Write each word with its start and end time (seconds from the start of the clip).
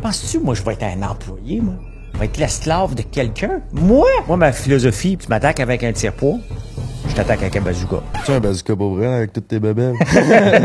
penses-tu, 0.00 0.38
moi, 0.38 0.54
je 0.54 0.62
vais 0.62 0.72
être 0.72 0.84
un 0.84 1.02
employé, 1.02 1.60
moi? 1.60 1.74
Je 2.14 2.18
vais 2.18 2.24
être 2.26 2.38
l'esclave 2.38 2.94
de 2.94 3.02
quelqu'un? 3.02 3.60
Moi? 3.72 4.06
Moi, 4.26 4.36
ma 4.36 4.52
philosophie, 4.52 5.16
tu 5.16 5.28
m'attaques 5.28 5.60
avec 5.60 5.84
un 5.84 5.92
tire-poids, 5.92 6.38
je 7.08 7.14
t'attaque 7.14 7.40
avec 7.40 7.56
un 7.56 7.60
bazooka. 7.60 7.96
Tu 8.24 8.32
un 8.32 8.40
bazooka 8.40 8.76
pour 8.76 8.94
vrai 8.94 9.06
avec 9.06 9.32
toutes 9.32 9.48
tes 9.48 9.58
babelles? 9.58 9.94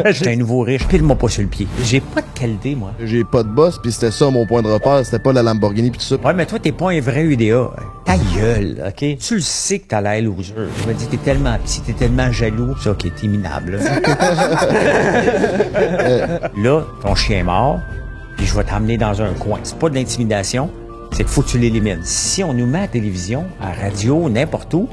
J'étais 0.11 0.33
un 0.33 0.35
nouveau 0.35 0.61
riche, 0.61 0.87
pile-moi 0.87 1.15
pas 1.15 1.27
sur 1.27 1.41
le 1.41 1.47
pied. 1.47 1.67
J'ai 1.83 2.01
pas 2.01 2.21
de 2.21 2.39
qualité, 2.39 2.75
moi. 2.75 2.91
J'ai 3.03 3.23
pas 3.23 3.43
de 3.43 3.49
boss, 3.49 3.79
puis 3.81 3.91
c'était 3.91 4.11
ça 4.11 4.29
mon 4.29 4.45
point 4.45 4.61
de 4.61 4.68
repère, 4.68 5.05
c'était 5.05 5.20
pas 5.20 5.34
la 5.34 5.43
Lamborghini 5.43 5.91
pis 5.91 5.99
tout 5.99 6.05
ça. 6.05 6.15
Ouais, 6.15 6.33
mais 6.33 6.45
toi, 6.45 6.59
t'es 6.59 6.71
pas 6.71 6.91
un 6.91 6.99
vrai 6.99 7.23
UDA. 7.23 7.71
Ta 8.05 8.17
gueule, 8.17 8.83
OK? 8.88 9.17
Tu 9.17 9.36
le 9.36 9.41
sais 9.41 9.79
que 9.79 9.88
t'as 9.88 10.02
l'air 10.02 10.21
loser. 10.21 10.54
Je 10.83 10.88
me 10.88 10.93
dis, 10.93 11.07
t'es 11.07 11.17
tellement 11.17 11.57
petit, 11.57 11.81
t'es 11.81 11.93
tellement 11.93 12.31
jaloux. 12.31 12.75
Ça, 12.77 12.91
OK, 12.91 13.05
t'es 13.20 13.27
minable. 13.27 13.77
Là. 13.77 13.99
là, 16.57 16.83
ton 17.02 17.15
chien 17.15 17.39
est 17.39 17.43
mort, 17.43 17.79
puis 18.38 18.45
je 18.45 18.55
vais 18.55 18.63
t'emmener 18.63 18.97
dans 18.97 19.21
un 19.21 19.33
coin. 19.33 19.59
C'est 19.63 19.77
pas 19.77 19.89
de 19.89 19.95
l'intimidation, 19.95 20.69
c'est 21.11 21.19
qu'il 21.23 21.28
faut 21.28 21.41
que 21.41 21.50
tu 21.50 21.60
l'élimines. 21.60 22.01
Si 22.04 22.43
on 22.43 22.54
nous 22.54 22.65
met 22.65 22.79
à 22.79 22.82
la 22.82 22.87
télévision, 22.87 23.46
à 23.61 23.69
la 23.75 23.83
radio, 23.89 24.29
n'importe 24.29 24.73
où, 24.73 24.87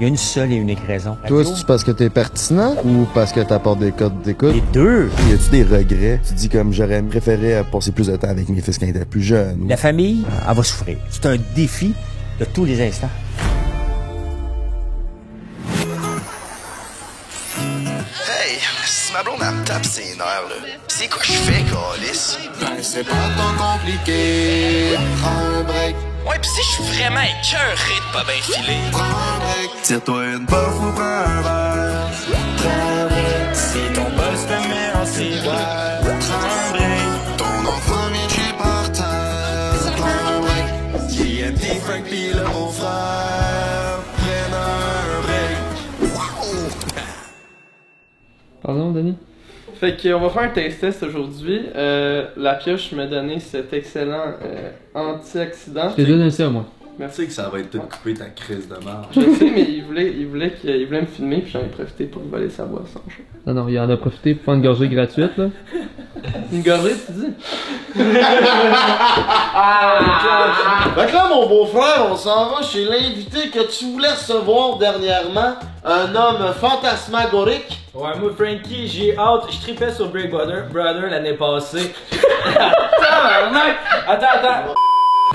il 0.00 0.02
y 0.02 0.06
a 0.06 0.08
une 0.08 0.16
seule 0.16 0.52
et 0.52 0.56
unique 0.56 0.78
raison. 0.86 1.16
Toi, 1.26 1.38
Radio, 1.38 1.54
c'est 1.56 1.66
parce 1.66 1.82
que 1.82 1.90
t'es 1.90 2.08
pertinent 2.08 2.76
ou 2.84 3.04
parce 3.14 3.32
que 3.32 3.40
t'apportes 3.40 3.80
des 3.80 3.90
codes 3.90 4.22
d'écoute? 4.22 4.54
les 4.54 4.62
deux. 4.72 5.10
Y 5.28 5.32
a-tu 5.32 5.50
des 5.50 5.62
regrets? 5.64 6.20
Tu 6.26 6.34
dis 6.34 6.48
comme 6.48 6.72
j'aurais 6.72 7.02
préféré 7.02 7.60
passer 7.72 7.90
plus 7.90 8.06
de 8.06 8.14
temps 8.16 8.28
avec 8.28 8.48
mes 8.48 8.60
fils 8.60 8.78
quand 8.78 8.86
ils 8.86 8.90
étaient 8.90 9.04
plus 9.04 9.22
jeunes. 9.22 9.62
ou- 9.64 9.68
La 9.68 9.76
famille, 9.76 10.24
elle 10.48 10.54
va 10.56 10.62
souffrir. 10.62 10.98
C'est 11.10 11.26
un 11.26 11.36
défi 11.56 11.94
de 12.38 12.44
tous 12.44 12.64
les 12.64 12.80
instants. 12.80 13.10
Ma 19.18 19.24
blonde 19.24 19.40
elle 19.42 19.54
me 19.54 19.64
tape 19.64 19.84
ses 19.84 20.14
nerfs, 20.16 20.48
là, 20.48 20.56
c'est 20.86 21.08
quoi 21.08 21.22
je 21.24 21.32
fais, 21.32 21.62
Calis? 21.64 22.38
Ben, 22.60 22.82
c'est 22.82 23.02
pas 23.04 23.14
tant 23.36 23.54
compliqué. 23.74 24.96
Prends 25.20 25.58
un 25.58 25.62
break, 25.64 25.96
Ouais, 26.26 26.38
pis 26.40 26.48
si 26.48 26.62
je 26.62 26.68
suis 26.68 26.82
vraiment 26.84 27.20
écœuré 27.22 27.94
de 27.96 28.12
pas 28.12 28.24
bien 28.24 28.42
filer. 28.42 28.78
prends 28.92 29.02
un 29.02 29.38
break. 29.40 29.82
Tire-toi 29.82 30.24
une 30.26 30.46
puff 30.46 30.74
ou 30.80 30.92
prends 30.92 31.02
un 31.02 31.42
verre. 31.42 32.10
Prends 32.58 32.70
un 32.70 33.06
break. 33.06 33.54
Si 33.54 33.92
ton 33.94 34.04
boss 34.16 34.46
te 34.46 34.68
met 34.68 34.92
en 34.94 35.06
ciboire, 35.06 35.97
Pardon, 48.68 48.90
Denis? 48.90 49.14
Fait 49.76 49.96
qu'on 49.96 50.20
va 50.20 50.28
faire 50.28 50.42
un 50.42 50.48
taste 50.50 50.80
test 50.80 51.02
aujourd'hui. 51.02 51.62
Euh, 51.74 52.26
la 52.36 52.52
pioche 52.52 52.92
m'a 52.92 53.06
donné 53.06 53.40
cet 53.40 53.72
excellent 53.72 54.34
euh, 54.44 54.70
anti-accident. 54.94 55.88
Je 55.88 55.94
t'ai 55.94 56.04
donné 56.04 56.30
ça, 56.30 56.50
moi. 56.50 56.66
Merci. 56.98 57.16
Tu 57.16 57.22
sais 57.22 57.28
que 57.28 57.32
ça 57.34 57.48
va 57.48 57.60
être 57.60 57.70
tout 57.70 57.78
coupé 57.80 58.14
ta 58.14 58.24
crise 58.26 58.68
de 58.68 58.74
merde. 58.84 59.06
Je 59.12 59.20
sais, 59.20 59.50
mais 59.54 59.62
il 59.62 59.84
voulait, 59.84 60.12
il 60.16 60.26
voulait, 60.26 60.50
qu'il- 60.52 60.70
il 60.70 60.86
voulait 60.86 61.02
me 61.02 61.06
filmer, 61.06 61.42
puis 61.42 61.52
j'en 61.52 61.60
ai 61.60 61.68
profité 61.68 62.04
pour 62.06 62.22
lui 62.22 62.28
voler 62.30 62.50
sa 62.50 62.64
boisson. 62.64 63.00
Non, 63.46 63.54
non, 63.54 63.68
il 63.68 63.78
en 63.78 63.88
a 63.88 63.96
profité 63.96 64.34
pour 64.34 64.46
faire 64.46 64.54
une 64.54 64.62
gorgée 64.62 64.88
gratuite, 64.88 65.36
là. 65.36 65.46
Une 66.52 66.62
gorgée, 66.62 66.94
tu 67.06 67.12
dis? 67.12 67.32
Fait 67.94 68.02
que 71.06 71.12
là, 71.14 71.28
mon 71.28 71.46
beau-frère, 71.48 72.06
on 72.10 72.16
s'en 72.16 72.50
va 72.50 72.62
chez 72.62 72.84
l'invité 72.84 73.48
que 73.50 73.60
tu 73.70 73.84
voulais 73.92 74.10
recevoir 74.10 74.78
dernièrement. 74.78 75.54
Un 75.84 76.12
homme 76.14 76.52
fantasmagorique. 76.60 77.78
Ouais, 77.94 78.10
moi, 78.20 78.30
Frankie, 78.36 78.88
j'ai 78.88 79.16
hâte. 79.16 79.44
Je 79.50 79.60
tripais 79.60 79.92
sur 79.92 80.08
Big 80.10 80.28
Brother, 80.30 80.64
Brother 80.72 81.08
l'année 81.10 81.34
passée. 81.34 81.92
Tabarnak! 82.52 83.76
Attends, 84.06 84.26
attends. 84.34 84.74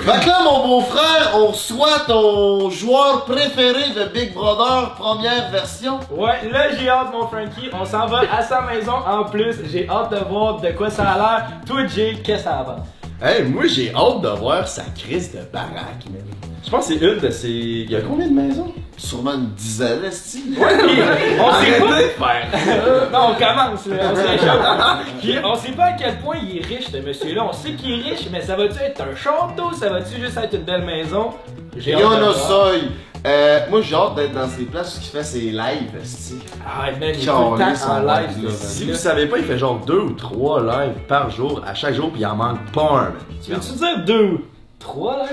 Fait 0.00 0.20
que 0.20 0.26
là, 0.28 0.42
mon 0.44 0.66
beau-frère, 0.66 1.30
on 1.36 1.46
reçoit 1.46 2.00
ton 2.06 2.68
joueur 2.68 3.24
préféré 3.24 3.90
de 3.90 4.04
Big 4.12 4.34
Brother, 4.34 4.94
première 4.98 5.50
version. 5.50 6.00
Ouais, 6.10 6.48
là, 6.50 6.76
j'ai 6.76 6.88
hâte, 6.88 7.12
mon 7.12 7.26
Frankie. 7.26 7.70
On 7.72 7.84
s'en 7.84 8.06
va 8.06 8.22
à 8.36 8.42
sa 8.42 8.62
maison 8.62 8.96
en 9.06 9.24
plus. 9.24 9.56
J'ai 9.70 9.88
hâte 9.88 10.10
de 10.10 10.18
voir 10.28 10.60
de 10.60 10.70
quoi 10.72 10.90
ça 10.90 11.10
a 11.10 11.16
l'air. 11.16 11.46
Toi, 11.66 11.86
Jay, 11.86 12.20
qu'est-ce 12.22 12.38
que 12.38 12.50
ça 12.50 12.58
avance? 12.58 12.86
Hey, 13.22 13.44
moi 13.44 13.66
j'ai 13.66 13.94
hâte 13.94 14.20
de 14.20 14.28
voir 14.28 14.66
sa 14.66 14.82
crise 14.82 15.32
de 15.32 15.40
baraque, 15.50 16.04
man. 16.10 16.53
Je 16.64 16.70
pense 16.70 16.88
que 16.88 16.94
c'est 16.94 17.04
une 17.04 17.18
de 17.18 17.30
ces. 17.30 17.48
Il 17.50 17.90
y 17.90 17.96
a 17.96 18.00
combien 18.00 18.26
de 18.26 18.32
maisons? 18.32 18.72
Sûrement 18.96 19.34
une 19.34 19.50
dizaine, 19.50 20.04
est 20.04 20.06
on 20.08 21.52
sait 21.52 21.80
pas. 22.16 22.48
Faire! 22.48 23.10
non, 23.12 23.30
on 23.30 23.34
commence, 23.34 23.86
là. 23.86 24.98
On 25.44 25.54
sait 25.56 25.72
pas 25.72 25.84
à 25.84 25.92
quel 25.92 26.18
point 26.18 26.36
il 26.40 26.58
est 26.58 26.64
riche, 26.64 26.86
ce 26.92 26.98
monsieur-là. 26.98 27.44
On 27.48 27.52
sait 27.52 27.72
qu'il 27.72 27.90
est 27.90 28.10
riche, 28.10 28.28
mais 28.30 28.40
ça 28.40 28.54
va-tu 28.56 28.78
être 28.80 29.02
un 29.02 29.14
château? 29.16 29.72
Ça 29.72 29.90
va-tu 29.90 30.20
juste 30.20 30.36
être 30.36 30.54
une 30.54 30.62
belle 30.62 30.84
maison? 30.84 31.30
J'ai. 31.76 31.92
Yonosoy. 31.92 32.82
Euh, 33.26 33.60
moi, 33.70 33.80
j'ai 33.80 33.94
hâte 33.94 34.14
d'être 34.16 34.34
dans 34.34 34.48
ces 34.48 34.64
places 34.64 34.96
où 34.96 35.00
il 35.02 35.08
fait 35.08 35.22
ses 35.24 35.40
lives, 35.50 35.96
esti. 36.00 36.38
Ah, 36.64 36.90
man, 36.92 36.96
il 37.02 37.06
est 37.08 37.12
tout 37.12 37.18
le 37.20 37.24
temps 37.26 37.56
Calisse, 37.56 37.86
en 37.86 38.00
live, 38.00 38.30
ce 38.38 38.44
là, 38.44 38.52
Si 38.52 38.84
vous 38.84 38.94
savez 38.94 39.26
pas, 39.26 39.38
il 39.38 39.44
fait 39.44 39.58
genre 39.58 39.80
deux 39.86 40.00
ou 40.00 40.12
trois 40.12 40.62
lives 40.62 41.00
par 41.08 41.30
jour, 41.30 41.62
à 41.66 41.74
chaque 41.74 41.94
jour, 41.94 42.10
puis 42.10 42.20
il 42.20 42.26
en 42.26 42.36
manque 42.36 42.70
pas 42.72 43.08
un. 43.08 43.12
Tu 43.42 43.52
veux-tu 43.52 43.72
dire 43.72 44.04
deux 44.04 44.40
ou 44.84 44.90
trois, 44.90 45.16
là? 45.16 45.24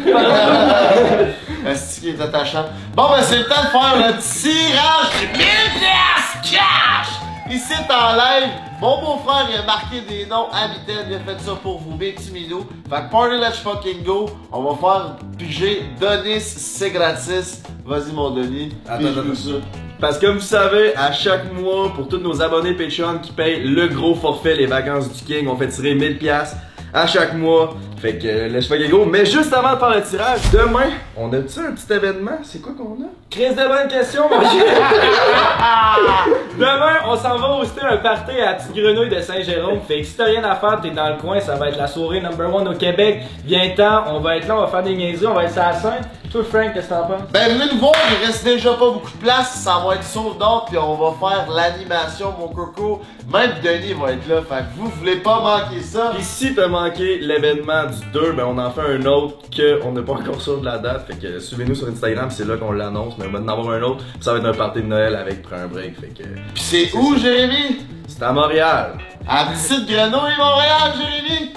Esti 1.71 2.01
qui 2.01 2.09
est 2.09 2.21
attachant? 2.21 2.65
Bon, 2.95 3.09
ben, 3.09 3.21
c'est 3.21 3.37
le 3.37 3.45
temps 3.45 3.63
de 3.63 3.69
faire 3.69 3.95
le 3.95 4.13
tirage 4.19 5.21
de 5.21 5.37
1000 5.37 5.47
piastres 5.79 6.41
cash! 6.43 7.21
Ici, 7.49 7.73
en 7.89 8.15
live. 8.15 8.49
Mon 8.79 9.01
beau-frère, 9.01 9.47
il 9.51 9.59
a 9.59 9.63
marqué 9.65 10.01
des 10.01 10.25
noms 10.25 10.47
à 10.53 10.69
mitaine. 10.69 11.05
Il 11.09 11.15
a 11.15 11.19
fait 11.19 11.39
ça 11.39 11.51
pour 11.61 11.79
vous, 11.79 11.97
mes 11.97 12.13
petits 12.13 12.31
minous. 12.31 12.65
Fait 12.89 13.01
que 13.01 13.11
party, 13.11 13.35
let's 13.35 13.57
fucking 13.57 14.03
go. 14.03 14.29
On 14.51 14.63
va 14.63 14.75
faire 14.77 15.15
piger 15.37 15.83
Denis, 15.99 16.39
c'est 16.39 16.91
gratis. 16.91 17.61
Vas-y, 17.85 18.13
mon 18.13 18.31
Denis. 18.31 18.73
Attends, 18.87 19.07
attends. 19.07 19.35
ça. 19.35 19.51
Parce 19.99 20.17
que 20.17 20.25
comme 20.25 20.37
vous 20.37 20.41
savez, 20.41 20.95
à 20.95 21.11
chaque 21.11 21.51
mois, 21.53 21.93
pour 21.93 22.07
tous 22.07 22.17
nos 22.17 22.41
abonnés 22.41 22.73
Patreon 22.73 23.19
qui 23.19 23.33
payent 23.33 23.63
le 23.63 23.87
gros 23.87 24.15
forfait, 24.15 24.55
les 24.55 24.65
vacances 24.65 25.11
du 25.11 25.21
King, 25.23 25.47
on 25.47 25.55
fait 25.57 25.67
tirer 25.67 25.93
1000 25.93 26.17
pièces 26.17 26.55
à 26.93 27.07
chaque 27.07 27.33
mois. 27.33 27.73
Fait 27.97 28.17
que 28.17 28.27
euh, 28.27 28.47
laisse 28.47 28.67
pas 28.67 28.77
go. 28.77 29.05
Mais 29.05 29.25
juste 29.25 29.53
avant 29.53 29.73
de 29.73 29.79
faire 29.79 29.95
le 29.95 30.01
tirage, 30.01 30.39
demain, 30.51 30.89
on 31.15 31.31
a-tu 31.31 31.59
un 31.59 31.71
petit 31.73 31.93
événement? 31.93 32.39
C'est 32.43 32.59
quoi 32.61 32.73
qu'on 32.73 33.03
a? 33.03 33.07
Chris 33.29 33.51
de 33.51 33.67
bonne 33.67 33.87
question, 33.87 34.23
mon. 34.27 34.39
Demain, 36.57 36.97
on 37.07 37.15
s'en 37.15 37.37
va 37.37 37.59
hoster 37.59 37.81
un 37.83 37.97
party 37.97 38.41
à 38.41 38.55
petite 38.55 38.73
grenouille 38.75 39.09
de 39.09 39.21
Saint-Jérôme. 39.21 39.81
Fait 39.87 40.01
que 40.01 40.07
si 40.07 40.17
t'as 40.17 40.25
rien 40.25 40.43
à 40.43 40.55
faire, 40.55 40.81
t'es 40.81 40.89
dans 40.89 41.09
le 41.09 41.17
coin, 41.17 41.39
ça 41.39 41.55
va 41.55 41.69
être 41.69 41.77
la 41.77 41.85
soirée 41.87 42.19
number 42.21 42.51
one 42.53 42.67
au 42.67 42.73
Québec. 42.73 43.21
Viens-t'en, 43.45 44.15
on 44.15 44.19
va 44.19 44.37
être 44.37 44.47
là, 44.47 44.57
on 44.57 44.61
va 44.61 44.67
faire 44.67 44.81
des 44.83 44.95
niaiseries, 44.95 45.27
on 45.27 45.35
va 45.35 45.43
être 45.43 45.53
sur 45.53 45.61
la 45.61 45.73
scène. 45.73 46.01
Toi, 46.31 46.43
Frank, 46.45 46.73
qu'est-ce 46.73 46.87
que 46.87 46.93
t'en 46.93 47.07
penses? 47.07 47.23
Ben, 47.33 47.51
venez 47.57 47.73
nous 47.73 47.79
voir, 47.79 47.91
il 48.09 48.25
reste 48.25 48.45
déjà 48.45 48.69
pas 48.75 48.89
beaucoup 48.91 49.11
de 49.11 49.17
place. 49.17 49.53
Ça 49.65 49.83
va 49.85 49.95
être 49.95 50.03
sold 50.05 50.41
out, 50.41 50.63
puis 50.69 50.77
on 50.77 50.95
va 50.95 51.13
faire 51.19 51.51
l'animation, 51.51 52.33
mon 52.39 52.47
coco. 52.47 53.01
Même 53.33 53.51
Denis 53.61 53.93
va 53.99 54.13
être 54.13 54.25
là. 54.29 54.41
Fait 54.41 54.63
que 54.63 54.77
vous 54.77 54.87
voulez 54.91 55.17
pas 55.17 55.41
manquer 55.41 55.81
ça. 55.81 56.13
Pis 56.15 56.23
si 56.23 56.55
t'as 56.55 56.69
manqué 56.69 57.17
l'événement 57.19 57.83
du 57.87 58.11
2, 58.13 58.31
ben 58.31 58.45
on 58.47 58.57
en 58.59 58.71
fait 58.71 58.79
un 58.79 59.05
autre 59.07 59.39
que 59.53 59.81
on 59.83 59.91
n'est 59.91 60.03
pas 60.03 60.13
encore 60.13 60.41
sûr 60.41 60.61
de 60.61 60.65
la 60.65 60.77
date. 60.77 61.05
Fait 61.05 61.19
que 61.19 61.37
suivez-nous 61.39 61.75
sur 61.75 61.89
Instagram, 61.89 62.29
c'est 62.31 62.47
là 62.47 62.55
qu'on 62.55 62.71
l'annonce. 62.71 63.15
Mais 63.17 63.25
on 63.27 63.31
va 63.33 63.39
en 63.39 63.47
avoir 63.49 63.75
un 63.75 63.81
autre. 63.81 64.05
Pis 64.17 64.23
ça 64.23 64.31
va 64.31 64.39
être 64.39 64.45
un 64.47 64.53
party 64.53 64.83
de 64.83 64.87
Noël 64.87 65.15
avec 65.17 65.41
Prends 65.41 65.57
un 65.57 65.67
break. 65.67 65.99
Fait 65.99 66.07
que 66.07 66.23
Puis 66.23 66.63
c'est 66.63 66.93
où, 66.95 67.17
Jérémy? 67.17 67.79
c'est 68.07 68.23
à 68.23 68.31
Montréal. 68.31 68.93
À 69.27 69.47
Petite 69.47 69.85
Grenouille, 69.85 70.37
Montréal, 70.37 70.93
Jérémy? 70.97 71.53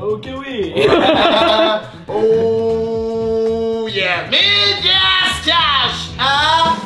Ok, 0.00 0.28
oui. 0.38 0.74
oh 2.08 3.65
yeah! 3.88 4.28
Médias 4.30 5.44
cash! 5.44 6.10
Ah! 6.18 6.76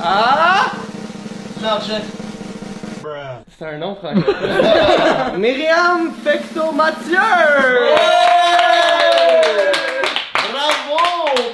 Ah! 0.00 0.72
L'argent. 1.62 2.00
C'est 3.58 3.64
un 3.64 3.78
nom, 3.78 3.96
Franck. 3.96 4.16
Myriam 5.38 6.12
Fecto 6.22 6.72
Mathieu 6.72 7.18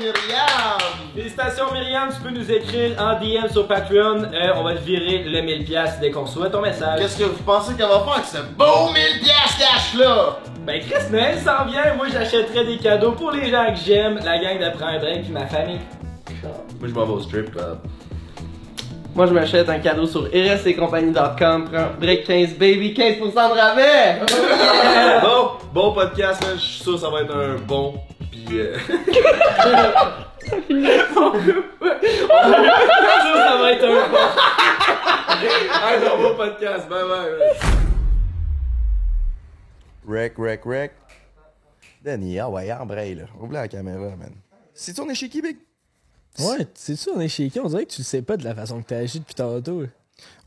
Myriam! 0.00 0.78
Félicitations, 1.14 1.71
Myriam, 1.82 2.11
tu 2.14 2.20
peux 2.20 2.31
nous 2.31 2.50
écrire 2.50 2.93
en 3.00 3.19
DM 3.19 3.50
sur 3.50 3.67
Patreon. 3.67 4.23
Euh, 4.32 4.52
on 4.56 4.62
va 4.62 4.75
te 4.75 4.81
virer 4.82 5.25
le 5.25 5.40
1000$ 5.40 5.99
dès 6.00 6.11
qu'on 6.12 6.23
reçoit 6.23 6.49
ton 6.49 6.61
message. 6.61 7.00
Qu'est-ce 7.00 7.19
que 7.19 7.25
vous 7.25 7.43
pensez 7.43 7.75
qu'elle 7.75 7.88
va 7.88 8.00
faire 8.00 8.12
avec 8.12 8.26
ce 8.26 8.38
beau 8.56 8.93
1000 8.93 9.20
piastres 9.20 9.58
cash 9.58 9.94
là? 9.99 10.38
Ben 10.64 10.81
Chris 10.81 11.11
Noël 11.11 11.38
s'en 11.38 11.64
vient, 11.64 11.94
moi 11.96 12.06
j'achèterais 12.12 12.64
des 12.64 12.76
cadeaux 12.76 13.12
pour 13.12 13.32
les 13.32 13.50
gens 13.50 13.67
que 13.73 13.81
j'aime, 13.84 14.20
la 14.25 14.38
gang 14.38 14.61
de 14.61 14.79
Prends 14.79 14.87
un 14.87 14.99
Drink 14.99 15.25
puis 15.25 15.32
ma 15.32 15.46
famille. 15.46 15.81
Moi 16.79 16.88
je 16.88 16.94
m'en 16.94 17.05
vais 17.05 17.12
au 17.12 17.20
strip 17.20 17.50
club. 17.50 17.79
Moi, 19.14 19.26
je 19.26 19.35
m'achète 19.35 19.69
un 19.69 19.78
cadeau 19.78 20.06
sur 20.06 20.23
rsccompagnie.com. 20.23 21.69
Prends 21.70 21.88
break 22.00 22.25
15 22.25 22.55
baby, 22.55 22.94
15% 22.94 23.20
de 23.20 23.61
rabais! 23.61 24.20
bon, 25.23 25.50
bon 25.75 25.93
podcast. 25.93 26.43
Je 26.55 26.58
suis 26.58 26.82
sûr 26.82 26.94
que 26.94 27.00
ça 27.00 27.11
va 27.11 27.20
être 27.20 27.37
un 27.37 27.56
bon. 27.56 27.94
Pis 28.31 28.46
euh... 28.52 28.75
Ça, 30.52 30.58
ça 33.34 33.56
va 33.58 33.72
être 33.72 33.84
un 33.84 33.94
un 35.42 36.22
bon 36.22 36.36
podcast. 36.36 36.88
Bye 36.88 37.04
bye. 37.04 37.30
man. 37.38 37.52
Rec, 40.08 40.34
rec, 40.38 40.60
rec. 40.64 40.92
Danny, 42.04 42.38
ah 42.38 42.50
ouais, 42.50 42.72
embraye, 42.72 43.14
là. 43.14 43.24
Oublie 43.40 43.54
la 43.54 43.68
caméra, 43.68 44.16
man. 44.16 44.32
C'est-tu 44.74 45.00
on 45.00 45.08
est 45.08 45.14
chez 45.14 45.28
Québec? 45.28 45.56
Ouais, 46.38 46.66
c'est 46.74 46.96
sûr, 46.96 47.12
on 47.14 47.20
est 47.20 47.28
chez 47.28 47.48
qui? 47.50 47.60
On 47.60 47.66
dirait 47.68 47.84
que 47.84 47.92
tu 47.92 48.00
le 48.00 48.04
sais 48.04 48.22
pas 48.22 48.36
de 48.36 48.44
la 48.44 48.54
façon 48.54 48.82
que 48.82 48.88
t'as 48.88 48.98
agi 48.98 49.20
depuis 49.20 49.34
tantôt. 49.34 49.84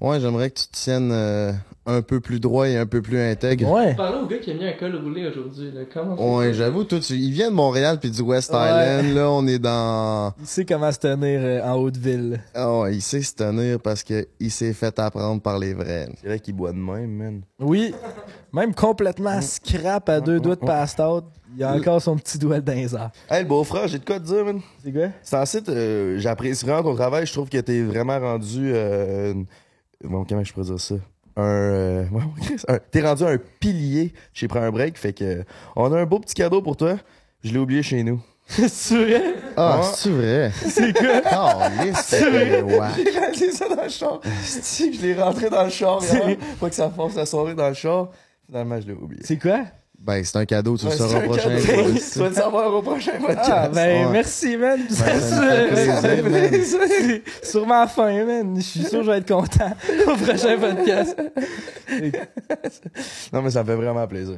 Ouais, 0.02 0.20
j'aimerais 0.20 0.50
que 0.50 0.60
tu 0.60 0.68
te 0.68 0.74
tiennes 0.74 1.12
euh, 1.12 1.54
un 1.86 2.02
peu 2.02 2.20
plus 2.20 2.40
droit 2.40 2.68
et 2.68 2.78
un 2.78 2.86
peu 2.86 3.02
plus 3.02 3.20
intègre. 3.20 3.72
Ouais. 3.72 3.94
Parlez 3.96 4.20
au 4.20 4.28
gars 4.28 4.40
qui 4.40 4.52
a 4.52 4.54
mis 4.54 4.66
un 4.66 4.74
col 4.74 4.96
roulé 4.98 5.26
aujourd'hui. 5.28 5.72
là. 5.72 5.82
Comment 5.92 6.38
Ouais, 6.38 6.54
j'avoue, 6.54 6.84
tout, 6.84 7.02
il 7.12 7.32
vient 7.32 7.50
de 7.50 7.56
Montréal 7.56 7.98
puis 8.00 8.12
du 8.12 8.22
West 8.22 8.52
Ouais. 8.52 8.60
Island, 8.60 9.16
là, 9.16 9.30
on 9.32 9.48
est 9.48 9.58
dans... 9.60 10.34
Il 10.40 10.46
sait 10.48 10.66
comment 10.66 10.92
se 10.92 11.00
tenir 11.00 11.40
euh, 11.42 11.62
en 11.64 11.76
haute 11.76 11.96
ville. 11.98 12.42
Ah 12.54 12.80
ouais, 12.80 12.96
il 12.96 13.02
sait 13.02 13.22
se 13.22 13.34
tenir 13.36 13.80
parce 13.80 14.04
que 14.04 14.28
il 14.40 14.52
s'est 14.52 14.74
fait 14.74 15.00
apprendre 15.00 15.42
par 15.42 15.58
les 15.60 15.74
vrais. 15.74 16.10
C'est 16.22 16.28
vrai 16.28 16.40
qu'il 16.40 16.56
boit 16.56 16.74
de 16.74 16.78
même, 16.78 17.12
man. 17.12 17.42
Oui. 17.60 17.94
Même 18.52 18.76
complètement 18.76 19.42
scrap 19.42 20.10
à 20.10 20.20
deux 20.20 20.40
doigts 20.42 20.56
de 20.56 20.66
passe-out. 20.66 21.24
Il 21.58 21.64
a 21.64 21.74
encore 21.74 22.02
son 22.02 22.18
petit 22.18 22.38
doigt 22.38 22.58
airs. 22.68 23.12
Hey, 23.30 23.44
le 23.44 23.48
beau-frère, 23.48 23.88
j'ai 23.88 23.98
de 24.00 24.04
quoi 24.04 24.20
te 24.20 24.26
dire, 24.26 24.44
man. 24.44 24.60
C'est 24.84 24.92
quoi? 24.92 25.08
C'est 25.24 25.38
en 25.38 25.46
site, 25.46 25.70
euh, 25.70 26.20
j'apprécie 26.20 26.66
vraiment 26.66 26.84
ton 26.84 26.96
travail. 26.96 27.26
Je 27.26 27.32
trouve 27.32 27.48
que 27.48 27.58
t'es 27.60 27.82
vraiment 27.82 28.20
rendu. 28.20 28.74
Bon, 30.10 30.26
comment 30.28 30.44
je 30.44 30.54
pourrais 30.54 30.66
dire 30.66 30.80
ça? 30.80 30.96
Un, 31.38 31.42
euh, 31.44 32.06
un- 32.68 32.80
T'es 32.92 33.02
rendu 33.02 33.24
un 33.24 33.38
pilier 33.60 34.14
chez 34.34 34.48
Prends 34.48 34.62
un 34.62 34.72
break. 34.72 34.98
Fait 34.98 35.14
que 35.14 35.44
on 35.76 35.92
a 35.94 36.00
un 36.00 36.06
beau 36.06 36.20
petit 36.20 36.34
cadeau 36.36 36.62
pour 36.62 36.78
toi. 36.78 36.96
Je 37.44 37.52
l'ai 37.52 37.60
oublié 37.60 37.84
chez 37.84 38.04
nous. 38.04 38.22
C'est 38.48 38.96
vrai? 39.04 39.36
Ah, 39.58 39.78
Ouais. 39.80 39.84
c'est 39.96 40.10
vrai? 40.10 40.52
C'est 40.70 40.94
quoi? 40.98 41.22
Oh, 41.34 41.84
lisse, 41.84 42.14
vrai? 42.14 42.62
ouais. 42.62 42.80
J'ai 43.04 43.20
rentré 43.20 43.52
ça 43.52 43.68
dans 43.76 43.84
le 43.84 43.90
char. 43.90 44.20
Je 44.24 45.02
l'ai 45.02 45.14
rentré 45.16 45.50
dans 45.50 45.64
le 45.64 45.70
char, 45.72 46.02
C'est- 46.02 46.18
vraiment. 46.20 46.36
Pas 46.60 46.70
que 46.70 46.76
ça 46.76 46.90
force 46.92 47.16
la 47.16 47.26
soirée 47.26 47.56
dans 47.56 47.68
le 47.70 47.74
char. 47.74 48.10
Finalement, 48.46 48.80
je 48.80 48.86
l'ai 48.88 48.94
oublié. 48.94 49.24
C'est 49.26 49.38
quoi? 49.40 49.62
Ben, 50.06 50.24
c'est 50.24 50.38
un 50.38 50.46
cadeau, 50.46 50.78
tu 50.78 50.86
le 50.86 50.92
sauras 50.92 51.18
au 51.18 51.22
prochain. 51.30 51.50
podcast. 51.50 52.12
Tu 52.14 52.20
vas 52.20 52.30
le 52.30 52.36
savoir 52.36 52.74
au 52.76 52.82
prochain 52.84 53.14
podcast. 53.20 53.50
Ah, 53.52 53.70
ben, 53.74 54.06
Ouais. 54.06 54.12
merci, 54.12 54.56
man. 54.56 54.80
ça 54.88 55.20
Ça 55.20 55.42
me. 55.42 56.64
C'est 56.64 57.24
Sûrement 57.44 57.88
fin, 57.88 58.24
man. 58.24 58.56
Je 58.58 58.62
suis 58.62 58.84
sûr 58.84 59.00
que 59.00 59.06
je 59.06 59.12
vais 59.12 59.18
être 59.18 59.28
content 59.28 59.72
au 60.08 60.16
prochain 60.16 60.58
podcast. 60.60 61.18
Non, 63.34 63.42
mais 63.42 63.50
ça 63.50 63.64
me 63.64 63.68
fait 63.68 63.76
vraiment 63.76 64.06
plaisir. 64.08 64.38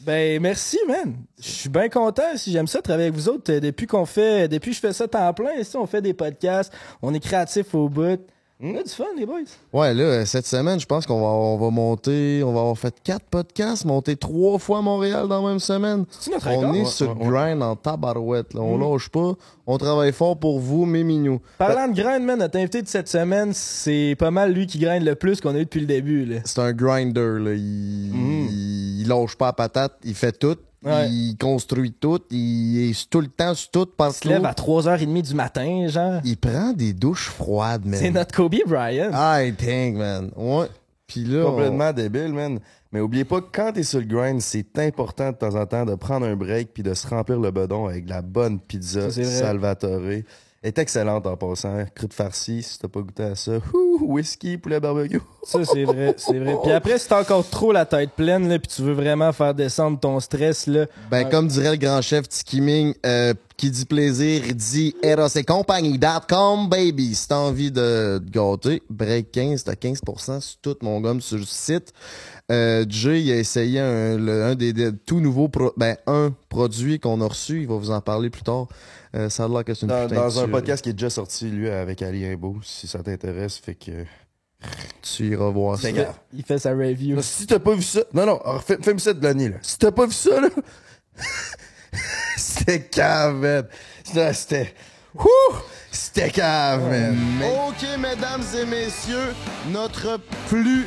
Ben, 0.00 0.40
merci, 0.40 0.78
man. 0.88 1.14
Je 1.38 1.48
suis 1.48 1.68
bien 1.68 1.88
content. 1.90 2.22
Si 2.36 2.50
j'aime 2.52 2.66
ça, 2.66 2.80
travailler 2.80 3.08
avec 3.08 3.18
vous 3.20 3.28
autres. 3.28 3.52
Euh, 3.52 3.60
Depuis 3.60 3.86
qu'on 3.86 4.06
fait, 4.06 4.48
depuis 4.48 4.70
que 4.70 4.76
je 4.76 4.80
fais 4.80 4.92
ça 4.94 5.06
temps 5.06 5.34
plein, 5.34 5.52
ici, 5.60 5.76
on 5.76 5.86
fait 5.86 6.00
des 6.00 6.14
podcasts. 6.14 6.72
On 7.02 7.12
est 7.12 7.20
créatifs 7.20 7.74
au 7.74 7.88
bout. 7.90 8.20
On 8.60 8.74
a 8.76 8.82
du 8.82 8.88
fun, 8.90 9.04
les 9.16 9.24
boys. 9.24 9.38
Ouais, 9.72 9.94
là, 9.94 10.26
cette 10.26 10.44
semaine, 10.46 10.80
je 10.80 10.86
pense 10.86 11.06
qu'on 11.06 11.20
va, 11.20 11.26
on 11.28 11.56
va 11.58 11.70
monter, 11.70 12.42
on 12.44 12.52
va 12.52 12.58
avoir 12.62 12.76
fait 12.76 12.92
quatre 13.04 13.24
podcasts, 13.30 13.84
monter 13.84 14.16
trois 14.16 14.58
fois 14.58 14.78
à 14.78 14.82
Montréal 14.82 15.28
dans 15.28 15.40
la 15.44 15.48
même 15.50 15.60
semaine. 15.60 16.06
Notre 16.32 16.48
on 16.48 16.58
record? 16.58 16.74
est 16.74 16.78
Ouais, 16.80 16.84
sur 16.86 17.16
ouais, 17.20 17.28
grind 17.28 17.62
en 17.62 17.76
tabarouette, 17.76 18.54
là. 18.54 18.60
On 18.60 18.76
Mm. 18.76 18.92
lâche 18.92 19.10
pas. 19.10 19.34
On 19.64 19.78
travaille 19.78 20.12
fort 20.12 20.36
pour 20.36 20.58
vous, 20.58 20.86
mes 20.86 21.04
minous. 21.04 21.40
Parlant 21.56 21.86
de 21.86 21.94
grind, 21.94 22.24
man, 22.24 22.40
notre 22.40 22.58
invité 22.58 22.82
de 22.82 22.88
cette 22.88 23.06
semaine, 23.08 23.52
c'est 23.54 24.16
pas 24.18 24.32
mal 24.32 24.52
lui 24.52 24.66
qui 24.66 24.80
grind 24.80 25.04
le 25.04 25.14
plus 25.14 25.40
qu'on 25.40 25.54
a 25.54 25.58
eu 25.58 25.64
depuis 25.64 25.80
le 25.80 25.86
début, 25.86 26.24
là. 26.24 26.38
C'est 26.44 26.58
un 26.60 26.72
grinder, 26.72 27.38
là. 27.38 27.52
Il, 27.54 27.60
il, 28.12 29.00
il 29.02 29.08
lâche 29.08 29.36
pas 29.36 29.46
la 29.46 29.52
patate, 29.52 29.92
il 30.02 30.14
fait 30.16 30.36
tout. 30.36 30.56
Ouais. 30.84 31.08
Il 31.10 31.36
construit 31.36 31.92
tout, 31.92 32.20
il 32.30 32.90
est 32.90 33.10
tout 33.10 33.20
le 33.20 33.26
temps 33.26 33.54
sur 33.54 33.70
tout 33.70 33.88
Il 33.98 34.12
se 34.12 34.28
lève 34.28 34.44
à 34.44 34.52
3h30 34.52 35.22
du 35.22 35.34
matin, 35.34 35.88
genre. 35.88 36.20
Il 36.24 36.36
prend 36.36 36.72
des 36.72 36.92
douches 36.92 37.28
froides, 37.28 37.84
man. 37.84 37.98
C'est 37.98 38.10
notre 38.10 38.34
Kobe 38.34 38.54
Bryant. 38.66 39.10
I 39.12 39.52
think, 39.54 39.96
man. 39.96 40.30
Ouais. 40.36 40.68
Puis 41.08 41.24
là, 41.24 41.44
Complètement 41.44 41.92
débile, 41.92 42.32
man. 42.32 42.60
Mais 42.92 43.00
oubliez 43.00 43.24
pas 43.24 43.40
que 43.40 43.48
quand 43.52 43.72
t'es 43.72 43.82
sur 43.82 43.98
le 43.98 44.06
grind, 44.06 44.40
c'est 44.40 44.78
important 44.78 45.32
de 45.32 45.36
temps 45.36 45.54
en 45.56 45.66
temps 45.66 45.84
de 45.84 45.94
prendre 45.94 46.26
un 46.26 46.36
break 46.36 46.70
puis 46.72 46.82
de 46.82 46.94
se 46.94 47.06
remplir 47.06 47.38
le 47.40 47.50
bedon 47.50 47.86
avec 47.86 48.04
de 48.04 48.10
la 48.10 48.22
bonne 48.22 48.60
pizza 48.60 49.10
Ça. 49.10 49.24
Salvatore. 49.24 50.22
Est 50.60 50.76
excellente 50.78 51.24
en 51.24 51.36
passant. 51.36 51.84
Croûte 51.94 52.12
farcie, 52.12 52.64
si 52.64 52.80
t'as 52.80 52.88
pas 52.88 53.00
goûté 53.00 53.22
à 53.22 53.36
ça. 53.36 53.58
Ouh, 53.72 53.98
whisky, 54.00 54.58
poulet 54.58 54.80
barbecue. 54.80 55.20
Ça, 55.44 55.64
c'est 55.64 55.84
vrai, 55.84 56.14
c'est 56.16 56.36
vrai. 56.36 56.56
Puis 56.64 56.72
après, 56.72 56.98
si 56.98 57.06
t'as 57.08 57.20
encore 57.20 57.48
trop 57.48 57.70
la 57.70 57.86
tête 57.86 58.10
pleine, 58.10 58.48
là, 58.48 58.58
puis 58.58 58.66
tu 58.66 58.82
veux 58.82 58.92
vraiment 58.92 59.32
faire 59.32 59.54
descendre 59.54 60.00
ton 60.00 60.18
stress, 60.18 60.66
là. 60.66 60.86
Ben, 61.12 61.26
euh, 61.26 61.30
comme 61.30 61.46
dirait 61.46 61.70
le 61.70 61.76
grand 61.76 62.02
chef 62.02 62.28
Tiki 62.28 62.60
Ming, 62.60 62.92
euh, 63.06 63.34
qui 63.58 63.70
dit 63.70 63.84
plaisir, 63.84 64.42
il 64.46 64.54
dit 64.54 64.94
erosetcompagnie.com, 65.02 66.68
baby. 66.68 67.14
Si 67.14 67.28
t'as 67.28 67.36
envie 67.36 67.70
de 67.70 68.18
te 68.24 68.30
gâter, 68.30 68.82
break 68.88 69.30
15, 69.32 69.64
t'as 69.64 69.74
15% 69.74 70.40
sur 70.40 70.58
tout 70.60 70.76
mon 70.82 71.00
gomme 71.00 71.20
sur 71.20 71.36
le 71.38 71.44
site. 71.44 71.92
Euh, 72.50 72.84
Jay, 72.88 73.22
il 73.22 73.30
a 73.32 73.36
essayé 73.36 73.80
un, 73.80 74.16
le- 74.16 74.44
un 74.44 74.54
des, 74.54 74.72
des 74.72 74.90
tout 74.96 75.20
nouveaux, 75.20 75.48
pro- 75.48 75.74
ben, 75.76 75.96
un 76.06 76.32
produit 76.48 76.98
qu'on 76.98 77.20
a 77.20 77.26
reçu. 77.26 77.60
Il 77.62 77.68
va 77.68 77.74
vous 77.74 77.90
en 77.90 78.00
parler 78.00 78.30
plus 78.30 78.42
tard. 78.42 78.68
Euh, 79.14 79.28
ça 79.28 79.44
a 79.44 79.48
l'air 79.48 79.64
que 79.64 79.74
c'est 79.74 79.82
une 79.82 79.88
Dans, 79.88 80.06
de 80.08 80.14
dans 80.14 80.40
un 80.40 80.48
podcast 80.48 80.82
qui 80.82 80.90
est 80.90 80.94
déjà 80.94 81.10
sorti, 81.10 81.46
lui, 81.50 81.68
avec 81.68 82.00
Ali 82.00 82.24
Imbeau, 82.24 82.56
si 82.62 82.86
ça 82.86 83.02
t'intéresse. 83.02 83.58
Fait 83.58 83.74
que. 83.74 84.04
Tu 85.02 85.30
iras 85.30 85.50
voir 85.50 85.78
ça. 85.78 85.92
grave. 85.92 86.14
Il 86.32 86.42
fait 86.44 86.58
sa 86.58 86.70
review. 86.72 87.16
Là, 87.16 87.22
si 87.22 87.46
t'as 87.46 87.58
pas 87.58 87.74
vu 87.74 87.82
ça. 87.82 88.00
Non, 88.14 88.24
non, 88.26 88.40
alors, 88.40 88.62
fais- 88.62 88.78
fais-moi 88.80 88.98
ça 89.00 89.12
de 89.14 89.22
l'année, 89.22 89.48
là. 89.50 89.56
Si 89.62 89.78
t'as 89.78 89.92
pas 89.92 90.06
vu 90.06 90.12
ça, 90.12 90.40
là. 90.40 90.48
c'était 92.36 92.80
cave, 92.82 93.34
man. 93.34 93.64
C'était- 94.04 94.32
C'était. 94.34 94.74
Ouh! 95.18 95.54
C'était 95.90 96.30
cave, 96.30 96.82
man. 96.82 97.16
Ok, 97.68 97.82
mesdames 97.98 98.42
et 98.60 98.64
messieurs, 98.66 99.34
notre 99.68 100.20
plus 100.48 100.86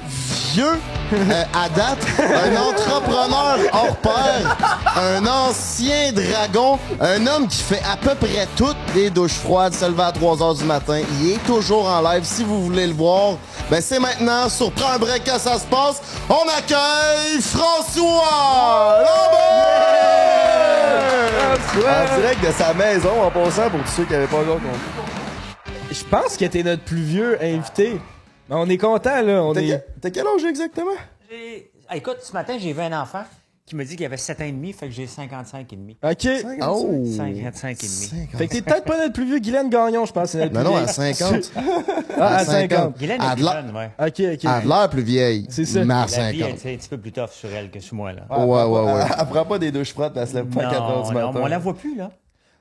vieux 0.53 0.79
euh, 1.13 1.43
à 1.53 1.67
date, 1.69 1.97
un 2.19 2.55
entrepreneur 2.55 3.57
hors 3.73 3.95
pair, 3.97 4.57
un 4.95 5.25
ancien 5.25 6.13
dragon, 6.13 6.77
un 7.01 7.25
homme 7.27 7.47
qui 7.47 7.61
fait 7.63 7.81
à 7.91 7.97
peu 7.97 8.13
près 8.15 8.47
toutes 8.55 8.77
les 8.95 9.09
douches 9.09 9.33
froides, 9.33 9.73
se 9.73 9.85
lever 9.85 10.03
à 10.03 10.11
3 10.11 10.35
h 10.37 10.57
du 10.59 10.63
matin. 10.65 11.01
Il 11.19 11.31
est 11.31 11.43
toujours 11.45 11.87
en 11.89 12.01
live. 12.01 12.23
Si 12.23 12.43
vous 12.43 12.63
voulez 12.65 12.87
le 12.87 12.93
voir, 12.93 13.37
ben 13.71 13.81
c'est 13.81 13.99
maintenant 13.99 14.47
sur 14.49 14.71
Prends 14.71 14.91
un 14.93 14.99
break 14.99 15.23
quand 15.25 15.39
ça 15.39 15.57
se 15.57 15.65
passe. 15.65 15.99
On 16.29 16.47
accueille 16.57 17.41
François 17.41 18.99
Lambert! 18.99 20.40
En 21.73 22.19
direct 22.19 22.45
de 22.45 22.51
sa 22.51 22.73
maison, 22.73 23.21
en 23.21 23.31
passant, 23.31 23.69
pour 23.69 23.79
tous 23.81 23.87
ceux 23.91 24.05
qui 24.05 24.13
avaient 24.13 24.27
pas 24.27 24.39
encore 24.41 24.55
compris. 24.55 25.69
Je 25.91 26.03
pense 26.05 26.35
que 26.37 26.45
t'es 26.45 26.63
notre 26.63 26.83
plus 26.83 27.01
vieux 27.01 27.41
invité. 27.41 27.93
Mais 28.49 28.55
on 28.57 28.67
est 28.67 28.77
content, 28.77 29.21
là. 29.21 29.41
On 29.43 29.53
T'as 29.53 29.61
est... 29.61 30.11
quel 30.11 30.27
âge 30.27 30.43
exactement? 30.43 30.91
J'ai- 31.29 31.71
Ah, 31.87 31.95
écoute, 31.97 32.17
ce 32.21 32.33
matin, 32.33 32.57
j'ai 32.59 32.73
vu 32.73 32.81
un 32.81 33.01
enfant 33.01 33.23
qui 33.71 33.75
me 33.77 33.85
dit 33.85 33.95
qu'il 33.95 34.05
avait 34.05 34.17
7 34.17 34.41
ans 34.41 34.43
et 34.43 34.51
demi, 34.51 34.73
fait 34.73 34.87
que 34.87 34.91
j'ai 34.93 35.07
55 35.07 35.71
et 35.71 35.75
demi. 35.75 35.97
OK. 36.03 36.27
Oh! 36.67 37.03
55 37.05 37.83
et 37.83 37.87
demi. 37.87 38.27
Fait 38.37 38.47
que 38.47 38.53
t'es 38.53 38.61
peut-être 38.61 38.83
pas 38.83 38.97
notre 38.97 39.13
plus 39.13 39.25
vieux 39.25 39.39
Guylaine 39.39 39.69
Gagnon, 39.69 40.05
je 40.05 40.11
pense. 40.11 40.35
non, 40.35 40.49
vieille. 40.49 40.75
à 40.75 40.87
50. 40.87 41.51
Ah, 42.23 42.35
à 42.37 42.45
50. 42.45 42.97
Guylaine 42.99 43.21
est 43.21 43.25
À 43.25 43.33
plus 43.35 43.43
jeune, 43.43 43.75
ouais. 43.75 43.91
OK, 43.97 44.07
OK. 44.07 44.19
Elle 44.43 44.47
a 44.47 44.61
de 44.61 44.67
l'air 44.67 44.89
plus 44.89 45.01
vieille. 45.01 45.45
C'est 45.49 45.65
ça. 45.65 45.83
Mais 45.85 45.93
à 45.93 45.99
La 46.01 46.31
vie 46.31 46.39
50. 46.41 46.65
est 46.65 46.73
un 46.73 46.77
petit 46.77 46.89
peu 46.89 46.97
plus 46.97 47.11
tough 47.11 47.29
sur 47.31 47.49
elle 47.49 47.71
que 47.71 47.79
sur 47.79 47.95
moi, 47.95 48.11
là. 48.13 48.23
Ouais, 48.29 48.45
ouais, 48.45 48.63
ouais. 48.83 49.01
Elle, 49.09 49.15
elle 49.21 49.25
prend 49.27 49.45
pas 49.45 49.57
des 49.57 49.71
douches 49.71 49.93
froides, 49.93 50.13
elle 50.15 50.27
se 50.27 50.33
lève 50.35 50.45
pas 50.47 50.67
à 50.67 50.71
4 50.71 50.81
heures 50.81 51.03
du 51.03 51.07
non, 51.07 51.13
matin. 51.13 51.31
mais 51.33 51.39
on 51.41 51.47
la 51.47 51.57
voit 51.57 51.73
plus, 51.73 51.95
là. 51.95 52.11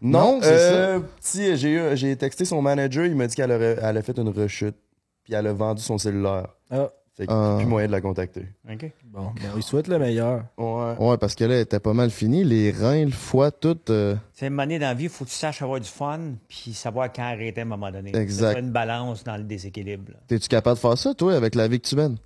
Non, 0.01 0.37
Non, 0.37 0.39
c'est 0.43 0.49
euh, 0.53 1.01
petit, 1.21 1.57
j'ai 1.57 1.71
eu- 1.73 1.97
j'ai 1.97 2.17
texté 2.17 2.45
son 2.47 2.63
manager, 2.63 3.05
il 3.05 3.17
m'a 3.17 3.27
dit 3.27 3.35
qu'elle 3.35 3.53
aurait, 3.53 3.77
elle 3.83 3.99
a 3.99 4.03
fait 4.03 4.17
une 4.17 4.31
rechute, 4.31 4.77
puis 5.25 5.35
elle 5.35 5.47
a 5.47 5.53
vendu 5.53 5.83
son 5.83 5.99
cellulaire. 5.99 6.47
Ah. 6.71 6.89
Fait 7.21 7.27
qu'il 7.27 7.37
n'y 7.37 7.43
a 7.43 7.57
plus 7.59 7.67
moyen 7.67 7.87
de 7.87 7.93
la 7.93 8.01
contacter. 8.01 8.47
OK. 8.73 8.93
Bon, 9.05 9.33
ben, 9.37 9.51
on 9.53 9.57
lui 9.57 9.63
souhaite 9.63 9.89
le 9.89 9.99
meilleur. 9.99 10.45
Ouais. 10.57 10.95
Ouais, 10.99 11.19
parce 11.19 11.35
que 11.35 11.45
là, 11.45 11.57
elle 11.57 11.61
était 11.61 11.79
pas 11.81 11.93
mal 11.93 12.11
finie. 12.11 12.45
Les 12.45 12.71
reins, 12.71 13.05
le 13.05 13.11
foie, 13.11 13.51
tout. 13.51 13.79
euh, 13.91 14.17
C'est 14.33 14.47
une 14.47 14.55
monnaie 14.55 14.79
dans 14.79 14.87
la 14.87 14.95
vie, 14.95 15.05
il 15.05 15.11
faut 15.11 15.27
que 15.27 15.31
tu 15.31 15.37
saches 15.37 15.61
avoir 15.61 15.81
du 15.81 15.89
fun, 15.89 16.19
puis 16.49 16.73
savoir 16.73 17.13
quand 17.13 17.25
arrêter 17.25 17.61
à 17.61 17.65
un 17.65 17.67
moment 17.67 17.91
donné. 17.91 18.17
Exact. 18.17 18.55
C'est 18.55 18.61
une 18.61 18.71
balance 18.73 19.23
dans 19.23 19.37
le 19.37 19.45
déséquilibre. 19.45 20.13
T'es-tu 20.29 20.49
capable 20.49 20.77
de 20.77 20.81
faire 20.81 20.97
ça, 20.97 21.13
toi, 21.13 21.35
avec 21.35 21.55
la 21.55 21.69
vie 21.69 21.79
que 21.79 21.87
tu 21.89 21.95
mènes? 21.97 22.17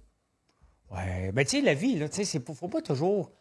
Ouais, 0.92 1.32
ben 1.32 1.44
tu 1.44 1.58
sais, 1.58 1.60
la 1.60 1.74
vie, 1.74 1.98
là, 1.98 2.08
tu 2.08 2.24
sais, 2.24 2.40
faut 2.54 2.68
pas 2.68 2.80
toujours 2.80 3.32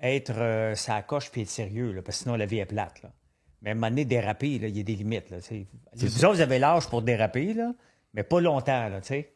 être 0.00 0.32
euh, 0.36 0.74
ça 0.76 1.02
coche 1.02 1.30
puis 1.32 1.40
être 1.42 1.48
sérieux, 1.50 1.90
là, 1.90 2.02
parce 2.02 2.18
que 2.18 2.22
sinon 2.24 2.36
la 2.36 2.46
vie 2.46 2.58
est 2.58 2.66
plate, 2.66 3.02
là. 3.02 3.10
Mais 3.60 3.70
à 3.70 3.72
un 3.72 3.74
moment 3.74 3.88
donné, 3.88 4.04
déraper, 4.04 4.58
là, 4.60 4.68
il 4.68 4.76
y 4.76 4.80
a 4.80 4.82
des 4.84 4.94
limites, 4.94 5.30
là, 5.30 5.40
tu 5.40 5.48
sais. 5.48 5.66
Vous 5.96 6.24
autres, 6.24 6.34
vous 6.36 6.40
avez 6.42 6.60
l'âge 6.60 6.88
pour 6.88 7.02
déraper, 7.02 7.54
là, 7.54 7.72
mais 8.14 8.22
pas 8.22 8.40
longtemps, 8.40 8.88
là, 8.88 9.00
tu 9.00 9.08
sais. 9.08 9.31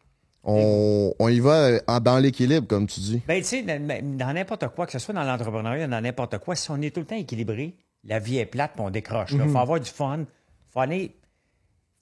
On, 0.48 1.12
on 1.18 1.28
y 1.28 1.40
va 1.40 1.54
euh, 1.88 2.00
dans 2.00 2.18
l'équilibre, 2.18 2.66
comme 2.66 2.86
tu 2.86 3.00
dis. 3.00 3.22
Ben, 3.26 3.40
tu 3.42 3.48
sais, 3.48 3.62
dans 3.62 4.16
dans 4.16 4.32
n'importe 4.32 4.68
quoi, 4.68 4.86
que 4.86 4.92
ce 4.92 4.98
soit 4.98 5.12
dans 5.14 5.24
l'entrepreneuriat, 5.24 5.88
dans 5.88 6.00
n'importe 6.00 6.38
quoi, 6.38 6.54
si 6.54 6.70
on 6.70 6.80
est 6.80 6.94
tout 6.94 7.00
le 7.00 7.06
temps 7.06 7.16
équilibré, 7.16 7.74
la 8.04 8.18
vie 8.20 8.38
est 8.38 8.46
plate 8.46 8.72
puis 8.74 8.82
on 8.82 8.90
décroche. 8.90 9.30
Il 9.32 9.38
Mhm. 9.38 9.48
faut 9.50 9.58
avoir 9.58 9.80
du 9.80 9.90
fun. 9.90 10.24
faut 10.72 10.80
aller. 10.80 11.12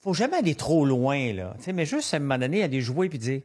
faut 0.01 0.13
jamais 0.13 0.37
aller 0.37 0.53
trop 0.53 0.85
loin, 0.85 1.33
là. 1.33 1.55
Mais 1.73 1.85
juste 1.85 2.13
à 2.13 2.17
un 2.17 2.19
moment 2.19 2.37
donné, 2.37 2.61
aller 2.61 2.81
jouer 2.81 3.09
puis 3.09 3.17
dire 3.17 3.41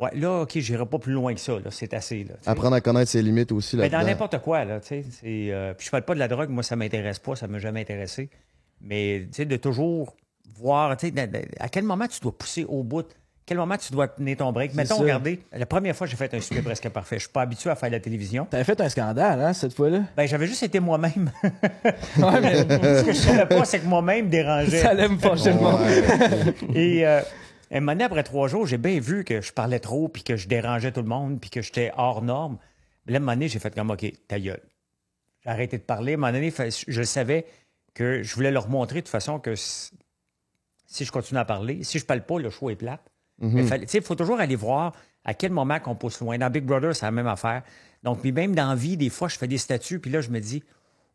Ouais, 0.00 0.14
là, 0.14 0.42
OK, 0.42 0.56
j'irai 0.58 0.86
pas 0.86 0.98
plus 1.00 1.12
loin 1.12 1.34
que 1.34 1.40
ça, 1.40 1.54
là. 1.58 1.70
C'est 1.72 1.92
assez, 1.92 2.22
là. 2.24 2.34
Apprendre 2.46 2.76
à 2.76 2.80
connaître 2.80 3.10
ses 3.10 3.20
limites 3.20 3.50
aussi, 3.52 3.76
Mais 3.76 3.88
là 3.88 3.98
dans 4.00 4.06
n'importe 4.06 4.38
quoi, 4.38 4.64
là, 4.64 4.78
tu 4.80 5.02
sais. 5.02 5.04
euh, 5.24 5.74
puis 5.74 5.84
je 5.86 5.90
parle 5.90 6.04
pas 6.04 6.14
de 6.14 6.20
la 6.20 6.28
drogue, 6.28 6.48
moi, 6.50 6.62
ça 6.62 6.76
m'intéresse 6.76 7.18
pas, 7.18 7.34
ça 7.36 7.48
m'a 7.48 7.58
jamais 7.58 7.80
intéressé. 7.80 8.30
Mais, 8.80 9.24
tu 9.26 9.38
sais, 9.38 9.44
de 9.44 9.56
toujours 9.56 10.14
voir, 10.54 10.96
tu 10.96 11.08
sais, 11.08 11.14
à 11.58 11.68
quel 11.68 11.82
moment 11.84 12.06
tu 12.06 12.20
dois 12.20 12.30
pousser 12.38 12.64
au 12.64 12.84
bout? 12.84 13.06
Quel 13.48 13.56
moment 13.56 13.78
tu 13.78 13.90
dois 13.92 14.08
tenir 14.08 14.36
ton 14.36 14.52
break? 14.52 14.74
Mettons, 14.74 14.96
ça. 14.96 15.02
regardez, 15.02 15.40
la 15.50 15.64
première 15.64 15.96
fois 15.96 16.06
j'ai 16.06 16.16
fait 16.16 16.32
un 16.34 16.40
souper 16.40 16.60
presque 16.60 16.86
parfait, 16.90 17.16
je 17.16 17.22
suis 17.22 17.32
pas 17.32 17.40
habitué 17.40 17.70
à 17.70 17.76
faire 17.76 17.88
de 17.88 17.94
la 17.94 18.00
télévision. 18.00 18.44
T'avais 18.44 18.62
fait 18.64 18.78
un 18.78 18.90
scandale, 18.90 19.40
hein, 19.40 19.54
cette 19.54 19.72
fois-là? 19.74 20.02
Ben, 20.16 20.26
j'avais 20.26 20.46
juste 20.46 20.62
été 20.62 20.80
moi-même. 20.80 21.32
Ouais, 22.18 22.40
mais 22.40 22.56
Ce 22.68 23.04
que 23.04 23.12
je 23.12 23.18
savais 23.18 23.46
pas, 23.46 23.64
c'est 23.64 23.80
que 23.80 23.86
moi-même 23.86 24.28
dérangeait. 24.28 24.82
ça 24.82 24.90
allait 24.90 25.08
me 25.08 25.18
fâcher 25.18 25.52
le. 25.52 26.76
Et 26.76 27.06
euh, 27.06 27.20
un 27.70 27.80
moment 27.80 27.92
donné, 27.92 28.04
après 28.04 28.22
trois 28.22 28.48
jours, 28.48 28.66
j'ai 28.66 28.76
bien 28.76 29.00
vu 29.00 29.24
que 29.24 29.40
je 29.40 29.52
parlais 29.52 29.78
trop, 29.80 30.08
puis 30.08 30.22
que 30.22 30.36
je 30.36 30.48
dérangeais 30.48 30.92
tout 30.92 31.02
le 31.02 31.08
monde, 31.08 31.40
puis 31.40 31.48
que 31.50 31.62
j'étais 31.62 31.92
hors 31.96 32.22
norme. 32.22 32.58
Mais 33.06 33.12
là, 33.12 33.16
un 33.16 33.20
moment 33.20 33.32
donné, 33.32 33.48
j'ai 33.48 33.58
fait 33.58 33.74
comme, 33.74 33.90
OK, 33.90 34.04
ta 34.26 34.38
gueule. 34.38 34.62
J'ai 35.44 35.50
arrêté 35.50 35.78
de 35.78 35.82
parler. 35.82 36.12
À 36.12 36.14
un 36.14 36.18
moment 36.18 36.32
donné, 36.32 36.52
je 36.52 37.02
savais 37.02 37.46
que 37.94 38.22
je 38.22 38.34
voulais 38.34 38.50
leur 38.50 38.68
montrer 38.68 38.96
de 38.96 39.00
toute 39.00 39.10
façon 39.10 39.38
que 39.38 39.54
si 39.54 39.90
si 40.88 41.04
je 41.04 41.12
continue 41.12 41.38
à 41.38 41.44
parler, 41.44 41.84
si 41.84 41.98
je 41.98 42.06
parle 42.06 42.22
pas, 42.22 42.38
le 42.38 42.50
choix 42.50 42.72
est 42.72 42.76
plate. 42.76 43.12
Il 43.40 44.02
faut 44.02 44.14
toujours 44.14 44.40
aller 44.40 44.56
voir 44.56 44.92
à 45.24 45.34
quel 45.34 45.52
moment 45.52 45.78
qu'on 45.78 45.94
pousse 45.94 46.20
loin. 46.20 46.38
Dans 46.38 46.50
Big 46.50 46.64
Brother, 46.64 46.94
c'est 46.94 47.06
la 47.06 47.12
même 47.12 47.26
affaire. 47.26 47.62
Donc, 48.02 48.20
puis 48.20 48.32
même 48.32 48.54
dans 48.54 48.68
la 48.68 48.74
vie, 48.74 48.96
des 48.96 49.10
fois, 49.10 49.28
je 49.28 49.36
fais 49.36 49.48
des 49.48 49.58
statuts, 49.58 49.98
puis 49.98 50.10
là, 50.10 50.20
je 50.20 50.30
me 50.30 50.40
dis, 50.40 50.62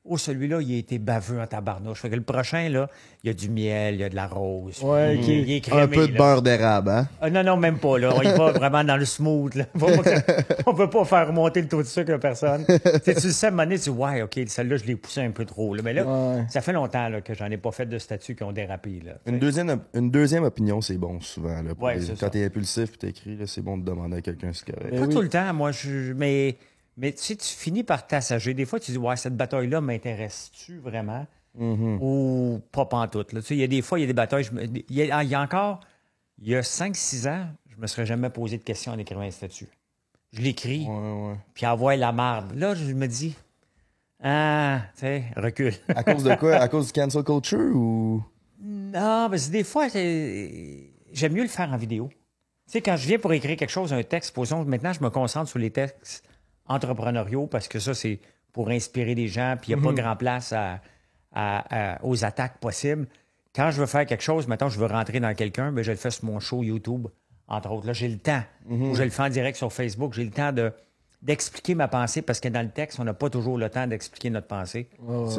oh, 0.06 0.18
celui-là, 0.18 0.60
il 0.62 0.76
a 0.76 0.78
été 0.78 1.00
baveux 1.00 1.40
en 1.40 1.48
tabarnouche. 1.48 2.00
Fait 2.02 2.10
que 2.10 2.16
le 2.16 2.22
prochain, 2.22 2.68
là, 2.70 2.90
il 3.24 3.28
y 3.28 3.30
a 3.30 3.34
du 3.34 3.50
miel, 3.50 3.96
il 3.96 4.02
y 4.02 4.04
a 4.04 4.10
de 4.10 4.16
la 4.16 4.28
rose. 4.28 4.82
Ouais, 4.84 5.16
il, 5.16 5.22
ok. 5.22 5.28
il 5.28 5.52
est 5.54 5.62
crémé, 5.62 5.82
Un 5.82 5.88
peu 5.88 6.08
de 6.08 6.12
là. 6.14 6.18
beurre 6.18 6.42
d'érable, 6.42 6.90
hein? 6.90 7.08
Ah, 7.22 7.30
non, 7.30 7.44
non, 7.44 7.56
même 7.58 7.78
pas. 7.78 7.98
Là. 7.98 8.14
On 8.16 8.22
y 8.22 8.26
va 8.38 8.52
vraiment 8.54 8.84
dans 8.84 8.98
le 8.98 9.06
smooth. 9.06 9.56
Là. 9.56 9.66
Pas 9.80 9.88
on 10.66 10.74
peut 10.74 10.90
pas 10.90 11.06
faire 11.06 11.28
remonter 11.28 11.62
le 11.62 11.68
taux 11.68 11.82
de 11.82 11.88
sucre 11.88 12.14
à 12.14 12.20
personne. 12.20 12.66
tu 12.66 12.74
sais, 13.04 13.16
tu 13.16 13.28
le 13.28 13.34
sais, 13.34 13.46
à 13.46 13.50
un 13.50 13.52
moment 13.52 13.64
donné, 13.64 13.78
tu 13.78 13.84
dis, 13.84 13.90
ouais, 13.90 14.22
OK, 14.24 14.40
celle-là, 14.48 14.78
je 14.78 14.84
l'ai 14.86 14.96
poussé 14.96 15.22
un 15.22 15.32
peu 15.32 15.46
trop. 15.46 15.74
Là. 15.74 15.82
Mais 15.84 15.94
là, 15.94 16.04
Ouais. 16.06 16.46
ça 16.50 16.62
fait 16.62 16.74
longtemps 16.74 17.08
là, 17.10 17.22
que 17.22 17.34
j'en 17.34 17.50
ai 17.50 17.58
pas 17.58 17.72
fait 17.72 17.86
de 17.86 17.98
statuts 17.98 18.36
qui 18.36 18.44
ont 18.44 18.52
dérapé. 18.52 19.02
Là, 19.06 19.14
Une 19.26 19.40
deuxième, 19.40 19.80
une 19.94 20.12
deuxième 20.12 20.44
opinion, 20.44 20.82
c'est 20.82 20.98
bon 20.98 21.22
souvent. 21.22 21.62
Là, 21.62 21.76
pour 21.76 21.84
Ouais, 21.86 21.98
les- 22.00 22.14
quand 22.20 22.30
t'es 22.30 22.44
impulsif 22.46 22.94
et 22.96 22.98
t'écris, 22.98 23.38
là, 23.38 23.46
c'est 23.48 23.62
bon 23.62 23.78
de 23.78 23.86
demander 23.86 24.18
à 24.18 24.22
quelqu'un 24.22 24.52
si 24.54 24.64
c'est 24.66 24.74
correct. 24.74 24.90
Mais 24.92 25.00
Pas 25.00 25.06
oui. 25.06 25.14
tout 25.14 25.22
le 25.22 25.30
temps, 25.30 25.54
moi, 25.54 25.72
je, 25.72 26.14
mais, 26.14 26.58
mais 26.98 27.12
tu 27.12 27.20
sais, 27.24 27.36
tu 27.36 27.48
finis 27.48 27.84
par 27.84 28.06
t'assager. 28.08 28.54
Des 28.54 28.66
fois, 28.66 28.80
tu 28.80 28.92
dis, 28.92 28.98
ouais, 28.98 29.16
cette 29.16 29.36
bataille-là 29.38 29.82
m'intéresse-tu 29.82 30.78
vraiment? 30.80 31.26
Mhm. 31.56 32.00
Ou 32.02 32.62
pas 32.72 32.86
pantoute. 32.86 33.34
Là. 33.34 33.42
Tu 33.42 33.48
sais, 33.48 33.56
il 33.56 33.60
y 33.60 33.64
a 33.64 33.68
des 33.68 33.82
fois, 33.82 34.00
il 34.00 34.02
y 34.02 34.06
a 34.06 34.08
des 34.08 34.14
batailles. 34.14 34.48
me- 34.52 34.64
Il 34.66 34.84
y, 34.90 35.12
a, 35.12 35.24
il 35.24 35.30
y 35.30 35.36
a 35.36 35.42
encore, 35.42 35.80
il 36.40 36.50
y 36.50 36.56
a 36.56 36.62
5-6 36.62 37.28
ans, 37.28 37.46
je 37.70 37.78
me 37.78 37.88
serais 37.88 38.06
jamais 38.06 38.30
posé 38.30 38.58
de 38.58 38.64
questions 38.64 38.92
en 38.92 38.98
écrivant 38.98 39.22
un 39.22 39.32
statut. 39.32 39.68
Je 40.32 40.42
l'écris, 40.42 40.86
Ouais, 40.88 41.30
ouais. 41.30 41.36
puis 41.54 41.66
envoie 41.68 41.96
la 41.96 42.12
marde. 42.12 42.54
Là, 42.56 42.74
je 42.74 42.92
me 42.94 43.06
dis, 43.08 43.36
ah, 44.24 44.82
tu 44.96 45.02
sais, 45.02 45.26
recule. 45.36 45.74
À 45.90 46.04
cause 46.04 46.24
de 46.24 46.34
quoi? 46.36 46.56
À 46.56 46.68
cause 46.68 46.88
du 46.88 46.94
cancel 46.94 47.24
culture 47.24 47.76
ou? 47.76 48.24
Non, 48.62 49.28
parce 49.30 49.48
que 49.48 49.52
des 49.52 49.64
fois, 49.64 49.88
j'aime 49.90 51.34
mieux 51.34 51.44
le 51.44 51.50
faire 51.50 51.72
en 51.72 51.78
vidéo. 51.78 52.10
Tu 52.10 52.72
sais, 52.74 52.82
quand 52.82 52.96
je 52.96 53.08
viens 53.08 53.20
pour 53.20 53.34
écrire 53.34 53.58
quelque 53.58 53.70
chose, 53.70 53.92
un 53.94 54.02
texte, 54.04 54.34
posons, 54.34 54.64
maintenant, 54.66 54.94
je 54.94 55.04
me 55.04 55.10
concentre 55.10 55.50
sur 55.50 55.60
les 55.60 55.70
textes 55.70 56.24
entrepreneuriaux 56.68 57.48
parce 57.48 57.68
que 57.68 57.80
ça, 57.80 57.94
c'est 57.94 58.20
pour 58.52 58.70
inspirer 58.70 59.16
les 59.16 59.28
gens, 59.28 59.56
puis 59.60 59.72
il 59.72 59.76
n'y 59.76 59.82
a 59.82 59.84
pas 59.84 59.94
grand 59.94 60.16
place 60.16 60.54
à- 60.54 60.80
à- 61.34 61.94
à- 61.96 62.04
aux 62.06 62.24
attaques 62.24 62.60
possibles. 62.60 63.08
Quand 63.56 63.72
je 63.72 63.80
veux 63.80 63.88
faire 63.88 64.06
quelque 64.06 64.24
chose, 64.24 64.48
maintenant, 64.48 64.70
je 64.70 64.80
veux 64.80 64.86
rentrer 64.88 65.20
dans 65.20 65.34
quelqu'un, 65.36 65.72
ben, 65.72 65.84
je 65.84 65.92
le 65.92 65.98
fais 65.98 66.12
sur 66.12 66.26
mon 66.26 66.40
show 66.40 66.64
YouTube, 66.64 67.08
entre 67.48 67.72
autres. 67.72 67.88
Là, 67.88 67.94
j'ai 67.94 68.08
le 68.08 68.18
temps. 68.18 68.42
Ou 68.70 68.96
je 68.96 69.04
le 69.04 69.10
fais 69.10 69.24
en 69.24 69.30
direct 69.30 69.58
sur 69.58 69.72
Facebook. 69.72 70.14
J'ai 70.14 70.24
le 70.24 70.32
temps 70.32 70.52
de 70.52 70.72
d'expliquer 71.22 71.74
ma 71.74 71.88
pensée 71.88 72.22
parce 72.22 72.42
que 72.42 72.50
dans 72.50 72.62
le 72.62 72.68
texte, 72.70 73.00
on 73.00 73.06
n'a 73.06 73.14
pas 73.14 73.30
toujours 73.30 73.58
le 73.58 73.70
temps 73.70 73.88
d'expliquer 73.88 74.30
notre 74.30 74.48
pensée. 74.48 74.90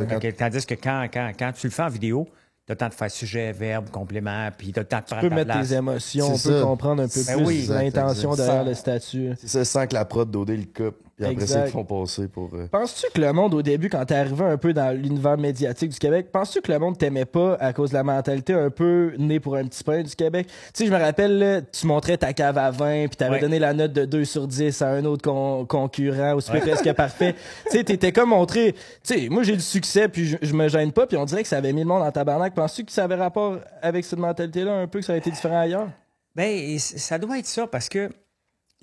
Quand- 0.08 0.18
que- 0.18 0.30
tandis 0.30 0.64
que 0.64 0.72
quand, 0.74 1.08
quand, 1.12 1.32
quand 1.38 1.52
tu 1.52 1.66
le 1.66 1.72
fais 1.72 1.82
en 1.82 1.88
vidéo, 1.90 2.26
tu 2.66 2.72
as 2.72 2.74
le 2.74 2.78
temps 2.78 2.88
de 2.88 2.94
faire 2.94 3.10
sujet, 3.10 3.52
verbe, 3.52 3.90
complément, 3.90 4.48
puis 4.56 4.72
tu 4.72 4.78
as 4.78 4.82
le 4.82 4.88
temps 4.88 5.00
de 5.00 5.02
Tu 5.04 5.08
prendre 5.08 5.22
peux 5.24 5.28
ta 5.28 5.34
mettre 5.34 5.50
place. 5.52 5.68
tes 5.68 5.74
émotions, 5.74 6.32
on 6.32 6.38
peut 6.38 6.62
comprendre 6.62 7.02
un 7.02 7.08
peu 7.08 7.20
Ben 7.26 7.36
plus 7.36 7.46
oui. 7.46 7.66
l'intention 7.68 8.34
derrière 8.34 8.64
le 8.64 8.72
statut. 8.72 9.32
C'est 9.36 9.48
ça, 9.48 9.64
sans 9.66 9.86
que 9.86 9.92
la 9.92 10.06
prod 10.06 10.30
d'OD 10.30 10.48
le 10.56 10.64
coupe. 10.64 11.03
Puis 11.16 11.24
après 11.26 11.46
te 11.46 11.66
font 11.70 11.84
passer 11.84 12.26
pour. 12.26 12.50
euh, 12.54 12.66
Penses-tu 12.70 13.06
que 13.14 13.20
le 13.20 13.32
monde, 13.32 13.54
au 13.54 13.62
début, 13.62 13.88
quand 13.88 14.04
t'es 14.04 14.16
arrivé 14.16 14.44
un 14.44 14.56
peu 14.56 14.72
dans 14.72 14.90
l'univers 14.96 15.38
médiatique 15.38 15.90
du 15.90 15.98
Québec, 15.98 16.32
penses-tu 16.32 16.60
que 16.60 16.72
le 16.72 16.78
monde 16.80 16.98
t'aimait 16.98 17.24
pas 17.24 17.54
à 17.60 17.72
cause 17.72 17.90
de 17.90 17.94
la 17.94 18.02
mentalité 18.02 18.52
un 18.52 18.68
peu 18.70 19.12
née 19.16 19.38
pour 19.38 19.54
un 19.54 19.64
petit 19.64 19.84
pain 19.84 20.02
du 20.02 20.14
Québec? 20.16 20.48
Tu 20.48 20.52
sais, 20.74 20.86
je 20.86 20.92
me 20.92 20.98
rappelle, 20.98 21.38
là, 21.38 21.62
tu 21.62 21.86
montrais 21.86 22.16
ta 22.16 22.32
cave 22.32 22.58
à 22.58 22.70
vin, 22.72 23.06
puis 23.06 23.16
t'avais 23.16 23.34
Ouais. 23.36 23.40
donné 23.40 23.58
la 23.60 23.72
note 23.74 23.92
de 23.92 24.04
2 24.04 24.24
sur 24.24 24.48
10 24.48 24.82
à 24.82 24.88
un 24.88 25.04
autre 25.04 25.22
con- 25.22 25.64
concurrent, 25.66 26.34
au 26.34 26.40
super 26.40 26.62
presque 26.62 26.92
parfait. 26.96 27.34
Tu 27.70 27.78
sais, 27.78 27.84
t'étais 27.84 28.10
comme 28.10 28.30
montré, 28.30 28.72
tu 28.72 28.80
sais, 29.20 29.28
moi 29.28 29.44
j'ai 29.44 29.54
du 29.54 29.62
succès, 29.62 30.08
puis 30.08 30.26
je, 30.26 30.36
je 30.42 30.52
me 30.52 30.66
gêne 30.68 30.90
pas, 30.90 31.06
puis 31.06 31.16
on 31.16 31.24
dirait 31.24 31.42
que 31.42 31.48
ça 31.48 31.58
avait 31.58 31.72
mis 31.72 31.82
le 31.82 31.86
monde 31.88 32.02
en 32.02 32.10
tabarnak. 32.10 32.54
Penses-tu 32.54 32.84
que 32.84 32.92
ça 32.92 33.04
avait 33.04 33.14
rapport 33.14 33.58
avec 33.82 34.04
cette 34.04 34.18
mentalité-là, 34.18 34.74
un 34.80 34.88
peu, 34.88 34.98
que 34.98 35.04
ça 35.04 35.12
a 35.12 35.16
été 35.16 35.30
différent 35.30 35.60
ailleurs? 35.60 35.88
Ben, 36.34 36.76
ça 36.80 37.18
doit 37.18 37.38
être 37.38 37.46
ça 37.46 37.68
parce 37.68 37.88
que 37.88 38.10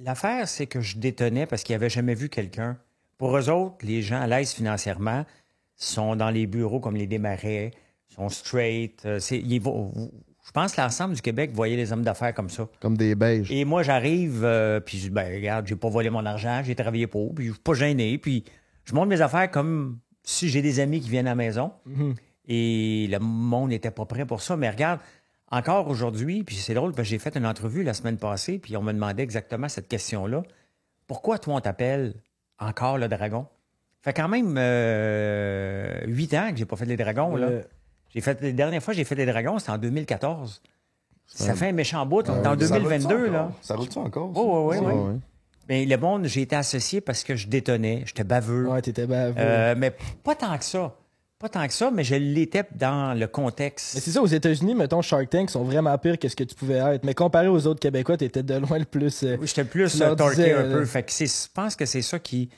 l'affaire, 0.04 0.48
c'est 0.48 0.68
que 0.68 0.82
je 0.82 0.98
détonnais 0.98 1.46
parce 1.46 1.64
qu'ils 1.64 1.76
n'avaient 1.76 1.90
jamais 1.90 2.16
vu 2.16 2.30
quelqu'un. 2.30 2.78
Pour 3.18 3.38
eux 3.38 3.50
autres, 3.50 3.78
les 3.84 4.02
gens 4.02 4.22
à 4.22 4.28
l'aise 4.28 4.52
financièrement 4.52 5.26
sont 5.76 6.16
dans 6.16 6.30
les 6.30 6.48
bureaux 6.48 6.80
comme 6.80 6.96
les 6.96 7.08
démarrais, 7.08 7.72
sont 8.10 8.30
straight. 8.30 9.04
euh, 9.06 9.20
ils 9.32 9.62
je 10.44 10.52
pense 10.52 10.74
que 10.74 10.82
l'ensemble 10.82 11.14
du 11.14 11.22
Québec 11.22 11.52
voyait 11.54 11.78
les 11.78 11.94
hommes 11.94 12.02
d'affaires 12.02 12.34
comme 12.34 12.50
ça. 12.50 12.68
Comme 12.80 12.98
des 12.98 13.14
beiges. 13.16 13.52
Et 13.52 13.64
moi, 13.64 13.84
j'arrive, 13.84 14.42
euh, 14.44 14.80
puis 14.80 14.98
je 14.98 15.04
dis, 15.04 15.10
ben, 15.10 15.32
regarde, 15.34 15.68
j'ai 15.68 15.76
pas 15.76 15.88
volé 15.88 16.10
mon 16.10 16.26
argent, 16.26 16.62
j'ai 16.66 16.76
travaillé 16.76 17.08
pour, 17.08 17.34
puis 17.34 17.46
je 17.48 17.52
suis 17.52 17.62
pas 17.62 17.74
gêné, 17.74 18.18
puis 18.18 18.44
je 18.86 18.94
monte 18.94 19.08
mes 19.08 19.22
affaires 19.22 19.50
comme 19.50 20.00
si 20.24 20.50
j'ai 20.50 20.62
des 20.62 20.80
amis 20.80 21.00
qui 21.00 21.10
viennent 21.10 21.28
à 21.28 21.32
la 21.32 21.36
maison. 21.36 21.72
Et 22.48 23.08
le 23.10 23.20
monde 23.20 23.70
n'était 23.70 23.92
pas 23.92 24.06
prêt 24.06 24.26
pour 24.26 24.42
ça. 24.42 24.58
Mais 24.58 24.70
regarde, 24.70 25.00
encore 25.52 25.88
aujourd'hui, 25.90 26.44
puis 26.44 26.56
c'est 26.56 26.74
drôle, 26.74 26.94
parce 26.94 27.08
que 27.08 27.12
j'ai 27.12 27.20
fait 27.20 27.36
une 27.36 27.46
entrevue 27.46 27.84
la 27.84 27.94
semaine 27.94 28.18
passée, 28.18 28.58
puis 28.58 28.76
on 28.78 28.82
me 28.82 28.94
demandait 28.94 29.24
exactement 29.24 29.68
cette 29.70 29.88
question-là. 29.88 30.44
Pourquoi 31.08 31.40
toi, 31.40 31.56
on 31.56 31.60
t'appelle 31.60 32.14
encore 32.58 32.98
le 32.98 33.08
dragon? 33.08 33.46
Fait 34.02 34.14
quand 34.14 34.30
même 34.30 34.56
euh, 34.58 36.02
huit 36.08 36.34
ans 36.34 36.52
que 36.52 36.58
j'ai 36.58 36.66
pas 36.66 36.76
fait 36.76 36.86
les 36.86 36.98
dragons, 36.98 37.36
là. 37.36 37.48
Ouais. 37.48 37.66
J'ai 38.10 38.22
fait, 38.22 38.42
les 38.42 38.54
dernières 38.54 38.82
fois 38.82 38.94
que 38.94 38.98
j'ai 38.98 39.04
fait 39.04 39.16
les 39.16 39.26
dragons, 39.26 39.60
c'était 39.60 39.72
en 39.72 39.78
2014. 39.78 40.62
Ça 41.28 41.56
fait 41.56 41.70
un 41.70 41.72
méchant 41.72 42.06
bout. 42.06 42.30
On 42.30 42.36
est 42.36 42.40
en 42.40 42.44
ça 42.44 42.50
roule-tu 42.50 42.68
2022, 42.68 43.30
là. 43.30 43.52
Ça 43.62 43.76
roule-tu 43.76 43.98
encore? 44.00 44.32
Oh, 44.36 44.70
oui, 44.70 44.78
oui, 44.80 44.86
oui. 44.86 44.94
ouais. 44.94 45.20
Mais 45.70 45.86
le 45.86 45.98
monde, 45.98 46.26
j'ai 46.26 46.42
été 46.42 46.56
associé 46.56 47.00
parce 47.00 47.24
que 47.24 47.36
je 47.36 47.48
détonnais, 47.48 48.04
j'étais 48.06 48.26
baveux. 48.26 48.68
Ouais, 48.68 48.82
t'étais 48.82 49.06
baveux. 49.06 49.36
Euh, 49.38 49.76
mais 49.78 49.96
pas 50.24 50.36
tant 50.36 50.58
que 50.58 50.66
ça. 50.66 50.94
Pas 51.42 51.50
tant 51.50 51.66
que 51.68 51.74
ça, 51.74 51.90
mais 51.92 52.04
je 52.04 52.14
l'étais 52.16 52.64
dans 52.76 53.18
le 53.18 53.26
contexte. 53.28 53.96
Mais 53.96 54.02
c'est 54.02 54.12
ça, 54.12 54.22
aux 54.22 54.28
États-Unis, 54.28 54.76
mettons, 54.76 55.02
Shark 55.02 55.28
Tank 55.30 55.50
sont 55.50 55.64
vraiment 55.64 55.98
pires 55.98 56.20
que 56.20 56.28
ce 56.28 56.36
que 56.36 56.44
tu 56.44 56.54
pouvais 56.54 56.76
être. 56.78 57.04
Mais 57.04 57.16
comparé 57.16 57.48
aux 57.48 57.66
autres 57.66 57.80
Québécois, 57.80 58.16
t'étais 58.16 58.44
de 58.44 58.54
loin 58.56 58.78
le 58.78 58.86
plus. 58.86 59.24
euh, 59.24 59.38
Oui, 59.42 59.48
j'étais 59.48 59.64
plus 59.66 60.00
euh, 60.02 60.14
torqué 60.16 60.54
un 60.54 60.64
peu. 60.70 60.86
Fait 60.86 61.02
que 61.04 61.12
je 61.12 61.48
pense 61.54 61.76
que 61.76 61.86
c'est 61.88 62.04
ça 62.04 62.20
qui 62.20 62.50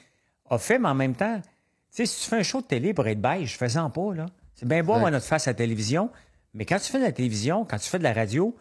a 0.49 0.57
fait, 0.57 0.77
mais 0.79 0.89
en 0.89 0.95
même 0.95 1.15
temps, 1.15 1.39
tu 1.39 1.43
sais, 1.91 2.05
si 2.05 2.23
tu 2.23 2.29
fais 2.29 2.37
un 2.37 2.43
show 2.43 2.59
de 2.61 2.65
télé 2.67 2.93
pour 2.93 3.07
être 3.07 3.21
beige, 3.21 3.57
fais-en 3.57 3.89
pas, 3.89 4.13
là. 4.13 4.25
C'est 4.55 4.67
bien 4.67 4.83
beau 4.83 4.91
Ouais. 4.91 4.97
avoir 4.97 5.11
notre 5.11 5.25
face 5.25 5.47
à 5.47 5.51
la 5.51 5.55
télévision, 5.55 6.09
mais 6.53 6.65
quand 6.65 6.77
tu 6.77 6.91
fais 6.91 6.99
de 6.99 7.03
la 7.05 7.11
télévision, 7.13 7.65
quand 7.65 7.77
tu 7.77 7.89
fais 7.89 7.99
de 7.99 8.03
la 8.03 8.13
radio, 8.13 8.55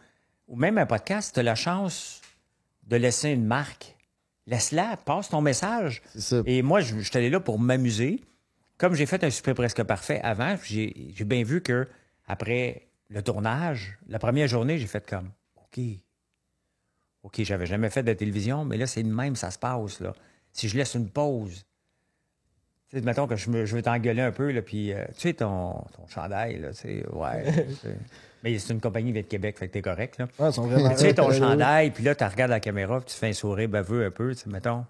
ou 0.49 0.57
même 0.57 0.79
un 0.79 0.87
podcast, 0.87 1.33
tu 1.35 1.41
as 1.41 1.43
la 1.43 1.55
chance 1.57 2.21
de 2.87 2.97
laisser 2.97 3.31
une 3.31 3.45
marque. 3.45 3.97
Laisse-la, 4.47 4.97
passe 5.05 5.29
ton 5.31 5.41
message. 5.41 6.02
C'est 6.12 6.21
ça. 6.21 6.43
Et 6.47 6.62
moi, 6.62 6.81
je, 6.81 6.97
je 6.99 7.09
suis 7.09 7.17
allé 7.17 7.29
là 7.31 7.41
pour 7.41 7.59
m'amuser. 7.59 8.21
Comme 8.83 8.97
j'ai 8.97 9.07
fait 9.07 9.23
un 9.23 9.31
super 9.31 9.55
presque 9.55 9.85
parfait 9.85 10.21
avant, 10.25 10.57
j'ai 10.65 11.15
bien 11.25 11.45
vu 11.45 11.61
que 11.61 11.87
après 12.27 12.89
le 13.11 13.23
tournage, 13.23 13.97
la 14.09 14.19
première 14.19 14.49
journée, 14.49 14.77
j'ai 14.77 14.89
fait 14.89 15.09
comme 15.09 15.31
OK. 15.55 15.85
OK, 17.23 17.43
j'avais 17.45 17.67
jamais 17.67 17.91
fait 17.91 18.03
de 18.03 18.12
télévision, 18.12 18.65
mais 18.65 18.77
là, 18.77 18.89
c'est 18.89 19.05
de 19.05 19.09
même, 19.09 19.37
ça 19.37 19.53
se 19.53 19.59
passe. 19.61 20.01
Là. 20.01 20.12
Si 20.53 20.69
je 20.69 20.77
laisse 20.77 20.97
une 20.97 21.09
pause, 21.09 21.65
tu 22.91 22.99
sais, 22.99 23.05
mettons 23.05 23.29
que 23.29 23.37
je, 23.37 23.51
me, 23.51 23.67
je 23.67 23.77
veux 23.77 23.83
t'engueuler 23.83 24.23
un 24.23 24.33
peu, 24.33 24.51
là, 24.51 24.62
puis 24.62 24.93
euh, 24.93 25.05
tu 25.15 25.29
sais, 25.29 25.35
ton, 25.35 25.75
ton 25.97 26.09
chandail, 26.09 26.59
là, 26.59 26.71
tu 26.71 26.81
sais, 26.81 27.07
ouais. 27.12 27.69
mais 28.43 28.59
c'est 28.59 28.73
une 28.73 28.81
compagnie 28.81 29.12
Vite 29.12 29.29
Québec, 29.29 29.59
fait 29.59 29.69
que 29.69 29.75
t'es 29.75 29.83
correct, 29.83 30.19
là. 30.19 30.27
Ouais, 30.41 30.51
ils 30.51 30.53
sont 30.53 30.67
vraiment. 30.67 30.91
Tu 30.91 30.97
sais, 30.97 31.15
ton 31.15 31.31
chandail, 31.31 31.93
puis 31.93 32.03
là, 32.03 32.17
tu 32.17 32.25
regardes 32.25 32.51
la 32.51 32.59
caméra, 32.59 32.99
puis 32.99 33.12
tu 33.12 33.17
fais 33.17 33.29
un 33.29 33.33
sourire 33.33 33.69
baveux 33.69 34.07
un 34.07 34.11
peu, 34.11 34.35
tu 34.35 34.41
sais, 34.41 34.51
mettons. 34.51 34.85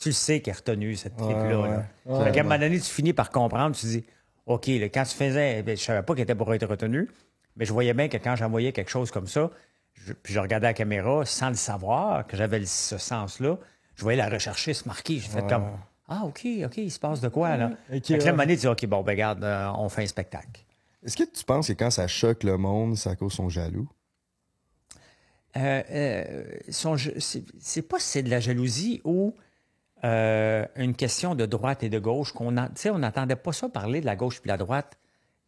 Tu 0.00 0.08
le 0.08 0.14
sais 0.14 0.40
qu'elle 0.40 0.54
est 0.54 0.56
retenue, 0.56 0.96
cette 0.96 1.16
clip-là. 1.16 1.60
Ouais, 1.60 1.68
là. 1.68 1.84
ouais. 2.06 2.32
Qu'à 2.32 2.40
un 2.40 2.42
moment 2.42 2.58
donné, 2.58 2.80
tu 2.80 2.90
finis 2.90 3.12
par 3.12 3.30
comprendre, 3.30 3.76
tu 3.76 3.86
dis, 3.86 4.04
OK, 4.46 4.66
là, 4.68 4.88
quand 4.88 5.04
tu 5.04 5.14
faisais, 5.14 5.62
ben, 5.62 5.76
je 5.76 5.82
savais 5.82 6.02
pas 6.02 6.14
qu'elle 6.14 6.22
était 6.24 6.34
pour 6.34 6.52
être 6.54 6.66
retenue, 6.66 7.08
mais 7.56 7.64
je 7.66 7.72
voyais 7.72 7.92
bien 7.94 8.08
que 8.08 8.16
quand 8.16 8.34
j'envoyais 8.34 8.72
quelque 8.72 8.90
chose 8.90 9.10
comme 9.10 9.26
ça, 9.26 9.50
je- 9.94 10.12
puis 10.14 10.32
je 10.32 10.40
regardais 10.40 10.68
la 10.68 10.74
caméra 10.74 11.24
sans 11.26 11.50
le 11.50 11.54
savoir, 11.54 12.26
que 12.26 12.36
j'avais 12.36 12.64
ce 12.64 12.96
sens-là, 12.96 13.58
je 13.94 14.02
voyais 14.02 14.16
la 14.16 14.28
rechercher 14.30 14.72
se 14.72 14.88
marquer. 14.88 15.18
J'ai 15.18 15.28
fait 15.28 15.46
comme, 15.46 15.66
ah, 16.08 16.22
OK, 16.24 16.46
OK, 16.64 16.76
il 16.78 16.90
se 16.90 16.98
passe 16.98 17.20
de 17.20 17.28
quoi, 17.28 17.56
là? 17.58 17.70
Ok, 17.92 18.06
fait 18.06 18.18
que 18.18 18.22
là, 18.24 18.24
à 18.24 18.28
un 18.28 18.32
moment 18.32 18.42
donné, 18.44 18.54
tu 18.56 18.60
dis, 18.62 18.66
OK, 18.68 18.86
bon, 18.86 19.02
ben, 19.02 19.12
regarde, 19.12 19.44
euh, 19.44 19.70
on 19.76 19.88
fait 19.90 20.02
un 20.04 20.06
spectacle. 20.06 20.64
Est-ce 21.04 21.16
que 21.16 21.24
tu 21.24 21.44
penses 21.44 21.68
que 21.68 21.72
quand 21.74 21.90
ça 21.90 22.08
choque 22.08 22.42
le 22.44 22.56
monde, 22.56 22.96
c'est 22.96 23.10
à 23.10 23.16
cause 23.16 23.32
sont 23.34 23.48
jaloux? 23.50 23.88
Euh, 25.56 25.82
euh, 25.90 26.44
son 26.70 26.96
c'est 27.58 27.82
pas 27.82 27.98
si 27.98 28.06
c'est 28.06 28.22
de 28.22 28.30
la 28.30 28.38
jalousie 28.38 29.00
ou 29.04 29.34
euh, 30.04 30.66
une 30.76 30.94
question 30.94 31.34
de 31.34 31.46
droite 31.46 31.82
et 31.82 31.88
de 31.88 31.98
gauche 31.98 32.32
qu'on 32.32 32.56
on 32.56 32.98
n'entendait 32.98 33.36
pas 33.36 33.52
ça 33.52 33.68
parler 33.68 34.00
de 34.00 34.06
la 34.06 34.16
gauche 34.16 34.40
puis 34.40 34.48
la 34.48 34.56
droite 34.56 34.96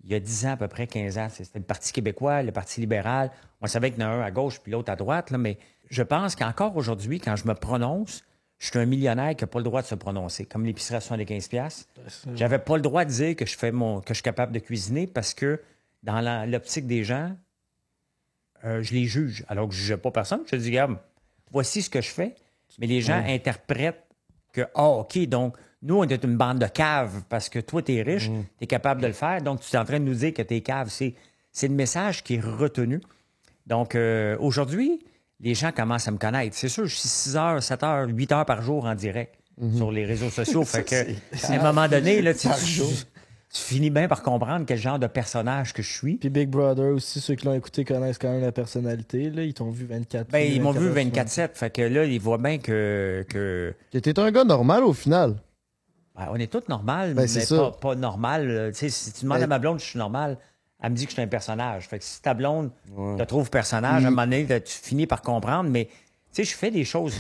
il 0.05 0.11
y 0.11 0.15
a 0.15 0.21
10 0.21 0.47
ans, 0.47 0.51
à 0.51 0.57
peu 0.57 0.69
près 0.69 0.87
15 0.87 1.19
ans. 1.19 1.29
C'était 1.31 1.59
le 1.59 1.65
Parti 1.65 1.93
québécois, 1.93 2.43
le 2.43 2.53
Parti 2.53 2.81
libéral. 2.81 3.31
On 3.61 3.67
savait 3.67 3.93
qu'il 3.93 4.01
y 4.01 4.05
en 4.05 4.09
a 4.09 4.13
un 4.13 4.21
à 4.23 4.31
gauche 4.31 4.61
puis 4.61 4.73
l'autre 4.73 4.91
à 4.91 4.97
droite, 4.97 5.31
là, 5.31 5.39
mais 5.39 5.59
je 5.91 6.03
pense 6.03 6.35
qu'encore 6.35 6.77
aujourd'hui, 6.77 7.21
quand 7.21 7.37
je 7.37 7.47
me 7.47 7.55
prononce, 7.55 8.25
je 8.59 8.69
suis 8.69 8.79
un 8.79 8.87
millionnaire 8.87 9.35
qui 9.37 9.45
n'a 9.45 9.49
pas 9.49 9.59
le 9.59 9.65
droit 9.65 9.83
de 9.83 9.87
se 9.87 9.95
prononcer, 9.95 10.45
comme 10.45 10.65
l'épicerie 10.65 10.97
à 10.97 11.01
75 11.01 11.49
pièces. 11.49 11.89
J'avais 12.35 12.59
pas 12.59 12.77
le 12.77 12.83
droit 12.83 13.05
de 13.05 13.11
dire 13.11 13.37
que 13.37 13.45
je 13.47 13.57
fais 13.57 13.73
mon 13.73 14.01
que 14.01 14.09
je 14.09 14.15
suis 14.15 14.23
capable 14.23 14.53
de 14.53 14.59
cuisiner 14.59 15.07
parce 15.07 15.35
que 15.35 15.61
dans 16.03 16.21
l'optique 16.49 16.87
des 16.87 17.05
gens, 17.05 17.37
euh, 18.65 18.83
je 18.83 18.95
les 18.95 19.05
juge. 19.05 19.45
Alors 19.49 19.69
que 19.69 19.75
je 19.75 19.81
ne 19.81 19.83
jugeais 19.83 19.97
pas 19.97 20.11
personne. 20.11 20.43
Je 20.51 20.57
dis, 20.57 20.69
regarde, 20.69 20.97
voici 21.51 21.83
ce 21.83 21.91
que 21.91 22.01
je 22.01 22.11
fais. 22.11 22.35
Mais 22.79 22.87
les 22.87 23.01
gens 23.01 23.23
interprètent 23.27 24.07
que, 24.53 24.63
ah, 24.75 24.89
OK, 24.89 25.19
donc, 25.27 25.57
nous, 25.83 25.97
on 25.99 26.05
est 26.05 26.23
une 26.25 26.37
bande 26.37 26.59
de 26.61 26.67
caves 26.67 27.23
parce 27.29 27.49
que 27.49 27.59
toi, 27.59 27.83
tu 27.83 27.95
es 27.95 28.03
riche, 28.03 28.27
tu 28.29 28.65
es 28.65 28.67
capable 28.67 29.01
de 29.03 29.09
le 29.09 29.13
faire. 29.13 29.43
Donc, 29.43 29.61
tu 29.61 29.75
es 29.75 29.79
en 29.79 29.85
train 29.85 29.99
de 29.99 30.05
nous 30.05 30.15
dire 30.15 30.33
que 30.33 30.43
tu 30.43 30.55
es 30.55 30.61
cave. 30.61 30.89
C'est, 30.91 31.15
c'est 31.51 31.69
le 31.69 31.75
message 31.75 32.23
qui 32.23 32.35
est 32.37 32.41
retenu. 32.41 33.01
Donc, 33.67 33.95
euh, 33.95 34.37
aujourd'hui, 34.39 35.05
les 35.41 35.55
gens 35.55 35.73
commencent 35.73 36.07
à 36.07 36.13
me 36.13 36.19
connaître. 36.19 36.55
C'est 36.57 36.69
sûr, 36.69 36.87
je 36.87 36.95
suis 36.95 37.09
6 37.09 37.37
heures, 37.37 37.63
7 37.63 37.83
heures, 37.83 38.07
8 38.09 38.33
heures 38.33 38.47
par 38.47 38.63
jour 38.63 38.85
en 38.85 38.95
direct 38.95 39.35
Mhm. 39.59 39.77
sur 39.77 39.93
les 39.93 40.07
réseaux 40.07 40.31
sociaux. 40.31 40.65
fait 40.65 40.83
que, 40.83 41.47
à 41.47 41.53
un 41.53 41.63
moment 41.63 41.87
donné, 41.89 42.23
là, 42.23 42.33
tu, 42.33 42.49
tu-. 42.65 42.83
Tu 43.53 43.61
finis 43.61 43.91
bien 43.91 44.09
par 44.09 44.23
comprendre 44.23 44.65
quel 44.67 44.79
genre 44.79 44.99
de 44.99 45.07
personnage 45.07 45.75
que 45.75 45.83
je 45.83 45.93
suis. 45.93 46.17
Puis 46.17 46.31
Big 46.31 46.49
Brother 46.49 46.95
aussi, 46.95 47.21
ceux 47.21 47.35
qui 47.35 47.45
l'ont 47.45 47.53
écouté 47.55 47.85
connaissent 47.85 48.17
quand 48.19 48.31
même 48.33 48.41
la 48.41 48.51
personnalité. 48.53 49.29
Là. 49.31 49.43
Ils 49.43 49.53
t'ont 49.53 49.71
vu 49.71 49.85
24 49.85 50.31
Ben, 50.31 50.51
ils 50.51 50.63
m'ont 50.63 50.71
vu 50.73 50.89
24 50.89 51.29
24-7. 51.29 51.51
Fait 51.55 51.71
que 51.71 51.83
là, 51.83 52.05
ils 52.05 52.19
voient 52.21 52.39
bien 52.39 52.57
que. 52.59 53.25
que 53.29 53.75
t'es 53.93 54.19
un 54.19 54.31
gars 54.31 54.45
normal 54.45 54.85
au 54.85 54.95
final. 54.95 55.37
ben, 56.17 56.29
on 56.31 56.37
est 56.37 56.51
tous 56.51 56.67
normal, 56.69 57.13
Ben, 57.15 57.23
mais 57.23 57.29
c'est 57.29 57.55
pas, 57.55 57.71
pas 57.73 57.95
normal. 57.95 58.49
là. 58.49 58.69
Tu 58.73 58.79
sais, 58.79 58.89
si 58.89 59.13
tu 59.13 59.23
demandes 59.25 59.39
Ben- 59.39 59.45
à 59.45 59.49
ma 59.49 59.59
blonde 59.59 59.81
si 59.81 59.85
je 59.87 59.91
suis 59.91 59.99
normal, 59.99 60.39
elle 60.83 60.91
me 60.91 60.97
dit 60.97 61.05
que 61.05 61.11
je 61.11 61.15
suis 61.15 61.23
un 61.23 61.27
personnage. 61.29 61.89
Fait 61.89 61.99
que 61.99 62.05
si 62.05 62.23
ta 62.23 62.33
blonde 62.35 62.71
Ouais. 62.97 63.17
te 63.19 63.23
trouve 63.25 63.51
personnage, 63.51 64.03
à 64.05 64.09
un 64.09 64.11
Mm. 64.11 64.15
moment 64.15 64.23
donné, 64.25 64.47
tu 64.63 64.73
finis 64.73 65.07
par 65.07 65.21
comprendre. 65.21 65.69
Mais 65.69 65.85
tu 65.87 65.93
sais, 66.33 66.45
je 66.45 66.57
fais 66.57 66.71
des 66.71 66.85
choses 66.85 67.15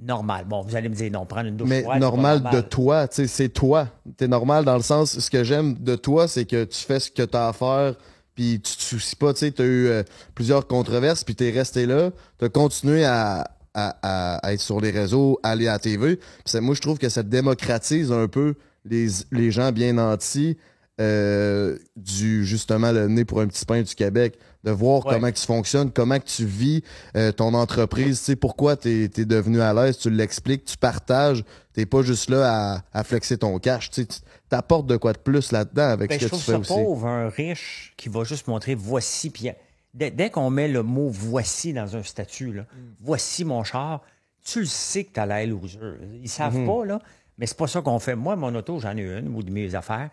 normales. 0.00 0.44
Bon, 0.46 0.62
vous 0.62 0.74
allez 0.76 0.88
me 0.88 0.94
dire 0.94 1.10
non, 1.12 1.26
prendre 1.26 1.48
une 1.48 1.56
douche 1.56 1.68
Mais 1.68 1.82
froide, 1.82 2.00
normal, 2.00 2.42
de 2.52 2.60
toi, 2.60 3.06
tu 3.08 3.16
sais, 3.16 3.26
c'est 3.26 3.48
toi. 3.48 3.88
T'es 4.16 4.28
normal 4.28 4.64
dans 4.64 4.76
le 4.76 4.82
sens, 4.82 5.18
ce 5.18 5.30
que 5.30 5.44
j'aime 5.44 5.74
de 5.74 5.94
toi, 5.96 6.28
c'est 6.28 6.44
que 6.44 6.64
tu 6.64 6.78
fais 6.82 7.00
ce 7.00 7.10
que 7.10 7.22
t'as 7.22 7.48
à 7.48 7.52
faire, 7.52 7.94
puis 8.34 8.60
tu 8.60 8.76
te 8.76 8.82
soucies 8.82 9.16
pas, 9.16 9.32
tu 9.34 9.40
sais, 9.40 9.50
t'as 9.52 9.64
eu 9.64 9.86
euh, 9.88 10.02
plusieurs 10.34 10.66
controverses, 10.66 11.24
puis 11.24 11.34
t'es 11.34 11.50
resté 11.50 11.86
là, 11.86 12.10
t'as 12.38 12.48
continué 12.48 13.04
à, 13.04 13.50
à, 13.74 13.96
à- 14.02 14.36
à 14.46 14.52
être 14.52 14.60
sur 14.60 14.80
les 14.80 14.90
réseaux, 14.90 15.38
aller 15.42 15.68
à 15.68 15.72
la 15.72 15.78
TV. 15.78 16.18
Puis 16.44 16.60
moi, 16.60 16.74
je 16.74 16.80
trouve 16.80 16.98
que 16.98 17.08
ça 17.08 17.22
démocratise 17.22 18.10
un 18.10 18.28
peu 18.28 18.54
les, 18.84 19.08
les 19.30 19.50
gens 19.50 19.70
bien 19.72 19.92
nantis, 19.92 20.56
euh, 21.00 21.78
du 21.96 22.44
justement 22.44 22.92
le 22.92 23.08
nez 23.08 23.24
pour 23.24 23.40
un 23.40 23.46
petit 23.46 23.64
pain 23.64 23.80
du 23.82 23.94
Québec, 23.94 24.38
de 24.64 24.70
voir 24.70 25.04
Ouais. 25.06 25.14
comment 25.14 25.30
que 25.30 25.36
tu 25.38 25.46
fonctionnes, 25.46 25.90
comment 25.90 26.18
que 26.18 26.24
tu 26.26 26.44
vis 26.44 26.82
euh, 27.16 27.32
ton 27.32 27.52
entreprise, 27.54 28.18
tu 28.20 28.24
sais 28.26 28.36
pourquoi 28.36 28.76
tu 28.76 29.04
es, 29.04 29.08
devenu 29.24 29.60
à 29.60 29.72
l'aise, 29.74 29.98
tu 29.98 30.08
l'expliques, 30.10 30.64
tu 30.64 30.76
partages, 30.76 31.44
t'es 31.72 31.84
pas 31.86 32.02
juste 32.02 32.30
là 32.30 32.74
à, 32.74 32.82
à 32.92 33.04
flexer 33.04 33.38
ton 33.38 33.58
cash, 33.58 33.90
tu 33.90 34.06
t'apportes 34.48 34.86
de 34.86 34.96
quoi 34.96 35.12
de 35.14 35.18
plus 35.18 35.50
là-dedans 35.52 35.88
avec 35.88 36.10
Ben, 36.10 36.18
ce 36.20 36.24
je 36.26 36.30
que 36.30 36.36
tu 36.36 36.40
trouve 36.42 36.44
fais 36.44 36.52
ça 36.52 36.58
aussi. 36.74 36.84
pauvre, 36.84 37.06
un 37.06 37.28
riche 37.28 37.92
qui 37.96 38.08
va 38.08 38.22
juste 38.24 38.46
montrer 38.46 38.74
voici. 38.74 39.30
Puis 39.30 39.50
dès, 39.94 40.10
dès 40.10 40.30
qu'on 40.30 40.50
met 40.50 40.68
le 40.68 40.82
mot 40.82 41.08
voici 41.08 41.72
dans 41.72 41.96
un 41.96 42.02
statut, 42.02 42.52
là, 42.52 42.66
voici 43.00 43.44
mon 43.44 43.64
char, 43.64 44.00
tu 44.44 44.60
le 44.60 44.66
sais 44.66 45.04
que 45.04 45.12
tu 45.14 45.20
as 45.20 45.26
l'air 45.26 45.46
loser. 45.48 45.78
Ils 46.22 46.28
savent 46.28 46.56
Mhm. 46.58 46.66
pas, 46.66 46.84
là, 46.84 46.98
mais 47.38 47.46
c'est 47.46 47.56
pas 47.56 47.66
ça 47.66 47.80
qu'on 47.80 47.98
fait. 47.98 48.14
Moi, 48.14 48.36
mon 48.36 48.54
auto, 48.54 48.78
j'en 48.78 48.96
ai 48.96 49.02
une, 49.02 49.34
ou 49.34 49.42
de 49.42 49.50
mes 49.50 49.74
affaires. 49.74 50.10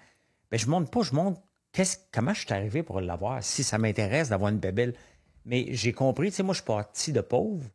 Ben, 0.52 0.58
je 0.60 0.68
montre 0.68 0.90
pas, 0.90 1.02
je 1.04 1.14
montre 1.14 1.40
qu'est-ce, 1.40 1.49
comment 2.12 2.34
je 2.34 2.42
suis 2.42 2.54
arrivé 2.54 2.84
pour 2.84 3.02
l'avoir, 3.02 3.44
si 3.44 3.64
ça 3.64 3.78
m'intéresse 3.78 4.30
d'avoir 4.30 4.52
une 4.52 4.60
bébelle? 4.60 4.94
Mais 5.46 5.68
j'ai 5.72 5.94
compris, 5.94 6.30
tu 6.30 6.38
sais, 6.38 6.44
moi, 6.44 6.54
je 6.54 6.60
suis 6.60 6.66
parti 6.66 7.14
de 7.14 7.22
pauvre 7.22 7.66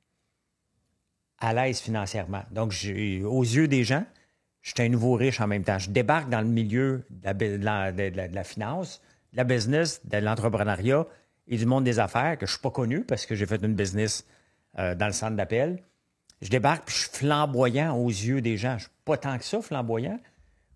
à 1.39 1.53
l'aise 1.53 1.81
financièrement. 1.81 2.43
Donc, 2.51 2.73
aux 2.73 3.43
yeux 3.43 3.69
des 3.69 3.85
gens, 3.85 4.05
je 4.63 4.71
suis 4.71 4.83
un 4.83 4.89
nouveau 4.89 5.15
riche 5.15 5.41
en 5.41 5.47
même 5.47 5.65
temps. 5.65 5.79
Je 5.79 5.91
débarque 5.91 6.31
dans 6.31 6.41
le 6.41 6.47
milieu 6.47 7.05
de 7.11 8.35
la 8.35 8.45
finance, 8.45 9.03
de 9.33 9.37
la 9.37 9.45
business, 9.45 10.01
de 10.07 10.19
l'entrepreneuriat 10.19 11.07
et 11.49 11.57
du 11.59 11.67
monde 11.67 11.85
des 11.85 11.99
affaires, 11.99 12.39
que 12.39 12.47
je 12.47 12.53
ne 12.53 12.55
suis 12.55 12.63
pas 12.63 12.71
connu 12.71 13.05
parce 13.05 13.27
que 13.27 13.35
j'ai 13.35 13.47
fait 13.47 13.63
une 13.63 13.75
business 13.75 14.25
euh, 14.79 14.95
dans 14.95 15.07
le 15.07 15.13
centre 15.13 15.37
d'appel. 15.37 15.83
Je 16.41 16.49
débarque 16.49 16.87
puis 16.87 16.95
je 16.95 17.01
suis 17.03 17.11
flamboyant 17.11 17.97
aux 17.97 18.09
yeux 18.09 18.41
des 18.41 18.57
gens. 18.57 18.71
Je 18.71 18.75
ne 18.75 18.81
suis 18.81 18.91
pas 19.05 19.17
tant 19.17 19.37
que 19.37 19.45
ça 19.45 19.61
flamboyant, 19.61 20.19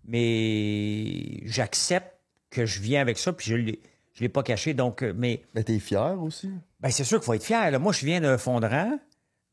mais 0.05 1.41
j'accepte 1.45 2.18
que 2.49 2.65
je 2.65 2.79
viens 2.81 3.01
avec 3.01 3.17
ça 3.17 3.33
puis 3.33 3.47
je 3.49 3.55
ne 3.55 3.61
l'ai 3.61 3.79
je 4.13 4.21
l'ai 4.21 4.29
pas 4.29 4.43
caché. 4.43 4.73
Donc, 4.73 5.01
euh, 5.03 5.13
mais 5.15 5.41
Mais 5.55 5.63
t'es 5.63 5.79
fier 5.79 6.21
aussi? 6.21 6.49
ben, 6.81 6.89
c'est 6.91 7.03
sûr 7.05 7.19
qu'il 7.19 7.25
faut 7.25 7.33
être 7.33 7.43
fier. 7.43 7.71
là. 7.71 7.79
Moi, 7.79 7.93
je 7.93 8.05
viens 8.05 8.19
d'un 8.19 8.37
fond 8.37 8.59
de 8.59 8.67
rang. 8.67 8.99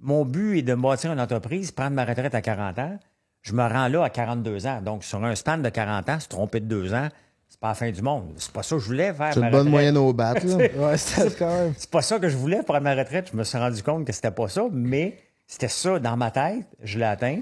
Mon 0.00 0.24
but 0.24 0.58
est 0.58 0.62
de 0.62 0.74
bâtir 0.74 1.12
une 1.12 1.20
entreprise, 1.20 1.70
prendre 1.70 1.92
ma 1.92 2.04
retraite 2.04 2.34
à 2.34 2.42
40 2.42 2.78
ans. 2.80 2.98
Je 3.42 3.52
me 3.52 3.62
rends 3.62 3.86
là 3.88 4.02
à 4.02 4.10
42 4.10 4.66
ans. 4.66 4.82
Donc, 4.82 5.04
sur 5.04 5.24
un 5.24 5.34
span 5.36 5.58
de 5.58 5.68
40 5.68 6.08
ans, 6.08 6.18
se 6.20 6.26
tromper 6.28 6.58
de 6.60 6.66
deux 6.66 6.92
ans, 6.94 7.08
c'est 7.48 7.60
pas 7.60 7.68
la 7.68 7.74
fin 7.74 7.90
du 7.90 8.02
monde. 8.02 8.32
C'est 8.38 8.50
pas 8.52 8.64
ça 8.64 8.74
que 8.76 8.82
je 8.82 8.86
voulais 8.86 9.14
faire. 9.14 9.32
C'est 9.32 9.40
ma 9.40 9.46
une 9.46 9.52
bonne 9.52 9.60
retraite. 9.60 9.70
moyenne 9.72 9.96
au 9.98 10.12
bat, 10.12 10.34
là. 10.34 10.56
Ouais, 10.76 10.96
c'est 10.98 11.38
quand 11.38 11.48
même. 11.48 11.74
C'est 11.78 11.90
pas 11.90 12.02
ça 12.02 12.18
que 12.18 12.28
je 12.28 12.36
voulais 12.36 12.62
pour 12.64 12.78
ma 12.80 12.94
retraite. 12.94 13.28
Je 13.32 13.36
me 13.36 13.44
suis 13.44 13.56
rendu 13.58 13.82
compte 13.84 14.04
que 14.04 14.12
c'était 14.12 14.32
pas 14.32 14.48
ça, 14.48 14.64
mais 14.72 15.16
c'était 15.46 15.68
ça 15.68 16.00
dans 16.00 16.16
ma 16.16 16.32
tête. 16.32 16.66
Je 16.82 16.98
l'ai 16.98 17.04
atteint. 17.04 17.40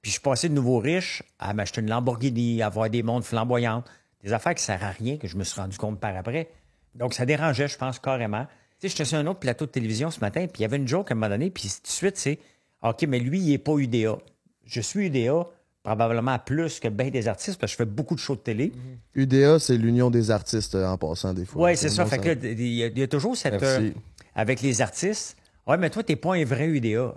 Puis 0.00 0.10
je 0.10 0.12
suis 0.12 0.20
passé 0.20 0.48
de 0.48 0.54
nouveau 0.54 0.78
riche 0.78 1.22
à 1.40 1.52
m'acheter 1.54 1.80
une 1.80 1.90
Lamborghini, 1.90 2.62
à 2.62 2.66
avoir 2.66 2.88
des 2.88 3.02
montres 3.02 3.26
flamboyantes, 3.26 3.84
des 4.22 4.32
affaires 4.32 4.54
qui 4.54 4.62
ne 4.62 4.66
servent 4.66 4.84
à 4.84 4.90
rien 4.90 5.16
que 5.16 5.26
je 5.28 5.36
me 5.36 5.44
suis 5.44 5.60
rendu 5.60 5.76
compte 5.78 5.98
par 6.00 6.16
après. 6.16 6.48
Donc 6.94 7.14
ça 7.14 7.26
dérangeait, 7.26 7.68
je 7.68 7.76
pense, 7.78 7.98
carrément. 7.98 8.44
Tu 8.78 8.88
sais, 8.88 8.88
j'étais 8.88 9.04
sur 9.04 9.18
un 9.18 9.26
autre 9.26 9.40
plateau 9.40 9.66
de 9.66 9.70
télévision 9.70 10.10
ce 10.10 10.20
matin, 10.20 10.42
puis 10.46 10.60
il 10.60 10.62
y 10.62 10.64
avait 10.64 10.76
une 10.76 10.88
joke 10.88 11.10
à 11.10 11.14
un 11.14 11.16
moment 11.16 11.28
donné, 11.28 11.50
puis 11.50 11.64
tout 11.68 11.82
de 11.82 11.88
suite, 11.88 12.16
c'est 12.16 12.38
OK, 12.82 13.02
mais 13.08 13.18
lui, 13.20 13.38
il 13.40 13.50
n'est 13.50 13.58
pas 13.58 13.76
UDA. 13.76 14.18
Je 14.64 14.80
suis 14.80 15.06
UDA 15.06 15.46
probablement 15.82 16.38
plus 16.38 16.78
que 16.80 16.88
bien 16.88 17.10
des 17.10 17.26
artistes 17.28 17.58
parce 17.58 17.72
que 17.72 17.74
je 17.74 17.84
fais 17.84 17.90
beaucoup 17.90 18.14
de 18.14 18.20
shows 18.20 18.36
de 18.36 18.40
télé. 18.40 18.72
UDA, 19.14 19.58
c'est 19.58 19.76
l'Union 19.76 20.10
des 20.10 20.30
artistes 20.30 20.74
euh, 20.76 20.86
en 20.86 20.96
passant 20.96 21.32
des 21.34 21.44
fois. 21.44 21.62
Oui, 21.64 21.76
c'est 21.76 21.88
ça. 21.88 22.04
bon 22.04 22.10
Fait 22.10 22.18
que 22.18 22.28
là, 22.28 22.34
il 22.42 22.60
y, 22.68 22.82
a- 22.84 22.86
il 22.86 22.98
y 22.98 23.02
a 23.02 23.08
toujours 23.08 23.36
cette. 23.36 23.60
Merci. 23.60 23.86
euh, 23.86 23.90
avec 24.34 24.62
les 24.62 24.80
artistes. 24.80 25.36
Ouais, 25.66 25.76
mais 25.76 25.90
toi, 25.90 26.02
t'es 26.02 26.16
pas 26.16 26.34
un 26.34 26.44
vrai 26.44 26.66
UDA. 26.66 27.14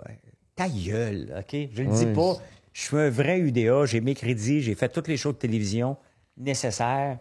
Ta 0.56 0.68
gueule, 0.68 1.34
OK? 1.38 1.56
Je 1.72 1.82
le 1.82 1.90
dis 1.90 2.06
pas. 2.06 2.36
Je 2.72 2.82
suis 2.82 2.96
un 2.96 3.10
vrai 3.10 3.38
UDA. 3.38 3.86
J'ai 3.86 4.00
mes 4.00 4.14
crédits. 4.14 4.62
J'ai 4.62 4.74
fait 4.74 4.88
toutes 4.88 5.08
les 5.08 5.16
shows 5.16 5.32
de 5.32 5.38
télévision 5.38 5.96
nécessaires. 6.36 7.18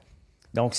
Donc, 0.53 0.75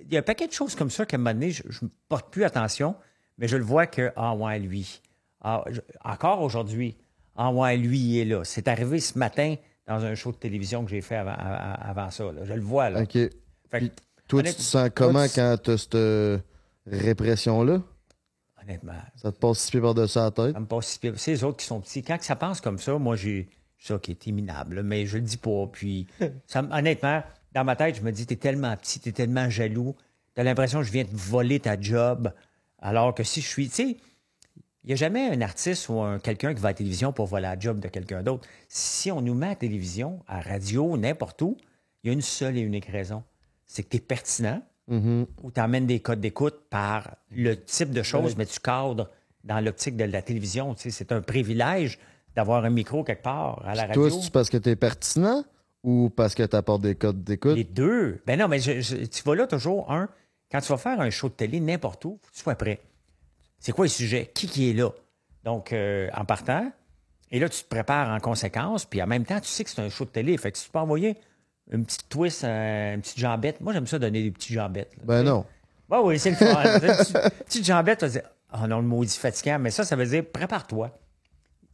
il 0.00 0.12
y 0.12 0.16
a 0.16 0.20
un 0.20 0.22
paquet 0.22 0.46
de 0.46 0.52
choses 0.52 0.74
comme 0.74 0.90
ça 0.90 1.04
qu'à 1.06 1.16
un 1.16 1.18
moment 1.18 1.34
donné, 1.34 1.50
je 1.50 1.62
ne 1.82 1.88
porte 2.08 2.30
plus 2.32 2.44
attention, 2.44 2.94
mais 3.38 3.48
je 3.48 3.56
le 3.56 3.64
vois 3.64 3.86
que, 3.86 4.12
ah 4.16 4.34
ouais, 4.34 4.58
lui. 4.58 5.00
Ah, 5.42 5.62
je- 5.70 5.80
encore 6.04 6.40
aujourd'hui, 6.42 6.96
ah 7.36 7.50
ouais, 7.52 7.76
lui, 7.76 7.98
il 7.98 8.18
est 8.18 8.24
là. 8.24 8.44
C'est 8.44 8.68
arrivé 8.68 9.00
ce 9.00 9.18
matin 9.18 9.56
dans 9.86 10.04
un 10.04 10.14
show 10.14 10.32
de 10.32 10.36
télévision 10.36 10.84
que 10.84 10.90
j'ai 10.90 11.00
fait 11.02 11.16
avant, 11.16 11.34
avant- 11.36 12.10
ça. 12.10 12.24
là. 12.32 12.44
Je 12.44 12.52
le 12.54 12.60
vois, 12.62 12.90
là. 12.90 13.02
OK. 13.02 13.12
Fait 13.12 13.30
Puis, 13.70 13.92
toi, 14.26 14.42
tu 14.42 14.54
te 14.54 14.62
sens 14.62 14.88
comment 14.94 15.12
toi, 15.26 15.28
tu- 15.28 15.34
quand 15.36 15.56
t'as 15.62 15.76
cette 15.76 16.42
répression-là? 16.86 17.82
honnêtement, 18.62 18.94
Ça 19.16 19.30
te 19.30 19.38
passe 19.38 19.58
six 19.58 19.70
pieds 19.70 19.80
par-dessus 19.80 20.18
la 20.18 20.30
tête? 20.32 20.52
Ça 20.54 20.60
me 20.60 20.66
passe 20.66 20.86
si 20.88 20.98
pire. 20.98 21.12
C'est 21.16 21.30
les 21.32 21.44
autres 21.44 21.58
qui 21.58 21.66
sont 21.66 21.80
petits. 21.80 22.02
Quand 22.02 22.20
ça 22.20 22.34
pense 22.34 22.60
comme 22.60 22.78
ça, 22.78 22.98
moi, 22.98 23.14
j'ai 23.14 23.48
ça 23.78 23.98
qui 23.98 24.10
est 24.12 24.32
minable, 24.32 24.82
mais 24.82 25.06
je 25.06 25.18
le 25.18 25.22
dis 25.22 25.36
pas. 25.36 25.66
Puis, 25.70 26.06
ça, 26.46 26.64
honnêtement, 26.72 27.22
dans 27.56 27.64
ma 27.64 27.74
tête, 27.74 27.96
je 27.96 28.02
me 28.02 28.12
dis, 28.12 28.26
t'es 28.26 28.36
tellement 28.36 28.76
petit, 28.76 29.00
t'es 29.00 29.12
tellement 29.12 29.48
jaloux, 29.48 29.96
t'as 30.34 30.42
l'impression 30.42 30.80
que 30.80 30.84
je 30.84 30.92
viens 30.92 31.04
te 31.04 31.14
voler 31.16 31.58
ta 31.58 31.80
job, 31.80 32.30
alors 32.80 33.14
que 33.14 33.22
si 33.22 33.40
je 33.40 33.46
suis, 33.48 33.68
tu 33.70 33.74
sais, 33.74 33.96
il 34.84 34.88
n'y 34.88 34.92
a 34.92 34.96
jamais 34.96 35.30
un 35.30 35.40
artiste 35.40 35.88
ou 35.88 36.00
un, 36.02 36.18
quelqu'un 36.18 36.52
qui 36.54 36.60
va 36.60 36.68
à 36.68 36.70
la 36.72 36.74
télévision 36.76 37.14
pour 37.14 37.24
voler 37.26 37.42
la 37.44 37.58
job 37.58 37.80
de 37.80 37.88
quelqu'un 37.88 38.22
d'autre. 38.22 38.46
Si 38.68 39.10
on 39.10 39.22
nous 39.22 39.32
met 39.34 39.46
à 39.46 39.48
la 39.50 39.56
télévision, 39.56 40.22
à 40.28 40.36
la 40.36 40.42
radio, 40.42 40.98
n'importe 40.98 41.40
où, 41.40 41.56
il 42.04 42.08
y 42.08 42.10
a 42.10 42.12
une 42.12 42.20
seule 42.20 42.58
et 42.58 42.60
unique 42.60 42.84
raison. 42.86 43.24
C'est 43.64 43.82
que 43.84 43.88
tu 43.88 43.96
es 43.96 44.00
pertinent 44.00 44.62
Mhm. 44.88 45.26
ou 45.42 45.50
tu 45.50 45.58
amènes 45.58 45.86
des 45.86 45.98
codes 46.00 46.20
d'écoute 46.20 46.60
par 46.70 47.16
le 47.32 47.54
type 47.56 47.90
de 47.90 48.02
choses, 48.04 48.32
Oui. 48.32 48.34
mais 48.38 48.46
tu 48.46 48.60
cadres 48.60 49.10
dans 49.44 49.58
l'optique 49.60 49.96
de 49.96 50.04
la 50.04 50.20
télévision. 50.22 50.74
Tu 50.74 50.82
sais, 50.82 50.90
c'est 50.90 51.10
un 51.10 51.22
privilège 51.22 51.98
d'avoir 52.36 52.64
un 52.64 52.70
micro 52.70 53.02
quelque 53.02 53.22
part 53.22 53.66
à 53.66 53.74
la 53.74 53.86
radio. 53.86 54.08
Toi, 54.10 54.20
c'est 54.22 54.30
parce 54.32 54.50
que 54.50 54.58
t'es 54.58 54.76
pertinent 54.76 55.42
ou 55.82 56.10
parce 56.10 56.34
que 56.34 56.42
t'apportes 56.42 56.82
des 56.82 56.94
codes 56.94 57.22
d'écoute? 57.24 57.56
Les 57.56 57.64
deux. 57.64 58.20
Ben 58.26 58.38
non, 58.38 58.48
mais 58.48 58.58
je- 58.58 58.80
je- 58.80 58.96
tu 59.06 59.22
vas 59.22 59.34
là 59.34 59.46
toujours, 59.46 59.90
un, 59.92 60.08
quand 60.50 60.60
tu 60.60 60.68
vas 60.68 60.78
faire 60.78 61.00
un 61.00 61.10
show 61.10 61.28
de 61.28 61.34
télé 61.34 61.60
n'importe 61.60 62.04
où, 62.04 62.18
faut 62.22 62.30
que 62.30 62.34
tu 62.36 62.42
sois 62.42 62.54
prêt. 62.54 62.80
C'est 63.58 63.72
quoi 63.72 63.84
le 63.86 63.90
sujet? 63.90 64.30
Qui 64.34 64.46
qui 64.48 64.70
est 64.70 64.74
là? 64.74 64.90
Donc, 65.44 65.72
euh, 65.72 66.08
en 66.14 66.24
partant, 66.24 66.70
et 67.30 67.38
là, 67.38 67.48
tu 67.48 67.62
te 67.62 67.68
prépares 67.68 68.10
en 68.10 68.20
conséquence, 68.20 68.84
puis 68.84 69.00
en 69.02 69.06
même 69.06 69.24
temps, 69.24 69.40
tu 69.40 69.48
sais 69.48 69.64
que 69.64 69.70
c'est 69.70 69.80
un 69.82 69.88
show 69.88 70.04
de 70.04 70.10
télé. 70.10 70.36
Fait 70.36 70.52
que 70.52 70.58
si 70.58 70.64
tu 70.66 70.70
peux 70.70 70.78
envoyer 70.78 71.16
une 71.70 71.84
petite 71.84 72.08
twist, 72.08 72.44
un- 72.44 72.94
une 72.94 73.00
petite 73.00 73.18
jambette, 73.18 73.60
moi, 73.60 73.72
j'aime 73.72 73.86
ça 73.86 73.98
donner 73.98 74.22
des 74.22 74.30
petites 74.30 74.52
jambettes. 74.52 74.92
là, 74.98 75.02
Ben 75.04 75.22
tu 75.22 75.28
non. 75.28 75.44
Ben 75.88 76.00
oui, 76.02 76.18
c'est 76.18 76.30
le 76.30 76.36
fun. 76.36 76.46
petite 77.46 77.64
jambette, 77.64 78.00
tu 78.00 78.04
vas 78.06 78.10
dire, 78.10 78.22
oh 78.54 78.66
non, 78.66 78.78
le 78.78 78.86
maudit 78.86 79.16
fatigant, 79.16 79.58
mais 79.58 79.70
ça, 79.70 79.84
ça 79.84 79.94
veut 79.96 80.06
dire 80.06 80.24
prépare-toi. 80.24 80.96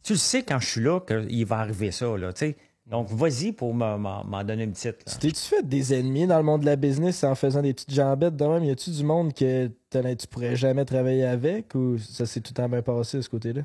Tu 0.03 0.15
le 0.15 0.19
sais 0.19 0.43
quand 0.43 0.59
je 0.59 0.67
suis 0.69 0.81
là 0.83 1.01
qu'il 1.01 1.47
va 1.47 1.59
arriver 1.59 1.91
ça, 1.93 2.17
là, 2.17 2.33
tu 2.33 2.39
sais. 2.41 2.57
Donc, 2.87 3.09
vas-y 3.11 3.53
pour 3.53 3.73
m'en- 3.75 4.45
donner 4.45 4.65
une 4.65 4.73
petite. 4.73 5.05
Tu 5.05 5.17
T'es-tu 5.19 5.41
fait 5.41 5.67
des 5.67 5.95
ennemis 5.95 6.27
dans 6.27 6.37
le 6.39 6.43
monde 6.43 6.63
de 6.63 6.67
la 6.67 6.77
business 6.77 7.23
en 7.25 7.35
faisant 7.35 7.63
des 7.63 7.73
petites 7.73 7.93
jambettes 7.95 8.37
de 8.37 8.45
même? 8.45 8.65
Y 8.65 8.71
a-tu 8.71 8.91
du 8.91 9.05
monde 9.05 9.33
que 9.33 9.69
tu 9.91 10.27
pourrais 10.29 10.57
jamais 10.57 10.85
travailler 10.85 11.25
avec 11.25 11.75
ou 11.75 11.97
ça 11.99 12.27
s'est 12.27 12.41
tout 12.41 12.53
le 12.53 12.63
temps 12.63 12.69
bien 12.69 12.83
passé 12.83 13.19
de 13.19 13.23
ce 13.23 13.29
côté-là? 13.29 13.63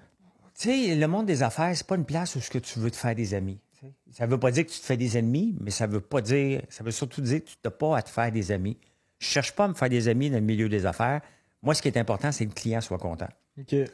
Tu 0.59 0.69
sais, 0.69 0.95
le 0.95 1.07
monde 1.07 1.25
des 1.25 1.43
affaires, 1.43 1.75
c'est 1.75 1.85
pas 1.87 1.95
une 1.95 2.05
place 2.05 2.35
où 2.35 2.39
ce 2.41 2.49
que 2.49 2.59
tu 2.59 2.79
veux 2.79 2.91
te 2.91 2.95
faire 2.95 3.15
des 3.15 3.33
amis. 3.33 3.59
sais. 3.81 3.91
Ça 4.11 4.25
veut 4.27 4.39
pas 4.39 4.51
dire 4.51 4.65
que 4.65 4.71
tu 4.71 4.79
te 4.79 4.85
fais 4.85 4.97
des 4.97 5.17
ennemis, 5.17 5.55
mais 5.61 5.71
ça 5.71 5.87
veut 5.87 5.99
pas 6.01 6.21
dire, 6.21 6.61
ça 6.69 6.83
veut 6.83 6.91
surtout 6.91 7.21
dire 7.21 7.43
que 7.43 7.49
tu 7.49 7.55
n'as 7.65 7.71
pas 7.71 7.97
à 7.97 8.01
te 8.03 8.09
faire 8.09 8.31
des 8.31 8.51
amis. 8.51 8.77
Je 9.19 9.25
cherche 9.27 9.51
pas 9.55 9.65
à 9.65 9.67
me 9.67 9.73
faire 9.73 9.89
des 9.89 10.07
amis 10.07 10.29
dans 10.29 10.37
le 10.37 10.43
milieu 10.43 10.69
des 10.69 10.85
affaires. 10.85 11.21
Moi, 11.63 11.73
ce 11.73 11.81
qui 11.81 11.87
est 11.87 11.97
important, 11.97 12.31
c'est 12.31 12.45
que 12.45 12.51
le 12.51 12.55
client 12.55 12.81
soit 12.81 12.99
content. 12.99 13.27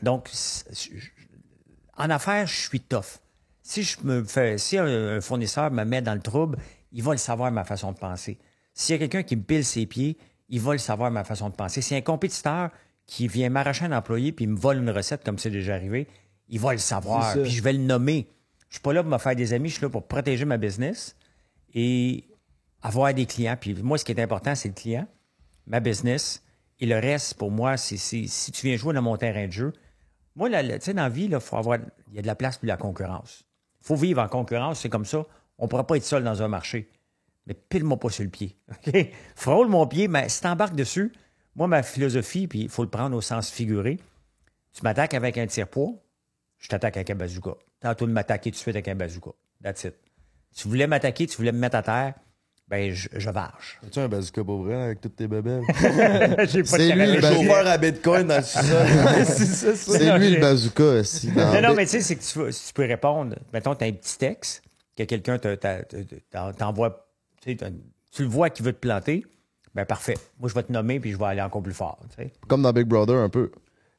Donc, 0.02 0.30
en 1.98 2.10
affaires, 2.10 2.46
je 2.48 2.68
suis 2.68 2.80
tough. 2.82 3.20
Si 3.64 3.82
je 3.82 3.98
me 4.04 4.24
fais, 4.26 4.58
si 4.58 4.78
un, 4.78 5.22
fournisseur 5.22 5.72
me 5.72 5.86
met 5.86 6.02
dans 6.02 6.14
le 6.14 6.22
trouble, 6.22 6.58
il 6.92 7.02
va 7.02 7.14
le 7.14 7.18
savoir 7.18 7.50
ma 7.50 7.64
façon 7.64 7.94
de 7.94 7.98
penser. 7.98 8.38
S'il 8.74 8.94
y 8.94 8.96
a 8.98 9.00
quelqu'un 9.00 9.24
qui 9.24 9.38
me 9.38 9.42
pile 9.42 9.64
ses 9.64 9.86
pieds, 9.86 10.18
il 10.50 10.60
va 10.60 10.74
le 10.74 10.80
savoir 10.80 11.10
ma 11.12 11.24
façon 11.24 11.50
de 11.50 11.56
penser. 11.56 11.82
Si 11.82 11.96
un 11.96 12.02
compétiteur 12.02 12.72
qui 13.08 13.30
vient 13.30 13.50
m'arracher 13.50 13.86
un 13.86 13.94
employé 13.94 14.34
puis 14.34 14.48
me 14.48 14.58
vole 14.58 14.78
une 14.78 14.90
recette 14.90 15.24
comme 15.24 15.40
c'est 15.40 15.50
déjà 15.50 15.76
arrivé, 15.76 16.08
il 16.50 16.60
va 16.60 16.74
le 16.74 16.78
savoir. 16.78 17.34
Puis 17.34 17.52
je 17.52 17.64
vais 17.64 17.74
le 17.74 17.80
nommer. 17.80 18.28
Je 18.68 18.76
suis 18.76 18.82
pas 18.82 18.92
là 18.92 19.02
pour 19.02 19.12
me 19.12 19.18
faire 19.18 19.36
des 19.36 19.54
amis, 19.54 19.70
je 19.70 19.76
suis 19.76 19.84
là 19.84 19.90
pour 19.90 20.08
protéger 20.08 20.44
ma 20.44 20.58
business 20.58 21.16
et 21.74 22.26
avoir 22.82 23.14
des 23.14 23.26
clients. 23.26 23.56
Puis 23.60 23.76
moi, 23.76 23.98
ce 23.98 24.04
qui 24.04 24.12
est 24.12 24.22
important, 24.22 24.56
c'est 24.56 24.68
le 24.68 24.74
client, 24.74 25.08
ma 25.68 25.80
business. 25.80 26.44
Et 26.80 26.86
le 26.86 27.00
reste, 27.00 27.36
pour 27.36 27.50
moi, 27.50 27.78
c'est 27.78 27.98
si 27.98 28.52
tu 28.52 28.68
viens 28.68 28.76
jouer 28.76 28.94
dans 28.94 29.02
mon 29.02 29.16
terrain 29.16 29.48
de 29.48 29.52
jeu. 29.52 29.74
Moi, 30.36 30.50
tu 30.50 30.56
sais, 30.82 30.94
dans 30.94 31.04
la 31.04 31.10
vie, 31.10 31.30
il 31.32 31.40
faut 31.40 31.56
avoir. 31.56 31.80
Il 32.10 32.16
y 32.16 32.20
a 32.20 32.22
de 32.22 32.28
la 32.28 32.36
place 32.36 32.58
pour 32.58 32.68
la 32.68 32.76
concurrence. 32.76 33.46
Faut 33.84 33.96
vivre 33.96 34.22
en 34.22 34.30
concurrence, 34.30 34.80
c'est 34.80 34.90
comme 34.90 35.06
ça. 35.06 35.26
On 35.58 35.66
ne 35.66 35.70
pourra 35.70 35.86
pas 35.86 35.98
être 35.98 36.06
seul 36.06 36.24
dans 36.24 36.42
un 36.42 36.48
marché. 36.48 36.90
Mais 37.46 37.54
pile-moi 37.54 38.00
pas 38.00 38.10
sur 38.10 38.24
le 38.24 38.30
pied. 38.30 38.58
Frôle 39.36 39.68
mon 39.68 39.86
pied, 39.86 40.08
mais 40.08 40.30
si 40.30 40.42
t'embarques 40.42 40.76
dessus, 40.76 41.12
moi, 41.56 41.68
ma 41.68 41.84
philosophie, 41.84 42.48
puis 42.48 42.62
il 42.62 42.70
faut 42.70 42.84
le 42.84 42.90
prendre 42.90 43.16
au 43.16 43.22
sens 43.22 43.52
figuré, 43.52 44.00
tu 44.72 44.82
m'attaques 44.84 45.14
avec 45.14 45.38
un 45.38 45.46
tire-poids, 45.46 45.92
je 46.60 46.70
t'attaque 46.70 46.96
avec 46.96 47.10
un 47.10 47.16
bazooka. 47.16 47.56
Tantôt 47.82 48.08
de 48.08 48.12
m'attaquer 48.12 48.52
tout 48.52 48.56
de 48.56 48.60
suite 48.60 48.76
avec 48.76 48.88
un 48.88 48.96
bazooka. 48.96 49.32
That's 49.62 49.84
it. 49.84 49.96
Tu 50.56 50.70
voulais 50.70 50.88
m'attaquer, 50.88 51.28
tu 51.28 51.36
voulais 51.36 51.52
me 51.52 51.60
mettre 51.60 51.76
à 51.76 51.84
terre, 51.84 52.14
ben 52.74 52.92
je, 52.92 53.08
je 53.14 53.30
varge. 53.30 53.78
As-tu 53.86 54.00
un 54.00 54.08
bazooka 54.08 54.44
pour 54.44 54.64
vrai 54.64 54.82
avec 54.82 55.00
toutes 55.00 55.16
tes 55.16 55.28
bébelles? 55.28 55.62
J'ai 55.78 55.84
pas 55.84 56.48
de 56.48 56.64
C'est 56.64 56.96
lui 56.96 57.06
le 57.18 57.22
chauffeur 57.22 57.68
à 57.68 57.78
Bitcoin 57.78 58.26
dans 58.26 58.38
le 58.38 58.42
sous-sol. 58.42 58.88
c'est. 59.28 59.76
C'est 59.76 60.18
lui 60.18 60.32
le 60.32 60.42
bazooka 60.42 60.84
aussi. 60.84 61.28
Non, 61.28 61.62
non, 61.62 61.68
Big- 61.68 61.76
mais 61.76 61.86
tu 61.86 61.92
sais, 61.92 62.02
c'est 62.02 62.16
que 62.16 62.22
tu, 62.48 62.52
si 62.52 62.68
tu 62.70 62.74
peux 62.74 62.88
répondre. 62.88 63.36
Mettons, 63.54 63.76
tu 63.76 63.84
as 63.84 63.88
un 63.90 63.92
petit 63.92 64.18
texte 64.18 64.64
que 64.98 65.04
quelqu'un 65.04 65.38
t'envoie. 66.58 67.06
Tu 67.44 67.56
le 68.24 68.28
vois 68.28 68.50
qui 68.50 68.64
veut 68.64 68.74
te 68.74 68.80
planter. 68.80 69.24
Ben 69.76 69.86
parfait. 69.86 70.18
Moi, 70.40 70.50
je 70.50 70.56
vais 70.56 70.64
te 70.64 70.72
nommer 70.72 71.00
puis 71.00 71.12
je 71.12 71.18
vais 71.20 71.26
aller 71.26 71.42
encore 71.44 71.62
plus 71.62 71.74
fort. 71.74 72.00
Comme 72.48 72.64
dans 72.64 72.74
Big 72.74 72.88
Brother 72.88 73.18
un 73.18 73.30
peu. 73.30 73.52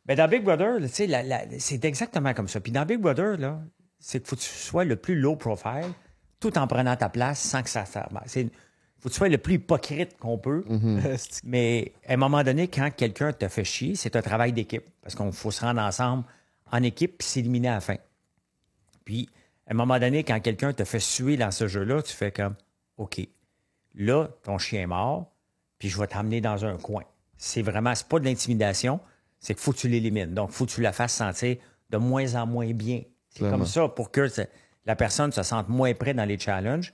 Ben, 0.04 0.16
dans 0.16 0.26
Big 0.26 0.42
Brother, 0.42 0.78
c'est 0.88 1.84
exactement 1.84 2.34
comme 2.34 2.48
ça. 2.48 2.58
Puis 2.58 2.72
dans 2.72 2.84
Big 2.84 2.98
Brother, 2.98 3.36
là, 3.38 3.60
c'est 4.00 4.18
qu'il 4.18 4.28
faut 4.28 4.34
que 4.34 4.40
tu 4.40 4.48
sois 4.48 4.84
le 4.84 4.96
plus 4.96 5.14
low 5.14 5.36
profile 5.36 5.92
tout 6.40 6.58
en 6.58 6.66
prenant 6.66 6.94
ta 6.94 7.08
place 7.08 7.38
sans 7.38 7.62
que 7.62 7.70
ça 7.70 7.86
serve. 7.86 8.08
Il 8.36 8.50
faut 9.04 9.10
que 9.10 9.14
tu 9.14 9.18
sois 9.18 9.28
le 9.28 9.36
plus 9.36 9.54
hypocrite 9.56 10.16
qu'on 10.16 10.38
peut. 10.38 10.64
Mais 11.44 11.92
à 12.08 12.14
un 12.14 12.16
moment 12.16 12.42
donné, 12.42 12.68
quand 12.68 12.90
quelqu'un 12.90 13.34
te 13.34 13.46
fait 13.48 13.62
chier, 13.64 13.96
c'est 13.96 14.16
un 14.16 14.22
travail 14.22 14.54
d'équipe. 14.54 14.84
Parce 15.02 15.14
qu'on 15.14 15.30
faut 15.30 15.50
se 15.50 15.60
rendre 15.60 15.82
ensemble 15.82 16.24
en 16.72 16.82
équipe 16.82 17.18
puis 17.18 17.28
s'éliminer 17.28 17.68
à 17.68 17.74
la 17.74 17.80
fin. 17.82 17.96
Puis, 19.04 19.28
à 19.66 19.72
un 19.72 19.74
moment 19.74 19.98
donné, 19.98 20.24
quand 20.24 20.40
quelqu'un 20.40 20.72
te 20.72 20.84
fait 20.84 21.00
suer 21.00 21.36
dans 21.36 21.50
ce 21.50 21.68
jeu-là, 21.68 22.00
tu 22.02 22.14
fais 22.14 22.32
comme 22.32 22.54
OK, 22.96 23.20
là, 23.94 24.28
ton 24.42 24.56
chien 24.56 24.80
est 24.80 24.86
mort, 24.86 25.30
puis 25.78 25.90
je 25.90 26.00
vais 26.00 26.06
t'emmener 26.06 26.40
dans 26.40 26.64
un 26.64 26.78
coin. 26.78 27.02
C'est 27.36 27.60
vraiment, 27.60 27.94
c'est 27.94 28.08
pas 28.08 28.18
de 28.20 28.24
l'intimidation, 28.24 29.00
c'est 29.38 29.52
qu'il 29.52 29.62
faut 29.62 29.72
que 29.72 29.78
tu 29.80 29.88
l'élimines. 29.88 30.32
Donc, 30.32 30.48
il 30.50 30.54
faut 30.54 30.64
que 30.64 30.70
tu 30.70 30.80
la 30.80 30.92
fasses 30.94 31.12
sentir 31.12 31.58
de 31.90 31.98
moins 31.98 32.36
en 32.36 32.46
moins 32.46 32.72
bien. 32.72 33.02
C'est 33.28 33.40
Clairement. 33.40 33.58
comme 33.58 33.66
ça 33.66 33.86
pour 33.88 34.10
que 34.10 34.28
la 34.86 34.96
personne 34.96 35.32
se 35.32 35.42
sente 35.42 35.68
moins 35.68 35.94
près 35.94 36.12
dans 36.14 36.24
les 36.24 36.38
challenges, 36.38 36.92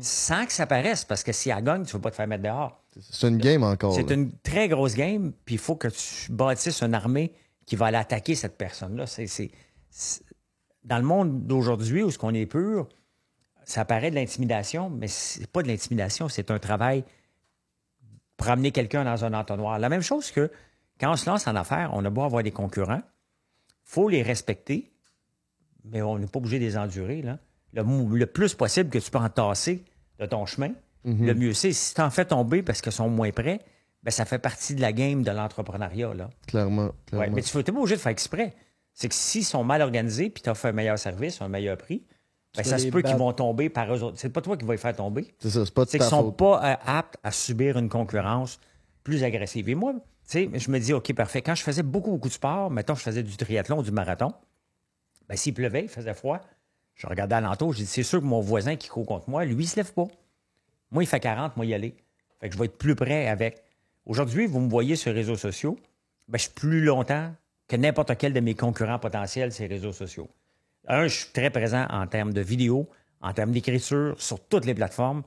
sans 0.00 0.44
que 0.46 0.52
ça 0.52 0.66
paraisse, 0.66 1.04
parce 1.04 1.22
que 1.22 1.32
si 1.32 1.48
elle 1.50 1.62
gagne, 1.64 1.84
tu 1.84 1.88
ne 1.90 1.92
veux 1.94 2.00
pas 2.02 2.10
te 2.10 2.16
faire 2.16 2.26
mettre 2.28 2.42
dehors. 2.42 2.82
C'est 3.00 3.28
une 3.28 3.38
game 3.38 3.62
encore. 3.62 3.94
C'est 3.94 4.10
une 4.10 4.32
très 4.42 4.68
grosse 4.68 4.94
game, 4.94 5.32
puis 5.44 5.54
il 5.54 5.58
faut 5.60 5.76
que 5.76 5.88
tu 5.88 6.32
bâtisses 6.32 6.82
une 6.82 6.94
armée 6.94 7.32
qui 7.66 7.76
va 7.76 7.86
aller 7.86 7.96
attaquer 7.96 8.34
cette 8.34 8.58
personne-là. 8.58 9.06
C'est- 9.06 9.50
Dans 10.84 10.96
le 10.98 11.04
monde 11.04 11.46
d'aujourd'hui, 11.46 12.02
où 12.02 12.10
ce 12.10 12.18
qu'on 12.18 12.34
est 12.34 12.46
pur, 12.46 12.88
ça 13.64 13.84
paraît 13.84 14.10
de 14.10 14.16
l'intimidation, 14.16 14.90
mais 14.90 15.08
c'est 15.08 15.46
pas 15.46 15.62
de 15.62 15.68
l'intimidation, 15.68 16.28
c'est 16.28 16.50
un 16.50 16.58
travail 16.58 17.04
pour 18.36 18.48
amener 18.48 18.72
quelqu'un 18.72 19.04
dans 19.04 19.24
un 19.24 19.32
entonnoir. 19.34 19.78
La 19.78 19.88
même 19.88 20.00
chose 20.02 20.30
que 20.30 20.50
quand 20.98 21.12
on 21.12 21.16
se 21.16 21.28
lance 21.28 21.46
en 21.46 21.54
affaires, 21.56 21.90
on 21.92 22.04
a 22.04 22.10
beau 22.10 22.22
avoir 22.22 22.42
des 22.42 22.50
concurrents, 22.50 23.02
faut 23.84 24.08
les 24.08 24.22
respecter, 24.22 24.90
mais 25.84 26.02
on 26.02 26.18
n'est 26.18 26.26
pas 26.26 26.38
obligé 26.38 26.58
de 26.58 26.64
les 26.64 26.76
endurer. 26.76 27.22
Là. 27.22 27.38
Le, 27.72 28.24
plus 28.26 28.54
possible 28.54 28.90
que 28.90 28.98
tu 28.98 29.10
peux 29.10 29.18
entasser 29.18 29.84
de 30.18 30.26
ton 30.26 30.46
chemin, 30.46 30.70
Mhm. 31.04 31.26
le 31.26 31.34
mieux 31.34 31.52
c'est. 31.54 31.72
Si 31.72 31.94
tu 31.94 32.00
en 32.02 32.10
fais 32.10 32.24
tomber 32.26 32.62
parce 32.62 32.82
qu'ils 32.82 32.92
sont 32.92 33.08
moins 33.08 33.30
prêts, 33.30 33.60
ben, 34.02 34.10
ça 34.10 34.24
fait 34.26 34.38
partie 34.38 34.74
de 34.74 34.80
la 34.82 34.92
game 34.92 35.22
de 35.22 35.30
l'entrepreneuriat. 35.30 36.12
Là. 36.14 36.28
Clairement. 36.46 36.84
Ouais, 36.86 36.90
clairement. 37.06 37.34
mais 37.36 37.42
tu 37.42 37.56
n'es 37.56 37.62
pas 37.62 37.72
obligé 37.72 37.96
de 37.96 38.00
faire 38.00 38.12
exprès. 38.12 38.54
C'est 38.92 39.08
que 39.08 39.14
s'ils 39.14 39.44
sont 39.44 39.64
mal 39.64 39.80
organisés 39.82 40.28
puis 40.30 40.42
tu 40.42 40.50
offres 40.50 40.66
un 40.66 40.72
meilleur 40.72 40.98
service, 40.98 41.40
un 41.40 41.48
meilleur 41.48 41.76
prix, 41.78 42.02
ben, 42.56 42.64
ça 42.64 42.78
se 42.78 42.88
peut 42.88 43.00
qu'ils 43.02 43.16
vont 43.16 43.32
tomber 43.32 43.68
par 43.70 43.94
eux 43.94 44.02
autres. 44.02 44.18
C'est 44.18 44.28
pas 44.30 44.40
toi 44.42 44.56
qui 44.56 44.64
vas 44.66 44.72
les 44.74 44.78
faire 44.78 44.94
tomber. 44.96 45.32
C'est 45.38 45.50
ça, 45.50 45.64
c'est 45.64 45.72
pas 45.72 45.84
C'est 45.86 45.98
qu'ils 45.98 46.06
sont 46.08 46.24
faute. 46.24 46.36
pas 46.36 46.72
euh, 46.72 46.76
aptes 46.84 47.16
à 47.22 47.30
subir 47.30 47.78
une 47.78 47.88
concurrence 47.88 48.58
plus 49.04 49.22
agressive. 49.24 49.68
Et 49.68 49.74
moi, 49.74 49.92
tu 49.94 50.00
sais, 50.24 50.50
je 50.52 50.70
me 50.70 50.78
dis, 50.78 50.92
OK, 50.92 51.12
parfait. 51.14 51.40
Quand 51.42 51.54
je 51.54 51.62
faisais 51.62 51.82
beaucoup, 51.82 52.10
beaucoup 52.10 52.28
de 52.28 52.32
sport, 52.34 52.70
mettons, 52.70 52.94
je 52.94 53.02
faisais 53.02 53.22
du 53.22 53.36
triathlon 53.36 53.78
ou 53.78 53.82
du 53.82 53.92
marathon, 53.92 54.34
ben, 55.30 55.36
s'il 55.36 55.54
pleuvait, 55.54 55.82
il 55.82 55.88
faisait 55.88 56.12
froid, 56.12 56.40
je 56.96 57.06
regardais 57.06 57.36
alentour, 57.36 57.72
j'ai 57.72 57.84
dit, 57.84 57.88
c'est 57.88 58.02
sûr 58.02 58.18
que 58.18 58.24
mon 58.24 58.40
voisin 58.40 58.74
qui 58.74 58.88
court 58.88 59.06
contre 59.06 59.30
moi, 59.30 59.44
lui, 59.44 59.62
il 59.62 59.68
se 59.68 59.76
lève 59.76 59.92
pas. 59.92 60.08
Moi, 60.90 61.04
il 61.04 61.06
fait 61.06 61.20
40, 61.20 61.56
moi, 61.56 61.64
y 61.64 61.72
aller. 61.72 61.94
Fait 62.40 62.48
que 62.48 62.54
je 62.54 62.58
vais 62.58 62.64
être 62.64 62.76
plus 62.76 62.96
près 62.96 63.28
avec. 63.28 63.62
Aujourd'hui, 64.06 64.46
vous 64.46 64.58
me 64.58 64.68
voyez 64.68 64.96
sur 64.96 65.12
les 65.12 65.20
réseaux 65.20 65.36
sociaux, 65.36 65.78
ben, 66.26 66.36
je 66.36 66.42
suis 66.42 66.52
plus 66.52 66.82
longtemps 66.82 67.32
que 67.68 67.76
n'importe 67.76 68.18
quel 68.18 68.32
de 68.32 68.40
mes 68.40 68.56
concurrents 68.56 68.98
potentiels 68.98 69.52
sur 69.52 69.62
les 69.62 69.68
réseaux 69.68 69.92
sociaux. 69.92 70.28
Un, 70.88 71.06
je 71.06 71.20
suis 71.20 71.32
très 71.32 71.50
présent 71.50 71.86
en 71.90 72.08
termes 72.08 72.32
de 72.32 72.40
vidéo, 72.40 72.88
en 73.20 73.32
termes 73.32 73.52
d'écriture, 73.52 74.20
sur 74.20 74.40
toutes 74.40 74.64
les 74.64 74.74
plateformes, 74.74 75.22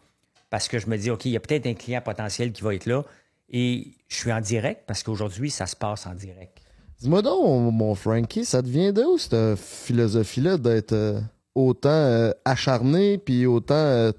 parce 0.50 0.68
que 0.68 0.80
je 0.80 0.88
me 0.88 0.98
dis, 0.98 1.12
OK, 1.12 1.24
il 1.24 1.32
y 1.32 1.38
a 1.38 1.40
peut-être 1.40 1.66
un 1.66 1.76
client 1.76 2.02
potentiel 2.02 2.52
qui 2.52 2.62
va 2.62 2.76
être 2.76 2.88
là. 2.88 3.04
Et 3.48 3.94
je 4.10 4.18
suis 4.18 4.34
en 4.34 4.42
direct 4.42 4.84
parce 4.86 5.02
qu'aujourd'hui, 5.02 5.50
ça 5.50 5.66
se 5.66 5.78
passe 5.78 6.06
en 6.08 6.14
direct. 6.14 6.63
Dis-moi 7.00 7.22
donc, 7.22 7.74
mon 7.74 7.96
Frankie, 7.96 8.46
ça 8.46 8.62
devient 8.62 8.94
de 8.94 9.04
où 9.04 9.18
cette 9.18 9.58
philosophie-là 9.58 10.58
d'être 10.58 10.94
euh, 10.94 11.20
autant 11.54 11.90
euh, 11.90 12.32
acharné 12.46 13.18
puis 13.18 13.46
autant 13.46 13.76
euh, 13.76 14.12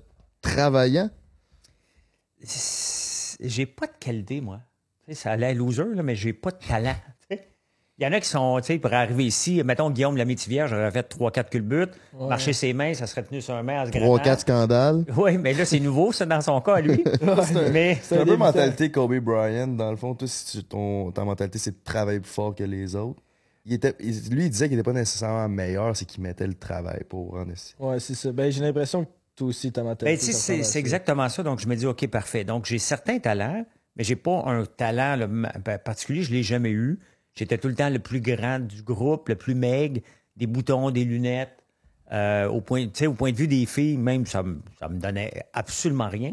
travaillant? 0.43 1.11
J'ai 3.41 3.67
pas 3.67 3.87
de 3.87 3.93
qualité, 3.99 4.41
moi. 4.41 4.61
Ça 5.13 5.33
a 5.33 5.37
l'air 5.37 5.55
loser, 5.55 5.85
là, 5.95 6.03
mais 6.03 6.17
j'ai 6.17 6.33
pas 6.33 6.51
de 6.51 6.59
talent. 6.59 6.97
Il 7.99 8.03
y 8.05 8.07
en 8.09 8.13
a 8.13 8.19
qui 8.19 8.29
sont, 8.29 8.59
tu 8.59 8.67
sais, 8.67 8.79
pour 8.81 8.93
arriver 8.93 9.25
ici, 9.25 9.63
mettons 9.65 9.89
Guillaume 9.89 10.17
Lamitivière, 10.17 10.67
j'aurais 10.67 10.91
fait 10.91 11.09
3-4 11.09 11.49
culbutes, 11.49 11.93
Ouais. 12.13 12.27
marcher 12.29 12.53
ses 12.53 12.73
mains, 12.73 12.93
ça 12.93 13.07
serait 13.07 13.23
tenu 13.23 13.41
sur 13.41 13.55
un 13.55 13.63
main 13.63 13.83
en 13.83 13.87
se 13.87 13.93
Trois, 13.93 14.01
grattant. 14.17 14.23
quatre 14.25 14.41
scandales. 14.41 15.05
Oui, 15.17 15.39
mais 15.39 15.53
là, 15.55 15.65
c'est 15.65 15.79
nouveau, 15.79 16.11
ça, 16.11 16.27
dans 16.27 16.41
son 16.41 16.61
cas, 16.61 16.75
à 16.77 16.81
lui. 16.81 17.05
C'est 18.03 18.19
un 18.19 18.25
peu 18.25 18.37
mentalité 18.37 18.91
Kobe 18.91 19.15
Bryant, 19.21 19.69
dans 19.69 19.93
le 19.93 19.97
fond. 19.97 20.13
Toi, 20.17 20.27
si 20.27 20.59
tu- 20.59 20.65
ton, 20.65 21.13
ta 21.13 21.25
mentalité, 21.25 21.59
c'est 21.61 21.71
de 21.71 21.85
travailler 21.85 22.19
plus 22.19 22.31
fort 22.33 22.53
que 22.55 22.65
les 22.65 22.97
autres. 22.97 23.23
Il 23.65 23.75
était, 23.75 23.95
lui, 24.01 24.45
il 24.47 24.51
disait 24.51 24.69
qu'il 24.69 24.77
n'était 24.77 24.91
pas 24.91 24.93
nécessairement 24.99 25.49
meilleur, 25.49 25.97
c'est 25.97 26.05
qu'il 26.05 26.23
mettait 26.23 26.47
le 26.49 26.55
travail 26.55 27.03
pour 27.09 27.31
rendre 27.35 27.53
ici. 27.53 27.75
Ouais, 27.79 28.01
c'est 28.01 28.15
ça. 28.15 28.33
Ben, 28.33 28.51
j'ai 28.51 28.61
l'impression 28.61 29.05
que 29.05 29.11
toi 29.37 29.47
aussi, 29.49 29.71
ta 29.71 29.83
mentalité. 29.85 30.17
Ben, 30.17 30.19
tu 30.19 30.33
sais, 30.33 30.59
ça 30.59 30.65
c'est 30.65 30.79
à 30.79 30.81
exactement 30.81 31.29
ça. 31.29 31.45
Donc, 31.45 31.61
je 31.61 31.69
me 31.69 31.77
dis, 31.77 31.87
OK, 31.87 32.07
parfait. 32.09 32.43
Donc, 32.45 32.67
j'ai 32.67 32.79
certains 32.79 33.21
talents, 33.21 33.65
mais 33.97 34.03
j'ai 34.05 34.17
pas 34.17 34.43
un 34.47 34.65
talent 34.65 35.15
là, 35.17 35.27
ben, 35.29 35.79
particulier. 35.79 36.23
Je 36.23 36.33
l'ai 36.33 36.43
jamais 36.43 36.71
eu. 36.71 36.99
J'étais 37.35 37.59
tout 37.59 37.69
le 37.69 37.75
temps 37.75 37.91
le 37.91 37.99
plus 37.99 38.21
grand 38.21 38.61
du 38.61 38.83
groupe, 38.83 39.29
le 39.29 39.35
plus 39.35 39.55
maigre, 39.55 40.01
des 40.37 40.47
boutons, 40.47 40.91
des 40.91 41.05
lunettes. 41.05 41.57
Euh, 42.13 42.47
au, 42.49 42.61
point, 42.61 42.85
tu 42.85 42.91
sais, 42.95 43.07
au 43.07 43.15
point 43.15 43.33
de 43.33 43.37
vue 43.37 43.49
des 43.49 43.67
filles, 43.67 43.97
même, 43.97 44.27
ça 44.27 44.43
me, 44.43 44.61
ça 44.79 44.89
me 44.89 44.99
donnait 45.01 45.33
absolument 45.53 46.09
rien. 46.09 46.33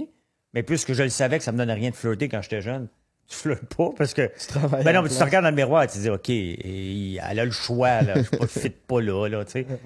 Mais 0.53 0.63
puisque 0.63 0.93
je 0.93 1.03
le 1.03 1.09
savais 1.09 1.37
que 1.37 1.43
ça 1.43 1.51
me 1.51 1.57
donnait 1.57 1.73
rien 1.73 1.89
de 1.89 1.95
flirter 1.95 2.27
quand 2.29 2.41
j'étais 2.41 2.61
jeune, 2.61 2.87
tu 3.27 3.35
flirtes 3.37 3.73
pas 3.75 3.89
parce 3.97 4.13
que. 4.13 4.29
travailles 4.47 4.83
Ben 4.83 4.93
non, 4.93 5.01
mais 5.01 5.09
tu 5.09 5.15
te 5.15 5.23
regardes 5.23 5.45
dans 5.45 5.49
le 5.49 5.55
miroir 5.55 5.83
et 5.83 5.87
tu 5.87 5.93
te 5.93 5.99
dis, 5.99 6.09
OK, 6.09 6.29
et- 6.29 7.15
elle 7.15 7.39
a 7.39 7.45
le 7.45 7.51
choix, 7.51 8.01
là. 8.01 8.15
Je 8.21 8.37
ne 8.39 8.45
fit 8.45 8.69
pas 8.69 9.01
là, 9.01 9.27
là, 9.29 9.45
tu 9.45 9.51
sais. 9.51 9.65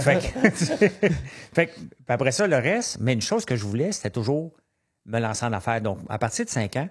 fait 0.00 0.18
que, 0.18 0.50
fait 1.54 1.66
que- 1.66 1.72
après 2.08 2.32
ça, 2.32 2.46
le 2.46 2.56
reste, 2.56 2.98
mais 3.00 3.12
une 3.12 3.20
chose 3.20 3.44
que 3.44 3.54
je 3.54 3.64
voulais, 3.64 3.92
c'était 3.92 4.10
toujours 4.10 4.52
me 5.06 5.20
lancer 5.20 5.44
en 5.44 5.52
affaires. 5.52 5.80
Donc, 5.82 5.98
à 6.08 6.18
partir 6.18 6.46
de 6.46 6.50
5 6.50 6.74
ans, 6.76 6.88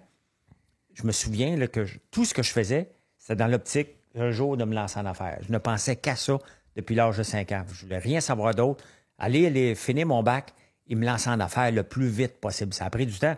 je 0.93 1.03
me 1.06 1.12
souviens 1.12 1.56
là, 1.58 1.67
que 1.67 1.86
je- 1.86 1.97
tout 2.12 2.23
ce 2.23 2.34
que 2.36 2.43
je 2.43 2.51
faisais, 2.51 2.91
c'était 3.28 3.44
dans 3.44 3.48
l'optique 3.48 3.90
un 4.16 4.32
jour 4.32 4.56
de 4.56 4.63
me 4.63 4.74
lancer 4.74 4.98
en 5.02 5.06
affaires. 5.06 5.40
Je 5.46 5.52
ne 5.52 5.58
pensais 5.58 5.98
qu'à 5.98 6.16
ça 6.16 6.38
depuis 6.78 6.96
l'âge 6.96 7.18
de 7.18 7.24
5 7.24 7.52
ans. 7.52 7.66
Je 7.74 7.82
voulais 7.82 7.98
rien 7.98 8.22
savoir 8.22 8.56
d'autre 8.56 8.82
aller, 9.18 9.48
aller 9.48 9.76
finir 9.76 10.08
mon 10.08 10.24
bac 10.24 10.54
et 10.88 10.96
me 10.96 11.06
lancer 11.06 11.30
en 11.30 11.42
affaires 11.42 11.74
le 11.74 11.84
plus 11.84 12.08
vite 12.08 12.40
possible. 12.40 12.74
Ça 12.74 12.86
a 12.86 12.90
pris 12.90 13.06
du 13.06 13.20
temps. 13.20 13.36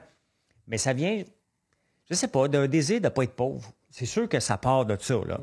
Mais 0.67 0.77
ça 0.77 0.93
vient, 0.93 1.23
je 2.07 2.13
sais 2.13 2.27
pas, 2.27 2.47
d'un 2.47 2.67
désir 2.67 2.99
de 2.99 3.05
ne 3.05 3.09
pas 3.09 3.23
être 3.23 3.33
pauvre. 3.33 3.73
C'est 3.89 4.05
sûr 4.05 4.29
que 4.29 4.39
ça 4.39 4.59
part 4.59 4.85
de 4.85 4.95
ça. 5.01 5.15
Là. 5.25 5.39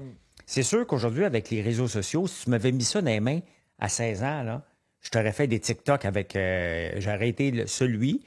C'est 0.46 0.62
sûr 0.62 0.86
qu'aujourd'hui, 0.86 1.24
avec 1.24 1.50
les 1.50 1.60
réseaux 1.60 1.88
sociaux, 1.88 2.28
si 2.28 2.44
tu 2.44 2.50
m'avais 2.50 2.70
mis 2.70 2.84
ça 2.84 3.00
dans 3.02 3.10
les 3.10 3.18
mains 3.18 3.40
à 3.80 3.88
16 3.88 4.22
ans, 4.22 4.42
là, 4.44 4.62
je 5.00 5.10
t'aurais 5.10 5.32
fait 5.32 5.48
des 5.48 5.58
TikTok 5.58 6.04
avec. 6.04 6.36
euh, 6.36 6.92
J'aurais 6.98 7.30
été 7.30 7.66
celui, 7.66 8.22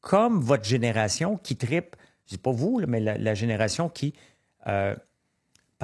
comme 0.00 0.42
votre 0.42 0.64
génération 0.64 1.38
qui 1.38 1.56
tripe, 1.56 1.96
je 2.26 2.34
dis 2.34 2.38
pas 2.38 2.52
vous, 2.52 2.78
là, 2.78 2.86
mais 2.86 3.00
la, 3.00 3.16
la 3.16 3.32
génération 3.32 3.88
qui 3.88 4.12
euh, 4.66 4.94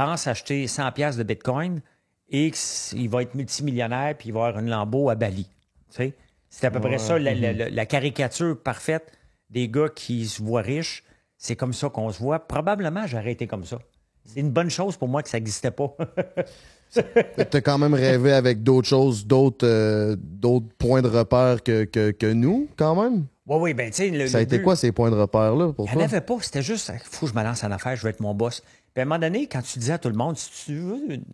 pense 0.05 0.27
acheter 0.27 0.67
100 0.67 0.93
pièces 0.93 1.17
de 1.17 1.23
Bitcoin 1.23 1.81
et 2.29 2.51
qu'il 2.53 3.09
va 3.09 3.23
être 3.23 3.35
multimillionnaire 3.35 4.15
puis 4.17 4.29
il 4.29 4.33
va 4.33 4.47
avoir 4.47 4.63
une 4.63 4.71
Lambeau 4.71 5.11
à 5.11 5.15
Bali. 5.15 5.45
Tu 5.91 5.97
sais? 5.97 6.15
C'est 6.49 6.67
à 6.67 6.71
peu 6.71 6.81
près 6.81 6.99
ça, 6.99 7.19
la, 7.19 7.35
la- 7.35 7.53
Mhm. 7.53 7.75
la- 7.75 7.87
caricature 7.87 8.57
parfaite 8.61 9.13
des 9.51 9.69
gars 9.69 9.89
qui 9.95 10.27
se 10.27 10.43
voient 10.43 10.63
riches. 10.63 11.05
C'est 11.37 11.57
comme 11.57 11.73
ça 11.73 11.89
qu'on 11.89 12.11
se 12.11 12.19
voit. 12.19 12.39
Probablement, 12.41 13.07
j'aurais 13.07 13.33
été 13.33 13.47
comme 13.47 13.65
ça. 13.65 13.79
C'est 14.25 14.41
une 14.41 14.51
bonne 14.51 14.71
chose 14.71 14.97
pour 14.97 15.09
moi 15.09 15.23
que 15.23 15.29
ça 15.29 15.39
n'existait 15.39 15.71
pas. 15.71 15.95
T'as 17.51 17.61
quand 17.61 17.79
même 17.79 17.95
rêvé 17.95 18.33
avec 18.33 18.63
d'autres 18.65 18.89
choses, 18.89 19.27
d'autres 19.27 19.67
euh, 19.67 20.17
d'autres 20.19 20.67
points 20.77 21.03
de 21.03 21.09
repère 21.09 21.63
que, 21.63 21.85
que, 21.85 22.11
que 22.11 22.27
nous, 22.27 22.69
quand 22.77 23.01
même? 23.01 23.27
Oui, 23.47 23.57
oui, 23.61 23.75
ben 23.75 23.91
tu 23.91 23.97
sais, 23.97 24.11
le- 24.11 24.27
Ça 24.27 24.39
a 24.39 24.41
le 24.41 24.45
été 24.47 24.59
but- 24.59 24.65
quoi 24.65 24.77
ces 24.77 24.91
points 24.93 25.11
de 25.11 25.17
repère-là 25.17 25.73
pour 25.73 25.85
Il 25.87 25.89
n'y 25.91 25.93
en 25.93 25.95
toi? 25.95 26.05
avait 26.05 26.21
pas. 26.21 26.37
C'était 26.41 26.63
juste, 26.63 26.91
il 26.93 27.01
faut 27.05 27.27
que 27.27 27.33
je 27.33 27.39
me 27.39 27.43
lance 27.45 27.63
en 27.65 27.71
affaires, 27.71 27.95
je 27.97 28.03
veux 28.03 28.11
être 28.11 28.21
mon 28.21 28.35
boss. 28.35 28.63
Puis 28.95 29.01
à 29.01 29.03
un 29.03 29.05
moment 29.07 29.19
donné, 29.21 29.47
quand 29.47 29.63
tu 29.63 29.79
disais 29.79 29.93
à 29.95 29.99
tout 29.99 30.09
le 30.09 30.15
monde, 30.17 30.37
si 30.37 30.65
tu 30.67 30.77
veux 30.77 31.15
une- 31.15 31.25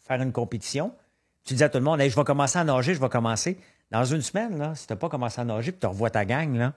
faire 0.00 0.20
une 0.22 0.32
compétition, 0.32 0.92
tu 1.44 1.54
disais 1.54 1.64
à 1.66 1.68
tout 1.68 1.78
le 1.78 1.84
monde, 1.84 2.00
Hey, 2.00 2.10
je 2.10 2.16
vais 2.16 2.24
commencer 2.24 2.58
à 2.58 2.64
nager, 2.64 2.94
je 2.94 3.00
vais 3.00 3.08
commencer. 3.08 3.58
Dans 3.90 4.04
une 4.04 4.22
semaine, 4.22 4.58
là, 4.58 4.74
si 4.74 4.86
tu 4.86 4.92
n'as 4.92 4.96
pas 4.96 5.08
commencé 5.08 5.40
à 5.40 5.44
nager, 5.44 5.72
puis 5.72 5.80
tu 5.80 5.86
revois 5.86 6.10
ta 6.10 6.24
gang, 6.24 6.56
là, 6.56 6.72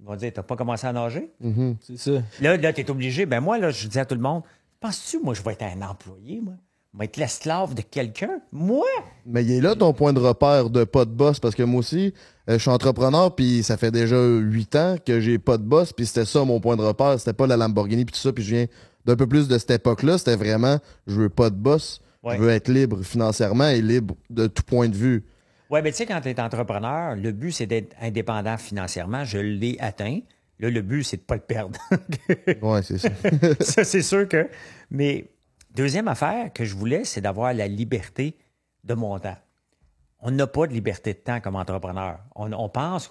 ils 0.00 0.06
vont 0.06 0.14
dire, 0.16 0.32
tu 0.32 0.38
n'as 0.38 0.44
pas 0.44 0.54
commencé 0.56 0.86
à 0.86 0.92
nager? 0.92 1.32
Mhm. 1.40 1.76
C'est 1.80 1.96
ça. 1.98 2.10
Là, 2.40 2.56
là 2.56 2.72
tu 2.72 2.80
es 2.80 2.90
obligé. 2.90 3.26
Ben 3.26 3.40
moi, 3.40 3.58
là, 3.58 3.70
je 3.70 3.88
dis 3.88 3.98
à 3.98 4.04
tout 4.04 4.14
le 4.14 4.20
monde, 4.20 4.42
penses-tu, 4.80 5.18
moi, 5.18 5.34
je 5.34 5.42
vais 5.42 5.52
être 5.52 5.62
un 5.64 5.82
employé, 5.82 6.40
moi? 6.40 6.54
Je 6.94 6.98
vais 7.00 7.04
être 7.04 7.16
l'esclave 7.18 7.74
de 7.74 7.82
quelqu'un? 7.82 8.40
Moi? 8.50 8.86
Mais 9.26 9.44
il 9.44 9.50
est 9.52 9.60
là 9.60 9.74
ton 9.74 9.92
point 9.92 10.12
de 10.12 10.20
repère 10.20 10.70
de 10.70 10.84
pas 10.84 11.04
de 11.04 11.10
boss 11.10 11.38
parce 11.38 11.54
que 11.54 11.62
moi 11.62 11.80
aussi, 11.80 12.14
euh, 12.48 12.54
je 12.54 12.58
suis 12.58 12.70
entrepreneur 12.70 13.34
puis 13.34 13.62
ça 13.62 13.76
fait 13.76 13.90
déjà 13.90 14.16
huit 14.18 14.74
ans 14.74 14.96
que 15.04 15.20
j'ai 15.20 15.38
pas 15.38 15.58
de 15.58 15.62
boss 15.64 15.92
puis 15.92 16.06
c'était 16.06 16.24
ça 16.24 16.44
mon 16.44 16.60
point 16.60 16.76
de 16.76 16.82
repère. 16.82 17.18
C'était 17.18 17.34
pas 17.34 17.46
la 17.46 17.56
Lamborghini 17.58 18.04
puis 18.06 18.14
tout 18.14 18.20
ça 18.20 18.32
puis 18.32 18.42
je 18.42 18.54
viens 18.54 18.66
d'un 19.08 19.16
peu 19.16 19.26
plus 19.26 19.48
de 19.48 19.56
cette 19.56 19.70
époque-là. 19.70 20.18
C'était 20.18 20.36
vraiment, 20.36 20.78
je 21.06 21.14
veux 21.22 21.28
pas 21.30 21.48
de 21.50 21.56
boss. 21.56 22.00
Ouais. 22.22 22.36
Je 22.36 22.42
veux 22.42 22.50
être 22.50 22.68
libre 22.68 23.02
financièrement 23.02 23.68
et 23.68 23.80
libre 23.80 24.14
de 24.28 24.46
tout 24.46 24.62
point 24.62 24.88
de 24.88 24.94
vue. 24.96 25.24
Oui, 25.70 25.80
mais 25.82 25.90
tu 25.92 25.96
sais, 25.98 26.06
quand 26.06 26.20
tu 26.20 26.28
es 26.28 26.38
entrepreneur, 26.40 27.16
le 27.16 27.32
but, 27.32 27.52
c'est 27.52 27.66
d'être 27.66 27.96
indépendant 28.00 28.56
financièrement. 28.58 29.24
Je 29.24 29.38
l'ai 29.38 29.76
atteint. 29.80 30.20
Là, 30.60 30.68
le 30.70 30.82
but, 30.82 31.04
c'est 31.04 31.16
de 31.16 31.22
ne 31.22 31.26
pas 31.26 31.36
le 31.36 31.40
perdre. 31.40 31.78
ouais, 32.62 32.82
c'est 32.82 32.98
ça. 32.98 33.08
ça, 33.60 33.84
c'est 33.84 34.02
sûr 34.02 34.28
que. 34.28 34.48
Mais 34.90 35.30
deuxième 35.74 36.08
affaire 36.08 36.52
que 36.52 36.64
je 36.64 36.74
voulais, 36.74 37.04
c'est 37.04 37.20
d'avoir 37.20 37.54
la 37.54 37.66
liberté 37.68 38.36
de 38.84 38.94
mon 38.94 39.18
temps. 39.18 39.36
On 40.20 40.30
n'a 40.32 40.46
pas 40.48 40.66
de 40.66 40.72
liberté 40.72 41.14
de 41.14 41.18
temps 41.18 41.40
comme 41.40 41.54
entrepreneur. 41.56 42.18
On, 42.34 42.52
on 42.52 42.68
pense. 42.68 43.08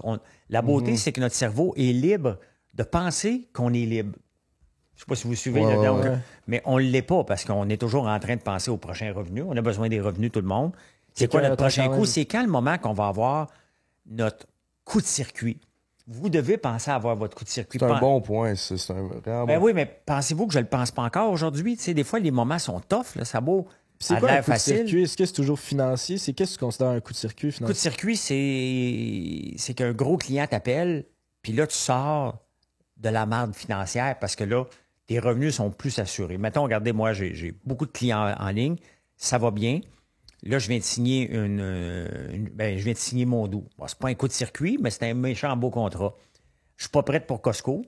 La 0.50 0.62
beauté, 0.62 0.92
Mhm. 0.92 0.98
c'est 0.98 1.12
que 1.14 1.22
notre 1.22 1.36
cerveau 1.36 1.74
est 1.78 1.94
libre 1.94 2.38
de 2.74 2.84
penser 2.84 3.48
qu'on 3.54 3.74
est 3.74 3.86
libre. 3.86 4.16
Je 4.98 5.04
ne 5.04 5.06
sais 5.06 5.10
pas 5.10 5.16
si 5.16 5.28
vous 5.28 5.36
suivez 5.36 5.64
Ouais, 5.64 5.72
là-dedans, 5.76 6.00
ouais, 6.00 6.10
ouais. 6.10 6.18
mais 6.48 6.62
on 6.66 6.78
ne 6.80 6.84
l'est 6.84 7.02
pas 7.04 7.24
parce 7.24 7.46
qu'on 7.46 7.70
est 7.70 7.78
toujours 7.78 8.08
en 8.08 8.20
train 8.20 8.36
de 8.36 8.42
penser 8.42 8.72
au 8.72 8.78
prochain 8.78 9.14
revenu. 9.14 9.44
On 9.44 9.56
a 9.56 9.62
besoin 9.62 9.88
des 9.90 10.02
revenus, 10.02 10.32
tout 10.32 10.42
le 10.42 10.48
monde. 10.48 10.72
C'est 11.14 11.30
quoi 11.32 11.42
notre 11.42 11.56
prochain 11.56 11.88
coup? 11.90 12.06
C'est 12.06 12.26
quand 12.26 12.42
le 12.42 12.50
moment 12.50 12.78
qu'on 12.80 12.94
va 12.94 13.08
avoir 13.08 13.48
notre 14.08 14.48
coup 14.84 15.00
de 15.00 15.06
circuit? 15.06 15.60
Vous 16.08 16.30
devez 16.30 16.58
penser 16.58 16.90
à 16.90 16.96
avoir 16.96 17.16
votre 17.16 17.38
coup 17.38 17.44
de 17.44 17.50
circuit. 17.50 17.78
C'est 17.80 17.86
un 17.86 17.90
Pen- 17.90 18.00
bon 18.00 18.22
point. 18.22 18.56
C'est 18.56 18.76
un 18.92 19.04
vraiment 19.04 19.46
ben 19.46 19.60
bon 19.60 19.66
oui, 19.66 19.74
mais 19.74 19.86
pensez-vous 20.06 20.48
que 20.48 20.54
je 20.54 20.60
le 20.60 20.66
pense 20.66 20.90
pas 20.92 21.04
encore 21.04 21.32
aujourd'hui? 21.32 21.76
Tu 21.78 21.84
sais, 21.84 21.94
des 21.94 22.04
fois, 22.04 22.20
les 22.20 22.32
moments 22.32 22.58
sont 22.60 22.80
tough, 22.80 23.16
là, 23.16 23.24
ça 23.26 23.40
vaut. 23.40 23.64
Puis 24.00 24.08
C'est 24.08 24.20
quoi 24.20 24.32
un 24.32 24.42
coup 24.42 24.52
de 24.52 24.58
circuit? 24.58 25.04
Est-ce 25.04 25.18
que 25.18 25.26
c'est 25.26 25.34
toujours 25.34 25.60
financier? 25.60 26.18
C'est 26.18 26.34
qu'est-ce 26.34 26.54
que 26.54 26.60
tu 26.60 26.66
considères 26.66 26.88
un 26.90 27.00
coup 27.02 27.12
de 27.14 27.18
circuit 27.18 27.48
Coup 27.48 27.52
de 27.52 27.56
financier? 27.58 27.76
circuit, 27.92 28.16
c'est 28.16 29.54
c'est 29.58 29.74
qu'un 29.74 29.92
gros 29.92 30.18
client 30.18 30.48
t'appelle, 30.48 31.06
puis 31.42 31.52
là, 31.54 31.68
tu 31.68 31.76
sors 31.76 32.38
de 32.98 33.10
la 33.10 33.26
marde 33.26 33.54
financière 33.54 34.18
parce 34.20 34.36
que 34.36 34.44
là, 34.44 34.64
tes 35.08 35.20
revenus 35.20 35.56
sont 35.56 35.72
plus 35.72 35.98
assurés. 36.00 36.38
Mettons, 36.38 36.64
regardez, 36.64 36.92
moi, 36.92 37.14
j'ai 37.14 37.56
beaucoup 37.66 37.86
de 37.86 37.92
clients 37.92 38.36
en, 38.38 38.50
ligne, 38.50 38.76
ça 39.16 39.38
va 39.38 39.52
bien. 39.52 39.80
Là, 40.44 40.60
je 40.60 40.68
viens 40.68 40.78
de 40.78 40.84
signer 40.84 41.30
une, 41.32 41.60
euh, 41.62 42.08
ben, 42.54 42.78
je 42.78 42.84
viens 42.84 42.94
signer 42.94 43.26
mon 43.26 43.48
doux. 43.48 43.66
Bon, 43.78 43.88
c'est 43.88 43.98
pas 43.98 44.10
un 44.10 44.14
coup 44.14 44.28
de 44.28 44.34
circuit, 44.34 44.78
mais 44.80 44.92
c'est 44.92 45.10
un 45.10 45.14
méchant 45.14 45.56
beau 45.58 45.72
contrat. 45.72 46.16
Je 46.76 46.84
suis 46.84 46.92
pas 46.92 47.02
prête 47.04 47.26
pour 47.26 47.42
Costco, 47.42 47.86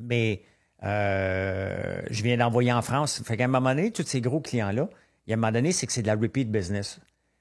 mais 0.00 0.42
euh, 0.84 2.00
je 2.08 2.22
viens 2.22 2.36
d'envoyer 2.36 2.72
en 2.72 2.82
France. 2.82 3.20
Fait 3.24 3.36
qu'à 3.36 3.44
un 3.44 3.48
moment 3.48 3.74
donné, 3.74 3.90
tous 3.90 4.04
ces 4.04 4.20
gros 4.20 4.40
clients-là, 4.40 4.88
il 5.26 5.30
y 5.30 5.32
a 5.32 5.36
un 5.36 5.40
moment 5.40 5.52
donné, 5.52 5.72
c'est 5.72 5.86
que 5.86 5.92
c'est 5.92 6.02
de 6.02 6.06
la 6.06 6.14
repeat 6.14 6.50
business. 6.50 7.00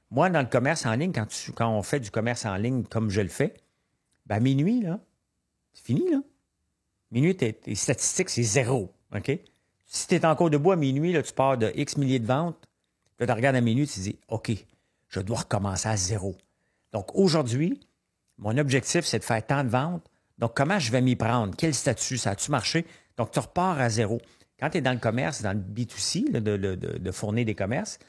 Moi, 0.09 0.29
dans 0.29 0.41
le 0.41 0.47
commerce 0.47 0.85
en 0.85 0.93
ligne, 0.93 1.13
quand, 1.13 1.69
on 1.69 1.83
fait 1.83 1.99
du 1.99 2.11
commerce 2.11 2.45
en 2.45 2.55
ligne 2.57 2.83
comme 2.83 3.09
je 3.09 3.21
le 3.21 3.29
fais, 3.29 3.53
ben, 4.25 4.39
minuit, 4.39 4.81
là, 4.81 4.99
c'est 5.73 5.85
fini, 5.85 6.11
là. 6.11 6.17
Minuit, 7.12 7.36
tes, 7.36 7.76
statistiques, 7.76 8.30
c'est 8.30 8.43
zéro. 8.43 8.93
Si 9.86 10.08
tu 10.08 10.15
es 10.15 10.26
encore 10.26 10.50
debout 10.50 10.71
à 10.71 10.76
minuit, 10.78 11.12
là, 11.12 11.21
tu 11.21 11.34
pars 11.34 11.58
de 11.58 11.71
X 11.76 11.97
milliers 11.97 12.19
de 12.19 12.26
ventes, 12.26 12.58
là, 13.19 13.28
tu 13.28 13.34
regardes 13.34 13.56
à 13.58 13.62
minuit, 13.62 13.86
tu 13.88 13.95
te 13.95 14.00
dis, 14.00 14.19
OK, 14.30 14.52
je 15.10 15.19
dois 15.19 15.39
recommencer 15.39 15.89
à 15.89 15.97
zéro. 15.97 16.38
Donc, 16.93 17.13
aujourd'hui, 17.15 17.80
mon 18.38 18.58
objectif, 18.58 19.06
c'est 19.06 19.19
de 19.19 19.24
faire 19.24 19.45
tant 19.45 19.63
de 19.63 19.69
ventes. 19.69 20.06
Donc, 20.38 20.56
comment 20.56 20.80
je 20.80 20.91
vais 20.91 21.02
m'y 21.02 21.15
prendre? 21.17 21.54
Quel 21.58 21.74
statut? 21.74 22.17
Ça 22.17 22.32
a-tu 22.32 22.50
marché? 22.52 22.86
Donc, 23.17 23.32
tu 23.32 23.39
repars 23.39 23.80
à 23.80 23.89
zéro. 23.89 24.21
Quand 24.60 24.69
tu 24.69 24.78
es 24.78 24.82
dans 24.82 24.93
le 24.93 25.00
commerce, 25.00 25.41
dans 25.41 25.54
le 25.54 25.60
B2C, 25.60 26.32
là, 26.32 26.39
de, 26.39 26.56
de- 26.56 26.76
de- 26.76 26.97
de 26.97 27.12
fournir 27.12 27.45
des 27.45 27.56
commerces, 27.56 28.00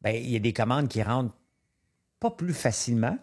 ben, 0.00 0.14
il 0.14 0.30
y 0.30 0.36
a 0.36 0.38
des 0.38 0.52
commandes 0.52 0.88
qui 0.88 1.02
rentrent 1.02 1.34
pas 2.20 2.30
plus 2.30 2.54
facilement, 2.54 3.18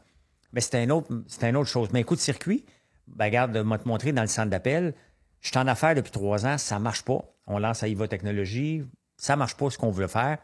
mais 0.51 0.59
c'est 0.61 0.83
une 0.83 0.91
autre 0.91 1.69
chose. 1.69 1.89
Mais 1.93 2.01
un 2.01 2.03
coup 2.03 2.15
de 2.15 2.19
circuit, 2.19 2.65
ben, 3.07 3.25
regarde, 3.25 3.55
je 3.55 3.61
vais 3.61 3.77
te 3.77 3.87
montrer 3.87 4.11
dans 4.11 4.21
le 4.21 4.27
centre 4.27 4.49
d'appel. 4.49 4.93
Je 5.41 5.49
suis 5.49 5.57
en 5.57 5.67
affaires 5.67 5.95
depuis 5.95 6.11
trois 6.11 6.45
ans, 6.45 6.57
ça 6.57 6.79
marche 6.79 7.03
pas. 7.03 7.23
On 7.47 7.59
lance 7.59 7.83
à 7.83 7.87
IVA 7.87 8.07
Technologie, 8.07 8.83
ça 9.17 9.35
marche 9.35 9.55
pas 9.55 9.69
ce 9.69 9.77
qu'on 9.77 9.91
veut 9.91 10.07
faire. 10.07 10.37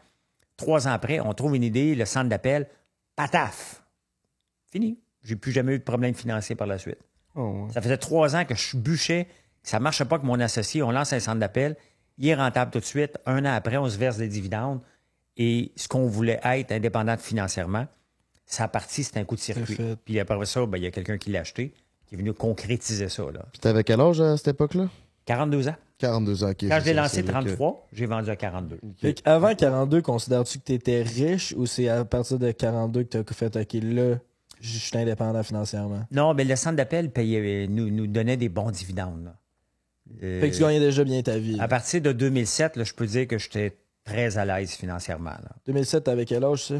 Trois 0.56 0.88
ans 0.88 0.92
après, 0.92 1.20
on 1.20 1.32
trouve 1.34 1.54
une 1.56 1.62
idée, 1.62 1.94
le 1.94 2.04
centre 2.04 2.28
d'appel, 2.28 2.68
pataf! 3.14 3.82
Fini. 4.72 4.98
J'ai 5.22 5.36
plus 5.36 5.52
jamais 5.52 5.74
eu 5.74 5.78
de 5.78 5.84
problème 5.84 6.14
financier 6.14 6.54
par 6.54 6.66
la 6.66 6.78
suite. 6.78 6.98
Oh, 7.34 7.64
ouais. 7.66 7.72
Ça 7.72 7.82
faisait 7.82 7.98
trois 7.98 8.36
ans 8.36 8.44
que 8.44 8.54
je 8.54 8.76
bûchais, 8.76 9.26
que 9.62 9.68
ça 9.68 9.78
ne 9.78 9.82
marchait 9.82 10.04
pas 10.04 10.16
avec 10.16 10.26
mon 10.26 10.40
associé. 10.40 10.82
On 10.82 10.90
lance 10.90 11.12
un 11.12 11.20
centre 11.20 11.40
d'appel. 11.40 11.76
Il 12.18 12.28
est 12.28 12.34
rentable 12.34 12.70
tout 12.70 12.80
de 12.80 12.84
suite. 12.84 13.18
Un 13.26 13.44
an 13.44 13.52
après, 13.52 13.76
on 13.76 13.88
se 13.88 13.98
verse 13.98 14.16
des 14.16 14.28
dividendes. 14.28 14.80
Et 15.36 15.72
ce 15.76 15.88
qu'on 15.88 16.06
voulait 16.06 16.40
être 16.42 16.72
indépendant 16.72 17.16
financièrement, 17.18 17.86
sa 18.46 18.68
partie, 18.68 19.04
c'était 19.04 19.20
un 19.20 19.24
coup 19.24 19.34
de 19.34 19.40
circuit. 19.40 19.76
Puis 20.04 20.18
après 20.18 20.46
ça, 20.46 20.64
ben, 20.64 20.78
il 20.78 20.84
y 20.84 20.86
a 20.86 20.90
quelqu'un 20.90 21.18
qui 21.18 21.30
l'a 21.30 21.40
acheté, 21.40 21.74
qui 22.08 22.14
est 22.14 22.18
venu 22.18 22.32
concrétiser 22.32 23.08
ça. 23.08 23.22
Là. 23.24 23.44
Puis 23.52 23.60
t'avais 23.60 23.84
quel 23.84 24.00
âge 24.00 24.20
à 24.20 24.36
cette 24.36 24.48
époque-là? 24.48 24.88
42 25.24 25.68
ans. 25.68 25.74
42 25.98 26.44
ans, 26.44 26.50
ok. 26.50 26.56
Quand 26.68 26.78
je 26.80 26.84
l'ai 26.84 26.92
lancé 26.94 27.16
c'est 27.16 27.22
là 27.22 27.40
que- 27.40 27.46
33, 27.48 27.86
j'ai 27.92 28.06
vendu 28.06 28.30
à 28.30 28.36
42. 28.36 28.78
Fait 28.98 29.22
avant 29.24 29.54
42, 29.54 30.02
considères-tu 30.02 30.58
que 30.58 30.64
tu 30.64 30.72
étais 30.74 31.02
riche 31.02 31.54
ou 31.56 31.64
c'est 31.66 31.88
à 31.88 32.04
partir 32.04 32.38
de 32.38 32.50
42 32.52 33.02
que 33.04 33.08
tu 33.08 33.16
as 33.18 33.34
fait 33.34 33.56
OK, 33.56 33.72
là, 33.82 34.16
je 34.60 34.78
suis 34.78 34.96
indépendant 34.98 35.42
financièrement? 35.42 36.04
Non, 36.12 36.34
mais 36.34 36.44
le 36.44 36.54
centre 36.54 36.76
d'appel 36.76 37.10
payait, 37.10 37.66
nous, 37.66 37.90
nous 37.90 38.06
donnait 38.06 38.36
des 38.36 38.48
bons 38.50 38.70
dividendes. 38.70 39.24
là. 39.24 39.34
Euh, 40.22 40.40
Fait 40.40 40.50
que 40.50 40.54
tu 40.54 40.60
gagnais 40.62 40.78
déjà 40.80 41.02
bien 41.02 41.20
ta 41.22 41.38
vie. 41.38 41.56
À 41.58 41.66
partir 41.66 42.00
de 42.02 42.12
2007, 42.12 42.76
là, 42.76 42.84
je 42.84 42.92
peux 42.92 43.06
dire 43.06 43.26
que 43.26 43.38
j'étais 43.38 43.76
très 44.04 44.38
à 44.38 44.44
l'aise 44.44 44.70
financièrement. 44.72 45.30
là. 45.30 45.50
2007, 45.66 46.04
t'avais 46.04 46.24
quel 46.26 46.44
âge, 46.44 46.62
ça? 46.66 46.74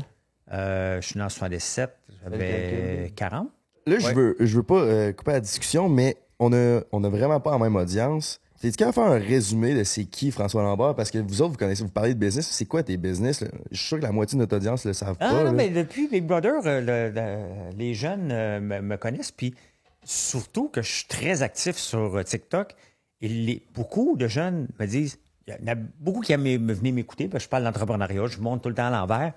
Euh, 0.52 1.00
je 1.00 1.06
suis 1.08 1.18
né 1.18 1.24
en 1.24 1.28
77, 1.28 1.90
j'avais 2.22 3.12
40. 3.16 3.48
Là, 3.86 3.98
je 4.00 4.06
Ouais. 4.06 4.14
veux, 4.14 4.36
je 4.40 4.56
veux 4.56 4.62
pas 4.64 4.80
euh, 4.80 5.12
couper 5.12 5.32
la 5.32 5.40
discussion, 5.40 5.88
mais 5.88 6.16
on 6.40 6.52
a, 6.52 6.80
on 6.92 7.04
a 7.04 7.08
vraiment 7.08 7.38
pas 7.40 7.52
la 7.52 7.58
même 7.58 7.76
audience. 7.76 8.40
T'es 8.60 8.70
capable 8.72 8.88
de 8.90 8.94
faire 8.94 9.12
un 9.12 9.18
résumé 9.28 9.74
de 9.74 9.84
c'est 9.84 10.06
qui 10.06 10.30
François 10.32 10.62
Lambert? 10.62 10.94
Parce 10.96 11.10
que 11.10 11.18
vous 11.18 11.40
autres, 11.42 11.52
vous 11.52 11.58
connaissez, 11.58 11.84
vous 11.84 11.90
parlez 11.90 12.14
de 12.14 12.18
business. 12.18 12.48
C'est 12.50 12.64
quoi 12.64 12.82
tes 12.82 12.96
business? 12.96 13.42
là? 13.42 13.48
Je 13.70 13.76
suis 13.76 13.86
sûr 13.88 13.98
que 13.98 14.02
la 14.02 14.12
moitié 14.12 14.36
de 14.36 14.40
notre 14.42 14.56
audience 14.56 14.84
le 14.86 14.92
savent 14.92 15.16
Ah 15.20 15.28
pas. 15.28 15.32
non, 15.34 15.44
là. 15.44 15.52
mais 15.52 15.68
depuis 15.68 16.08
Big 16.08 16.24
Brother, 16.26 16.54
euh, 16.66 16.80
le- 16.80 17.14
le- 17.14 17.76
les 17.78 17.94
jeunes 17.94 18.30
euh, 18.32 18.58
me, 18.60 18.80
me 18.80 18.96
connaissent, 18.96 19.30
puis 19.30 19.54
surtout 20.04 20.68
que 20.68 20.82
je 20.82 20.90
suis 20.90 21.06
très 21.06 21.42
actif 21.42 21.76
sur 21.76 22.24
TikTok. 22.24 22.74
Et 23.20 23.28
les- 23.28 23.62
beaucoup 23.74 24.16
de 24.16 24.26
jeunes 24.26 24.66
me 24.80 24.86
disent, 24.86 25.18
il 25.46 25.54
y 25.54 25.70
en 25.70 25.72
a 25.72 25.76
beaucoup 25.76 26.22
qui 26.22 26.32
aiment 26.32 26.42
me 26.42 26.72
venir 26.72 26.92
m'écouter, 26.92 27.28
parce 27.28 27.44
que 27.44 27.46
je 27.46 27.50
parle 27.50 27.62
d'entrepreneuriat, 27.64 28.26
je 28.26 28.40
monte 28.40 28.62
tout 28.62 28.68
le 28.68 28.74
temps 28.74 28.86
à 28.86 28.90
l'envers. 28.90 29.32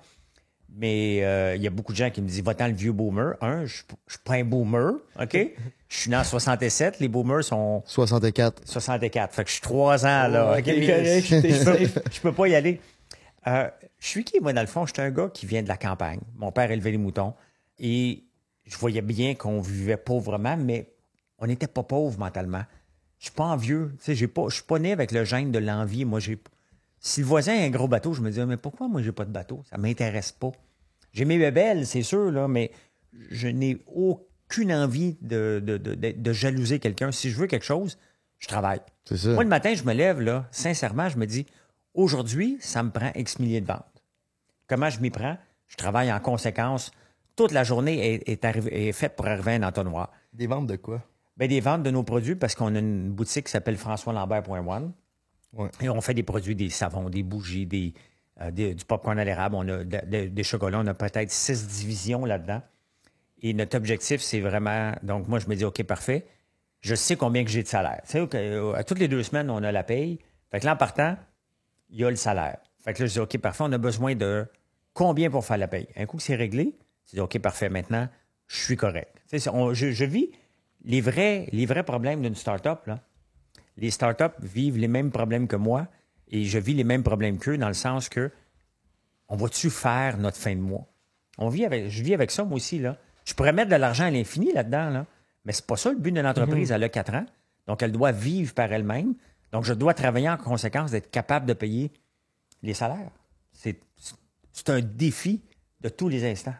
Mais 0.76 1.22
euh, 1.22 1.56
il 1.56 1.62
y 1.62 1.66
a 1.66 1.70
beaucoup 1.70 1.92
de 1.92 1.96
gens 1.98 2.10
qui 2.10 2.22
me 2.22 2.28
disent, 2.28 2.42
va-t'en 2.42 2.68
le 2.68 2.74
vieux 2.74 2.92
boomer. 2.92 3.34
Un, 3.40 3.66
je 3.66 3.74
suis 3.74 3.84
pas 4.24 4.34
un 4.34 4.44
boomer, 4.44 4.94
OK? 5.20 5.36
Je 5.88 5.96
suis 5.96 6.10
né 6.10 6.16
en 6.16 6.24
67, 6.24 7.00
les 7.00 7.08
boomers 7.08 7.42
sont 7.42 7.82
64. 7.86 8.62
64. 8.64 9.34
Fait 9.34 9.42
que 9.42 9.48
je 9.48 9.54
suis 9.54 9.62
trois 9.62 10.06
ans, 10.06 10.28
là. 10.28 10.52
Oh, 10.54 10.58
OK? 10.58 10.64
je, 10.66 12.20
peux, 12.20 12.32
pas 12.32 12.46
y 12.46 12.54
aller. 12.54 12.80
Euh, 13.48 13.68
je 13.98 14.06
suis 14.06 14.24
qui, 14.24 14.38
moi, 14.40 14.52
dans 14.52 14.60
le 14.60 14.68
fond? 14.68 14.86
Je 14.86 14.92
suis 14.92 15.02
un 15.02 15.10
gars 15.10 15.28
qui 15.34 15.46
vient 15.46 15.62
de 15.62 15.68
la 15.68 15.76
campagne. 15.76 16.20
Mon 16.36 16.52
père 16.52 16.70
élevait 16.70 16.92
les 16.92 16.98
moutons. 16.98 17.34
et 17.78 18.24
je 18.70 18.76
voyais 18.78 19.02
bien 19.02 19.34
qu'on 19.34 19.60
vivait 19.60 19.96
pauvrement, 19.96 20.56
mais 20.56 20.92
on 21.38 21.46
n'était 21.46 21.66
pas 21.66 21.82
pauvre 21.82 22.18
mentalement. 22.18 22.62
Je 23.18 23.26
suis 23.26 23.34
pas 23.34 23.44
envieux. 23.44 23.92
Tu 23.98 24.04
sais, 24.04 24.14
j'ai 24.14 24.28
pas, 24.28 24.44
je 24.48 24.54
suis 24.54 24.64
pas 24.64 24.78
né 24.78 24.92
avec 24.92 25.12
le 25.12 25.24
gène 25.24 25.50
de 25.50 25.58
l'envie. 25.58 26.04
Moi, 26.04 26.20
j'ai. 26.20 26.38
Si 27.00 27.20
le 27.22 27.26
voisin 27.26 27.52
a 27.58 27.62
un 27.64 27.70
gros 27.70 27.88
bateau, 27.88 28.12
je 28.12 28.20
me 28.20 28.28
disais, 28.28 28.44
mais 28.46 28.56
pourquoi 28.58 28.86
moi, 28.88 29.00
j'ai 29.02 29.12
pas 29.12 29.24
de 29.24 29.30
bateau? 29.32 29.62
Ça 29.70 29.78
m'intéresse 29.78 30.32
pas. 30.32 30.52
J'ai 31.12 31.24
mes 31.24 31.38
bébelles, 31.38 31.86
c'est 31.86 32.02
sûr, 32.02 32.30
là, 32.30 32.46
mais 32.46 32.70
je 33.30 33.48
n'ai 33.48 33.82
aucune 33.86 34.72
envie 34.72 35.16
de, 35.22 35.62
de, 35.64 35.78
de, 35.78 35.94
de- 35.94 36.12
de 36.12 36.32
jalouser 36.32 36.78
quelqu'un. 36.78 37.10
Si 37.10 37.30
je 37.30 37.38
veux 37.38 37.46
quelque 37.46 37.64
chose, 37.64 37.98
je 38.38 38.46
travaille. 38.48 38.80
Ça. 39.06 39.30
Moi, 39.30 39.42
le 39.42 39.48
matin, 39.48 39.74
je 39.74 39.82
me 39.84 39.92
lève, 39.94 40.20
là, 40.20 40.46
sincèrement, 40.52 41.08
je 41.08 41.16
me 41.18 41.26
dis, 41.26 41.46
aujourd'hui, 41.94 42.58
ça 42.60 42.82
me 42.82 42.90
prend 42.90 43.10
X 43.14 43.38
milliers 43.38 43.60
de 43.60 43.66
ventes. 43.66 43.84
Comment 44.68 44.90
je 44.90 45.00
m'y 45.00 45.10
prends? 45.10 45.36
Je 45.68 45.76
travaille 45.76 46.12
en 46.12 46.20
conséquence. 46.20 46.92
Toute 47.34 47.52
la 47.52 47.64
journée 47.64 48.14
est, 48.14 48.28
est, 48.28 48.44
arrivée- 48.44 48.88
est 48.88 48.92
faite 48.92 49.16
pour 49.16 49.26
arriver 49.26 49.52
à 49.52 49.54
un 49.54 49.62
entonnoir. 49.62 50.12
Des 50.32 50.46
ventes 50.46 50.66
de 50.66 50.76
quoi? 50.76 51.02
Ben, 51.38 51.48
des 51.48 51.60
ventes 51.60 51.82
de 51.82 51.90
nos 51.90 52.02
produits 52.02 52.34
parce 52.36 52.54
qu'on 52.54 52.74
a 52.74 52.78
une 52.78 53.10
boutique 53.10 53.46
qui 53.46 53.50
s'appelle 53.52 53.78
françoislambert.one. 53.78 54.92
Et 55.80 55.88
on 55.88 56.00
fait 56.00 56.14
des 56.14 56.22
produits, 56.22 56.54
des 56.54 56.70
savons, 56.70 57.10
des 57.10 57.22
bougies, 57.22 57.66
des, 57.66 57.92
euh, 58.40 58.50
des- 58.50 58.74
du 58.74 58.84
popcorn 58.84 59.18
à 59.18 59.24
l'érable. 59.24 59.56
On 59.56 59.68
a 59.68 59.84
de- 59.84 60.00
de- 60.06 60.26
des 60.28 60.42
chocolats. 60.44 60.78
On 60.80 60.86
a 60.86 60.94
peut-être 60.94 61.30
six 61.30 61.66
divisions 61.66 62.24
là-dedans. 62.24 62.62
Et 63.42 63.52
notre 63.54 63.76
objectif, 63.76 64.20
c'est 64.20 64.40
vraiment. 64.40 64.92
Donc, 65.02 65.26
moi, 65.28 65.38
je 65.38 65.48
me 65.48 65.56
dis, 65.56 65.64
OK, 65.64 65.82
parfait. 65.82 66.26
Je 66.82 66.94
sais 66.94 67.16
combien 67.16 67.44
que 67.44 67.50
j'ai 67.50 67.62
de 67.62 67.68
salaire. 67.68 68.00
Tu 68.06 68.12
sais, 68.12 68.58
à 68.74 68.84
toutes 68.84 68.98
les 68.98 69.08
deux 69.08 69.22
semaines, 69.22 69.50
on 69.50 69.62
a 69.62 69.72
la 69.72 69.82
paye. 69.82 70.18
Fait 70.50 70.60
que 70.60 70.66
là, 70.66 70.74
en 70.74 70.76
partant, 70.76 71.16
il 71.90 71.98
y 72.00 72.04
a 72.04 72.10
le 72.10 72.16
salaire. 72.16 72.58
Fait 72.84 72.94
que 72.94 73.02
là, 73.02 73.06
je 73.06 73.12
dis, 73.12 73.18
OK, 73.20 73.36
parfait, 73.38 73.64
on 73.66 73.72
a 73.72 73.78
besoin 73.78 74.14
de 74.14 74.46
combien 74.94 75.30
pour 75.30 75.44
faire 75.44 75.58
la 75.58 75.68
paye? 75.68 75.88
Un 75.96 76.06
coup 76.06 76.16
que 76.16 76.22
c'est 76.22 76.36
réglé, 76.36 76.74
je 77.06 77.16
dis, 77.16 77.20
OK, 77.20 77.38
parfait, 77.38 77.68
maintenant, 77.68 78.08
je 78.46 78.56
suis 78.64 78.76
correct. 78.76 79.14
Tu 79.30 79.38
sais, 79.38 79.50
on- 79.50 79.74
je, 79.74 79.90
je 79.90 80.04
vis 80.04 80.30
les 80.84 81.00
vrais, 81.02 81.46
les 81.52 81.66
vrais 81.66 81.82
problèmes 81.82 82.22
d'une 82.22 82.34
start-up, 82.34 82.86
là. 82.86 83.00
Les 83.76 83.90
start-up 83.90 84.34
vivent 84.40 84.78
les 84.78 84.88
mêmes 84.88 85.10
problèmes 85.10 85.48
que 85.48 85.56
moi 85.56 85.88
et 86.28 86.44
je 86.44 86.58
vis 86.58 86.74
les 86.74 86.84
mêmes 86.84 87.02
problèmes 87.02 87.38
qu'eux 87.38 87.58
dans 87.58 87.68
le 87.68 87.74
sens 87.74 88.08
que 88.08 88.30
on 89.28 89.36
va-tu 89.36 89.70
faire 89.70 90.18
notre 90.18 90.36
fin 90.36 90.54
de 90.54 90.60
mois? 90.60 90.86
On 91.38 91.48
vit 91.48 91.64
avec, 91.64 91.88
je 91.88 92.02
vis 92.02 92.14
avec 92.14 92.30
ça, 92.30 92.44
moi 92.44 92.56
aussi, 92.56 92.78
là. 92.80 92.96
Je 93.24 93.32
pourrais 93.34 93.52
mettre 93.52 93.70
de 93.70 93.76
l'argent 93.76 94.04
à 94.04 94.10
l'infini 94.10 94.52
là-dedans, 94.52 94.90
là. 94.90 95.06
Mais 95.44 95.52
c'est 95.52 95.66
pas 95.66 95.76
ça 95.76 95.90
le 95.90 95.98
but 95.98 96.12
de 96.12 96.20
l'entreprise. 96.20 96.72
Elle 96.72 96.82
a 96.82 96.88
4 96.88 97.14
ans. 97.14 97.26
Donc, 97.66 97.82
elle 97.82 97.92
doit 97.92 98.12
vivre 98.12 98.52
par 98.52 98.72
elle-même. 98.72 99.14
Donc, 99.52 99.64
je 99.64 99.72
dois 99.72 99.94
travailler 99.94 100.28
en 100.28 100.36
conséquence 100.36 100.90
d'être 100.90 101.10
capable 101.10 101.46
de 101.46 101.52
payer 101.52 101.92
les 102.62 102.74
salaires. 102.74 103.10
C'est, 103.52 103.80
c'est 104.52 104.70
un 104.70 104.80
défi 104.80 105.42
de 105.80 105.88
tous 105.88 106.08
les 106.08 106.28
instants. 106.28 106.54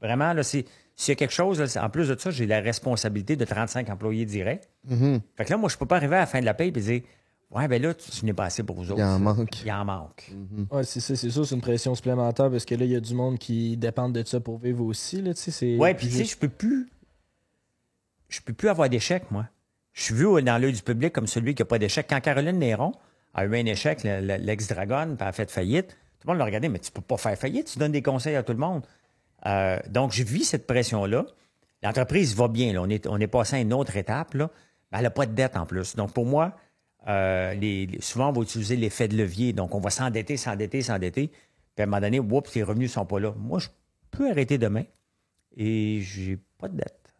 Vraiment, 0.00 0.32
là, 0.32 0.42
c'est, 0.42 0.64
s'il 1.02 1.12
y 1.12 1.14
a 1.14 1.16
quelque 1.16 1.32
chose, 1.32 1.60
là, 1.60 1.84
en 1.84 1.90
plus 1.90 2.08
de 2.08 2.16
ça, 2.18 2.30
j'ai 2.30 2.46
la 2.46 2.60
responsabilité 2.60 3.36
de 3.36 3.44
35 3.44 3.88
employés 3.90 4.24
directs. 4.24 4.68
Mhm. 4.88 5.20
Fait 5.36 5.44
que 5.44 5.50
là, 5.50 5.56
moi, 5.56 5.68
je 5.68 5.76
peux 5.76 5.86
pas 5.86 5.96
arriver 5.96 6.16
à 6.16 6.20
la 6.20 6.26
fin 6.26 6.40
de 6.40 6.44
la 6.46 6.54
paye 6.54 6.68
et 6.68 6.70
dire 6.72 7.02
Ouais, 7.50 7.68
ben 7.68 7.82
là, 7.82 7.92
tu, 7.92 8.10
tu 8.10 8.24
n'es 8.24 8.32
pas 8.32 8.44
assez 8.46 8.62
pour 8.62 8.76
vous 8.76 8.90
autres. 8.92 9.00
Il 9.00 9.04
en 9.04 9.18
manque. 9.18 9.62
Il 9.62 9.70
en 9.72 9.84
manque. 9.84 10.32
Ouais, 10.70 10.84
c'est 10.84 11.00
ça, 11.00 11.14
c'est 11.14 11.28
sûr, 11.28 11.46
c'est 11.46 11.54
une 11.54 11.60
pression 11.60 11.94
supplémentaire 11.94 12.50
parce 12.50 12.64
que 12.64 12.74
là, 12.74 12.84
il 12.86 12.90
y 12.92 12.96
a 12.96 13.00
du 13.00 13.12
monde 13.14 13.38
qui 13.38 13.76
dépend 13.76 14.08
de 14.08 14.24
ça 14.24 14.40
pour 14.40 14.58
vivre 14.58 14.82
aussi. 14.86 15.20
Là, 15.20 15.34
tu 15.34 15.40
sais, 15.42 15.50
c'est- 15.50 15.76
Ouais, 15.76 15.92
puis 15.92 16.06
tu 16.08 16.14
sais, 16.14 16.24
je 16.24 16.36
peux 16.38 16.48
plus. 16.48 16.88
Je 18.28 18.40
peux 18.40 18.52
plus 18.54 18.68
avoir 18.68 18.88
d'échec, 18.88 19.30
moi. 19.30 19.46
Je 19.92 20.02
suis 20.04 20.14
vu 20.14 20.24
au- 20.24 20.40
dans 20.40 20.56
l'œil 20.56 20.72
du 20.72 20.80
public 20.82 21.12
comme 21.12 21.26
celui 21.26 21.54
qui 21.54 21.60
n'a 21.62 21.66
pas 21.66 21.78
d'échec. 21.78 22.06
Quand 22.08 22.20
Caroline 22.20 22.58
Néron 22.58 22.92
a 23.34 23.44
eu 23.44 23.54
un 23.54 23.66
échec, 23.66 24.02
le- 24.04 24.20
le- 24.20 24.36
l'ex-dragon, 24.42 25.08
puis 25.08 25.16
elle 25.20 25.26
a 25.28 25.32
fait 25.32 25.50
faillite, 25.50 25.88
tout 26.20 26.28
le 26.28 26.32
monde 26.32 26.38
l'a 26.38 26.46
regardé, 26.46 26.68
mais 26.70 26.78
tu 26.78 26.90
peux 26.90 27.02
pas 27.02 27.18
faire 27.18 27.36
faillite, 27.36 27.66
tu 27.70 27.78
donnes 27.78 27.92
des 27.92 28.00
conseils 28.02 28.36
à 28.36 28.42
tout 28.42 28.52
le 28.52 28.58
monde. 28.58 28.82
Euh, 29.46 29.78
donc, 29.88 30.12
j'ai 30.12 30.24
vu 30.24 30.40
cette 30.40 30.66
pression-là. 30.66 31.26
L'entreprise 31.82 32.34
va 32.36 32.48
bien, 32.48 32.72
là. 32.72 32.80
On, 32.82 32.88
est, 32.88 33.06
on 33.06 33.18
est 33.18 33.26
passé 33.26 33.56
à 33.56 33.60
une 33.60 33.72
autre 33.72 33.96
étape, 33.96 34.34
là. 34.34 34.50
elle 34.92 35.02
n'a 35.02 35.10
pas 35.10 35.26
de 35.26 35.32
dette 35.32 35.56
en 35.56 35.66
plus. 35.66 35.96
Donc, 35.96 36.12
pour 36.12 36.26
moi, 36.26 36.56
euh, 37.08 37.54
les- 37.54 37.98
souvent, 38.00 38.28
on 38.28 38.32
va 38.32 38.42
utiliser 38.42 38.76
l'effet 38.76 39.08
de 39.08 39.16
levier. 39.16 39.52
Donc, 39.52 39.74
on 39.74 39.80
va 39.80 39.90
s'endetter, 39.90 40.36
s'endetter, 40.36 40.82
s'endetter. 40.82 41.28
Puis 41.28 41.80
à 41.80 41.82
un 41.82 41.86
moment 41.86 42.00
donné, 42.00 42.20
oups, 42.20 42.54
les 42.54 42.62
revenus 42.62 42.90
ne 42.90 42.92
sont 42.92 43.06
pas 43.06 43.18
là. 43.18 43.32
Moi, 43.36 43.58
je 43.58 43.68
peux 44.10 44.30
arrêter 44.30 44.58
demain 44.58 44.84
et 45.56 46.00
j'ai 46.02 46.38
pas 46.58 46.68
de 46.68 46.76
dette. 46.76 47.12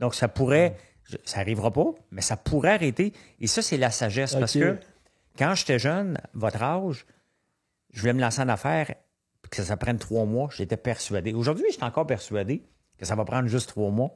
Donc, 0.00 0.14
ça 0.14 0.28
pourrait, 0.28 0.76
je- 1.04 1.16
ça 1.24 1.38
n'arrivera 1.38 1.70
pas, 1.72 1.90
mais 2.10 2.22
ça 2.22 2.36
pourrait 2.36 2.72
arrêter. 2.74 3.12
Et 3.40 3.46
ça, 3.46 3.60
c'est 3.60 3.76
la 3.76 3.90
sagesse. 3.90 4.34
Parce 4.40 4.52
que 4.60 4.78
quand 5.38 5.54
j'étais 5.54 5.78
jeune, 5.78 6.18
votre 6.32 6.62
âge, 6.62 7.04
je 7.92 8.00
voulais 8.00 8.12
me 8.14 8.20
lancer 8.20 8.40
en 8.40 8.48
affaires, 8.48 8.94
que 9.50 9.62
ça, 9.62 9.76
prenne 9.76 9.98
trois 9.98 10.24
mois, 10.24 10.48
j'étais 10.54 10.76
persuadé. 10.76 11.32
Aujourd'hui, 11.34 11.64
je 11.68 11.74
suis 11.74 11.84
encore 11.84 12.06
persuadé 12.06 12.62
que 12.98 13.04
ça 13.04 13.14
va 13.14 13.24
prendre 13.24 13.48
juste 13.48 13.68
trois 13.70 13.90
mois. 13.90 14.10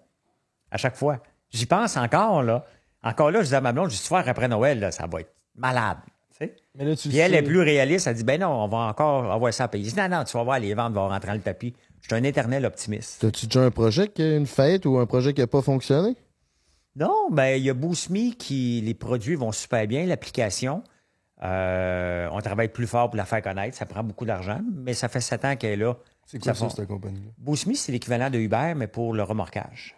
À 0.71 0.77
chaque 0.77 0.97
fois. 0.97 1.23
J'y 1.51 1.67
pense 1.67 1.97
encore, 1.97 2.43
là. 2.43 2.65
Encore 3.03 3.31
là, 3.31 3.43
je 3.43 3.49
dis 3.49 3.55
à 3.55 3.61
ma 3.61 3.73
blonde, 3.73 3.91
juste 3.91 4.07
faire 4.07 4.29
après 4.29 4.47
Noël, 4.49 4.79
là, 4.79 4.91
ça 4.93 5.07
va 5.07 5.21
être 5.21 5.35
malade. 5.57 5.99
tu 6.31 6.45
sais. 6.47 6.57
Mais 6.77 6.85
là, 6.85 6.95
tu 6.95 7.09
Puis 7.09 7.17
le 7.19 7.23
elle 7.25 7.33
sais. 7.33 7.39
est 7.39 7.43
plus 7.43 7.61
réaliste. 7.61 8.07
Elle 8.07 8.15
dit, 8.15 8.25
ben 8.25 8.41
non, 8.41 8.49
on 8.49 8.69
va 8.69 8.79
encore 8.79 9.31
avoir 9.33 9.53
ça 9.53 9.65
à 9.65 9.69
payer. 9.69 9.85
Je 9.85 9.95
dis, 9.95 10.01
non, 10.01 10.09
non, 10.09 10.25
tu 10.25 10.37
vas 10.37 10.45
voir, 10.45 10.59
les 10.61 10.75
ventes 10.75 10.93
vont 10.95 11.09
rentrer 11.09 11.29
dans 11.29 11.35
le 11.35 11.41
tapis. 11.41 11.75
Je 12.03 12.07
suis 12.07 12.15
un 12.15 12.23
éternel 12.23 12.65
optimiste. 12.65 13.21
T'as-tu 13.21 13.47
déjà 13.47 13.65
un 13.65 13.71
projet 13.71 14.09
qui 14.09 14.23
a 14.23 14.37
une 14.37 14.47
fête 14.47 14.87
ou 14.87 14.99
un 14.99 15.07
projet 15.07 15.35
qui 15.35 15.41
n'a 15.41 15.47
pas 15.47 15.61
fonctionné? 15.63 16.15
Non, 16.97 17.29
ben 17.31 17.57
il 17.57 17.65
y 17.65 17.71
a 17.71 17.75
BoostMe 17.75 18.33
qui, 18.39 18.81
les 18.85 18.95
produits 18.95 19.35
vont 19.35 19.53
super 19.53 19.87
bien, 19.87 20.07
l'application. 20.07 20.83
Euh, 21.43 22.29
on 22.33 22.41
travaille 22.41 22.69
plus 22.69 22.87
fort 22.87 23.09
pour 23.09 23.17
la 23.17 23.25
faire 23.25 23.43
connaître. 23.43 23.77
Ça 23.77 23.87
prend 23.87 24.03
beaucoup 24.03 24.27
d'argent, 24.27 24.61
mais 24.73 24.95
ça 24.95 25.09
fait 25.09 25.21
sept 25.21 25.45
ans 25.45 25.57
qu'elle 25.57 25.73
est 25.73 25.85
là. 25.85 25.97
C'est 26.27 26.39
quoi 26.39 26.55
ça, 26.55 26.69
cette 26.69 26.87
compagnie-là? 26.87 27.75
C'est 27.75 27.93
l'équivalent 27.93 28.31
de 28.31 28.39
Uber, 28.39 28.75
mais 28.77 28.87
pour 28.87 29.15
le 29.15 29.23
remorquage. 29.23 29.97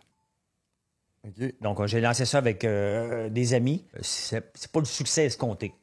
Donc, 1.60 1.80
euh, 1.80 1.86
j'ai 1.86 2.00
lancé 2.00 2.24
ça 2.24 2.38
avec 2.38 2.64
euh, 2.64 3.28
des 3.28 3.54
amis. 3.54 3.84
C'est 4.00 4.72
pas 4.72 4.80
le 4.80 4.84
succès 4.84 5.26
escompté. 5.26 5.74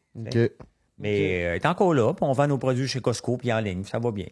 Mais 0.99 1.45
euh, 1.45 1.49
elle 1.51 1.55
est 1.55 1.65
encore 1.65 1.93
là, 1.93 2.13
puis 2.13 2.25
on 2.25 2.33
vend 2.33 2.47
nos 2.47 2.57
produits 2.57 2.87
chez 2.87 2.99
Costco 2.99 3.37
puis 3.37 3.53
en 3.53 3.59
ligne, 3.59 3.85
ça 3.85 3.99
va 3.99 4.11
bien. 4.11 4.27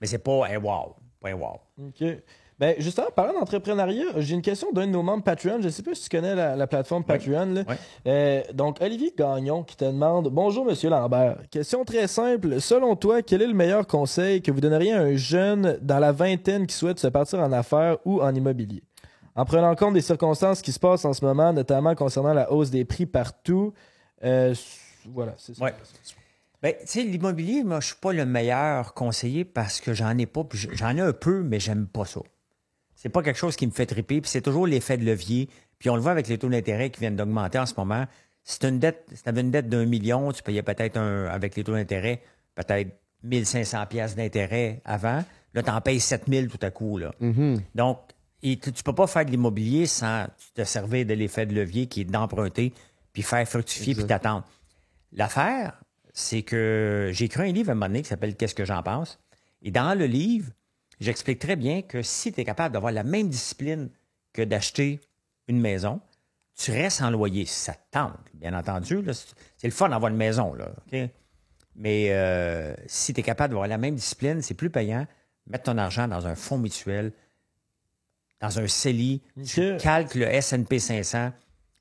Mais 0.00 0.06
c'est 0.06 0.18
pas 0.18 0.46
un 0.46 0.58
wow, 0.58 0.94
pas 1.20 1.30
un 1.30 1.34
wow. 1.34 1.58
OK. 1.78 2.04
Ben, 2.58 2.74
justement, 2.78 3.08
parlant 3.14 3.34
d'entrepreneuriat, 3.38 4.06
j'ai 4.16 4.34
une 4.34 4.40
question 4.40 4.72
d'un 4.72 4.86
de 4.86 4.92
nos 4.92 5.02
membres 5.02 5.22
Patreon. 5.22 5.58
Je 5.60 5.66
ne 5.66 5.70
sais 5.70 5.82
pas 5.82 5.94
si 5.94 6.04
tu 6.04 6.08
connais 6.08 6.34
la, 6.34 6.56
la 6.56 6.66
plateforme 6.66 7.04
Patreon. 7.04 7.52
là. 7.52 7.64
Euh, 8.06 8.42
donc, 8.54 8.78
Olivier 8.80 9.12
Gagnon 9.14 9.62
qui 9.62 9.76
te 9.76 9.84
demande 9.84 10.30
Bonjour, 10.30 10.64
Monsieur 10.64 10.88
Lambert. 10.88 11.36
Question 11.50 11.84
très 11.84 12.06
simple. 12.06 12.58
Selon 12.62 12.96
toi, 12.96 13.20
quel 13.20 13.42
est 13.42 13.46
le 13.46 13.52
meilleur 13.52 13.86
conseil 13.86 14.40
que 14.40 14.50
vous 14.50 14.62
donneriez 14.62 14.94
à 14.94 15.00
un 15.02 15.16
jeune 15.16 15.78
dans 15.82 15.98
la 15.98 16.12
vingtaine 16.12 16.66
qui 16.66 16.74
souhaite 16.74 16.98
se 16.98 17.08
partir 17.08 17.40
en 17.40 17.52
affaires 17.52 17.98
ou 18.06 18.22
en 18.22 18.34
immobilier 18.34 18.82
En 19.34 19.44
prenant 19.44 19.74
compte 19.74 19.92
des 19.92 20.00
circonstances 20.00 20.62
qui 20.62 20.72
se 20.72 20.78
passent 20.78 21.04
en 21.04 21.12
ce 21.12 21.22
moment, 21.26 21.52
notamment 21.52 21.94
concernant 21.94 22.32
la 22.32 22.50
hausse 22.50 22.70
des 22.70 22.86
prix 22.86 23.04
partout. 23.04 23.74
Euh, 24.24 24.54
voilà, 25.12 25.34
c'est 25.36 25.54
ça. 25.54 25.62
Ouais. 25.62 25.74
Ben, 26.62 26.72
tu 26.80 26.86
sais, 26.86 27.02
l'immobilier, 27.02 27.62
moi, 27.64 27.80
je 27.80 27.88
suis 27.88 27.96
pas 28.00 28.14
le 28.14 28.24
meilleur 28.24 28.94
conseiller 28.94 29.44
parce 29.44 29.78
que 29.78 29.92
j'en 29.92 30.16
ai 30.16 30.24
pas, 30.24 30.42
puis 30.42 30.66
j'en 30.72 30.96
ai 30.96 31.02
un 31.02 31.12
peu, 31.12 31.42
mais 31.42 31.60
j'aime 31.60 31.86
pas 31.86 32.06
ça. 32.06 32.22
C'est 33.06 33.10
pas 33.10 33.22
quelque 33.22 33.38
chose 33.38 33.54
qui 33.54 33.68
me 33.68 33.70
fait 33.70 33.86
triper, 33.86 34.20
puis 34.20 34.28
c'est 34.28 34.40
toujours 34.40 34.66
l'effet 34.66 34.96
de 34.96 35.04
levier. 35.04 35.48
Puis 35.78 35.88
on 35.90 35.94
le 35.94 36.02
voit 36.02 36.10
avec 36.10 36.26
les 36.26 36.38
taux 36.38 36.48
d'intérêt 36.48 36.90
qui 36.90 36.98
viennent 36.98 37.14
d'augmenter 37.14 37.56
en 37.56 37.64
ce 37.64 37.74
moment. 37.76 38.04
Si 38.42 38.58
tu 38.58 38.66
une 38.66 38.80
dette, 38.80 39.08
si 39.14 39.22
avais 39.28 39.42
une 39.42 39.52
dette 39.52 39.68
d'un 39.68 39.86
million, 39.86 40.32
tu 40.32 40.42
payais 40.42 40.64
peut-être 40.64 40.96
un, 40.96 41.26
avec 41.26 41.54
les 41.54 41.62
taux 41.62 41.74
d'intérêt, 41.74 42.20
peut-être 42.56 42.90
1500 43.22 43.86
pièces 43.86 44.16
d'intérêt 44.16 44.80
avant. 44.84 45.24
Là, 45.54 45.62
tu 45.62 45.70
en 45.70 45.80
payes 45.80 46.00
7000 46.00 46.48
tout 46.48 46.58
à 46.62 46.72
coup. 46.72 46.98
Là. 46.98 47.12
Mhm. 47.20 47.60
Donc, 47.76 48.00
et 48.42 48.56
tu 48.56 48.70
ne 48.70 48.82
peux 48.84 48.92
pas 48.92 49.06
faire 49.06 49.24
de 49.24 49.30
l'immobilier 49.30 49.86
sans 49.86 50.26
te 50.56 50.64
servir 50.64 51.06
de 51.06 51.14
l'effet 51.14 51.46
de 51.46 51.54
levier 51.54 51.86
qui 51.86 52.00
est 52.00 52.06
d'emprunter, 52.06 52.72
puis 53.12 53.22
faire 53.22 53.46
fructifier, 53.46 53.94
puis 53.94 54.04
t'attendre. 54.04 54.44
L'affaire, 55.12 55.80
c'est 56.12 56.42
que 56.42 57.10
j'ai 57.12 57.26
écrit 57.26 57.50
un 57.50 57.52
livre 57.52 57.68
à 57.68 57.72
un 57.72 57.74
moment 57.76 57.86
donné 57.86 58.02
qui 58.02 58.08
s'appelle 58.08 58.34
Qu'est-ce 58.34 58.56
que 58.56 58.64
j'en 58.64 58.82
pense? 58.82 59.20
Et 59.62 59.70
dans 59.70 59.96
le 59.96 60.06
livre, 60.06 60.50
j'explique 61.00 61.38
très 61.38 61.56
bien 61.56 61.82
que 61.82 62.02
si 62.02 62.32
tu 62.32 62.40
es 62.40 62.44
capable 62.44 62.72
d'avoir 62.72 62.92
la 62.92 63.04
même 63.04 63.28
discipline 63.28 63.90
que 64.32 64.42
d'acheter 64.42 65.00
une 65.48 65.60
maison, 65.60 66.00
tu 66.56 66.72
restes 66.72 67.02
en 67.02 67.10
loyer. 67.10 67.44
Si 67.44 67.60
ça 67.60 67.74
te 67.74 67.90
tente, 67.90 68.18
bien 68.34 68.54
entendu. 68.54 69.04
c'est 69.56 69.66
le 69.66 69.72
fun 69.72 69.88
d'avoir 69.88 70.10
une 70.10 70.18
maison. 70.18 70.54
Là? 70.54 70.70
Mais 71.74 72.08
euh, 72.10 72.74
si 72.86 73.12
tu 73.12 73.20
es 73.20 73.22
capable 73.22 73.52
d'avoir 73.52 73.68
la 73.68 73.78
même 73.78 73.94
discipline, 73.94 74.40
c'est 74.42 74.54
plus 74.54 74.70
payant. 74.70 75.06
Mettre 75.46 75.64
ton 75.64 75.78
argent 75.78 76.08
dans 76.08 76.26
un 76.26 76.34
fonds 76.34 76.58
mutuel, 76.58 77.12
dans 78.40 78.58
un 78.58 78.66
CELI, 78.66 79.22
tu 79.46 79.76
calques 79.76 80.14
le 80.14 80.26
S&P 80.26 80.78
500 80.78 81.32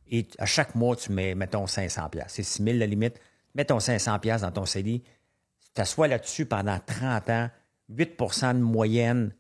et 0.08 0.28
à 0.38 0.46
chaque 0.46 0.76
mois, 0.76 0.96
tu 0.96 1.12
mets, 1.12 1.36
mettons, 1.36 1.68
500 1.68 2.10
pièces. 2.10 2.26
C'est 2.30 2.44
6 2.44 2.64
000 2.64 2.78
la 2.78 2.86
limite. 2.86 3.20
Mets 3.56 3.66
ton 3.66 3.80
500 3.80 4.20
pièces 4.20 4.42
dans 4.42 4.52
ton 4.52 4.66
CELI. 4.66 5.02
Tu 5.02 5.72
t'assois 5.74 6.08
là-dessus 6.08 6.46
pendant 6.46 6.80
30 6.80 7.30
ans, 7.30 7.50
8% 7.92 8.54
de 8.56 8.60
moyenne, 8.62 9.34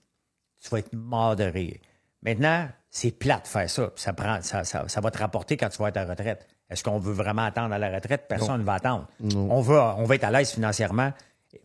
tu 0.61 0.69
vas 0.69 0.79
être 0.79 0.93
mort 0.93 1.35
de 1.35 1.43
rire. 1.43 1.77
Maintenant, 2.21 2.69
c'est 2.89 3.11
plate 3.11 3.43
de 3.43 3.47
faire 3.47 3.69
ça. 3.69 3.91
Ça, 3.95 4.13
prend, 4.13 4.41
ça, 4.41 4.63
ça, 4.63 4.87
ça 4.87 5.01
va 5.01 5.11
te 5.11 5.17
rapporter 5.17 5.57
quand 5.57 5.69
tu 5.69 5.77
vas 5.77 5.89
être 5.89 5.97
à 5.97 6.05
la 6.05 6.11
retraite. 6.11 6.47
Est-ce 6.69 6.83
qu'on 6.83 6.97
veut 6.97 7.13
vraiment 7.13 7.43
attendre 7.43 7.73
à 7.73 7.77
la 7.77 7.93
retraite? 7.93 8.25
Personne 8.27 8.61
ne 8.61 8.65
va 8.65 8.73
attendre. 8.75 9.07
Non. 9.19 9.51
On, 9.51 9.61
va, 9.61 9.95
on 9.99 10.05
va 10.05 10.15
être 10.15 10.23
à 10.23 10.31
l'aise 10.31 10.51
financièrement 10.51 11.13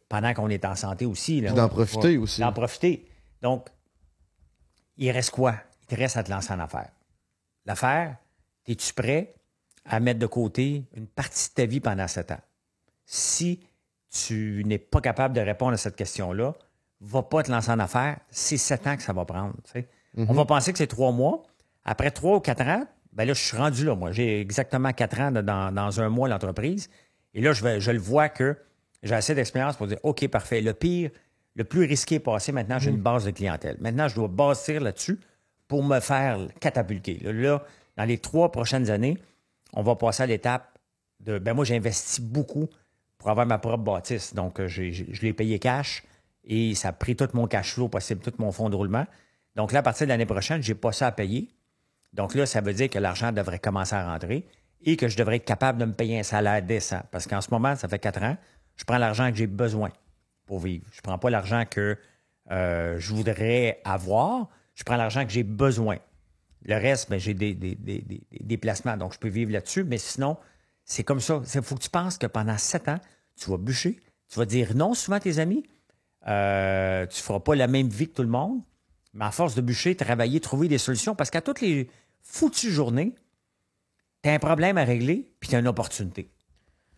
pendant 0.09 0.35
qu'on 0.35 0.51
est 0.51 0.64
en 0.64 0.74
santé 0.76 1.07
aussi. 1.07 1.41
là. 1.41 1.49
Puis 1.49 1.57
d'en 1.57 1.68
profiter 1.68 2.18
aussi. 2.18 2.41
D'en 2.41 2.53
profiter. 2.53 3.09
Donc, 3.41 3.68
il 4.97 5.11
reste 5.11 5.31
quoi? 5.31 5.55
Il 5.83 5.87
te 5.87 5.95
reste 5.95 6.16
à 6.16 6.22
te 6.22 6.31
lancer 6.31 6.53
en 6.53 6.59
affaires. 6.61 6.91
L'affaire, 7.64 8.16
es-tu 8.66 8.93
prêt 8.93 9.35
à 9.87 10.01
mettre 10.01 10.18
de 10.18 10.26
côté 10.26 10.85
une 10.95 11.07
partie 11.07 11.49
de 11.49 11.55
ta 11.55 11.64
vie 11.64 11.81
pendant 11.81 12.07
sept 12.07 12.31
ans? 12.33 12.41
Si 13.07 13.61
tu 14.11 14.62
n'es 14.66 14.78
pas 14.78 15.01
capable 15.01 15.35
de 15.35 15.41
répondre 15.41 15.72
à 15.72 15.76
cette 15.78 15.97
question-là, 15.97 16.55
va 17.01 17.23
pas 17.23 17.43
te 17.43 17.51
lancer 17.51 17.71
en 17.71 17.79
affaires. 17.79 18.19
C'est 18.31 18.57
sept 18.57 18.87
ans 18.87 18.97
que 18.97 19.03
ça 19.03 19.13
va 19.13 19.25
prendre. 19.25 19.55
sais. 19.73 19.89
On 20.17 20.33
va 20.35 20.45
penser 20.45 20.73
que 20.73 20.79
c'est 20.79 20.87
trois 20.87 21.13
mois. 21.13 21.43
Après 21.85 22.11
trois 22.11 22.37
ou 22.37 22.41
quatre 22.41 22.63
ans, 22.67 22.85
ben 23.13 23.25
là, 23.25 23.33
je 23.33 23.43
suis 23.43 23.57
rendu 23.57 23.85
là. 23.85 23.95
Moi, 23.95 24.13
j'ai 24.13 24.41
exactement 24.41 24.93
quatre 24.93 25.19
ans 25.21 25.31
de- 25.31 25.41
dans, 25.41 25.73
dans 25.75 26.01
un 26.01 26.09
mois 26.09 26.29
l'entreprise. 26.29 26.91
Et 27.35 27.41
là, 27.41 27.53
je, 27.53 27.63
vais, 27.63 27.81
je 27.81 27.91
le 27.91 27.99
vois 27.99 28.29
que 28.29 28.57
j'ai 29.03 29.15
assez 29.15 29.35
d'expérience 29.35 29.77
pour 29.77 29.87
dire 29.87 29.99
OK, 30.03 30.27
parfait. 30.29 30.61
Le 30.61 30.75
pire, 30.75 31.11
le 31.55 31.65
plus 31.65 31.85
risqué 31.85 32.17
est 32.17 32.21
passé. 32.21 32.53
Maintenant, 32.53 32.79
j'ai 32.79 32.91
une 32.91 33.01
base 33.01 33.25
de 33.25 33.31
clientèle. 33.31 33.77
Maintenant, 33.81 34.09
je 34.09 34.15
dois 34.17 34.29
bâtir 34.29 34.81
là-dessus 34.81 35.19
pour 35.69 35.83
me 35.85 36.01
faire 36.01 36.39
catapulter. 36.61 37.19
Là, 37.23 37.33
là, 37.33 37.63
dans 37.97 38.05
les 38.05 38.19
trois 38.19 38.51
prochaines 38.53 38.91
années, 38.91 39.17
on 39.73 39.83
va 39.83 39.95
passer 39.97 40.25
à 40.25 40.27
l'étape 40.27 40.77
de. 41.21 41.39
Ben 41.39 41.55
moi, 41.55 41.65
j'ai 41.65 41.77
investi 41.77 42.21
beaucoup 42.21 42.69
pour 43.19 43.31
avoir 43.31 43.47
ma 43.47 43.59
propre 43.59 43.79
bâtisse. 43.85 44.35
Donc, 44.35 44.61
euh, 44.61 44.67
je 44.69 45.23
l'ai 45.23 45.33
payé 45.33 45.59
cash 45.59 46.03
et 46.51 46.75
ça 46.75 46.89
a 46.89 46.93
pris 46.93 47.15
tout 47.15 47.29
mon 47.33 47.47
cash 47.47 47.75
flow 47.75 47.89
possible, 47.89 48.21
tout 48.21 48.33
mon 48.39 48.51
fonds 48.51 48.69
de 48.71 48.75
roulement. 48.75 49.07
Donc 49.55 49.71
là, 49.71 49.79
à 49.79 49.83
partir 49.83 50.07
de 50.07 50.09
l'année 50.09 50.27
prochaine, 50.27 50.61
j'ai 50.61 50.75
pas 50.75 50.91
ça 50.91 51.07
à 51.07 51.13
payer. 51.13 51.49
Donc 52.13 52.35
là, 52.35 52.45
ça 52.45 52.61
veut 52.61 52.75
dire 52.75 52.91
que 52.91 52.99
l'argent 52.99 53.31
devrait 53.31 53.61
commencer 53.61 53.95
à 53.95 54.05
rentrer 54.13 54.45
et 54.83 54.97
que 54.97 55.07
je 55.07 55.17
devrais 55.17 55.37
être 55.37 55.45
capable 55.45 55.79
de 55.79 55.85
me 55.85 55.93
payer 55.93 56.19
un 56.19 56.23
salaire 56.25 56.61
décent. 56.61 57.03
Parce 57.13 57.29
qu'en 57.29 57.41
ce 57.41 57.51
moment, 57.53 57.77
ça 57.77 57.87
fait 57.87 58.01
quatre 58.01 58.21
ans, 58.23 58.37
je 58.75 58.85
prends 58.85 58.99
l'argent 58.99 59.31
que 59.31 59.37
j'ai 59.37 59.47
besoin 59.47 59.91
pour 60.45 60.59
vivre. 60.59 60.85
Je 60.91 61.01
prends 61.03 61.19
pas 61.19 61.31
l'argent 61.31 61.65
que 61.71 61.97
euh, 62.51 62.99
je 62.99 63.15
voudrais 63.15 63.81
avoir, 63.85 64.49
je 64.75 64.83
prends 64.83 64.97
l'argent 64.97 65.25
que 65.25 65.31
j'ai 65.31 65.45
besoin. 65.45 65.99
Le 66.65 66.75
reste, 66.75 67.11
ben, 67.11 67.21
j'ai 67.21 67.33
des, 67.33 67.55
des, 67.55 67.77
des, 67.77 68.01
des- 68.01 68.27
déplacements, 68.41 68.97
donc 68.97 69.15
je 69.15 69.21
peux 69.21 69.29
vivre 69.29 69.53
là-dessus, 69.53 69.85
mais 69.85 69.99
sinon, 69.99 70.37
c'est 70.85 71.05
comme 71.05 71.21
ça. 71.21 71.41
Il 71.55 71.63
faut 71.63 71.77
que 71.77 71.83
tu 71.83 71.91
penses 71.91 72.19
que 72.19 72.27
pendant 72.27 72.59
sept 72.59 72.89
ans, 72.89 72.99
tu 73.37 73.51
vas 73.51 73.57
bûcher, 73.57 74.01
tu 74.29 74.39
vas 74.39 74.47
dire 74.47 74.75
non 74.75 74.95
souvent 74.95 75.19
à 75.19 75.21
tes 75.21 75.39
amis, 75.39 75.63
euh, 76.29 77.07
tu 77.07 77.18
ne 77.18 77.23
feras 77.23 77.41
pas 77.41 77.55
la 77.55 77.66
même 77.66 77.89
vie 77.89 78.09
que 78.09 78.14
tout 78.14 78.23
le 78.23 78.29
monde, 78.29 78.61
mais 79.14 79.25
à 79.25 79.31
force 79.31 79.55
de 79.55 79.61
bûcher, 79.61 79.97
travailler, 79.97 80.41
trouver 80.41 80.68
des 80.68 80.79
solutions, 80.79 81.14
parce 81.14 81.31
qu'à 81.31 81.41
toutes 81.41 81.61
les 81.61 81.89
foutues 82.23 82.71
journées, 82.71 83.14
tu 84.23 84.29
as 84.29 84.35
un 84.35 84.39
problème 84.39 84.79
à 84.79 84.85
régler, 84.85 85.31
puis 85.41 85.49
tu 85.49 85.57
as 85.57 85.59
une 85.59 85.68
opportunité. 85.68 86.31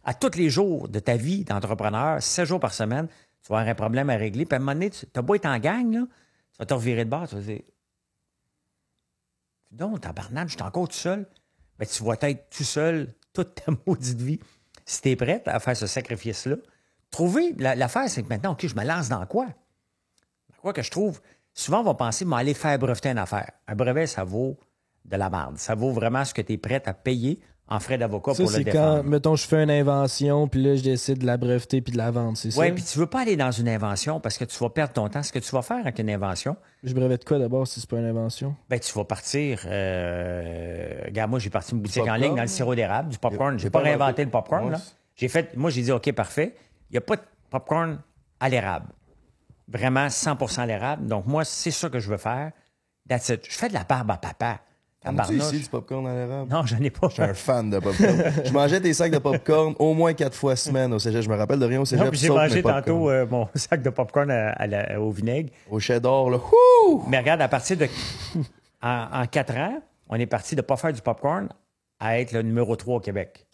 À 0.05 0.14
tous 0.14 0.37
les 0.37 0.51
jours 0.51 0.89
de 0.89 0.99
ta 0.99 1.16
vie 1.16 1.45
d'entrepreneur, 1.45 2.23
sept 2.23 2.47
jours 2.47 2.61
par 2.61 2.75
semaine, 2.75 3.07
tu 3.43 3.49
vas 3.49 3.61
avoir 3.61 3.68
un 3.70 3.75
problème 3.75 4.11
à 4.11 4.16
régler, 4.16 4.45
puis 4.45 4.55
à 4.55 4.57
un 4.57 4.61
moment 4.61 4.73
donné, 4.73 4.91
tu 4.91 5.07
as 5.14 5.23
beau 5.23 5.35
être 5.35 5.47
en 5.47 5.59
gang, 5.59 5.93
là, 5.93 6.07
tu 6.53 6.59
vas 6.59 6.66
te 6.66 6.75
revirer 6.75 7.05
de 7.05 7.11
bord, 7.11 7.29
tu 7.29 7.37
vas 7.37 7.41
dire 7.41 7.61
non, 9.79 9.97
tabarnak, 9.97 10.49
je 10.49 10.55
suis 10.55 10.62
encore 10.62 10.89
tout 10.89 10.97
seul. 10.97 11.27
Ben, 11.79 11.87
tu 11.87 12.05
vas 12.05 12.16
être 12.20 12.51
tout 12.51 12.64
seul 12.64 13.14
toute 13.33 13.55
ta 13.55 13.73
maudite 13.87 14.20
vie. 14.20 14.41
Si 14.85 15.01
tu 15.01 15.11
es 15.11 15.16
prête 15.16 15.49
à 15.49 15.59
faire 15.61 15.77
ce 15.77 15.87
sacrifice-là, 15.87 16.57
trouver. 17.13 17.55
la- 17.59 17.77
L'affaire, 17.77 18.09
c'est 18.09 18.25
que 18.25 18.29
maintenant, 18.29 18.53
OK, 18.53 18.67
je 18.67 18.75
me 18.75 18.85
lance 18.85 19.09
dans 19.09 19.25
quoi? 19.27 19.45
Dans 19.47 20.61
quoi 20.61 20.73
que 20.73 20.83
je 20.83 20.91
trouve? 20.91 21.21
Souvent, 21.55 21.81
on 21.81 21.85
va 21.85 21.95
penser, 21.95 22.25
mais 22.25 22.37
aller 22.37 22.55
faire 22.55 22.77
breveter 22.79 23.11
une 23.11 23.19
affaire. 23.19 23.51
Un 23.69 23.75
brevet, 23.77 24.07
ça 24.09 24.25
vaut 24.25 24.57
de 25.05 25.17
la 25.17 25.31
merde. 25.31 25.59
Ça 25.59 25.75
vaut 25.77 25.93
vraiment 25.93 26.25
ce 26.25 26.33
que 26.35 26.43
tu 26.43 26.55
es 26.55 26.57
prête 26.59 26.89
à 26.89 26.95
payer 26.95 27.39
en 27.69 27.79
frais 27.81 27.97
d'avocat 27.99 28.33
pour 28.33 28.41
le 28.41 28.47
c'est 28.49 28.65
défendre. 28.65 29.03
quand, 29.03 29.09
mettons, 29.09 29.37
je 29.37 29.47
fais 29.47 29.63
une 29.63 29.71
invention, 29.71 30.47
puis 30.49 30.63
là, 30.63 30.75
je 30.77 30.83
décide 30.83 31.19
de 31.19 31.27
la 31.27 31.37
breveter 31.37 31.81
puis 31.81 31.93
de 31.93 31.97
la 31.99 32.11
vendre, 32.11 32.37
c'est 32.37 32.51
ça? 32.51 32.61
Oui, 32.61 32.73
puis 32.73 32.83
tu 32.85 32.99
veux 32.99 33.07
pas 33.07 33.21
aller 33.21 33.37
dans 33.37 33.51
une 33.51 33.69
invention 33.69 34.21
parce 34.21 34.37
que 34.37 34.45
tu 34.45 34.59
vas 34.59 34.69
perdre 34.69 34.93
ton 34.93 35.09
temps. 35.09 35.23
Ce 35.23 35.33
que 35.33 35.39
tu 35.39 35.51
vas 35.53 35.63
faire 35.63 35.79
avec 35.79 35.99
une 35.99 36.11
invention, 36.11 36.57
Je 36.83 36.93
brevette 36.95 37.25
quoi 37.25 37.39
d'abord 37.39 37.67
si 37.67 37.81
c'est 37.81 37.89
pas 37.89 37.99
une 37.99 38.05
invention? 38.07 38.57
ben, 38.69 38.79
tu 38.81 38.93
vas 38.93 39.05
partir. 39.05 39.61
Euh... 39.67 41.03
Regarde, 41.07 41.31
moi, 41.31 41.39
j'ai 41.39 41.51
parti 41.51 41.73
une 41.73 41.81
boutique 41.81 42.03
en 42.07 42.15
ligne 42.15 42.35
dans 42.35 42.43
le 42.43 42.49
sirop 42.49 42.75
d'érable, 42.75 43.11
du 43.11 43.19
popcorn. 43.19 43.59
J'ai 43.59 43.71
pas 43.71 43.79
pas 43.81 43.85
réinventé 43.85 44.05
inventé. 44.23 44.25
le 44.25 44.31
popcorn. 44.31 44.65
Ouais, 44.67 44.71
là. 44.73 44.81
J'ai 45.17 45.29
fait, 45.29 45.57
moi, 45.57 45.71
j'ai 45.71 45.83
dit, 45.83 45.93
OK, 45.93 46.11
parfait. 46.13 46.55
Il 46.93 46.97
n'y 46.97 46.99
a 46.99 47.01
pas 47.01 47.16
de 47.16 47.22
popcorn 47.51 47.99
à 48.38 48.49
l'érable. 48.51 48.86
Vraiment 49.66 50.07
100% 50.07 50.61
à 50.61 50.66
l'érable. 50.66 51.07
Donc, 51.07 51.26
moi, 51.26 51.45
c'est 51.45 51.70
ça 51.70 51.88
que 51.88 51.99
je 51.99 52.11
veux 52.11 52.18
faire. 52.18 52.53
That's 53.09 53.30
it. 53.30 53.47
Je 53.49 53.57
fais 53.57 53.68
de 53.68 53.74
la 53.74 53.84
barbe 53.84 54.11
à 54.11 54.18
papa. 54.18 54.61
Tabarnouche. 55.01 55.47
ici 55.53 55.61
du 55.61 55.68
popcorn 55.68 56.07
à 56.07 56.14
l'érable? 56.14 56.51
Non, 56.53 56.64
j'en 56.66 56.78
ai 56.78 56.90
pas. 56.90 57.09
Je 57.09 57.14
suis 57.14 57.22
un 57.22 57.34
fan 57.34 57.70
de 57.70 57.78
popcorn. 57.78 58.22
je 58.45 58.53
mangeais 58.53 58.78
des 58.78 58.93
sacs 58.93 59.11
de 59.11 59.18
popcorn 59.18 59.74
au 59.78 59.95
moins 59.95 60.12
quatre 60.12 60.36
fois 60.36 60.55
semaine 60.55 60.93
au 60.93 60.99
cégep. 60.99 61.22
Je 61.22 61.28
me 61.30 61.34
rappelle 61.36 61.59
de 61.59 61.64
rien 61.64 61.80
au 61.80 61.84
cégep. 61.84 62.05
Non, 62.05 62.11
puis 62.11 62.20
j'ai 62.20 62.28
mangé 62.28 62.62
tantôt 62.62 63.11
euh, 63.11 63.26
mon 63.28 63.49
sac 63.55 63.82
de 63.82 63.90
popcorn 63.90 64.30
à- 64.30 64.51
à 64.51 64.66
la- 64.66 65.01
au 65.01 65.11
vinaigre. 65.11 65.51
Au 65.70 65.80
cheddar, 65.80 66.28
là. 66.30 66.36
Wouh! 66.36 67.05
Mais 67.09 67.18
regarde, 67.18 67.40
à 67.40 67.49
partir 67.49 67.76
de. 67.78 67.88
En, 68.84 69.07
en 69.12 69.26
quatre 69.28 69.55
ans, 69.57 69.80
on 70.09 70.16
est 70.16 70.26
parti 70.26 70.57
de 70.57 70.61
ne 70.61 70.66
pas 70.66 70.76
faire 70.76 70.93
du 70.93 71.01
popcorn 71.01 71.49
à 72.01 72.18
être 72.18 72.32
le 72.32 72.43
numéro 72.43 72.74
3 72.74 72.97
au 72.97 73.01
Québec. 73.01 73.47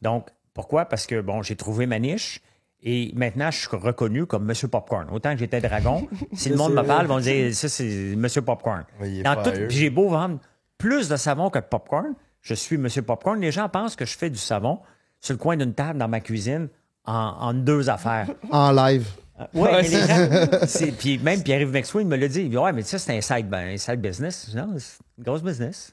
Donc, 0.00 0.28
pourquoi? 0.54 0.84
Parce 0.84 1.04
que, 1.04 1.20
bon, 1.20 1.42
j'ai 1.42 1.56
trouvé 1.56 1.84
ma 1.86 1.98
niche 1.98 2.40
et 2.82 3.12
maintenant, 3.14 3.50
je 3.50 3.58
suis 3.58 3.76
reconnu 3.76 4.26
comme 4.26 4.44
Monsieur 4.44 4.68
Popcorn. 4.68 5.08
Autant 5.10 5.32
que 5.34 5.38
j'étais 5.38 5.60
dragon, 5.60 6.08
si 6.32 6.48
le 6.48 6.56
monde 6.56 6.74
me 6.74 6.82
parle, 6.82 7.04
ils 7.04 7.08
vont 7.08 7.20
dire 7.20 7.54
ça, 7.54 7.68
c'est 7.68 8.14
Monsieur 8.16 8.42
Popcorn. 8.42 8.84
Ouais, 9.00 9.22
Dans 9.22 9.42
tout- 9.42 9.50
j'ai 9.68 9.90
beau 9.90 10.08
vendre 10.08 10.38
plus 10.78 11.08
de 11.08 11.16
savon 11.16 11.48
que 11.50 11.58
de 11.60 11.64
popcorn, 11.64 12.14
je 12.40 12.54
suis 12.54 12.76
Monsieur 12.76 13.02
Popcorn. 13.02 13.40
Les 13.40 13.52
gens 13.52 13.68
pensent 13.68 13.94
que 13.94 14.04
je 14.04 14.16
fais 14.18 14.30
du 14.30 14.38
savon 14.38 14.80
sur 15.20 15.34
le 15.34 15.38
coin 15.38 15.56
d'une 15.56 15.74
table 15.74 15.98
dans 16.00 16.08
ma 16.08 16.18
cuisine 16.20 16.68
en, 17.04 17.14
en 17.40 17.54
deux 17.54 17.88
affaires. 17.88 18.28
En 18.50 18.72
live. 18.72 19.06
Oui, 19.54 19.68
mais 19.72 19.82
les 19.82 19.90
gens. 20.06 20.48
c'est- 20.66 20.92
Puis 20.92 21.18
même 21.18 21.42
Pierre-Yves 21.42 21.72
Maxwell 21.72 22.06
me 22.06 22.16
l'a 22.16 22.28
dit. 22.28 22.42
Il 22.42 22.50
dit 22.50 22.56
Ouais, 22.56 22.72
mais 22.72 22.82
ça, 22.82 22.98
c'est 22.98 23.16
un 23.16 23.20
side, 23.20 23.48
ben, 23.48 23.74
un 23.74 23.76
side 23.76 24.00
business. 24.00 24.52
Non, 24.54 24.74
c'est 24.78 24.98
une 25.18 25.24
grosse 25.24 25.42
business. 25.42 25.92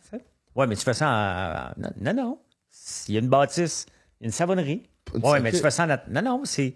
Ouais, 0.55 0.65
mais 0.67 0.75
tu 0.75 0.83
fais 0.83 0.93
ça 0.93 1.07
en. 1.07 1.81
en- 1.83 1.91
Non, 2.01 2.13
non. 2.13 2.39
Il 3.07 3.13
y 3.13 3.17
a 3.17 3.21
une 3.21 3.29
bâtisse, 3.29 3.85
il 4.19 4.23
y 4.23 4.25
a 4.25 4.27
une 4.27 4.31
savonnerie. 4.33 4.88
Ouais, 5.23 5.39
mais 5.39 5.51
tu 5.51 5.57
fais 5.59 5.71
ça. 5.71 5.87
Non, 6.09 6.21
non, 6.21 6.41
c'est 6.45 6.73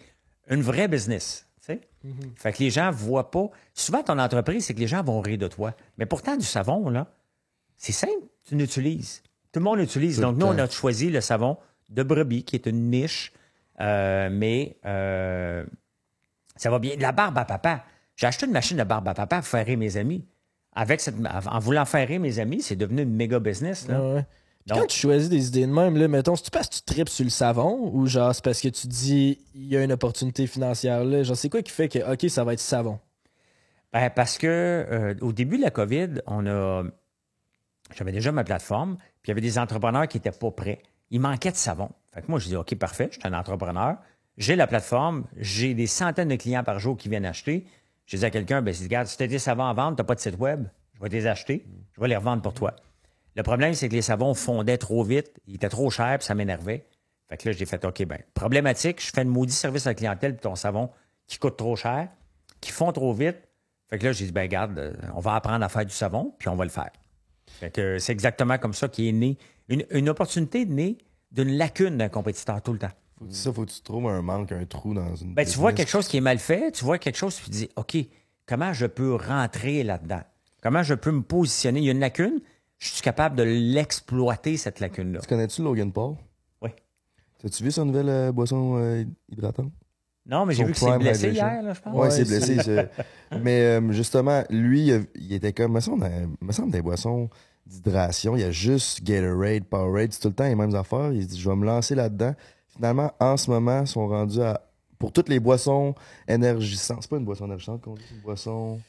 une 0.50 0.62
vraie 0.62 0.88
business. 0.88 1.48
tu 1.60 1.68
sais. 1.68 1.82
Fait 2.36 2.52
que 2.52 2.60
les 2.60 2.70
gens 2.70 2.92
voient 2.92 3.32
pas. 3.32 3.50
Souvent, 3.74 4.04
ton 4.04 4.20
entreprise, 4.20 4.66
c'est 4.66 4.74
que 4.74 4.80
les 4.80 4.88
gens 4.88 5.04
vont 5.04 5.22
rire 5.22 5.38
de 5.38 5.48
toi. 5.48 5.74
Mais 5.98 6.06
pourtant, 6.06 6.36
du 6.36 6.46
savon, 6.46 6.90
là, 6.90 7.08
c'est 7.78 7.92
simple. 7.94 8.28
Tu 8.48 8.56
l'utilises. 8.56 9.22
Tout 9.52 9.60
le 9.60 9.64
monde 9.66 9.80
l'utilise. 9.80 10.20
Donc, 10.20 10.38
nous, 10.38 10.46
on 10.48 10.58
a 10.58 10.68
choisi 10.70 11.10
le 11.10 11.22
savon 11.22 11.58
de 11.90 12.04
brebis, 12.04 12.44
qui 12.44 12.56
est 12.56 12.66
une 12.66 12.90
niche, 12.90 13.32
euh, 13.80 14.30
mais 14.32 14.78
euh, 14.86 15.64
ça 16.56 16.70
va 16.70 16.80
bien. 16.80 16.96
La 16.98 17.12
barbe 17.12 17.38
à 17.38 17.46
papa. 17.46 17.86
J'ai 18.16 18.28
acheté 18.28 18.46
une 18.46 18.52
machine 18.52 18.78
de 18.78 18.84
barbe 18.84 19.08
à 19.08 19.14
papa 19.14 19.38
pour 19.38 19.48
faire 19.48 19.66
rire 19.66 19.78
mes 19.78 19.96
amis. 19.98 20.26
Avec 20.76 21.02
cette, 21.02 21.16
en 21.26 21.60
voulant 21.60 21.86
faire 21.86 22.08
rire 22.08 22.20
mes 22.20 22.40
amis, 22.40 22.62
c'est 22.62 22.76
devenu 22.76 23.04
une 23.04 23.14
méga 23.16 23.40
business. 23.40 23.88
Là. 23.88 24.02
Ouais, 24.02 24.14
ouais. 24.16 24.26
Puis 24.66 24.80
quand 24.80 24.86
tu 24.86 24.98
choisis 24.98 25.30
des 25.30 25.48
idées 25.48 25.68
de 25.68 25.72
même, 25.72 25.98
là, 25.98 26.08
mettons, 26.08 26.36
c'est-tu 26.36 26.52
parce 26.52 26.70
que 26.70 26.76
tu 26.76 26.82
tripes 26.84 27.10
sur 27.10 27.26
le 27.26 27.30
savon 27.30 27.90
ou 27.94 28.08
genre 28.08 28.34
c'est 28.34 28.44
parce 28.44 28.62
que 28.62 28.70
tu 28.70 28.88
dis 28.88 29.40
il 29.54 29.68
y 29.68 29.76
a 29.76 29.84
une 29.84 29.92
opportunité 29.92 30.48
financière 30.48 31.04
là? 31.04 31.24
Genre, 31.24 31.36
c'est 31.36 31.50
quoi 31.50 31.62
qui 31.62 31.72
fait 31.72 31.90
que, 31.90 32.14
OK, 32.14 32.30
ça 32.30 32.44
va 32.44 32.54
être 32.54 32.60
savon? 32.60 33.00
Ben, 33.92 34.10
parce 34.10 34.38
que 34.38 34.48
euh, 34.48 35.16
au 35.22 35.34
début 35.34 35.58
de 35.58 35.64
la 35.64 35.72
COVID, 35.72 36.22
on 36.28 36.48
a. 36.48 36.84
J'avais 37.96 38.12
déjà 38.12 38.32
ma 38.32 38.44
plateforme, 38.44 38.96
puis 39.22 39.26
il 39.26 39.30
y 39.30 39.32
avait 39.32 39.42
des 39.42 39.60
entrepreneurs 39.60 40.08
qui 40.08 40.18
n'étaient 40.18 40.32
pas 40.32 40.50
prêts. 40.52 40.82
Il 41.12 41.20
manquait 41.20 41.52
de 41.52 41.58
savon. 41.58 41.90
Fait 42.12 42.22
que 42.22 42.28
moi, 42.30 42.40
je 42.40 42.48
dis 42.48 42.56
OK, 42.56 42.74
parfait, 42.76 43.10
je 43.12 43.20
suis 43.20 43.28
un 43.28 43.38
entrepreneur. 43.38 43.98
J'ai 44.38 44.56
la 44.56 44.66
plateforme, 44.66 45.26
j'ai 45.38 45.76
des 45.76 45.86
centaines 45.86 46.30
de 46.30 46.36
clients 46.36 46.64
par 46.64 46.80
jour 46.80 46.98
qui 46.98 47.08
viennent 47.10 47.26
acheter. 47.26 47.68
Je 48.06 48.18
dis 48.18 48.26
à 48.26 48.32
quelqu'un, 48.32 48.62
ben, 48.62 48.74
regarde, 48.82 49.08
si 49.08 49.18
tu 49.18 49.24
as 49.24 49.28
des 49.28 49.40
savons 49.40 49.66
à 49.66 49.74
vendre, 49.74 49.96
tu 49.96 50.02
n'as 50.02 50.06
pas 50.06 50.16
de 50.16 50.20
site 50.20 50.40
web, 50.40 50.68
je 50.96 51.02
vais 51.02 51.10
te 51.10 51.14
les 51.14 51.28
acheter, 51.28 51.66
je 51.92 52.02
vais 52.02 52.08
les 52.08 52.16
revendre 52.16 52.42
pour 52.42 52.54
toi. 52.54 52.76
Le 53.36 53.44
problème, 53.44 53.74
c'est 53.74 53.90
que 53.90 53.94
les 53.94 54.02
savons 54.02 54.34
fondaient 54.34 54.78
trop 54.78 55.04
vite, 55.04 55.32
ils 55.48 55.56
étaient 55.56 55.70
trop 55.70 55.90
chers, 55.90 56.18
puis 56.20 56.26
ça 56.26 56.36
m'énervait. 56.36 56.86
Fait 57.30 57.38
que 57.38 57.50
là, 57.50 57.56
j'ai 57.56 57.66
fait 57.66 57.84
OK, 57.86 58.04
ben, 58.06 58.20
problématique, 58.34 59.02
je 59.02 59.12
fais 59.14 59.24
une 59.24 59.30
maudit 59.30 59.54
service 59.54 59.88
à 59.88 59.92
la 59.92 59.96
clientèle, 59.96 60.34
puis 60.34 60.42
ton 60.42 60.56
savon 60.56 60.90
qui 61.26 61.40
coûte 61.40 61.58
trop 61.58 61.76
cher, 61.76 62.10
qui 62.62 62.72
fond 62.72 62.92
trop 62.92 63.14
vite. 63.14 63.38
Fait 63.90 63.98
que 63.98 64.06
là, 64.06 64.12
j'ai 64.12 64.26
dit, 64.26 64.32
ben, 64.32 64.42
regarde, 64.42 64.78
euh, 64.78 64.94
on 65.16 65.20
va 65.20 65.36
apprendre 65.36 65.64
à 65.66 65.70
faire 65.70 65.86
du 65.86 65.94
savon, 65.94 66.34
puis 66.38 66.50
on 66.50 66.56
va 66.56 66.64
le 66.64 66.70
faire. 66.70 66.92
Fait 67.48 67.72
que 67.72 67.98
c'est 67.98 68.12
exactement 68.12 68.58
comme 68.58 68.74
ça 68.74 68.88
qu'est 68.88 69.12
né 69.12 69.38
une, 69.70 69.86
une 69.92 70.10
opportunité 70.10 70.66
née 70.66 70.98
d'une 71.32 71.58
lacune 71.58 71.98
d'un 71.98 72.10
compétiteur 72.10 72.62
tout 72.62 72.74
le 72.74 72.80
temps. 72.80 72.92
Faut 73.18 73.26
que, 73.26 73.34
ça, 73.34 73.54
faut 73.54 73.66
que 73.66 73.72
tu 73.72 73.82
trouves 73.82 74.08
un 74.08 74.22
manque, 74.22 74.52
un 74.52 74.66
trou 74.66 74.94
dans 74.94 75.16
une. 75.16 75.34
Ben, 75.34 75.46
tu 75.46 75.58
vois 75.58 75.74
quelque 75.74 75.90
chose 75.90 76.08
qui 76.08 76.18
est 76.18 76.22
mal 76.22 76.40
fait, 76.40 76.72
tu 76.72 76.84
vois 76.84 76.98
quelque 76.98 77.18
chose, 77.18 77.36
puis 77.36 77.46
tu 77.46 77.52
dis, 77.52 77.70
OK, 77.76 77.98
comment 78.46 78.74
je 78.74 78.86
peux 78.86 79.16
rentrer 79.16 79.84
là-dedans? 79.84 80.22
Comment 80.62 80.84
je 80.84 80.94
peux 80.94 81.12
me 81.12 81.22
positionner? 81.22 81.80
Il 81.80 81.86
y 81.86 81.90
a 81.90 81.92
une 81.92 82.00
lacune, 82.00 82.40
je 82.84 82.90
suis 82.90 83.02
capable 83.02 83.38
de 83.38 83.44
l'exploiter, 83.44 84.58
cette 84.58 84.82
lacune-là. 84.82 85.22
Tu 85.22 85.28
connais-tu 85.28 85.64
Logan 85.64 85.92
Paul? 85.92 86.16
Oui. 86.62 86.70
As-tu 87.46 87.64
vu 87.64 87.72
sa 87.72 87.86
nouvelle 87.86 88.10
euh, 88.10 88.32
boisson 88.34 88.76
euh, 88.78 89.06
hydratante? 89.32 89.72
Non, 90.26 90.46
mais 90.46 90.54
j'ai 90.54 90.66
vu 90.66 90.74
que 90.74 90.78
c'est 90.78 90.98
blessé 90.98 91.32
hier, 91.32 91.62
là, 91.64 91.74
je 91.74 91.82
pense. 91.82 91.96
Ouais, 91.96 92.12
c'est 92.12 92.26
blessé. 92.26 92.58
Mais 93.42 93.60
euh, 93.62 93.92
justement, 93.92 94.44
lui, 94.50 94.90
il, 95.16 95.34
était 95.34 95.52
comme, 95.52 95.74
me 95.74 95.82
semble, 95.82 96.10
me 96.40 96.52
semble 96.54 96.72
des 96.72 96.82
boissons 96.82 97.30
d'hydration. 97.66 98.38
Il 98.38 98.42
y 98.42 98.46
a 98.46 98.52
juste 98.52 99.04
Gatorade, 99.04 99.66
Powerade, 99.66 100.14
c'est 100.14 100.22
tout 100.22 100.30
le 100.30 100.34
temps 100.34 100.46
les 100.46 100.56
mêmes 100.56 100.76
affaires. 100.76 101.12
Il 101.12 101.24
se 101.24 101.28
dit, 101.28 101.40
je 101.40 101.50
vais 101.50 101.56
me 101.56 101.66
lancer 101.66 101.96
là-dedans. 101.96 102.36
Finalement, 102.70 103.12
en 103.20 103.36
ce 103.36 103.50
moment, 103.50 103.82
ils 103.82 103.88
sont 103.88 104.08
rendus 104.08 104.42
à. 104.42 104.62
Pour 104.98 105.12
toutes 105.12 105.28
les 105.28 105.42
boissons 105.42 105.94
énergisantes. 106.30 107.00
C'est 107.02 107.10
pas 107.10 107.18
une 107.18 107.26
boisson 107.26 107.46
énergisante 107.46 107.82
qu'on 107.82 107.96
dit, 107.96 108.04
c'est 108.08 108.16
une 108.16 108.22
boisson. 108.22 108.80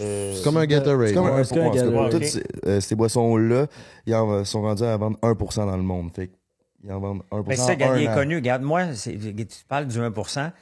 Euh, 0.00 0.34
C'est 0.34 0.42
comme 0.44 0.56
un 0.56 0.66
Gatorade. 0.66 1.08
C'est 1.08 1.14
comme 1.14 1.26
un 1.26 1.36
Ouais, 1.36 1.44
c'est 1.44 1.54
comme 1.54 1.64
un 1.64 1.70
1%. 1.70 1.70
En 1.70 1.72
tout 1.72 1.78
cas, 1.78 1.84
Gatorade. 1.84 2.12
toutes 2.12 2.24
ces, 2.24 2.42
euh, 2.66 2.80
ces 2.80 2.94
boissons-là, 2.94 3.66
ils 4.06 4.14
en 4.14 4.44
sont 4.44 4.62
rendus 4.62 4.82
à 4.84 4.96
vendre 4.96 5.18
1% 5.22 5.66
dans 5.66 5.76
le 5.76 5.82
monde. 5.82 6.10
Fait 6.14 6.30
qu'ils 6.80 6.92
en 6.92 7.00
vendent 7.00 7.22
1% 7.30 7.42
Ben, 7.42 7.60
en 7.60 7.66
ça, 7.66 7.74
il 7.74 7.82
un 7.82 7.96
est 7.96 8.14
connu. 8.14 8.36
Regarde, 8.36 8.62
moi, 8.62 8.86
tu 8.94 9.46
parles 9.68 9.86
du 9.86 9.98
1% 9.98 10.52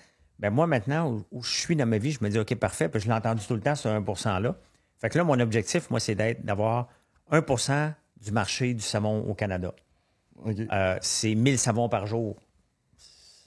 ben 0.41 0.51
moi, 0.51 0.67
maintenant, 0.67 1.11
où, 1.13 1.25
où 1.31 1.43
je 1.45 1.53
suis 1.55 1.77
dans 1.77 1.87
ma 1.87 1.97
vie, 1.99 2.11
je 2.11 2.19
me 2.23 2.29
dis, 2.29 2.39
OK, 2.41 2.53
parfait, 2.57 2.89
puis 2.89 3.01
je 3.01 3.07
l'ai 3.07 3.13
entendu 3.15 3.47
tout 3.47 3.55
le 3.55 3.61
temps, 3.61 3.77
ce 3.77 3.87
1 3.89 4.01
%-là. 4.01 4.57
Fait 5.01 5.09
que 5.09 5.17
là, 5.17 5.23
mon 5.23 5.39
objectif, 5.39 5.89
moi, 5.91 6.01
c'est 6.01 6.17
d'être, 6.17 6.45
d'avoir 6.45 6.89
1% 7.31 7.93
du 8.21 8.33
marché 8.33 8.75
du 8.75 8.81
savon 8.83 9.21
au 9.29 9.35
Canada. 9.35 9.73
OK. 10.45 10.57
Euh, 10.73 10.99
c'est 11.01 11.37
1000 11.37 11.57
savons 11.59 11.89
par 11.89 12.07
jour. 12.07 12.37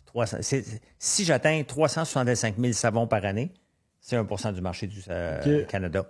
300 0.06 0.38
c'est- 0.42 0.82
si 0.98 1.26
j'atteins 1.26 1.62
365 1.64 2.56
000 2.58 2.72
savons 2.74 3.06
par 3.06 3.26
année, 3.26 3.52
c'est 4.08 4.16
1% 4.16 4.54
du 4.54 4.62
marché 4.62 4.88
du 4.88 5.04
euh. 5.10 5.66
Canada. 5.66 6.10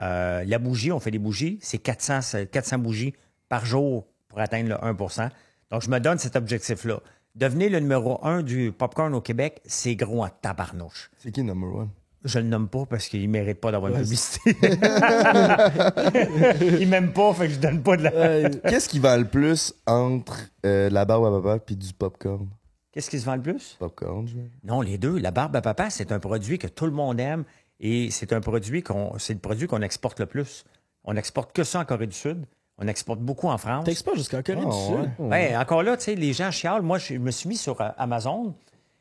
Euh, 0.00 0.42
la 0.46 0.58
bougie, 0.58 0.90
on 0.90 1.00
fait 1.00 1.10
des 1.10 1.18
bougies, 1.18 1.58
c'est 1.60 1.76
400, 1.76 2.22
c'est 2.22 2.50
400 2.50 2.78
bougies 2.78 3.12
par 3.50 3.66
jour 3.66 4.06
pour 4.28 4.40
atteindre 4.40 4.70
le 4.70 4.76
1% 4.76 5.28
Donc, 5.70 5.82
je 5.82 5.90
me 5.90 6.00
donne 6.00 6.16
cet 6.18 6.34
objectif-là. 6.34 7.00
Devenir 7.34 7.70
le 7.70 7.80
numéro 7.80 8.24
un 8.24 8.42
du 8.42 8.72
popcorn 8.72 9.14
au 9.14 9.20
Québec, 9.20 9.60
c'est 9.66 9.96
gros 9.96 10.24
en 10.24 10.30
tabarnouche. 10.30 11.10
C'est 11.18 11.30
qui 11.30 11.40
le 11.40 11.48
number 11.48 11.74
one? 11.74 11.90
Je 12.24 12.38
le 12.38 12.46
nomme 12.46 12.68
pas 12.68 12.86
parce 12.86 13.08
qu'il 13.08 13.20
ne 13.22 13.28
mérite 13.28 13.60
pas 13.60 13.70
d'avoir 13.70 13.92
une 13.92 14.00
publicité. 14.00 14.56
il 16.80 16.88
m'aime 16.88 17.12
pas, 17.12 17.34
fait 17.34 17.48
que 17.48 17.52
je 17.52 17.60
donne 17.60 17.82
pas 17.82 17.98
de 17.98 18.04
la... 18.04 18.48
Qu'est-ce 18.60 18.88
qui 18.88 18.98
vend 18.98 19.18
le 19.18 19.26
plus 19.26 19.74
entre 19.86 20.38
euh, 20.64 20.88
la 20.88 21.04
barbe 21.04 21.26
à 21.26 21.42
papa 21.42 21.58
puis 21.64 21.76
du 21.76 21.92
popcorn? 21.92 22.48
Qu'est-ce 22.96 23.10
qui 23.10 23.20
se 23.20 23.26
vend 23.26 23.36
le 23.36 23.42
plus? 23.42 23.76
Popcorn, 23.78 24.26
je. 24.26 24.36
Non, 24.64 24.80
les 24.80 24.96
deux. 24.96 25.18
La 25.18 25.30
barbe 25.30 25.54
à 25.54 25.60
papa, 25.60 25.90
c'est 25.90 26.12
un 26.12 26.18
produit 26.18 26.58
que 26.58 26.66
tout 26.66 26.86
le 26.86 26.92
monde 26.92 27.20
aime 27.20 27.44
et 27.78 28.10
c'est 28.10 28.32
un 28.32 28.40
produit 28.40 28.82
qu'on, 28.82 29.18
c'est 29.18 29.34
le 29.34 29.38
produit 29.38 29.66
qu'on 29.66 29.82
exporte 29.82 30.18
le 30.18 30.24
plus. 30.24 30.64
On 31.04 31.12
n'exporte 31.12 31.52
que 31.52 31.62
ça 31.62 31.80
en 31.80 31.84
Corée 31.84 32.06
du 32.06 32.16
Sud. 32.16 32.46
On 32.78 32.88
exporte 32.88 33.20
beaucoup 33.20 33.48
en 33.48 33.58
France. 33.58 33.84
T'exportes 33.84 34.16
jusqu'en 34.16 34.40
Corée 34.42 34.62
Ah, 34.62 34.70
du 34.70 34.72
Sud? 34.76 35.10
ouais. 35.18 35.50
Ben, 35.50 35.60
encore 35.60 35.82
là, 35.82 35.98
tu 35.98 36.04
sais, 36.04 36.14
les 36.14 36.32
gens 36.32 36.50
chialent. 36.50 36.80
Moi, 36.80 36.96
je 36.96 37.16
me 37.18 37.30
suis 37.30 37.50
mis 37.50 37.58
sur 37.58 37.78
euh, 37.82 37.90
Amazon 37.98 38.54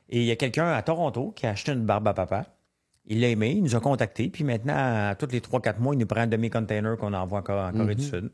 et 0.10 0.20
il 0.20 0.26
y 0.26 0.32
a 0.32 0.36
quelqu'un 0.36 0.74
à 0.74 0.82
Toronto 0.82 1.32
qui 1.34 1.48
a 1.48 1.52
acheté 1.52 1.72
une 1.72 1.86
barbe 1.86 2.10
à 2.10 2.14
papa. 2.14 2.48
Il 3.08 3.22
l'a 3.22 3.30
aimé, 3.30 3.52
il 3.52 3.64
nous 3.64 3.76
a 3.76 3.80
contactés, 3.80 4.30
puis 4.30 4.44
maintenant, 4.44 4.74
à 4.76 5.14
tous 5.16 5.28
les 5.32 5.40
3-4 5.40 5.80
mois, 5.80 5.94
il 5.94 6.00
nous 6.00 6.08
prend 6.08 6.22
un 6.22 6.28
demi-container 6.28 6.98
qu'on 6.98 7.14
envoie 7.14 7.38
encore 7.40 7.64
en 7.68 7.72
Corée 7.72 7.94
du 7.96 8.04
Sud. 8.04 8.32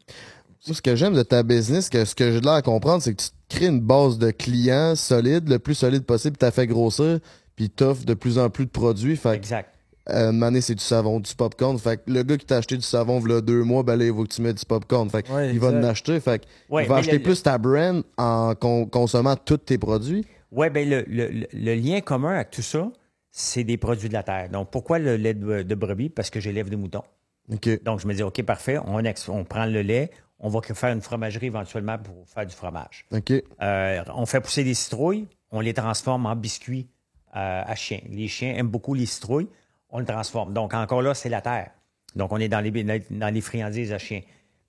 Moi, 0.67 0.75
ce 0.75 0.81
que 0.81 0.95
j'aime 0.95 1.13
de 1.15 1.23
ta 1.23 1.41
business, 1.43 1.89
que 1.89 2.05
ce 2.05 2.13
que 2.13 2.31
j'ai 2.31 2.39
de 2.39 2.45
l'air 2.45 2.53
à 2.53 2.61
comprendre, 2.61 3.01
c'est 3.01 3.13
que 3.15 3.21
tu 3.21 3.29
crées 3.49 3.65
une 3.67 3.79
base 3.81 4.19
de 4.19 4.29
clients 4.31 4.95
solide, 4.95 5.49
le 5.49 5.57
plus 5.59 5.73
solide 5.75 6.03
possible, 6.05 6.37
tu 6.37 6.45
as 6.45 6.51
fait 6.51 6.67
grossir, 6.67 7.19
puis 7.55 7.69
t'offres 7.69 8.05
de 8.05 8.13
plus 8.13 8.37
en 8.37 8.49
plus 8.49 8.65
de 8.65 8.69
produits. 8.71 9.17
Fait 9.17 9.33
Exact. 9.35 9.73
euh, 10.09 10.31
une 10.31 10.43
année, 10.43 10.61
c'est 10.61 10.75
du 10.75 10.83
savon, 10.83 11.19
du 11.19 11.33
popcorn. 11.33 11.77
Fait 11.79 11.97
que 11.97 12.11
le 12.11 12.21
gars 12.21 12.37
qui 12.37 12.45
t'a 12.45 12.57
acheté 12.57 12.75
du 12.75 12.83
savon, 12.83 13.19
il 13.25 13.41
deux 13.41 13.63
mois, 13.63 13.81
ben 13.81 13.95
là, 13.95 14.05
il 14.05 14.13
faut 14.13 14.23
que 14.23 14.29
tu 14.33 14.41
mettes 14.43 14.57
du 14.59 14.65
popcorn. 14.65 15.09
Fait 15.09 15.23
que 15.23 15.31
Ouais, 15.31 15.49
il 15.51 15.59
va 15.59 15.69
en 15.69 15.83
acheter. 15.83 16.19
Fait 16.19 16.39
que 16.39 16.45
Ouais, 16.69 16.83
il 16.83 16.89
va 16.89 16.97
acheter 16.97 17.17
le- 17.17 17.23
plus 17.23 17.41
ta 17.41 17.57
brand 17.57 18.03
en 18.17 18.53
con- 18.53 18.85
consommant 18.85 19.35
tous 19.35 19.57
tes 19.57 19.79
produits. 19.79 20.25
Oui, 20.51 20.69
bien, 20.69 20.85
le, 20.85 21.05
le- 21.07 21.75
lien 21.75 22.01
commun 22.01 22.35
avec 22.35 22.51
tout 22.51 22.61
ça, 22.61 22.91
c'est 23.31 23.63
des 23.63 23.77
produits 23.77 24.09
de 24.09 24.13
la 24.13 24.21
terre. 24.23 24.49
Donc, 24.49 24.69
pourquoi 24.69 24.99
le 24.99 25.15
lait 25.15 25.33
de, 25.33 25.63
de 25.63 25.75
brebis? 25.75 26.09
Parce 26.09 26.29
que 26.29 26.39
j'élève 26.39 26.69
des 26.69 26.75
moutons. 26.75 27.03
Donc, 27.49 27.99
je 27.99 28.07
me 28.07 28.13
dis, 28.13 28.21
OK, 28.21 28.43
parfait, 28.43 28.77
on, 28.77 29.01
on 29.29 29.43
prend 29.43 29.65
le 29.65 29.81
lait, 29.81 30.11
on 30.41 30.49
va 30.49 30.61
faire 30.61 30.91
une 30.91 31.01
fromagerie 31.01 31.45
éventuellement 31.45 31.97
pour 31.99 32.27
faire 32.27 32.45
du 32.45 32.55
fromage. 32.55 33.05
OK. 33.11 33.31
Euh, 33.31 34.03
on 34.13 34.25
fait 34.25 34.41
pousser 34.41 34.63
des 34.63 34.73
citrouilles, 34.73 35.27
on 35.51 35.59
les 35.59 35.73
transforme 35.73 36.25
en 36.25 36.35
biscuits 36.35 36.89
euh, 37.35 37.63
à 37.65 37.75
chiens. 37.75 38.01
Les 38.09 38.27
chiens 38.27 38.55
aiment 38.55 38.67
beaucoup 38.67 38.95
les 38.95 39.05
citrouilles, 39.05 39.47
on 39.89 39.99
le 39.99 40.05
transforme. 40.05 40.51
Donc, 40.53 40.73
encore 40.73 41.03
là, 41.03 41.13
c'est 41.13 41.29
la 41.29 41.41
terre. 41.41 41.71
Donc, 42.15 42.31
on 42.31 42.37
est 42.37 42.49
dans 42.49 42.59
les, 42.59 42.71
dans 43.11 43.33
les 43.33 43.41
friandises 43.41 43.93
à 43.93 43.99
chiens. 43.99 44.21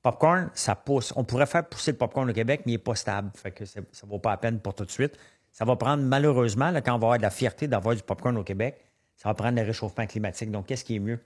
Popcorn, 0.03 0.51
ça 0.53 0.75
pousse. 0.75 1.13
On 1.17 1.25
pourrait 1.25 1.47
faire 1.47 1.67
pousser 1.67 1.93
le 1.93 1.97
popcorn 1.97 2.29
au 2.29 2.33
Québec, 2.33 2.63
mais 2.67 2.73
il 2.73 2.75
n'est 2.75 2.83
pas 2.83 2.95
stable. 2.95 3.31
Fait 3.35 3.51
que 3.51 3.65
ça 3.65 3.81
ne 3.81 4.09
vaut 4.09 4.19
pas 4.19 4.31
la 4.31 4.37
peine 4.37 4.61
pour 4.61 4.75
tout 4.75 4.85
de 4.85 4.91
suite. 4.91 5.17
Ça 5.53 5.65
va 5.65 5.77
prendre, 5.77 6.03
malheureusement, 6.03 6.71
là, 6.71 6.83
quand 6.83 6.95
on 6.95 6.99
va 6.99 7.07
avoir 7.07 7.19
de 7.19 7.23
la 7.23 7.31
fierté 7.31 7.67
d'avoir 7.67 7.97
du 7.97 8.03
popcorn 8.03 8.37
au 8.37 8.43
Québec, 8.43 8.79
ça 9.17 9.29
va 9.29 9.35
prendre 9.35 9.59
le 9.59 9.65
réchauffement 9.65 10.07
climatique. 10.07 10.51
Donc, 10.51 10.67
qu'est-ce 10.67 10.85
qui 10.85 10.97
est 10.97 11.01
mieux? 11.01 11.21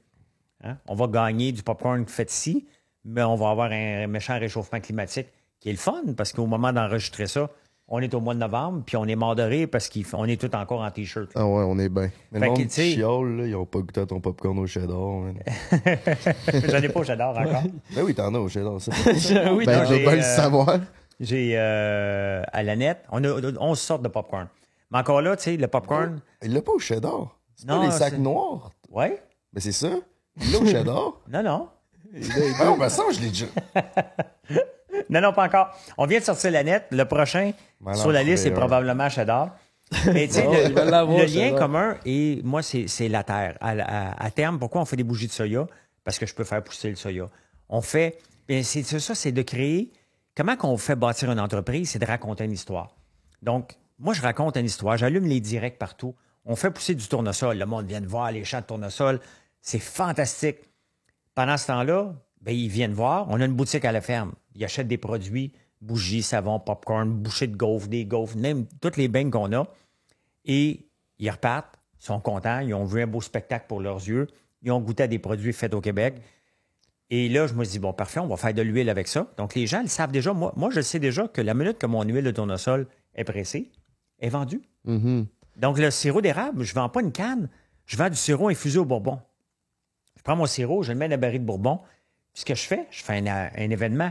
Hein? 0.63 0.77
On 0.87 0.95
va 0.95 1.07
gagner 1.07 1.53
du 1.53 1.63
popcorn 1.63 2.07
fait 2.07 2.31
ici, 2.31 2.67
mais 3.07 3.23
on 3.23 3.37
va 3.37 3.51
avoir 3.51 3.71
un 3.73 4.07
méchant 4.07 4.39
réchauffement 4.39 4.81
climatique 4.81 5.29
qui 5.61 5.69
est 5.69 5.73
le 5.73 5.79
fun 5.79 6.03
parce 6.17 6.33
qu'au 6.33 6.47
moment 6.47 6.73
d'enregistrer 6.73 7.27
ça, 7.27 7.49
on 7.89 8.01
est 8.01 8.13
au 8.15 8.21
mois 8.21 8.35
de 8.35 8.41
novembre, 8.41 8.83
puis 8.85 8.97
on 8.97 9.05
est 9.07 9.15
mort 9.15 9.37
de 9.37 9.43
rire 9.45 9.69
parce 9.71 9.89
qu'on 9.89 10.25
est 10.25 10.41
tout 10.41 10.53
encore 10.57 10.81
en 10.81 10.91
T-shirt. 10.91 11.31
Ah 11.37 11.47
ouais, 11.47 11.65
on 11.65 11.79
est 11.79 11.89
bien. 11.89 12.11
Mais 12.33 12.41
Fait 12.41 12.47
le 12.47 12.51
monde 12.51 12.71
chiale, 12.71 13.37
là, 13.37 13.47
ils 13.47 13.55
ont 13.55 13.65
pas 13.65 13.79
goûté 13.79 14.01
à 14.01 14.07
ton 14.07 14.21
popcorn 14.21 14.59
au 14.59 14.67
cheddar. 14.67 14.97
J'en 16.69 16.83
ai 16.83 16.89
pas, 16.89 17.03
j'adore 17.05 17.39
encore. 17.39 17.63
ben 17.95 18.03
oui, 18.03 18.13
t'en 18.13 18.35
as 18.35 18.39
au 18.39 18.49
cheddar. 18.49 18.81
ça. 18.81 18.91
oui, 19.53 19.65
Ben, 19.67 19.85
je 19.85 19.91
veux 19.93 19.97
j'ai, 19.99 20.03
bien 20.03 20.17
le 20.17 20.19
euh, 20.19 20.37
savoir. 20.37 20.81
J'ai 21.21 21.53
euh, 21.57 22.43
à 22.53 22.63
la 22.65 22.75
nette, 22.75 23.05
on 23.13 23.23
a 23.23 23.29
11 23.61 23.79
sortes 23.79 24.03
de 24.03 24.09
popcorn. 24.09 24.49
Mais 24.91 24.99
encore 24.99 25.23
là, 25.23 25.37
tu 25.37 25.45
sais, 25.45 25.57
le 25.57 25.69
popcorn. 25.69 26.21
Il 26.43 26.53
l'a 26.55 26.63
pas 26.63 26.73
au 26.73 26.79
cheddar. 26.81 27.39
C'est 27.55 27.69
pas 27.69 27.85
les 27.85 27.93
sacs 27.93 28.19
noirs. 28.19 28.73
Ouais? 28.91 29.23
Mais 29.53 29.61
c'est 29.61 29.73
ça. 29.73 29.91
Il 30.41 30.53
l'a 30.53 30.59
au 30.59 30.67
cheddar. 30.67 31.21
Non, 31.29 31.43
non. 31.45 31.69
Ah 32.59 32.65
non, 32.65 32.77
mais 32.77 32.89
ça, 32.89 33.03
je 33.13 33.21
l'ai 33.21 33.29
déjà. 33.29 33.47
Non, 35.11 35.21
non, 35.21 35.33
pas 35.33 35.45
encore. 35.45 35.69
On 35.99 36.07
vient 36.07 36.19
de 36.19 36.25
sortir 36.25 36.51
la 36.51 36.65
nette. 36.65 36.87
Le 36.91 37.05
prochain 37.05 37.53
Ben 37.81 37.95
sur 37.95 38.07
non, 38.07 38.13
la 38.13 38.23
liste, 38.23 38.45
c'est 38.45 38.51
probablement 38.51 39.09
cheddar. 39.09 39.55
Mais 40.07 40.27
tu 40.27 40.35
sais, 40.35 40.43
Bon, 40.43 40.53
le, 40.53 41.25
lien 41.27 41.57
commun, 41.57 41.97
et 42.05 42.41
moi, 42.43 42.63
c'est 42.63 42.89
c'est 42.89 43.09
la 43.09 43.23
terre. 43.23 43.57
À, 43.61 43.71
à- 43.71 44.25
à 44.25 44.31
terme, 44.31 44.59
pourquoi 44.59 44.81
on 44.81 44.85
fait 44.85 44.97
des 44.97 45.05
bougies 45.05 45.27
de 45.29 45.33
soya? 45.33 45.67
Parce 46.03 46.19
que 46.19 46.27
je 46.27 46.35
peux 46.35 46.45
faire 46.45 46.63
pousser 46.65 46.89
le 46.91 46.97
soya. 46.97 47.29
On 47.69 47.81
fait. 47.83 48.19
c'est 48.49 48.83
ça, 48.83 49.15
c'est 49.15 49.33
de 49.33 49.43
créer. 49.43 49.93
Comment 50.37 50.57
qu'on 50.57 50.77
fait 50.77 50.97
bâtir 50.97 51.31
une 51.31 51.41
entreprise? 51.41 51.91
C'est 51.91 51.99
de 51.99 52.07
raconter 52.07 52.45
une 52.45 52.53
histoire. 52.53 52.97
Donc, 53.43 53.75
moi, 53.99 54.13
je 54.13 54.23
raconte 54.23 54.57
une 54.57 54.67
histoire. 54.67 54.97
J'allume 54.97 55.27
les 55.27 55.41
directs 55.41 55.79
partout. 55.79 56.15
On 56.45 56.57
fait 56.57 56.71
pousser 56.71 56.95
du 56.95 57.07
tournesol. 57.07 57.57
Le 57.59 57.67
monde 57.67 57.87
vient 57.87 58.01
de 58.01 58.07
voir 58.07 58.33
les 58.33 58.45
champs 58.45 58.61
de 58.61 58.67
tournesol. 58.67 59.21
C'est 59.61 59.79
fantastique. 59.79 60.59
Pendant 61.37 61.59
ce 61.59 61.67
temps-là, 61.67 62.15
ben, 62.41 62.53
ils 62.57 62.69
viennent 62.69 62.95
voir. 62.95 63.27
On 63.29 63.39
a 63.41 63.45
une 63.45 63.53
boutique 63.53 63.85
à 63.85 63.93
la 63.93 64.01
ferme. 64.01 64.33
Ils 64.55 64.65
achètent 64.65 64.89
des 64.89 64.97
produits, 64.97 65.53
bougies, 65.83 66.23
savon, 66.23 66.59
popcorn, 66.59 67.13
bouchées 67.13 67.47
de 67.47 67.55
gaufres, 67.55 67.89
des 67.89 68.07
gaufres, 68.07 68.39
même 68.39 68.67
toutes 68.81 68.97
les 68.97 69.07
beignes 69.07 69.31
qu'on 69.31 69.53
a. 69.53 69.69
Et 70.47 70.89
ils 71.19 71.31
repartent, 71.31 71.79
ils 72.01 72.07
sont 72.07 72.21
contents, 72.21 72.61
ils 72.61 72.73
ont 72.73 72.87
vu 72.87 73.03
un 73.03 73.07
beau 73.07 73.21
spectacle 73.21 73.67
pour 73.69 73.81
leurs 73.81 73.99
yeux, 73.99 74.29
ils 74.63 74.73
ont 74.73 74.81
goûté 74.81 75.03
à 75.03 75.09
des 75.09 75.19
produits 75.19 75.53
faits 75.53 75.75
au 75.75 75.83
Québec. 75.83 76.23
Et 77.11 77.29
là, 77.29 77.47
je 77.47 77.53
me 77.53 77.67
dis, 77.67 77.79
bon, 77.79 77.93
parfait, 77.93 78.21
on 78.21 78.29
va 78.29 78.39
faire 78.39 78.55
de 78.55 78.63
l'huile 78.63 78.89
avec 78.89 79.07
ça. 79.07 79.31
Donc, 79.37 79.55
les 79.55 79.67
gens 79.67 79.83
le 79.83 79.89
savent 79.89 80.13
déjà. 80.13 80.33
Moi, 80.33 80.55
moi, 80.57 80.71
je 80.71 80.81
sais 80.81 80.99
déjà 80.99 81.29
que 81.29 81.43
la 81.43 81.53
minute 81.53 81.77
que 81.77 81.87
mon 81.87 82.03
huile 82.03 82.25
de 82.25 82.31
tournesol 82.31 82.87
est 83.15 83.25
pressée, 83.25 83.71
est 84.21 84.31
vendue. 84.31 84.63
Mhm. 84.85 85.27
Donc, 85.59 85.79
le 85.79 85.91
sirop 85.91 86.23
d'érable, 86.23 86.63
je 86.63 86.73
ne 86.73 86.81
vends 86.81 86.89
pas 86.89 87.03
une 87.03 87.13
canne, 87.13 87.51
je 87.85 87.99
vends 87.99 88.09
du 88.09 88.17
sirop 88.17 88.49
infusé 88.49 88.79
au 88.79 88.87
bourbon. 88.87 89.21
Je 90.27 90.33
prends 90.33 90.39
mon 90.39 90.47
sirop, 90.47 90.83
je 90.83 90.91
le 90.91 90.99
mets 90.99 91.07
dans 91.09 91.15
un 91.15 91.19
baril 91.19 91.41
de 91.41 91.47
bourbon. 91.47 91.79
Puis 92.33 92.41
ce 92.41 92.45
que 92.45 92.57
je 92.57 92.67
fais, 92.67 92.89
je 92.91 93.05
fais 93.05 93.23
un, 93.29 93.71
événement. 93.71 94.11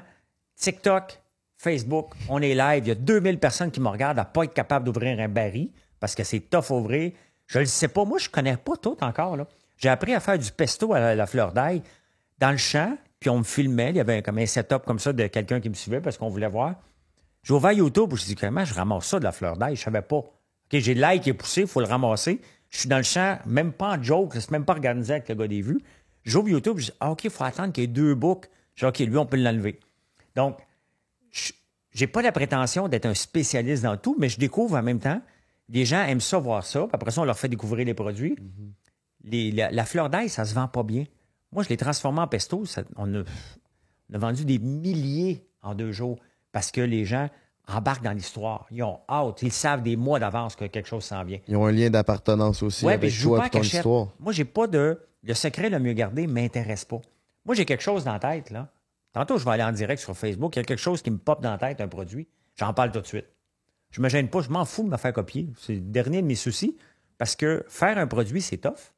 TikTok, 0.55 1.19
Facebook, 1.57 2.13
on 2.29 2.41
est 2.41 2.55
live. 2.55 2.85
Il 2.85 2.87
y 2.87 2.91
a 2.91 2.95
2000 2.95 3.37
personnes 3.37 3.69
qui 3.69 3.81
me 3.81 3.89
regardent 3.89 4.19
à 4.19 4.23
ne 4.23 4.29
pas 4.29 4.45
être 4.45 4.53
capable 4.53 4.85
d'ouvrir 4.85 5.19
un 5.19 5.27
baril 5.27 5.71
parce 5.99 6.15
que 6.15 6.23
c'est 6.23 6.39
tough 6.39 6.67
à 6.69 6.75
ouvrir. 6.75 7.11
Je 7.47 7.59
le 7.59 7.65
sais 7.65 7.89
pas. 7.89 8.05
Moi, 8.05 8.17
je 8.17 8.29
connais 8.29 8.55
pas 8.55 8.77
tout 8.77 8.95
encore. 9.01 9.35
là. 9.35 9.45
J'ai 9.75 9.89
appris 9.89 10.13
à 10.13 10.21
faire 10.21 10.39
du 10.39 10.49
pesto 10.53 10.93
à 10.93 11.01
la, 11.01 11.15
la 11.15 11.27
fleur 11.27 11.51
d'ail 11.51 11.81
dans 12.39 12.51
le 12.51 12.57
champ, 12.57 12.97
puis 13.19 13.29
on 13.29 13.39
me 13.39 13.43
filmait. 13.43 13.89
Il 13.89 13.97
y 13.97 13.99
avait 13.99 14.21
comme 14.21 14.37
un 14.37 14.45
setup 14.45 14.85
comme 14.85 14.99
ça 14.99 15.11
de 15.11 15.27
quelqu'un 15.27 15.59
qui 15.59 15.67
me 15.67 15.73
suivait 15.73 15.99
parce 15.99 16.17
qu'on 16.17 16.29
voulait 16.29 16.47
voir. 16.47 16.75
J'ai 17.43 17.53
ouvert 17.53 17.73
YouTube, 17.73 18.07
je 18.11 18.13
me 18.13 18.19
suis 18.19 18.27
dit, 18.29 18.35
comment 18.35 18.63
je 18.63 18.73
ramasse 18.73 19.07
ça 19.07 19.19
de 19.19 19.25
la 19.25 19.33
fleur 19.33 19.57
d'ail? 19.57 19.75
Je 19.75 19.81
savais 19.81 20.01
pas. 20.01 20.15
OK, 20.15 20.31
j'ai 20.71 20.93
like 20.93 21.23
qui 21.23 21.31
est 21.31 21.33
poussé, 21.33 21.61
il 21.61 21.67
faut 21.67 21.81
le 21.81 21.87
ramasser. 21.87 22.39
Je 22.69 22.79
suis 22.79 22.89
dans 22.89 22.97
le 22.97 23.03
champ, 23.03 23.37
même 23.45 23.73
pas 23.73 23.97
en 23.97 24.01
joke, 24.01 24.31
c'est 24.35 24.51
même 24.51 24.63
pas 24.63 24.73
organisé 24.73 25.15
avec 25.15 25.27
le 25.27 25.35
gars 25.35 25.47
des 25.47 25.61
vues. 25.61 25.81
J'ouvre 26.25 26.49
YouTube, 26.49 26.77
je 26.79 26.85
dis, 26.85 26.91
ah, 26.99 27.11
OK, 27.11 27.23
il 27.23 27.29
faut 27.29 27.43
attendre 27.43 27.71
qu'il 27.71 27.83
y 27.83 27.85
ait 27.85 27.87
deux 27.87 28.15
boucs. 28.15 28.45
Je 28.75 28.85
dis, 28.85 28.89
OK, 28.89 28.99
lui, 29.09 29.17
on 29.17 29.25
peut 29.25 29.37
l'enlever. 29.37 29.79
Donc, 30.35 30.57
je- 31.31 31.53
j'ai 31.91 32.07
pas 32.07 32.21
la 32.21 32.31
prétention 32.31 32.87
d'être 32.87 33.05
un 33.05 33.13
spécialiste 33.13 33.83
dans 33.83 33.95
tout, 33.97 34.15
mais 34.19 34.27
je 34.29 34.37
découvre 34.39 34.75
en 34.77 34.83
même 34.83 34.99
temps. 34.99 35.21
Les 35.69 35.85
gens 35.85 36.03
aiment 36.03 36.19
ça, 36.21 36.37
voir 36.39 36.65
ça. 36.65 36.81
Puis 36.81 36.89
après 36.93 37.11
ça, 37.11 37.21
on 37.21 37.25
leur 37.25 37.37
fait 37.37 37.47
découvrir 37.47 37.85
les 37.85 37.93
produits. 37.93 38.35
Les- 39.23 39.51
la, 39.51 39.71
la 39.71 39.85
fleur 39.85 40.09
d'ail, 40.09 40.29
ça 40.29 40.45
se 40.45 40.53
vend 40.53 40.67
pas 40.67 40.83
bien. 40.83 41.05
Moi, 41.51 41.63
je 41.63 41.69
l'ai 41.69 41.77
transformé 41.77 42.19
en 42.21 42.27
pesto. 42.27 42.65
ça- 42.65 42.83
on, 42.97 43.13
a, 43.15 43.19
on 44.11 44.13
a 44.13 44.17
vendu 44.17 44.45
des 44.45 44.59
milliers 44.59 45.47
en 45.61 45.73
deux 45.73 45.91
jours 45.91 46.19
parce 46.51 46.71
que 46.71 46.81
les 46.81 47.05
gens 47.05 47.29
embarquent 47.67 48.03
dans 48.03 48.11
l'histoire. 48.11 48.67
Ils 48.71 48.83
ont 48.83 48.99
hâte. 49.09 49.41
Ils 49.41 49.51
savent 49.51 49.81
des 49.81 49.95
mois 49.95 50.19
d'avance 50.19 50.55
que 50.55 50.65
quelque 50.65 50.87
chose 50.87 51.03
s'en 51.03 51.23
vient. 51.23 51.39
Ils 51.47 51.55
ont 51.55 51.65
un 51.65 51.71
lien 51.71 51.89
d'appartenance 51.89 52.61
aussi 52.61 52.85
Ouais, 52.85 52.93
avec 52.93 53.03
mais 53.03 53.09
je 53.09 53.21
joue 53.21 53.29
toi 53.29 53.39
pas 53.39 53.47
et 53.47 53.49
ton 53.49 53.57
cachette. 53.59 53.73
histoire. 53.79 54.09
Moi, 54.19 54.33
j'ai 54.33 54.45
pas 54.45 54.67
de. 54.67 54.99
Le 55.25 55.33
secret 55.33 55.69
le 55.69 55.79
mieux 55.79 55.93
gardé 55.93 56.27
m'intéresse 56.27 56.85
pas. 56.85 57.01
Moi, 57.45 57.55
j'ai 57.55 57.65
quelque 57.65 57.83
chose 57.83 58.03
dans 58.03 58.13
la 58.13 58.19
tête, 58.19 58.51
là. 58.51 58.71
Tantôt, 59.11 59.37
je 59.37 59.45
vais 59.45 59.51
aller 59.51 59.63
en 59.63 59.71
direct 59.71 60.01
sur 60.01 60.15
Facebook. 60.15 60.55
Il 60.55 60.59
y 60.59 60.61
a 60.61 60.65
quelque 60.65 60.79
chose 60.79 61.01
qui 61.01 61.09
me 61.09 61.17
pop 61.17 61.41
dans 61.41 61.51
la 61.51 61.57
tête, 61.57 61.81
un 61.81 61.87
produit. 61.87 62.27
J'en 62.55 62.73
parle 62.73 62.91
tout 62.91 63.01
de 63.01 63.07
suite. 63.07 63.27
Je 63.91 64.01
me 64.01 64.09
gêne 64.09 64.29
pas, 64.29 64.41
je 64.41 64.49
m'en 64.49 64.65
fous 64.65 64.83
de 64.83 64.89
me 64.89 64.97
faire 64.97 65.13
copier. 65.13 65.49
C'est 65.57 65.75
le 65.75 65.79
dernier 65.79 66.21
de 66.21 66.27
mes 66.27 66.35
soucis. 66.35 66.77
Parce 67.17 67.35
que 67.35 67.65
faire 67.69 67.97
un 67.97 68.07
produit, 68.07 68.41
c'est 68.41 68.57
tough. 68.57 68.93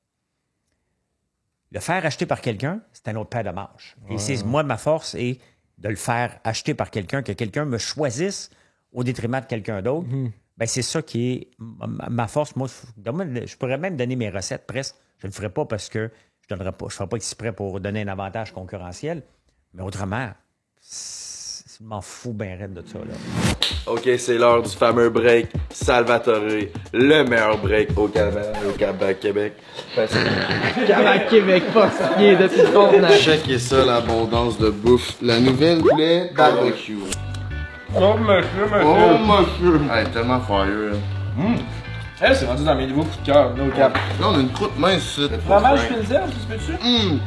Le 1.72 1.80
faire 1.80 2.06
acheter 2.06 2.26
par 2.26 2.42
quelqu'un, 2.42 2.82
c'est 2.94 3.08
un 3.10 3.16
autre 3.16 3.30
paire 3.30 3.44
de 3.44 3.52
manches. 3.52 3.96
Et 4.10 4.18
c'est 4.18 4.44
moi, 4.44 4.64
ma 4.64 4.78
force 4.78 5.16
est 5.16 5.40
de 5.78 5.90
le 5.90 5.96
faire 5.96 6.40
acheter 6.44 6.74
par 6.74 6.90
quelqu'un, 6.90 7.22
que 7.22 7.34
quelqu'un 7.34 7.66
me 7.66 7.78
choisisse 7.78 8.50
au 8.92 9.04
détriment 9.04 9.40
de 9.40 9.46
quelqu'un 9.46 9.82
d'autre. 9.82 10.08
Ben, 10.58 10.66
c'est 10.66 10.82
ça 10.82 11.02
qui 11.02 11.32
est 11.32 11.52
ma, 11.60 12.28
force. 12.28 12.56
Moi, 12.56 12.68
je 12.68 13.56
pourrais 13.58 13.78
même 13.78 13.96
donner 13.96 14.16
mes 14.16 14.30
recettes 14.30 14.66
presque. 14.66 14.96
Je 15.20 15.28
ne 15.28 15.32
le 15.32 15.36
ferai 15.36 15.50
pas 15.50 15.66
parce 15.66 15.90
que 15.90 16.10
je 16.50 16.56
ne 16.56 16.70
pas, 16.70 16.86
je 16.90 16.94
ferai 16.96 17.08
pas 17.08 17.18
exprès 17.18 17.52
pour 17.52 17.80
donner 17.80 18.02
un 18.02 18.08
avantage 18.08 18.54
concurrentiel. 18.54 19.24
Mais 19.74 19.84
autrement, 19.84 20.30
je 20.82 21.84
m'en 21.84 22.02
fous 22.02 22.34
bien 22.34 22.56
raide 22.58 22.74
de 22.74 22.84
ça. 22.86 23.00
Là. 23.00 23.14
Ok, 23.88 24.10
c'est 24.18 24.38
l'heure 24.38 24.62
du 24.62 24.70
fameux 24.70 25.10
break 25.10 25.48
Salvatore, 25.72 26.42
le 26.94 27.24
meilleur 27.24 27.58
break 27.58 27.98
au 27.98 28.08
Québec, 28.08 28.46
au 28.68 28.72
Québec, 28.78 29.20
Québec. 29.20 29.54
Québec, 29.96 31.28
Québec, 31.30 31.64
pas 31.74 31.90
skié 31.92 32.36
depuis 32.36 32.62
le 32.62 32.72
tournage. 32.74 33.22
Checkez 33.22 33.60
ça, 33.60 33.86
l'abondance 33.86 34.58
de 34.58 34.70
bouffe. 34.70 35.16
La 35.22 35.40
nouvelle 35.40 35.80
poulet 35.80 36.32
barbecue. 36.36 36.98
Oh, 37.96 38.16
monsieur, 38.18 38.68
Oh, 38.84 39.18
monsieur. 39.20 39.82
Elle 39.92 40.08
est 40.08 40.12
tellement 40.12 40.42
fire. 40.42 40.96
Elle, 42.20 42.36
c'est 42.36 42.46
rendu 42.46 42.64
dans 42.64 42.76
mes 42.76 42.88
nouveaux 42.88 43.04
coups 43.04 43.20
de 43.22 43.26
cœur, 43.32 43.54
no 43.56 43.70
cap. 43.72 43.94
Là, 44.20 44.28
on 44.30 44.36
a 44.36 44.40
une 44.40 44.52
croûte 44.52 44.78
mince. 44.78 45.20
Fromage 45.46 45.88
pilsen, 45.88 46.22
tu 46.32 46.48
peux-tu? 46.58 46.72
Hum. 46.86 47.20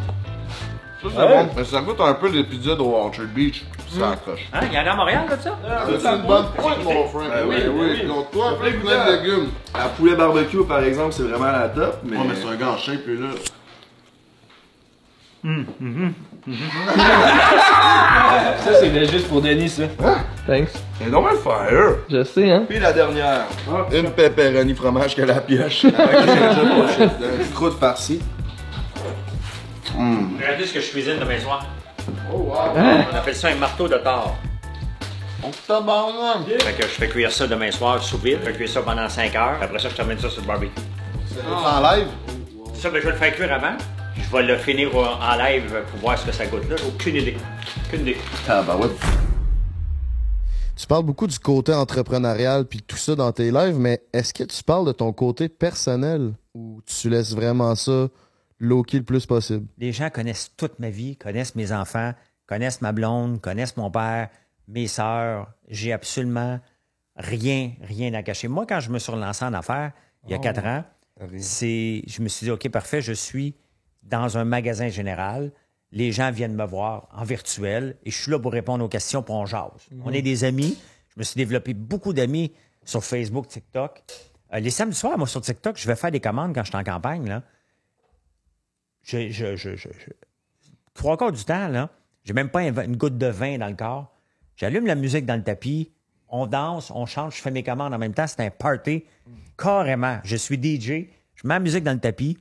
Ça, 1.03 1.09
c'est 1.11 1.17
Ouais? 1.19 1.45
bon. 1.45 1.49
Mais 1.57 1.65
ça 1.65 1.81
goûte 1.81 2.01
un 2.01 2.15
peu 2.15 2.29
l'épisode 2.29 2.81
au 2.81 2.95
Orchard 2.95 3.27
Beach. 3.27 3.63
Ça 3.89 4.11
accroche. 4.11 4.47
Hein, 4.53 4.61
il 4.67 4.73
y 4.75 4.79
en 4.79 4.87
a 4.87 4.91
à 4.91 4.97
Montréal, 4.97 5.25
de 5.31 5.41
ça? 5.43 5.59
Ah, 5.69 5.85
C'est 5.87 6.07
une 6.09 6.23
bonne 6.27 6.47
pointe, 6.57 6.85
mon 6.85 7.07
frère. 7.09 7.31
Ben 7.31 7.47
oui, 7.49 7.57
oui, 7.59 7.71
oui. 7.73 7.99
oui. 8.03 8.07
Donc, 8.09 8.31
toi, 8.33 8.59
plein 8.61 8.71
de 8.73 9.17
légumes. 9.23 9.49
La 9.75 9.89
poulet 9.89 10.15
barbecue, 10.17 10.65
par 10.65 10.81
exemple, 10.83 11.13
c'est 11.13 11.23
vraiment 11.23 11.51
la 11.53 11.69
top, 11.69 12.01
mais. 12.05 12.17
Ouais, 12.17 12.25
mais 12.29 12.35
c'est 12.35 12.49
un 12.49 12.57
gars 12.57 12.71
en 12.71 12.77
shape, 12.77 13.07
là. 13.07 13.29
Ça, 18.65 18.75
c'est 18.81 19.07
juste 19.11 19.29
pour 19.29 19.43
Denis, 19.43 19.69
ça. 19.69 19.83
Thanks. 20.47 20.71
C'est 20.99 21.11
normal 21.11 21.37
fire. 21.43 21.99
Je 22.11 22.25
sais, 22.25 22.51
hein. 22.51 22.65
Puis 22.69 22.79
la 22.79 22.93
dernière, 22.93 23.47
une 23.93 24.11
pepperoni 24.11 24.75
fromage 24.75 25.15
que 25.15 25.23
la 25.23 25.41
pioche. 25.41 25.85
Une 25.85 27.53
croûte 27.55 27.79
farcie. 27.79 28.21
Hum. 29.99 30.39
Regardez 30.41 30.67
ce 30.67 30.75
que 30.75 30.81
je 30.81 30.91
cuisine 30.91 31.19
demain 31.19 31.39
soir. 31.39 31.67
Oh, 32.33 32.37
wow. 32.37 32.55
On 33.13 33.17
appelle 33.17 33.35
ça 33.35 33.49
un 33.49 33.57
marteau 33.57 33.89
de 33.89 33.97
tort. 33.97 34.37
On 35.43 35.51
tabarnak. 35.67 36.47
Fait 36.63 36.73
que 36.73 36.83
je 36.83 36.89
fais 36.89 37.09
cuire 37.09 37.33
ça 37.33 37.47
demain 37.47 37.71
soir 37.71 38.03
sous 38.03 38.19
vide. 38.19 38.39
Je 38.43 38.51
fais 38.51 38.57
cuire 38.57 38.69
ça 38.69 38.83
pendant 38.83 39.09
5 39.09 39.35
heures. 39.35 39.59
Après 39.61 39.79
ça, 39.79 39.89
je 39.89 39.97
termine 39.97 40.19
ça 40.19 40.31
sur 40.31 40.43
le 40.43 40.47
barbecue. 40.47 40.73
C'est 41.29 41.41
en 41.47 41.81
live? 41.81 42.07
Ça, 42.75 42.91
ben, 42.91 43.01
je 43.01 43.07
vais 43.07 43.13
le 43.13 43.19
faire 43.19 43.35
cuire 43.35 43.53
avant. 43.53 43.77
Je 44.17 44.31
vais 44.37 44.43
le 44.43 44.57
finir 44.59 44.95
en 44.97 45.37
live 45.37 45.83
pour 45.91 46.01
voir 46.01 46.19
ce 46.19 46.27
que 46.27 46.33
ça 46.33 46.47
goûte 46.47 46.69
là. 46.69 46.77
Aucune 46.87 47.17
idée. 47.17 47.37
Aucune 47.87 48.01
idée. 48.03 48.17
Ah, 48.49 48.63
bah 48.63 48.77
ouais. 48.77 48.89
Tu 50.77 50.87
parles 50.87 51.05
beaucoup 51.05 51.27
du 51.27 51.39
côté 51.39 51.75
entrepreneurial 51.75 52.65
puis 52.65 52.81
tout 52.83 52.97
ça 52.97 53.15
dans 53.15 53.31
tes 53.33 53.51
lives, 53.51 53.79
mais 53.79 54.03
est-ce 54.13 54.33
que 54.33 54.45
tu 54.45 54.63
parles 54.63 54.87
de 54.87 54.93
ton 54.93 55.13
côté 55.13 55.49
personnel 55.49 56.33
ou 56.55 56.81
tu 56.87 57.11
laisses 57.11 57.35
vraiment 57.35 57.75
ça 57.75 58.09
low-key 58.59 58.99
le 58.99 59.05
plus 59.05 59.27
possible? 59.27 59.67
Les 59.79 59.93
gens 59.93 60.09
connaissent 60.11 60.51
toute 60.57 60.79
ma 60.79 60.89
vie, 60.91 61.17
connaissent 61.17 61.55
mes 61.55 61.73
enfants, 61.73 62.15
connaissent 62.47 62.81
ma 62.81 62.93
blonde, 62.93 63.41
connaissent 63.41 63.77
mon 63.77 63.91
père, 63.91 64.29
mes 64.69 64.87
sœurs. 64.87 65.49
J'ai 65.69 65.93
absolument 65.93 66.59
rien, 67.17 67.73
rien 67.83 68.15
à 68.15 68.23
cacher. 68.23 68.49
Moi, 68.49 68.65
quand 68.67 68.81
je 68.81 68.91
me 68.91 68.99
suis 68.99 69.13
relancé 69.13 69.45
en 69.45 69.53
affaires, 69.53 69.93
il 70.25 70.31
y 70.31 70.35
a 70.35 70.39
Oh. 70.39 70.41
quatre 70.41 70.65
ans, 70.65 70.85
c'est, 71.37 72.03
je 72.07 72.23
me 72.23 72.29
suis 72.29 72.47
dit, 72.47 72.51
OK, 72.51 72.67
parfait, 72.71 73.03
je 73.03 73.13
suis 73.13 73.55
dans 74.03 74.39
un 74.39 74.45
magasin 74.45 74.89
général. 74.89 75.53
Les 75.93 76.13
gens 76.13 76.31
viennent 76.31 76.55
me 76.55 76.65
voir 76.65 77.09
en 77.13 77.25
virtuel 77.25 77.97
et 78.05 78.11
je 78.11 78.23
suis 78.23 78.31
là 78.31 78.39
pour 78.39 78.53
répondre 78.53 78.85
aux 78.85 78.89
questions, 78.89 79.23
pour 79.23 79.35
on 79.37 79.47
jase. 79.47 79.71
Mhm. 79.91 80.03
On 80.05 80.13
est 80.13 80.23
des 80.23 80.45
amis. 80.45 80.79
Je 81.09 81.19
me 81.19 81.25
suis 81.25 81.37
développé 81.37 81.75
beaucoup 81.75 82.13
d'amis 82.13 82.53
sur 82.85 83.03
Facebook, 83.05 83.49
TikTok. 83.49 84.03
Euh, 84.53 84.61
les 84.61 84.71
samedis 84.71 84.97
soirs, 84.97 85.19
moi, 85.19 85.27
sur 85.27 85.41
TikTok, 85.41 85.77
je 85.77 85.87
vais 85.87 85.97
faire 85.97 86.11
des 86.13 86.21
commandes 86.21 86.55
quand 86.55 86.63
je 86.63 86.69
suis 86.71 86.77
en 86.79 86.85
campagne. 86.85 87.29
Là. 87.29 87.43
Je, 89.03 89.31
je, 89.31 89.57
je, 89.57 89.77
je- 89.77 89.89
trois 90.95 91.17
quarts 91.17 91.33
du 91.33 91.45
temps, 91.45 91.69
là, 91.69 91.91
j'ai 92.25 92.33
même 92.35 92.51
pas 92.51 92.63
une 92.65 92.97
goutte 92.97 93.19
de 93.19 93.27
vin 93.27 93.59
dans 93.59 93.69
le 93.69 93.75
corps. 93.75 94.15
J'allume 94.57 94.87
la 94.87 94.95
musique 94.95 95.25
dans 95.27 95.37
le 95.37 95.43
tapis, 95.43 95.91
on 96.29 96.47
danse, 96.47 96.91
on 96.95 97.07
chante, 97.07 97.35
je 97.35 97.41
fais 97.41 97.51
mes 97.51 97.63
commandes 97.63 97.95
en 97.95 97.99
même 97.99 98.13
temps. 98.15 98.27
C'est 98.27 98.41
un 98.45 98.51
party. 98.51 99.05
Carrément. 99.57 100.19
Je 100.23 100.37
suis 100.37 100.57
DJ, 100.57 101.09
je 101.35 101.47
mets 101.49 101.55
la 101.55 101.61
musique 101.61 101.83
dans 101.85 101.93
le 101.95 101.99
tapis, 102.01 102.39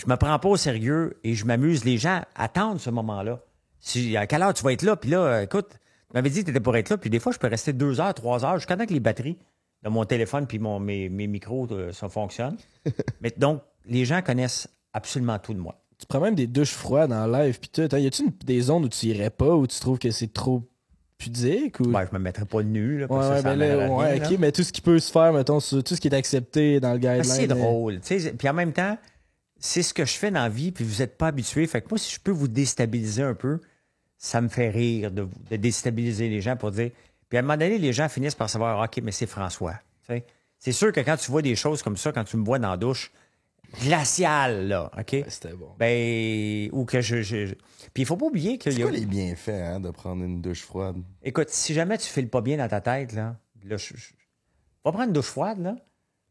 je 0.00 0.06
me 0.10 0.16
prends 0.16 0.38
pas 0.38 0.48
au 0.48 0.56
sérieux 0.56 1.18
et 1.24 1.34
je 1.34 1.44
m'amuse. 1.44 1.84
Les 1.84 1.98
gens 1.98 2.22
attendent 2.34 2.80
ce 2.80 2.88
moment-là. 2.90 3.40
Si, 3.80 4.16
à 4.16 4.26
quelle 4.26 4.42
heure 4.42 4.54
tu 4.54 4.62
vas 4.62 4.72
être 4.72 4.82
là? 4.82 4.96
Puis 4.96 5.10
là, 5.10 5.18
euh, 5.20 5.42
écoute, 5.42 5.68
tu 5.70 6.14
m'avais 6.14 6.30
dit 6.30 6.40
que 6.40 6.44
tu 6.46 6.50
étais 6.50 6.60
pour 6.60 6.76
être 6.76 6.88
là, 6.90 6.96
puis 6.98 7.10
des 7.10 7.18
fois, 7.18 7.32
je 7.32 7.38
peux 7.38 7.46
rester 7.48 7.72
deux 7.72 8.00
heures, 8.00 8.14
trois 8.14 8.44
heures, 8.44 8.56
jusqu'à 8.56 8.76
temps 8.76 8.86
que 8.86 8.92
les 8.92 9.00
batteries 9.00 9.36
de 9.82 9.88
mon 9.88 10.04
téléphone 10.04 10.46
puis 10.46 10.58
mon, 10.58 10.78
mes, 10.80 11.08
mes 11.08 11.26
micros, 11.26 11.66
euh, 11.70 11.92
ça 11.92 12.08
fonctionne. 12.08 12.56
Mais 13.20 13.32
donc, 13.36 13.62
les 13.86 14.04
gens 14.04 14.20
connaissent 14.22 14.68
absolument 14.92 15.38
tout 15.38 15.54
de 15.54 15.58
moi. 15.58 15.76
Tu 15.98 16.06
prends 16.06 16.20
même 16.20 16.34
des 16.34 16.46
douches 16.46 16.72
froides 16.72 17.12
en 17.12 17.26
live, 17.26 17.58
puis 17.60 17.68
tout. 17.70 17.88
Hein, 17.94 17.98
Y 17.98 18.20
une- 18.20 18.32
des 18.44 18.60
zones 18.62 18.84
où 18.84 18.88
tu 18.88 19.06
irais 19.06 19.28
pas, 19.30 19.54
où 19.54 19.66
tu 19.66 19.78
trouves 19.80 19.98
que 19.98 20.10
c'est 20.10 20.32
trop 20.32 20.62
pudique? 21.18 21.78
Ou... 21.80 21.84
Ben, 21.84 22.06
je 22.10 22.14
me 22.16 22.22
mettrais 22.22 22.46
pas 22.46 22.62
nu, 22.62 22.98
là, 23.00 23.02
Ouais, 23.04 23.08
parce 23.08 23.26
que 23.28 23.32
ouais, 23.34 23.36
ça 23.42 23.42
ben 23.50 23.56
là, 23.56 23.64
amènerait 23.74 23.88
ouais, 23.94 24.12
rien, 24.12 24.24
ok, 24.24 24.30
là. 24.30 24.36
mais 24.40 24.52
tout 24.52 24.62
ce 24.62 24.72
qui 24.72 24.80
peut 24.80 24.98
se 24.98 25.10
faire, 25.12 25.32
mettons, 25.32 25.58
tout 25.60 25.82
ce 25.84 26.00
qui 26.00 26.08
est 26.08 26.14
accepté 26.14 26.80
dans 26.80 26.92
le 26.92 26.98
guideline. 26.98 27.18
Ben, 27.18 27.24
C'est 27.24 27.44
euh, 27.50 27.54
drôle. 27.54 28.00
tu 28.00 28.18
sais. 28.20 28.32
Puis 28.32 28.48
en 28.48 28.54
même 28.54 28.72
temps, 28.72 28.96
c'est 29.60 29.82
ce 29.82 29.94
que 29.94 30.04
je 30.04 30.14
fais 30.14 30.30
dans 30.30 30.42
la 30.42 30.48
vie, 30.48 30.72
puis 30.72 30.84
vous 30.84 30.98
n'êtes 30.98 31.16
pas 31.16 31.28
habitué. 31.28 31.66
Fait 31.66 31.82
que 31.82 31.88
moi, 31.90 31.98
si 31.98 32.12
je 32.14 32.18
peux 32.20 32.30
vous 32.30 32.48
déstabiliser 32.48 33.22
un 33.22 33.34
peu, 33.34 33.60
ça 34.16 34.40
me 34.40 34.48
fait 34.48 34.70
rire 34.70 35.10
de, 35.10 35.28
déstabiliser 35.56 36.28
les 36.28 36.40
gens 36.40 36.56
pour 36.56 36.70
dire. 36.70 36.90
Puis 37.28 37.36
à 37.36 37.40
un 37.40 37.42
moment 37.42 37.56
donné, 37.56 37.78
les 37.78 37.92
gens 37.92 38.08
finissent 38.08 38.34
par 38.34 38.50
savoir 38.50 38.82
OK, 38.82 39.00
mais 39.02 39.12
c'est 39.12 39.26
François. 39.26 39.74
C'est 40.58 40.72
sûr 40.72 40.92
que 40.92 41.00
quand 41.00 41.16
tu 41.16 41.30
vois 41.30 41.42
des 41.42 41.54
choses 41.54 41.82
comme 41.82 41.96
ça, 41.96 42.10
quand 42.12 42.24
tu 42.24 42.36
me 42.36 42.44
vois 42.44 42.58
dans 42.58 42.70
la 42.70 42.76
douche, 42.76 43.12
glaciale, 43.82 44.66
là, 44.68 44.90
OK? 44.98 45.16
C'était 45.28 45.54
bon. 45.54 45.74
Ben, 45.78 46.68
ou 46.72 46.84
que 46.84 47.00
je. 47.00 47.22
je- 47.22 47.46
je- 47.46 47.54
Puis 47.94 48.02
il 48.02 48.06
faut 48.06 48.16
pas 48.16 48.26
oublier 48.26 48.54
y 48.54 48.58
C'est 48.62 48.80
a. 48.80 48.82
quoi 48.82 48.90
les 48.90 49.06
bienfaits 49.06 49.48
hein, 49.48 49.80
de 49.80 49.90
prendre 49.90 50.24
une 50.24 50.40
douche 50.42 50.62
froide? 50.62 50.96
Écoute, 51.22 51.50
si 51.50 51.72
jamais 51.72 51.96
tu 51.98 52.08
files 52.08 52.28
pas 52.28 52.40
bien 52.40 52.56
dans 52.56 52.68
ta 52.68 52.80
tête, 52.80 53.12
là, 53.12 53.36
là 53.64 53.76
je, 53.76 53.94
va 54.84 54.90
prendre 54.92 55.06
une 55.06 55.12
douche 55.12 55.26
froide, 55.26 55.60
là. 55.60 55.76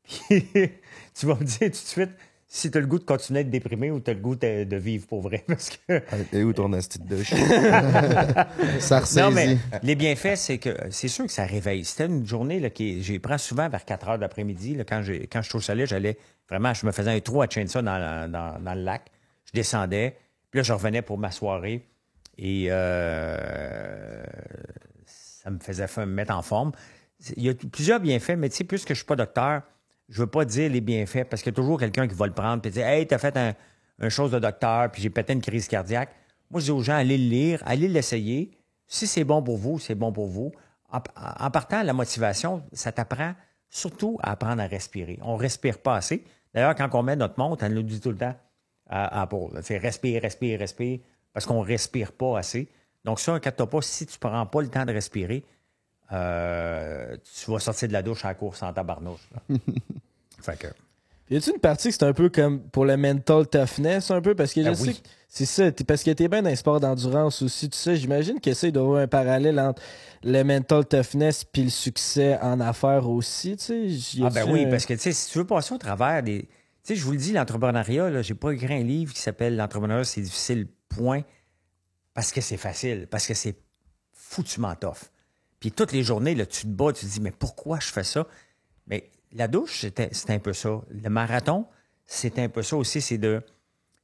Tu 0.29 1.25
vas 1.25 1.35
me 1.35 1.43
dire 1.43 1.59
tout 1.59 1.67
de 1.69 1.73
suite 1.75 2.11
si 2.51 2.71
tu 2.71 2.77
as 2.79 2.81
le 2.81 2.87
goût 2.87 2.97
de 2.97 3.03
continuer 3.03 3.39
à 3.39 3.41
être 3.41 3.49
déprimé 3.51 3.91
ou 3.91 3.99
tu 3.99 4.09
as 4.09 4.15
le 4.15 4.19
goût 4.19 4.35
de, 4.35 4.63
de 4.63 4.75
vivre 4.75 5.05
pour 5.05 5.21
vrai. 5.21 5.43
Parce 5.47 5.69
que. 5.69 6.01
Et 6.35 6.43
où 6.43 6.51
ton 6.51 6.73
asti 6.73 6.97
de 6.99 7.15
douche? 7.15 7.29
Ça 8.79 8.99
ressaisit. 9.01 9.19
Non, 9.21 9.29
mais 9.31 9.57
les 9.83 9.95
bienfaits, 9.95 10.35
c'est 10.35 10.57
que 10.57 10.75
c'est 10.89 11.07
sûr 11.07 11.25
que 11.27 11.31
ça 11.31 11.45
réveille. 11.45 11.85
C'était 11.85 12.07
une 12.07 12.25
journée 12.25 12.59
là, 12.59 12.69
qui. 12.71 13.03
J'y 13.03 13.19
prends 13.19 13.37
souvent 13.37 13.69
vers 13.69 13.85
4 13.85 14.09
heures 14.09 14.19
d'après-midi. 14.19 14.77
Quand, 14.87 15.01
quand 15.31 15.41
je 15.43 15.47
suis 15.49 15.57
au 15.57 15.61
chalet, 15.61 15.87
j'allais 15.87 16.17
vraiment, 16.49 16.73
je 16.73 16.85
me 16.87 16.91
faisais 16.91 17.11
un 17.11 17.19
trou 17.19 17.41
à 17.43 17.47
ça 17.67 17.81
dans, 17.81 18.31
dans, 18.31 18.59
dans 18.59 18.73
le 18.73 18.81
lac. 18.81 19.03
Je 19.45 19.51
descendais. 19.53 20.17
Puis 20.49 20.57
là, 20.59 20.63
je 20.63 20.73
revenais 20.73 21.03
pour 21.03 21.19
ma 21.19 21.29
soirée. 21.29 21.85
Et 22.39 22.67
euh, 22.69 24.23
ça 25.05 25.49
me 25.51 25.59
faisait 25.59 25.87
fa- 25.87 26.05
me 26.05 26.11
mettre 26.13 26.33
en 26.33 26.41
forme. 26.41 26.71
Il 27.35 27.43
y 27.43 27.49
a 27.49 27.53
plusieurs 27.53 27.99
bienfaits, 27.99 28.37
mais 28.37 28.49
tu 28.49 28.55
sais, 28.57 28.63
puisque 28.63 28.87
je 28.87 28.93
ne 28.93 28.97
suis 28.97 29.05
pas 29.05 29.15
docteur, 29.17 29.61
je 30.09 30.21
veux 30.21 30.27
pas 30.27 30.43
dire 30.43 30.71
les 30.71 30.81
bienfaits 30.81 31.25
parce 31.29 31.41
qu'il 31.41 31.51
y 31.51 31.55
a 31.55 31.55
toujours 31.55 31.79
quelqu'un 31.79 32.07
qui 32.07 32.15
va 32.15 32.25
le 32.25 32.33
prendre 32.33 32.65
et 32.65 32.69
dire 32.69 32.85
Hey, 32.85 33.07
t'as 33.07 33.17
fait 33.17 33.37
un, 33.37 34.09
chose 34.09 34.31
de 34.31 34.39
docteur, 34.39 34.91
puis 34.91 35.01
j'ai 35.01 35.09
pété 35.09 35.33
une 35.33 35.41
crise 35.41 35.67
cardiaque. 35.67 36.09
Moi, 36.49 36.61
je 36.61 36.65
dis 36.65 36.71
aux 36.71 36.81
gens 36.81 36.95
allez 36.95 37.17
le 37.17 37.29
lire, 37.29 37.61
allez 37.65 37.87
l'essayer. 37.87 38.51
Si 38.87 39.05
c'est 39.05 39.23
bon 39.23 39.43
pour 39.43 39.57
vous, 39.57 39.77
c'est 39.77 39.95
bon 39.95 40.11
pour 40.11 40.27
vous. 40.27 40.51
En, 40.91 41.51
partant, 41.51 41.83
la 41.83 41.93
motivation, 41.93 42.63
ça 42.73 42.91
t'apprend 42.91 43.35
surtout 43.69 44.17
à 44.23 44.31
apprendre 44.31 44.63
à 44.63 44.65
respirer. 44.65 45.19
On 45.21 45.35
respire 45.35 45.77
pas 45.77 45.97
assez. 45.97 46.23
D'ailleurs, 46.55 46.73
quand 46.73 46.89
on 46.93 47.03
met 47.03 47.15
notre 47.15 47.37
montre, 47.37 47.63
elle 47.63 47.75
nous 47.75 47.83
dit 47.83 48.01
tout 48.01 48.09
le 48.09 48.17
temps 48.17 48.35
à, 48.89 49.29
là, 49.31 49.61
c'est 49.61 49.77
respire, 49.77 50.23
respire, 50.23 50.57
respire, 50.57 50.99
parce 51.31 51.45
qu'on 51.45 51.61
respire 51.61 52.11
pas 52.11 52.39
assez. 52.39 52.67
Donc, 53.05 53.19
ça, 53.19 53.33
inquiète 53.33 53.63
pas, 53.63 53.81
si 53.83 54.07
tu 54.07 54.17
prends 54.17 54.47
pas 54.47 54.61
le 54.61 54.69
temps 54.69 54.85
de 54.85 54.91
respirer, 54.91 55.45
euh, 56.11 57.15
tu 57.43 57.51
vas 57.51 57.59
sortir 57.59 57.87
de 57.87 57.93
la 57.93 58.01
douche 58.01 58.25
à 58.25 58.29
la 58.29 58.33
course 58.35 58.61
en 58.63 58.73
tabarnouche. 58.73 59.29
fait 60.41 60.57
que. 60.57 60.67
Y 61.29 61.37
a-tu 61.37 61.51
une 61.51 61.59
partie 61.59 61.89
que 61.89 61.93
c'est 61.93 62.03
un 62.03 62.13
peu 62.13 62.29
comme 62.29 62.59
pour 62.59 62.85
le 62.85 62.97
mental 62.97 63.45
toughness, 63.47 64.09
un 64.09 64.19
peu? 64.19 64.33
Parce 64.33 64.51
que 64.51 64.61
je 64.63 64.69
Ben 64.69 64.75
sais 64.75 64.87
oui. 64.87 64.95
que 64.95 65.07
c'est 65.27 65.45
ça, 65.45 65.71
t'es- 65.71 65.83
parce 65.83 66.01
que 66.03 66.09
t'es 66.09 66.27
bien 66.27 66.41
dans 66.41 66.49
les 66.49 66.55
sports 66.55 66.79
d'endurance 66.79 67.43
aussi, 67.43 67.69
tout 67.69 67.77
ça. 67.77 67.93
J'imagine 67.93 68.39
que 68.41 68.51
ça, 68.55 68.65
il 68.67 68.71
doit 68.73 68.81
y 68.81 68.85
avoir 68.85 69.01
un 69.03 69.07
parallèle 69.07 69.59
entre 69.59 69.79
le 70.23 70.41
mental 70.41 70.85
toughness 70.87 71.43
puis 71.45 71.63
le 71.65 71.69
succès 71.69 72.39
en 72.41 72.59
affaires 72.59 73.07
aussi, 73.07 73.55
tu 73.57 73.95
sais. 73.99 74.21
Ah 74.23 74.31
ben 74.31 74.49
oui, 74.51 74.65
un- 74.65 74.69
parce 74.71 74.87
que 74.87 74.93
tu 74.95 75.01
sais, 75.01 75.11
si 75.11 75.31
tu 75.31 75.37
veux 75.37 75.45
passer 75.45 75.73
au 75.75 75.77
travers 75.77 76.23
des. 76.23 76.43
Tu 76.43 76.49
sais, 76.81 76.95
je 76.95 77.05
vous 77.05 77.11
le 77.11 77.17
dis, 77.19 77.31
l'entrepreneuriat, 77.33 78.09
là, 78.09 78.23
j'ai 78.23 78.33
pas 78.33 78.49
écrit 78.51 78.73
un 78.73 78.83
livre 78.83 79.13
qui 79.13 79.19
s'appelle 79.21 79.55
L'entrepreneuriat, 79.55 80.05
c'est 80.05 80.21
difficile, 80.21 80.67
point. 80.87 81.21
Parce 82.15 82.31
que 82.31 82.41
c'est 82.41 82.57
facile, 82.57 83.05
parce 83.11 83.27
que 83.27 83.35
c'est 83.35 83.55
foutument 84.13 84.73
tough. 84.75 85.11
Puis 85.59 85.71
toutes 85.71 85.91
les 85.91 86.03
journées, 86.03 86.35
là, 86.35 86.45
tu 86.45 86.61
te 86.61 86.67
bats, 86.67 86.93
tu 86.93 87.05
te 87.05 87.11
dis, 87.11 87.21
mais 87.21 87.31
pourquoi 87.31 87.79
je 87.79 87.87
fais 87.87 88.03
ça? 88.03 88.25
Mais 88.87 89.09
la 89.31 89.47
douche, 89.47 89.81
c'était 89.81 90.33
un 90.33 90.39
peu 90.39 90.53
ça. 90.53 90.81
Le 90.89 91.09
marathon, 91.09 91.65
c'est 92.05 92.39
un 92.39 92.49
peu 92.49 92.63
ça 92.63 92.75
aussi, 92.75 93.01
c'est 93.01 93.17
de. 93.17 93.41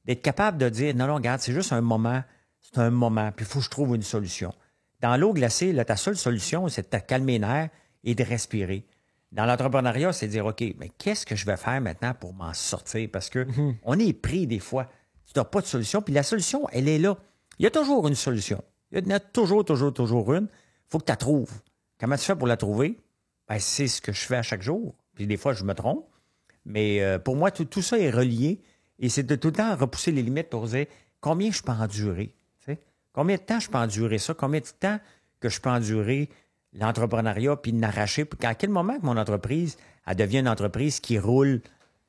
d'être 0.06 0.22
capable 0.22 0.58
de 0.58 0.70
dire 0.70 0.96
non, 0.96 1.08
non, 1.08 1.16
regarde, 1.16 1.42
c'est 1.42 1.54
juste 1.54 1.74
un 1.74 1.82
moment, 1.82 2.24
c'est 2.62 2.78
un 2.80 2.92
moment, 2.92 3.32
puis 3.32 3.46
il 3.46 3.50
faut 3.50 3.60
que 3.60 3.66
je 3.66 3.70
trouve 3.70 3.96
une 3.96 4.04
solution. 4.04 4.54
Dans 5.02 5.18
l'eau 5.18 5.34
glacée, 5.34 5.74
là, 5.74 5.86
ta 5.86 5.96
seule 5.96 6.18
solution, 6.18 6.68
c'est 6.68 6.84
de 6.84 6.98
te 6.98 7.04
calmer 7.04 7.34
les 7.34 7.40
nerfs 7.40 7.70
et 8.04 8.16
de 8.16 8.24
respirer. 8.24 8.86
Dans 9.32 9.46
l'entrepreneuriat, 9.46 10.14
c'est 10.14 10.28
de 10.28 10.32
dire 10.32 10.46
OK, 10.46 10.64
mais 10.78 10.90
qu'est-ce 10.98 11.26
que 11.26 11.36
je 11.36 11.46
vais 11.46 11.58
faire 11.58 11.82
maintenant 11.82 12.14
pour 12.14 12.34
m'en 12.34 12.54
sortir? 12.54 13.10
Parce 13.12 13.30
que 13.30 13.48
on 13.84 13.98
est 14.00 14.14
pris 14.14 14.48
des 14.48 14.60
fois. 14.60 14.90
Tu 15.26 15.34
n'as 15.36 15.44
pas 15.44 15.62
de 15.62 15.66
solution, 15.66 16.02
puis 16.02 16.14
la 16.14 16.24
solution, 16.24 16.68
elle 16.72 16.88
est 16.88 17.00
là. 17.00 17.18
Il 17.58 17.64
y 17.64 17.68
a 17.68 17.72
toujours 17.72 18.08
une 18.08 18.16
solution. 18.16 18.64
Il 18.92 19.06
y 19.06 19.12
en 19.12 19.16
a 19.16 19.20
toujours, 19.20 19.66
toujours, 19.66 19.94
toujours 19.94 20.34
une. 20.34 20.48
Faut 20.96 21.00
que 21.00 21.04
tu 21.08 21.12
la 21.12 21.18
trouves. 21.18 21.52
Comment 22.00 22.16
tu 22.16 22.24
fais 22.24 22.38
pour 22.38 22.48
la 22.48 22.56
trouver? 22.56 22.98
Ben, 23.50 23.60
c'est 23.60 23.88
ce 23.90 24.00
que 24.00 24.14
je 24.14 24.22
fais 24.22 24.38
à 24.38 24.42
chaque 24.44 24.62
jour. 24.62 24.96
Puis 25.14 25.28
des 25.28 25.36
fois, 25.36 25.52
je 25.52 25.66
me 25.66 25.74
trompe. 25.74 26.08
Mais 26.64 27.04
euh, 27.04 27.20
pour 27.20 27.36
moi, 27.36 27.52
tout, 27.52 27.66
tout 27.66 27.82
ça 27.82 28.00
est 28.00 28.10
relié. 28.10 28.62
Et 29.00 29.10
c'est 29.10 29.24
de 29.24 29.36
tout 29.36 29.50
le 29.50 29.56
temps 29.56 29.76
repousser 29.76 30.14
les 30.14 30.24
limites 30.24 30.50
pour 30.50 30.66
dire 30.68 30.86
combien 31.20 31.52
je 31.52 31.62
peux 31.62 31.74
endurer. 31.74 32.34
Combien 33.12 33.36
de 33.36 33.42
temps 33.42 33.60
je 33.60 33.70
peux 33.70 33.78
endurer 33.78 34.20
ça? 34.20 34.34
Combien 34.34 34.62
de 34.62 34.68
temps 34.68 34.98
que 35.42 35.50
je 35.50 35.60
peux 35.60 35.70
endurer 35.70 36.30
l'entrepreneuriat 36.72 37.58
puis 37.58 37.74
n'arracher? 37.74 38.24
Puis 38.24 38.48
à 38.48 38.56
quel 38.56 38.70
moment 38.70 38.98
que 38.98 39.06
mon 39.06 39.18
entreprise 39.18 39.76
elle 40.08 40.16
devient 40.16 40.40
une 40.40 40.48
entreprise 40.48 41.02
qui 41.02 41.20
roule 41.20 41.62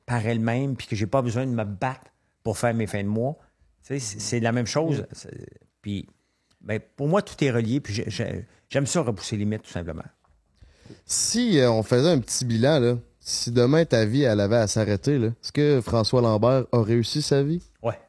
par 0.05 0.25
elle-même 0.25 0.77
puis 0.77 0.87
que 0.87 0.95
j'ai 0.95 1.07
pas 1.07 1.21
besoin 1.21 1.45
de 1.45 1.51
me 1.51 1.65
battre 1.65 2.09
pour 2.41 2.57
faire 2.57 2.73
mes 2.73 2.87
fins 2.87 3.03
de 3.03 3.09
mois? 3.09 3.37
C'est 3.81 4.39
la 4.39 4.53
même 4.53 4.65
chose. 4.65 5.05
C'est- 5.11 5.45
Puis 5.81 6.07
ben, 6.61 6.79
pour 6.95 7.07
moi, 7.07 7.21
tout 7.21 7.41
est 7.43 7.51
relié. 7.51 7.79
Puis 7.79 7.93
j'ai- 7.93 8.09
j'ai- 8.09 8.45
j'aime 8.69 8.85
ça 8.87 9.01
repousser 9.01 9.35
les 9.37 9.45
limites, 9.45 9.63
tout 9.63 9.71
simplement. 9.71 10.03
Si 11.05 11.59
euh, 11.59 11.69
on 11.71 11.83
faisait 11.83 12.09
un 12.09 12.19
petit 12.19 12.45
bilan, 12.45 12.79
là, 12.79 12.95
si 13.19 13.51
demain 13.51 13.83
ta 13.85 14.05
vie 14.05 14.23
elle 14.23 14.39
avait 14.39 14.55
à 14.57 14.67
s'arrêter, 14.67 15.15
est-ce 15.15 15.51
que 15.51 15.81
François 15.81 16.21
Lambert 16.21 16.65
a 16.71 16.81
réussi 16.81 17.21
sa 17.21 17.43
vie? 17.43 17.61
Ouais. 17.83 17.99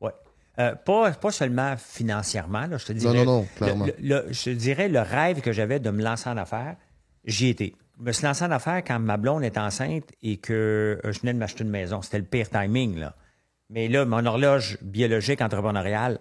Ouais. 0.00 0.12
Euh, 0.58 0.74
pas, 0.74 1.10
pas 1.12 1.30
seulement 1.30 1.76
financièrement, 1.76 2.66
là, 2.66 2.78
je 2.78 2.86
te 2.86 2.92
dirais. 2.92 3.12
non, 3.18 3.24
non, 3.24 3.40
le- 3.42 3.58
clairement. 3.58 3.86
le- 3.86 3.94
le- 3.98 4.32
je 4.32 4.44
te 4.44 4.50
dirais 4.50 4.88
le 4.88 5.00
rêve 5.00 5.40
que 5.40 5.52
j'avais 5.52 5.78
de 5.80 5.90
me 5.90 6.02
lancer 6.02 6.30
en 6.30 6.36
affaires, 6.38 6.76
j'y 7.24 7.48
étais. 7.48 7.74
Je 7.98 8.04
me 8.04 8.12
suis 8.12 8.24
lancé 8.26 8.44
en 8.44 8.50
affaires 8.50 8.82
quand 8.84 8.98
ma 8.98 9.16
blonde 9.18 9.42
est 9.44 9.56
enceinte 9.58 10.04
et 10.22 10.36
que 10.38 10.98
euh, 11.04 11.12
je 11.12 11.20
venais 11.20 11.32
de 11.34 11.38
m'acheter 11.38 11.64
une 11.64 11.70
maison. 11.70 12.00
C'était 12.02 12.18
le 12.18 12.24
pire 12.24 12.48
timing, 12.50 12.96
là. 12.98 13.14
Mais 13.68 13.88
là, 13.88 14.04
mon 14.04 14.24
horloge 14.24 14.78
biologique 14.82 15.40
entrepreneuriale 15.40 16.20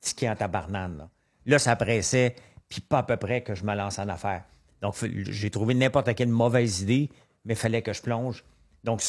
tiqué 0.00 0.28
en 0.30 0.36
tabarnane. 0.36 0.96
Là, 0.98 1.08
là 1.46 1.58
ça 1.58 1.76
pressait, 1.76 2.36
puis 2.68 2.80
pas 2.80 2.98
à 2.98 3.02
peu 3.02 3.16
près 3.16 3.42
que 3.42 3.54
je 3.54 3.64
me 3.64 3.74
lance 3.74 3.98
en 3.98 4.08
affaires. 4.08 4.44
Donc, 4.80 4.94
j'ai 5.04 5.50
trouvé 5.50 5.74
n'importe 5.74 6.14
quelle 6.14 6.28
mauvaise 6.28 6.80
idée, 6.80 7.10
mais 7.44 7.54
il 7.54 7.56
fallait 7.58 7.82
que 7.82 7.92
je 7.92 8.00
plonge. 8.00 8.44
Donc, 8.82 9.02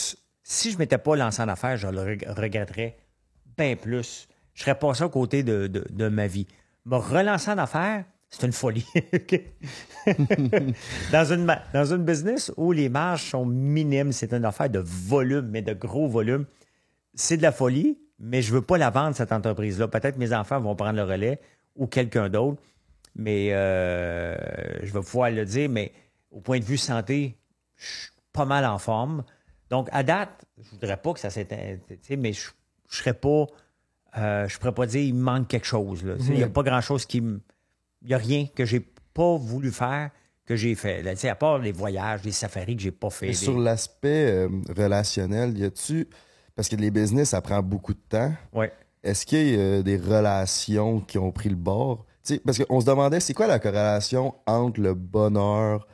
si 0.44 0.70
je 0.70 0.76
ne 0.76 0.80
m'étais 0.80 0.98
pas 0.98 1.16
lancé 1.16 1.42
en 1.42 1.48
affaires, 1.48 1.78
je 1.78 1.88
le 1.88 2.02
reg- 2.02 2.28
regretterais 2.28 2.98
bien 3.58 3.76
plus. 3.76 4.28
Je 4.54 4.64
serais 4.64 4.78
passé 4.78 5.04
à 5.04 5.10
côté 5.10 5.44
de, 5.44 5.68
de- 5.68 6.10
ma 6.10 6.28
vie. 6.28 6.46
Me 6.86 6.98
relancer 6.98 7.52
en 7.52 7.58
affaires, 7.58 8.04
c'est 8.30 8.46
une 8.46 8.52
folie. 8.52 8.86
Dans, 11.12 11.26
une, 11.32 11.56
dans 11.74 11.86
une 11.94 12.04
business 12.04 12.52
où 12.58 12.72
les 12.72 12.89
marges 12.89 13.30
sont 13.30 13.46
minimes, 13.46 14.12
c'est 14.12 14.34
une 14.34 14.46
affaire 14.46 14.70
de 14.70 14.80
volume, 14.80 15.48
mais 15.50 15.62
de 15.62 15.74
gros 15.74 16.08
volume, 16.08 16.46
c'est 17.14 17.38
de 17.38 17.42
la 17.44 17.52
folie, 17.52 18.00
mais 18.24 18.41
je 18.41 18.51
ne 18.51 18.55
veux 18.57 18.61
pas 18.61 18.78
la 18.78 18.89
vendre, 18.89 19.15
cette 19.15 19.32
entreprise-là. 19.32 19.88
Peut-être 19.88 20.17
mes 20.17 20.32
enfants 20.34 20.59
vont 20.61 20.76
prendre 20.76 20.95
le 20.97 21.03
relais 21.03 21.39
ou 21.76 21.88
quelqu'un 21.88 22.30
d'autre, 22.30 22.61
mais 23.15 23.49
euh, 23.51 24.36
je 24.84 24.93
vais 24.93 24.99
pouvoir 25.01 25.32
le 25.32 25.43
dire, 25.45 25.69
mais 25.69 25.91
au 26.32 26.39
point 26.39 26.59
de 26.59 26.63
vue 26.63 26.78
santé, 26.78 27.36
je 27.78 27.86
suis 27.88 28.11
pas 28.32 28.45
mal 28.45 28.65
en 28.65 28.78
forme. 28.78 29.24
Donc, 29.69 29.89
à 29.91 30.03
date, 30.03 30.45
je 30.61 30.69
voudrais 30.72 30.97
pas 30.97 31.13
que 31.13 31.19
ça 31.19 31.30
s'éteigne, 31.30 31.80
mais 32.17 32.34
je 32.34 32.47
ne 32.49 32.93
serais 32.95 33.13
pas. 33.13 33.45
euh, 34.17 34.47
je 34.47 34.57
pourrais 34.57 34.74
pas 34.74 34.86
dire 34.86 35.01
il 35.01 35.15
me 35.15 35.22
manque 35.24 35.47
quelque 35.47 35.67
chose. 35.67 36.03
là. 36.03 36.15
Il 36.19 36.34
n'y 36.34 36.43
a 36.43 36.49
pas 36.49 36.63
grand-chose 36.63 37.05
qui 37.05 37.22
me. 37.22 37.41
Il 38.01 38.09
n'y 38.09 38.13
a 38.13 38.17
rien 38.17 38.47
que 38.53 38.65
j'ai 38.65 38.80
pas 39.13 39.38
voulu 39.38 39.72
faire 39.72 40.09
que 40.45 40.55
j'ai 40.55 40.76
fait. 40.76 41.01
Là, 41.03 41.11
à 41.30 41.36
part 41.36 41.59
les 41.59 41.72
voyages, 41.72 42.24
les 42.24 42.32
safaris 42.32 42.76
que 42.76 42.82
j'ai 42.82 42.91
pas 42.91 43.09
fait. 43.09 43.28
Les- 43.28 43.34
sur 43.34 43.57
l'aspect 43.59 44.32
euh, 44.32 44.49
relationnel, 44.76 45.57
y 45.57 45.63
a-tu. 45.65 46.07
Parce 46.56 46.68
que 46.70 46.76
les 46.76 46.91
business, 46.91 47.30
ça 47.30 47.41
prend 47.41 47.62
beaucoup 47.62 47.93
de 47.93 47.99
temps. 48.10 48.32
Ouais. 48.54 48.72
Est-ce 49.04 49.26
qu'il 49.26 49.47
y 49.49 49.56
a 49.56 49.60
euh, 49.60 49.82
des 49.84 49.97
relations 49.97 50.99
qui 50.99 51.18
ont 51.18 51.32
pris 51.32 51.49
le 51.49 51.56
bord? 51.56 52.06
Tu 52.24 52.36
sais, 52.36 52.39
parce 52.45 52.64
qu'on 52.64 52.80
se 52.82 52.86
demandait, 52.86 53.20
c'est 53.20 53.34
quoi 53.34 53.47
la 53.47 53.58
corrélation 53.60 54.36
entre 54.45 54.80
le 54.80 54.93
bonheur 54.93 55.88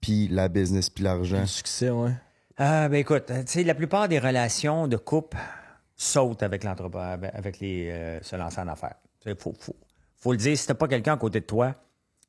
puis 0.00 0.28
la 0.28 0.48
business 0.48 0.90
puis 0.90 1.04
l'argent? 1.04 1.40
Le 1.40 1.46
succès, 1.46 1.90
ouais. 1.90 2.12
Ah, 2.58 2.88
ben 2.90 2.98
écoute, 2.98 3.26
tu 3.26 3.34
sais, 3.46 3.62
la 3.64 3.74
plupart 3.74 4.08
des 4.08 4.18
relations 4.18 4.86
de 4.88 4.96
couple 4.98 5.38
sautent 5.96 6.42
avec 6.42 6.64
l'entrepreneur, 6.64 7.18
avec 7.32 7.60
les 7.60 7.88
euh, 7.90 8.20
se 8.22 8.36
lancer 8.36 8.60
en 8.60 8.68
affaires. 8.68 8.96
Il 9.24 9.34
faut, 9.36 9.54
faut, 9.58 9.76
faut 10.16 10.32
le 10.32 10.38
dire, 10.38 10.56
si 10.58 10.66
t'as 10.66 10.74
pas 10.74 10.88
quelqu'un 10.88 11.14
à 11.14 11.16
côté 11.16 11.40
de 11.40 11.46
toi 11.46 11.74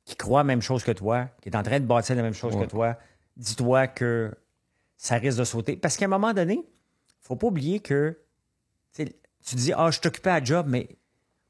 qui 0.06 0.16
croit 0.16 0.40
la 0.40 0.44
même 0.46 0.62
chose 0.62 0.84
que 0.84 0.92
toi, 0.92 1.28
qui 1.42 1.50
est 1.50 1.56
en 1.56 1.64
train 1.64 1.80
de 1.80 1.86
bâtir 1.86 2.16
la 2.16 2.22
même 2.24 2.34
chose 2.34 2.56
Ouais. 2.56 2.66
que 2.66 2.70
toi, 2.70 2.98
dis-toi 3.36 3.88
que 3.88 4.34
ça 4.98 5.16
risque 5.16 5.38
de 5.40 5.44
sauter. 5.44 5.76
Parce 5.76 5.98
qu'à 5.98 6.06
un 6.06 6.10
moment 6.10 6.34
donné, 6.34 6.66
faut 7.32 7.36
pas 7.38 7.48
oublier 7.48 7.80
que 7.80 8.18
tu 8.94 9.56
dis 9.56 9.74
Ah, 9.74 9.90
je 9.92 10.00
suis 10.00 10.08
occupé 10.08 10.30
à 10.30 10.44
job, 10.44 10.66
mais 10.70 10.90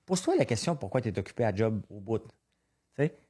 pose-toi 0.06 0.36
la 0.38 0.46
question 0.46 0.76
pourquoi 0.76 1.02
tu 1.02 1.10
es 1.10 1.20
occupé 1.20 1.44
à 1.44 1.54
job 1.56 1.82
au 1.90 2.00
bout. 2.00 2.22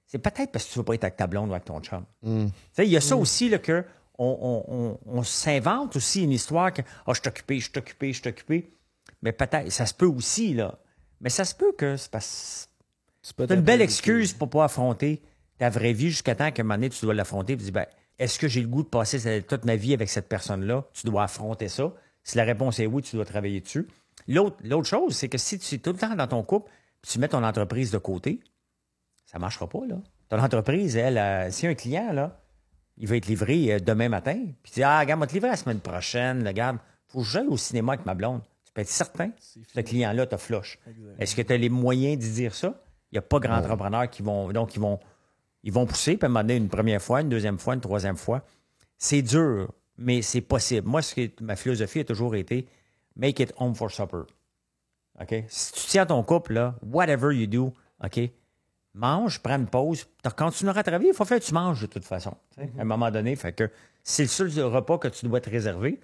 C'est 0.08 0.20
peut-être 0.20 0.52
parce 0.52 0.66
que 0.66 0.74
tu 0.74 0.80
veux 0.80 0.84
pas 0.84 0.96
être 0.96 1.06
avec 1.06 1.16
ta 1.16 1.26
blonde 1.26 1.50
ou 1.50 1.54
avec 1.54 1.64
ton 1.64 1.80
chum. 1.80 2.04
Mm. 2.22 2.48
Il 2.80 2.84
y 2.86 2.98
a 2.98 3.02
ça 3.02 3.16
aussi 3.16 3.48
là, 3.48 3.60
que 3.60 3.86
on, 4.18 4.66
on- 4.68 4.76
on- 4.76 5.00
on 5.20 5.24
s'invente 5.24 5.96
aussi 5.96 6.24
une 6.24 6.32
histoire 6.32 6.74
que 6.74 6.82
Ah, 7.08 7.14
je 7.14 7.22
suis 7.22 7.30
occupé, 7.30 7.60
je 7.62 7.70
suis 7.70 7.78
occupé, 7.78 8.12
je 8.12 8.20
suis 8.20 8.30
occupé. 8.30 8.74
Mais 9.22 9.32
peut-être, 9.32 9.72
ça 9.72 9.86
se 9.86 9.94
peut 9.94 10.08
aussi, 10.08 10.54
là. 10.54 10.78
Mais 11.22 11.30
ça 11.30 11.46
se 11.46 11.56
peut 11.56 11.72
que 11.72 11.96
c'est 11.96 12.12
parce 12.12 12.70
C'est 13.22 13.40
une 13.52 13.62
belle 13.62 13.82
excuse 13.82 14.34
pour 14.34 14.50
pas 14.50 14.66
affronter 14.66 15.22
ta 15.58 15.70
vraie 15.70 15.94
vie 15.94 16.10
jusqu'à 16.10 16.36
temps 16.36 16.52
qu'à 16.52 16.62
un 16.62 16.66
moment 16.66 16.76
donné, 16.76 16.90
tu 16.90 17.06
dois 17.06 17.14
l'affronter 17.14 17.54
et 17.54 17.58
tu 17.58 17.64
dis 17.64 17.72
ben, 17.72 17.86
est-ce 18.20 18.38
que 18.38 18.50
j'ai 18.50 18.62
le 18.62 18.68
goût 18.68 18.84
de 18.84 18.90
passer 18.90 19.42
toute 19.44 19.64
ma 19.64 19.78
vie 19.78 19.94
avec 19.94 20.10
cette 20.10 20.28
personne-là? 20.28 20.84
Tu 20.94 21.06
dois 21.08 21.24
affronter 21.24 21.70
ça. 21.70 21.94
Si 22.24 22.38
la 22.38 22.44
réponse 22.44 22.80
est 22.80 22.86
oui, 22.86 23.02
tu 23.02 23.16
dois 23.16 23.26
travailler 23.26 23.62
dessus. 23.62 23.88
L'autre 24.28 24.84
chose, 24.86 25.16
c'est 25.16 25.30
que 25.30 25.38
si 25.38 25.58
tu 25.58 25.76
es 25.76 25.78
tout 25.80 25.92
le 25.92 25.98
temps 25.98 26.16
dans 26.16 26.28
ton 26.28 26.44
couple, 26.44 26.72
tu 27.02 27.20
mets 27.20 27.28
ton 27.28 27.44
entreprise 27.44 27.92
de 27.92 27.98
côté, 27.98 28.40
ça 29.26 29.38
ne 29.38 29.42
marchera 29.42 29.68
pas, 29.68 29.86
là. 29.88 29.96
Ton 30.30 30.40
entreprise, 30.40 30.96
elle, 30.96 31.18
euh, 31.18 31.52
si 31.52 31.68
un 31.68 31.74
client, 31.74 32.14
là, 32.14 32.40
il 32.98 33.08
va 33.08 33.18
être 33.18 33.28
livré 33.28 33.74
euh, 33.74 33.80
demain 33.80 34.08
matin, 34.08 34.38
puis 34.62 34.72
tu 34.72 34.80
dis, 34.80 34.84
ah, 34.84 35.00
regarde, 35.00 35.20
on 35.20 35.22
va 35.22 35.28
te 35.28 35.34
livrer 35.34 35.50
la 35.50 35.58
semaine 35.58 35.80
prochaine, 35.80 36.48
regarde, 36.48 36.78
faut 37.08 37.20
que 37.20 37.26
j'aille 37.28 37.48
au 37.48 37.58
cinéma 37.58 37.94
avec 37.94 38.06
ma 38.06 38.14
blonde. 38.14 38.42
Tu 38.66 38.72
peux 38.74 38.82
être 38.82 38.88
certain 38.88 39.30
que 39.30 39.36
ce 39.42 39.80
client-là 39.82 40.28
te 40.28 40.38
flush. 40.38 40.80
Est-ce 41.20 41.36
que 41.36 41.42
tu 41.42 41.52
as 41.52 41.58
les 41.58 41.70
moyens 41.70 42.18
d'y 42.18 42.32
dire 42.32 42.56
ça? 42.56 42.82
Il 43.12 43.16
n'y 43.16 43.20
a 43.20 43.22
pas 43.22 43.40
grand 43.40 43.58
entrepreneurs 43.58 44.10
qui 44.10 44.22
vont. 44.22 44.52
Donc, 44.54 44.76
ils 44.76 44.80
vont, 44.80 45.00
ils 45.64 45.74
vont 45.74 45.86
pousser, 45.86 46.16
puis 46.16 46.26
à 46.26 46.28
un 46.28 46.30
moment 46.30 46.44
donné, 46.44 46.56
une 46.56 46.70
première 46.70 47.02
fois, 47.02 47.20
une 47.20 47.28
deuxième 47.28 47.60
fois, 47.60 47.74
une 47.74 47.82
troisième 47.82 48.16
fois. 48.16 48.46
C'est 48.98 49.22
dur, 49.22 49.74
mais 50.02 50.22
c'est 50.22 50.42
possible. 50.42 50.88
Moi, 50.88 51.02
ce 51.02 51.14
qui, 51.14 51.32
ma 51.42 51.56
philosophie 51.56 52.00
a 52.00 52.04
toujours 52.04 52.36
été 52.36 52.68
make 53.16 53.40
it 53.40 53.54
home 53.58 53.76
for 53.76 53.92
supper. 53.92 54.24
OK? 55.20 55.44
Si 55.48 55.74
tu 55.74 55.86
tiens 55.88 56.06
ton 56.06 56.24
couple, 56.24 56.54
là, 56.54 56.76
whatever 56.82 57.36
you 57.36 57.48
do, 57.48 57.74
OK? 58.04 58.20
Mange, 58.94 59.40
prends 59.40 59.58
une 59.58 59.68
pause, 59.68 60.06
tu 60.24 60.30
continueras 60.32 60.82
à 60.82 60.84
travailler, 60.84 61.10
il 61.12 61.16
faut 61.16 61.24
faire 61.24 61.40
que 61.40 61.46
tu 61.46 61.54
manges 61.54 61.82
de 61.82 61.88
toute 61.88 62.04
façon. 62.04 62.36
tu 62.54 62.62
sais, 62.62 62.70
À 62.78 62.82
un 62.82 62.86
moment 62.86 63.10
donné, 63.10 63.36
fait 63.36 63.54
que 63.54 63.70
c'est 64.04 64.24
le 64.24 64.28
seul 64.28 64.50
repas 64.66 64.98
que 64.98 65.08
tu 65.08 65.26
dois 65.28 65.40
te 65.40 65.50
réserver. 65.50 66.00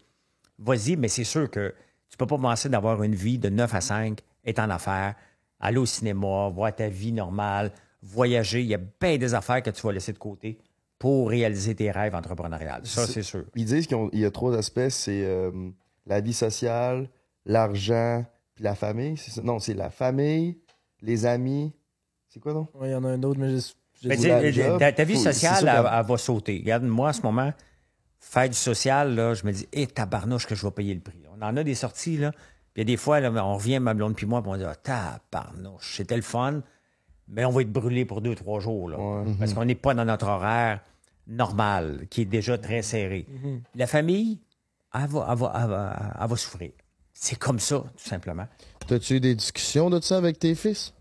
Vas-y, 0.59 0.95
mais 0.95 1.09
c'est 1.09 1.25
sûr 1.25 1.49
que 1.49 1.73
tu 2.09 2.17
peux 2.17 2.25
pas 2.27 2.37
penser 2.37 2.69
d'avoir 2.69 3.03
une 3.03 3.15
vie 3.15 3.37
de 3.37 3.49
9 3.49 3.73
à 3.73 3.81
5, 3.81 4.19
être 4.45 4.59
en 4.59 4.69
affaires, 4.69 5.15
aller 5.59 5.77
au 5.77 5.85
cinéma, 5.85 6.49
voir 6.49 6.73
ta 6.73 6.87
vie 6.87 7.11
normale, 7.11 7.71
voyager. 8.01 8.61
Il 8.61 8.67
y 8.67 8.75
a 8.75 8.79
bien 9.01 9.17
des 9.17 9.33
affaires 9.33 9.61
que 9.61 9.69
tu 9.69 9.81
vas 9.81 9.91
laisser 9.91 10.13
de 10.13 10.17
côté 10.17 10.57
pour 10.99 11.29
réaliser 11.29 11.75
tes 11.75 11.91
rêves 11.91 12.15
entrepreneuriales. 12.15 12.85
Ça, 12.85 13.05
c'est 13.05 13.23
sûr. 13.23 13.45
Ils 13.55 13.65
disent 13.65 13.87
qu'il 13.87 14.09
y 14.13 14.25
a 14.25 14.31
trois 14.31 14.57
aspects, 14.57 14.89
c'est 14.89 15.23
euh, 15.23 15.51
la 16.05 16.21
vie 16.21 16.33
sociale, 16.33 17.09
l'argent, 17.45 18.25
puis 18.55 18.63
la 18.63 18.75
famille. 18.75 19.17
ça? 19.17 19.41
Non, 19.43 19.59
c'est 19.59 19.75
la 19.75 19.89
famille, 19.89 20.57
les 21.01 21.25
amis. 21.25 21.73
C'est 22.27 22.39
quoi, 22.39 22.53
non? 22.53 22.67
Il 22.83 22.89
y 22.89 22.95
en 22.95 23.03
a 23.03 23.09
un 23.09 23.23
autre, 23.23 23.39
mais 23.39 23.57
je. 23.57 24.77
ta, 24.77 24.91
ta 24.91 25.03
vie 25.03 25.17
sociale, 25.17 25.67
elle, 25.67 26.05
va 26.05 26.17
sauter. 26.17 26.59
Regarde, 26.59 26.83
moi, 26.83 27.09
en 27.09 27.13
ce 27.13 27.21
moment, 27.21 27.53
faire 28.19 28.49
du 28.49 28.55
social, 28.55 29.15
là, 29.15 29.33
je 29.33 29.45
me 29.45 29.51
dis, 29.51 29.67
hé, 29.71 29.87
tabarnouche, 29.87 30.47
que 30.47 30.55
je 30.55 30.65
vais 30.65 30.71
payer 30.71 30.93
le 30.93 31.01
prix. 31.01 31.21
On 31.35 31.41
en 31.43 31.55
a 31.55 31.63
des 31.63 31.75
sorties, 31.75 32.17
là. 32.17 32.31
Puis 32.31 32.83
il 32.83 32.89
y 32.89 32.93
a 32.93 32.95
des 32.95 32.97
fois, 32.97 33.19
là, 33.19 33.31
on 33.43 33.55
revient, 33.55 33.79
ma 33.79 33.93
blonde 33.93 34.15
puis 34.15 34.25
moi, 34.25 34.41
puis 34.41 34.51
on 34.51 34.57
dit, 34.57 34.63
ah, 34.65 34.75
tabarnouche, 34.75 35.97
c'était 35.97 36.15
le 36.15 36.21
fun, 36.21 36.61
mais 37.27 37.45
on 37.45 37.51
va 37.51 37.61
être 37.61 37.71
brûlé 37.71 38.05
pour 38.05 38.21
deux, 38.21 38.35
trois 38.35 38.59
jours, 38.59 38.89
là. 38.89 38.97
Parce 39.39 39.53
qu'on 39.53 39.65
n'est 39.65 39.75
pas 39.75 39.93
dans 39.93 40.05
notre 40.05 40.27
horaire 40.27 40.81
normal, 41.27 42.07
qui 42.09 42.21
est 42.21 42.25
déjà 42.25 42.57
très 42.57 42.81
serré. 42.81 43.25
Mhm. 43.29 43.61
La 43.75 43.87
famille, 43.87 44.39
elle 44.93 45.07
va, 45.07 45.27
elle 45.31 45.37
va- 45.37 45.53
elle 45.61 45.69
va- 45.69 46.13
elle 46.21 46.27
va 46.29 46.35
souffrir. 46.37 46.71
C'est 47.13 47.37
comme 47.37 47.59
ça, 47.59 47.77
tout 47.79 48.07
simplement. 48.09 48.47
T'as-tu 48.87 49.15
eu 49.15 49.19
des 49.19 49.35
discussions 49.35 49.89
de 49.89 49.99
ça 49.99 50.17
avec 50.17 50.39
tes 50.39 50.55
fils? 50.55 50.93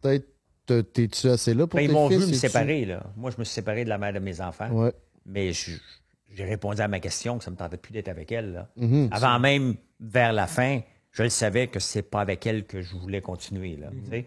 Peut-être 0.00 0.26
t'es- 0.64 0.82
t'es-tu 0.82 1.28
assez 1.28 1.52
là 1.54 1.66
pour 1.66 1.76
Ben, 1.78 1.86
tes 1.86 1.92
ils 1.92 1.94
m'ont 1.94 2.08
vu 2.08 2.18
me 2.18 2.32
séparer, 2.32 2.84
là. 2.86 3.02
Moi, 3.16 3.30
je 3.30 3.36
me 3.38 3.44
suis 3.44 3.54
séparé 3.54 3.84
de 3.84 3.88
la 3.88 3.98
mère 3.98 4.12
de 4.12 4.18
mes 4.18 4.40
enfants. 4.40 4.70
Ouais. 4.70 4.92
Mais 5.26 5.52
j'ai 5.52 6.44
répondu 6.44 6.80
à 6.80 6.88
ma 6.88 7.00
question 7.00 7.36
que 7.38 7.44
ça 7.44 7.50
me 7.50 7.56
tentait 7.56 7.76
plus 7.76 7.92
d'être 7.92 8.08
avec 8.08 8.32
elle. 8.32 8.52
là. 8.52 8.68
Mhm. 8.76 9.08
Avant 9.10 9.38
même, 9.38 9.74
vers 10.00 10.32
la 10.32 10.46
fin, 10.46 10.80
je 11.12 11.22
le 11.22 11.28
savais 11.30 11.66
que 11.66 11.80
c'est 11.80 12.02
pas 12.02 12.20
avec 12.20 12.46
elle 12.46 12.64
que 12.64 12.80
je 12.80 12.96
voulais 12.96 13.20
continuer. 13.20 13.76
Là, 13.76 13.90
Mhm. 13.90 14.02
tu 14.04 14.10
sais. 14.10 14.26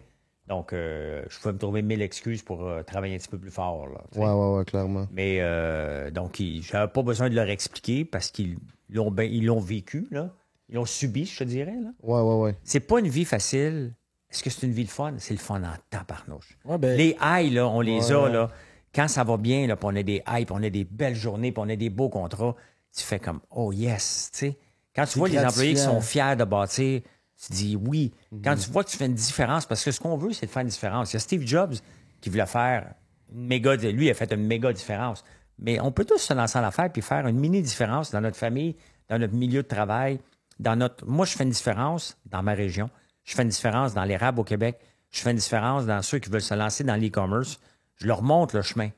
Donc, 0.50 0.72
euh, 0.72 1.22
je 1.30 1.38
pouvais 1.38 1.52
me 1.54 1.58
trouver 1.58 1.80
mille 1.80 2.02
excuses 2.02 2.42
pour 2.42 2.66
euh, 2.66 2.82
travailler 2.82 3.14
un 3.14 3.18
petit 3.18 3.28
peu 3.28 3.38
plus 3.38 3.52
fort. 3.52 3.86
Là. 3.86 4.00
Ouais, 4.16 4.26
ouais, 4.32 4.58
ouais, 4.58 4.64
clairement. 4.64 5.06
Mais 5.12 5.38
euh, 5.40 6.10
donc, 6.10 6.42
j'avais 6.62 6.90
pas 6.92 7.02
besoin 7.02 7.30
de 7.30 7.36
leur 7.36 7.48
expliquer 7.48 8.04
parce 8.04 8.32
qu'ils 8.32 8.58
l'ont 8.90 9.12
ben- 9.12 9.30
ils 9.30 9.46
l'ont 9.46 9.60
vécu, 9.60 10.08
là. 10.10 10.34
Ils 10.68 10.74
l'ont 10.74 10.84
subi, 10.86 11.24
je 11.24 11.38
te 11.38 11.44
dirais. 11.44 11.76
Là. 11.80 11.90
Ouais, 12.02 12.20
ouais, 12.20 12.42
ouais. 12.42 12.56
C'est 12.64 12.80
pas 12.80 12.98
une 12.98 13.06
vie 13.08 13.24
facile. 13.24 13.94
Est-ce 14.28 14.42
que 14.42 14.50
c'est 14.50 14.66
une 14.66 14.72
vie 14.72 14.82
le 14.82 14.88
fun? 14.88 15.14
C'est 15.18 15.34
le 15.34 15.40
fun 15.40 15.62
en 15.62 15.74
tabarnouche. 15.88 16.58
Ouais, 16.64 16.78
ben, 16.78 16.96
Les 16.96 17.16
highs, 17.20 17.50
là, 17.50 17.68
on 17.68 17.80
les 17.80 18.12
Ouais. 18.12 18.12
a, 18.12 18.28
là. 18.28 18.50
Quand 18.92 19.06
ça 19.06 19.22
va 19.22 19.36
bien, 19.36 19.68
là, 19.68 19.76
puis 19.76 19.86
on 19.88 19.94
a 19.96 20.02
des 20.02 20.20
highs, 20.26 20.46
puis 20.46 20.54
on 20.58 20.62
a 20.64 20.70
des 20.70 20.82
belles 20.84 21.14
journées, 21.14 21.52
puis 21.52 21.62
on 21.64 21.68
a 21.68 21.76
des 21.76 21.90
beaux 21.90 22.08
contrats, 22.08 22.56
tu 22.96 23.04
fais 23.04 23.20
comme, 23.20 23.38
oh 23.52 23.70
yes, 23.72 24.30
tu 24.32 24.38
sais. 24.38 24.58
Quand 24.96 25.04
tu 25.06 25.18
vois 25.20 25.28
les 25.28 25.38
employés 25.38 25.74
qui 25.74 25.80
sont 25.80 26.00
fiers 26.00 26.34
de 26.36 26.42
bâtir, 26.44 27.02
tu 27.40 27.52
dis 27.52 27.76
oui. 27.76 28.12
Mhm. 28.32 28.42
Quand 28.42 28.56
tu 28.56 28.70
vois 28.70 28.84
que 28.84 28.90
tu 28.90 28.96
fais 28.96 29.06
une 29.06 29.14
différence, 29.14 29.66
parce 29.66 29.84
que 29.84 29.90
ce 29.90 30.00
qu'on 30.00 30.16
veut, 30.16 30.32
c'est 30.32 30.46
de 30.46 30.50
faire 30.50 30.62
une 30.62 30.68
différence. 30.68 31.12
Il 31.12 31.14
y 31.14 31.16
a 31.16 31.20
Steve 31.20 31.46
Jobs 31.46 31.74
qui 32.20 32.28
voulait 32.28 32.46
faire 32.46 32.94
une 33.32 33.46
méga, 33.46 33.76
lui, 33.76 34.06
il 34.06 34.10
a 34.10 34.14
fait 34.14 34.32
une 34.32 34.46
méga 34.46 34.72
différence. 34.72 35.24
Mais 35.58 35.80
on 35.80 35.92
peut 35.92 36.04
tous 36.04 36.18
se 36.18 36.34
lancer 36.34 36.58
en 36.58 36.64
affaire 36.64 36.90
puis 36.90 37.02
faire 37.02 37.26
une 37.26 37.38
mini 37.38 37.62
différence 37.62 38.10
dans 38.10 38.20
notre 38.20 38.36
famille, 38.36 38.76
dans 39.08 39.18
notre 39.18 39.34
milieu 39.34 39.62
de 39.62 39.68
travail, 39.68 40.20
dans 40.58 40.76
notre. 40.76 41.06
Moi, 41.06 41.26
je 41.26 41.36
fais 41.36 41.44
une 41.44 41.50
différence 41.50 42.16
dans 42.26 42.42
ma 42.42 42.54
région. 42.54 42.90
Je 43.24 43.34
fais 43.34 43.42
une 43.42 43.48
différence 43.48 43.94
dans 43.94 44.04
l'érable 44.04 44.40
au 44.40 44.44
Québec. 44.44 44.78
Je 45.10 45.20
fais 45.20 45.30
une 45.30 45.36
différence 45.36 45.86
dans 45.86 46.02
ceux 46.02 46.18
qui 46.18 46.30
veulent 46.30 46.40
se 46.40 46.54
lancer 46.54 46.84
dans 46.84 46.96
l'e-commerce. 46.96 47.60
Je 47.96 48.06
leur 48.06 48.22
montre 48.22 48.56
le 48.56 48.62
chemin. 48.62 48.90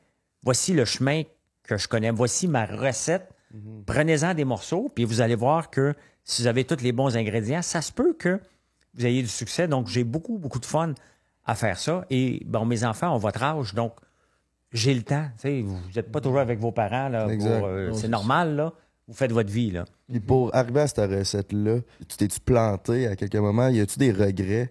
Voici 0.42 0.72
le 0.72 0.84
chemin 0.84 1.22
que 1.64 1.76
je 1.76 1.88
connais. 1.88 2.10
Voici 2.10 2.48
ma 2.48 2.66
recette. 2.66 3.28
Prenez-en 3.86 4.32
des 4.32 4.44
morceaux, 4.46 4.90
puis 4.94 5.04
vous 5.04 5.20
allez 5.20 5.34
voir 5.34 5.68
que 5.68 5.94
si 6.24 6.42
vous 6.42 6.48
avez 6.48 6.64
tous 6.64 6.82
les 6.82 6.92
bons 6.92 7.16
ingrédients, 7.16 7.62
ça 7.62 7.82
se 7.82 7.92
peut 7.92 8.14
que 8.14 8.40
vous 8.94 9.06
ayez 9.06 9.22
du 9.22 9.28
succès. 9.28 9.68
Donc, 9.68 9.88
j'ai 9.88 10.04
beaucoup, 10.04 10.38
beaucoup 10.38 10.58
de 10.60 10.66
fun 10.66 10.94
à 11.44 11.54
faire 11.54 11.78
ça. 11.78 12.04
Et 12.10 12.42
bon, 12.46 12.64
mes 12.64 12.84
enfants 12.84 13.14
ont 13.14 13.18
votre 13.18 13.42
âge, 13.42 13.74
donc 13.74 13.94
j'ai 14.72 14.94
le 14.94 15.02
temps. 15.02 15.26
Tu 15.40 15.62
vous 15.62 15.78
n'êtes 15.94 16.10
pas 16.12 16.20
toujours 16.20 16.38
avec 16.38 16.58
vos 16.58 16.72
parents. 16.72 17.10
Euh, 17.12 17.92
c'est 17.94 18.08
normal, 18.08 18.56
là. 18.56 18.72
Vous 19.08 19.14
faites 19.14 19.32
votre 19.32 19.50
vie, 19.50 19.70
là. 19.72 19.84
Et 20.12 20.20
pour 20.20 20.54
arriver 20.54 20.80
à 20.82 20.86
cette 20.86 21.10
recette-là, 21.10 21.78
tu 22.08 22.16
t'es-tu 22.16 22.38
planté 22.40 23.06
à 23.08 23.16
quelques 23.16 23.34
moments? 23.36 23.68
Y 23.68 23.80
a-tu 23.80 23.98
des 23.98 24.12
regrets 24.12 24.70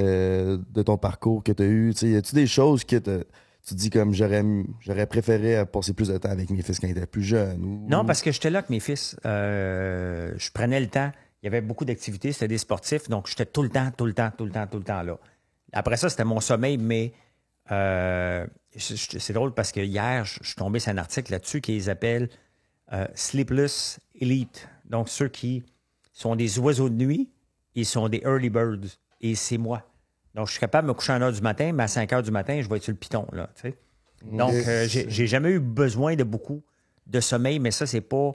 euh, 0.00 0.58
de 0.70 0.82
ton 0.82 0.96
parcours 0.98 1.42
que 1.42 1.52
tu 1.52 1.62
as 1.62 1.66
eu? 1.66 1.94
Tu 1.94 2.12
y 2.12 2.16
a-tu 2.16 2.34
des 2.34 2.46
choses 2.46 2.84
que 2.84 2.96
t'as- 2.96 3.24
tu 3.68 3.74
dis 3.74 3.90
comme 3.90 4.14
j'aurais 4.14 4.44
j'aurais 4.80 5.06
préféré 5.06 5.64
passer 5.66 5.92
plus 5.92 6.08
de 6.08 6.18
temps 6.18 6.30
avec 6.30 6.50
mes 6.50 6.62
fils 6.62 6.80
quand 6.80 6.86
ils 6.86 6.96
étaient 6.96 7.06
plus 7.06 7.22
jeunes? 7.22 7.86
Non, 7.88 8.04
parce 8.04 8.22
que 8.22 8.32
j'étais 8.32 8.50
là 8.50 8.60
avec 8.60 8.70
mes 8.70 8.80
fils. 8.80 9.16
Euh, 9.26 10.32
je 10.36 10.50
prenais 10.50 10.80
le 10.80 10.88
temps. 10.88 11.12
Il 11.42 11.46
y 11.46 11.48
avait 11.48 11.60
beaucoup 11.60 11.84
d'activités, 11.84 12.32
c'était 12.32 12.48
des 12.48 12.58
sportifs, 12.58 13.08
donc 13.08 13.28
j'étais 13.28 13.46
tout 13.46 13.62
le 13.62 13.68
temps, 13.68 13.90
tout 13.96 14.06
le 14.06 14.12
temps, 14.12 14.30
tout 14.36 14.44
le 14.44 14.50
temps, 14.50 14.66
tout 14.66 14.78
le 14.78 14.84
temps 14.84 15.02
là. 15.02 15.18
Après 15.72 15.96
ça, 15.96 16.08
c'était 16.08 16.24
mon 16.24 16.40
sommeil, 16.40 16.78
mais 16.78 17.12
euh, 17.70 18.46
c'est 18.76 19.32
drôle 19.32 19.54
parce 19.54 19.72
que 19.72 19.80
hier, 19.80 20.24
je 20.24 20.42
suis 20.42 20.54
tombé 20.56 20.78
sur 20.78 20.92
un 20.92 20.98
article 20.98 21.32
là-dessus 21.32 21.60
qui 21.60 21.72
les 21.72 21.88
appelle 21.88 22.28
euh, 22.92 23.06
Sleepless 23.14 24.00
Elite. 24.20 24.68
Donc, 24.86 25.08
ceux 25.08 25.28
qui 25.28 25.62
sont 26.12 26.36
des 26.36 26.58
oiseaux 26.58 26.88
de 26.88 26.94
nuit, 26.94 27.30
ils 27.74 27.86
sont 27.86 28.08
des 28.08 28.22
early 28.24 28.50
birds. 28.50 28.98
Et 29.20 29.34
c'est 29.34 29.58
moi. 29.58 29.82
Donc, 30.34 30.46
je 30.46 30.52
suis 30.52 30.60
capable 30.60 30.86
de 30.86 30.92
me 30.92 30.94
coucher 30.94 31.12
à 31.12 31.16
1 31.16 31.20
h 31.30 31.34
du 31.34 31.40
matin, 31.40 31.72
mais 31.72 31.82
à 31.84 31.88
5 31.88 32.10
h 32.10 32.22
du 32.22 32.30
matin, 32.30 32.60
je 32.60 32.68
vais 32.68 32.76
être 32.76 32.82
sur 32.82 32.92
le 32.92 32.98
piton, 32.98 33.26
là. 33.32 33.48
Donc, 34.22 34.52
euh, 34.68 34.86
j'ai 35.08 35.26
jamais 35.26 35.50
eu 35.50 35.60
besoin 35.60 36.14
de 36.16 36.24
beaucoup 36.24 36.62
de 37.06 37.20
sommeil, 37.20 37.58
mais 37.58 37.70
ça, 37.70 37.86
c'est 37.86 38.00
pas. 38.00 38.32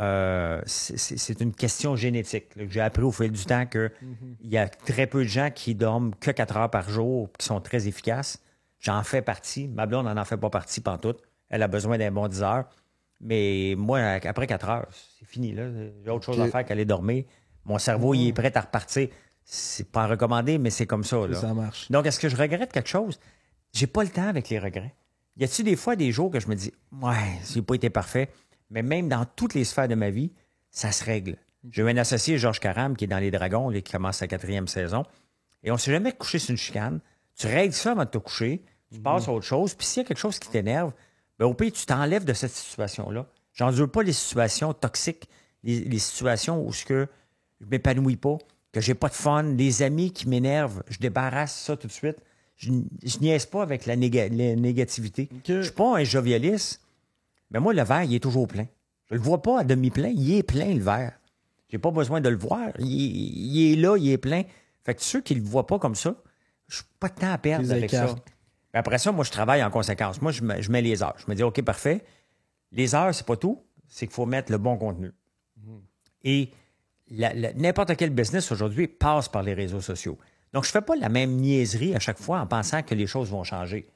euh, 0.00 0.60
c'est- 0.66 1.40
une 1.40 1.52
question 1.52 1.96
génétique. 1.96 2.46
J'ai 2.68 2.80
appris 2.80 3.02
au 3.02 3.10
fil 3.10 3.32
du 3.32 3.44
temps 3.44 3.66
qu'il 3.66 3.90
y 4.42 4.56
a 4.56 4.68
très 4.68 5.08
peu 5.08 5.24
de 5.24 5.28
gens 5.28 5.50
qui 5.52 5.74
dorment 5.74 6.14
que 6.20 6.30
4 6.30 6.56
heures 6.56 6.70
par 6.70 6.88
jour, 6.88 7.28
qui 7.36 7.44
sont 7.46 7.60
très 7.60 7.88
efficaces. 7.88 8.40
J'en 8.78 9.02
fais 9.02 9.22
partie. 9.22 9.66
Ma 9.66 9.86
blonde 9.86 10.06
n'en 10.06 10.16
en 10.16 10.24
fait 10.24 10.36
pas 10.36 10.50
partie 10.50 10.80
pantoute. 10.80 11.20
Elle 11.50 11.64
a 11.64 11.66
besoin 11.68 11.98
d'un 11.98 12.12
bon 12.12 12.28
10 12.28 12.42
heures. 12.44 12.68
Mais 13.20 13.74
moi, 13.76 13.98
après 14.24 14.46
4 14.46 14.68
heures, 14.68 14.86
c'est 15.18 15.26
fini. 15.26 15.52
J'ai 16.04 16.10
autre 16.12 16.26
chose 16.26 16.36
à 16.40 16.46
faire 16.52 16.64
qu'aller 16.64 16.84
dormir. 16.84 17.24
Mon 17.64 17.78
cerveau, 17.78 18.14
il 18.14 18.28
est 18.28 18.32
prêt 18.32 18.56
à 18.56 18.60
repartir. 18.60 19.08
C'est 19.50 19.90
pas 19.90 20.06
recommandé, 20.06 20.58
mais 20.58 20.68
c'est 20.68 20.86
comme 20.86 21.04
ça. 21.04 21.26
là. 21.26 21.34
Ça 21.40 21.54
marche. 21.54 21.90
Donc, 21.90 22.04
est-ce 22.04 22.20
que 22.20 22.28
je 22.28 22.36
regrette 22.36 22.70
quelque 22.70 22.88
chose? 22.88 23.18
J'ai 23.72 23.86
pas 23.86 24.02
le 24.02 24.10
temps 24.10 24.28
avec 24.28 24.50
les 24.50 24.58
regrets. 24.58 24.94
Y 25.38 25.44
a-t-il 25.44 25.64
des 25.64 25.74
fois 25.76 25.96
des 25.96 26.12
jours 26.12 26.30
que 26.30 26.38
je 26.38 26.48
me 26.48 26.54
dis, 26.54 26.70
ouais, 27.00 27.38
j'ai 27.50 27.62
pas 27.62 27.74
été 27.74 27.88
parfait, 27.88 28.28
mais 28.68 28.82
même 28.82 29.08
dans 29.08 29.24
toutes 29.24 29.54
les 29.54 29.64
sphères 29.64 29.88
de 29.88 29.94
ma 29.94 30.10
vie, 30.10 30.32
ça 30.70 30.92
se 30.92 31.02
règle. 31.02 31.38
J'ai 31.70 31.80
eu 31.80 31.88
un 31.88 31.96
associé, 31.96 32.36
Georges 32.36 32.60
Caram, 32.60 32.94
qui 32.94 33.04
est 33.04 33.08
dans 33.08 33.18
Les 33.18 33.30
Dragons, 33.30 33.70
là, 33.70 33.80
qui 33.80 33.90
commence 33.90 34.18
sa 34.18 34.26
quatrième 34.26 34.68
saison, 34.68 35.04
et 35.62 35.70
on 35.70 35.78
s'est 35.78 35.92
jamais 35.92 36.12
couché 36.12 36.38
sur 36.38 36.50
une 36.50 36.58
chicane. 36.58 37.00
Tu 37.34 37.46
règles 37.46 37.72
ça 37.72 37.92
avant 37.92 38.04
de 38.04 38.10
te 38.10 38.18
coucher, 38.18 38.62
tu 38.92 39.00
passes 39.00 39.28
à 39.28 39.32
autre 39.32 39.46
chose, 39.46 39.74
puis 39.74 39.86
s'il 39.86 40.02
y 40.02 40.04
a 40.04 40.08
quelque 40.08 40.18
chose 40.18 40.38
qui 40.38 40.50
t'énerve, 40.50 40.92
ben, 41.38 41.46
au 41.46 41.54
pire, 41.54 41.72
tu 41.72 41.86
t'enlèves 41.86 42.26
de 42.26 42.34
cette 42.34 42.52
situation-là. 42.52 43.24
J'endure 43.54 43.90
pas 43.90 44.02
les 44.02 44.12
situations 44.12 44.74
toxiques, 44.74 45.26
les, 45.62 45.80
les 45.84 45.98
situations 45.98 46.62
où 46.66 46.70
ce 46.74 46.84
que 46.84 47.08
je 47.60 47.66
m'épanouis 47.66 48.16
pas, 48.16 48.36
que 48.80 48.86
j'ai 48.86 48.94
pas 48.94 49.08
de 49.08 49.14
fun, 49.14 49.42
les 49.42 49.82
amis 49.82 50.12
qui 50.12 50.28
m'énervent, 50.28 50.82
je 50.88 50.98
débarrasse 50.98 51.54
ça 51.58 51.76
tout 51.76 51.86
de 51.86 51.92
suite. 51.92 52.16
Je, 52.56 52.72
je 53.04 53.18
niaise 53.20 53.46
pas 53.46 53.62
avec 53.62 53.86
la, 53.86 53.96
néga- 53.96 54.28
la 54.28 54.56
négativité. 54.56 55.28
Je 55.46 55.62
suis 55.62 55.72
pas 55.72 55.98
un 55.98 56.04
jovialiste, 56.04 56.82
mais 57.50 57.60
moi, 57.60 57.72
le 57.72 57.82
verre, 57.84 58.02
il 58.02 58.14
est 58.14 58.20
toujours 58.22 58.48
plein. 58.48 58.66
Je 59.10 59.14
le 59.14 59.20
vois 59.20 59.40
pas 59.42 59.60
à 59.60 59.64
demi-plein, 59.64 60.08
il 60.08 60.34
est 60.34 60.42
plein, 60.42 60.74
le 60.74 60.80
verre. 60.82 61.12
J'ai 61.70 61.78
pas 61.78 61.90
besoin 61.90 62.20
de 62.20 62.28
le 62.28 62.36
voir. 62.36 62.70
Il, 62.78 62.86
il 62.86 63.72
est 63.72 63.76
là, 63.76 63.96
il 63.96 64.10
est 64.10 64.18
plein. 64.18 64.42
Fait 64.84 64.94
que 64.94 65.02
ceux 65.02 65.20
qui 65.20 65.34
le 65.34 65.42
voient 65.42 65.66
pas 65.66 65.78
comme 65.78 65.94
ça, 65.94 66.16
je 66.66 66.80
n'ai 66.80 66.86
pas 66.98 67.08
de 67.08 67.14
temps 67.14 67.32
à 67.32 67.38
perdre 67.38 67.64
Les 67.66 67.72
avec 67.72 67.90
ça. 67.90 68.06
Mais 68.74 68.78
Après 68.80 68.98
ça, 68.98 69.12
moi, 69.12 69.24
je 69.24 69.30
travaille 69.30 69.62
en 69.62 69.70
conséquence. 69.70 70.20
Moi, 70.20 70.32
je 70.32 70.42
mets, 70.42 70.60
je 70.62 70.70
mets 70.70 70.82
les 70.82 71.02
heures. 71.02 71.14
Je 71.18 71.24
me 71.30 71.34
dis, 71.34 71.42
OK, 71.42 71.62
parfait. 71.62 72.04
Les 72.72 72.94
heures, 72.94 73.14
c'est 73.14 73.24
pas 73.26 73.36
tout. 73.36 73.62
C'est 73.86 74.06
qu'il 74.06 74.14
faut 74.14 74.26
mettre 74.26 74.50
le 74.52 74.58
bon 74.58 74.76
contenu. 74.76 75.10
Et 76.24 76.40
la- 76.40 76.44
la- 76.44 76.50
n'importe 77.10 77.96
quel 77.96 78.10
business 78.10 78.50
aujourd'hui 78.52 78.86
passe 78.88 79.28
par 79.28 79.42
les 79.42 79.54
réseaux 79.54 79.80
sociaux. 79.80 80.18
Donc, 80.52 80.64
je 80.64 80.70
fais 80.70 80.80
pas 80.80 80.96
la 80.96 81.08
même 81.08 81.36
niaiserie 81.36 81.94
à 81.94 81.98
chaque 82.00 82.18
fois 82.18 82.40
en 82.40 82.46
pensant 82.46 82.82
que 82.82 82.94
les 82.94 83.06
choses 83.06 83.30
vont 83.30 83.44
changer. 83.44 83.86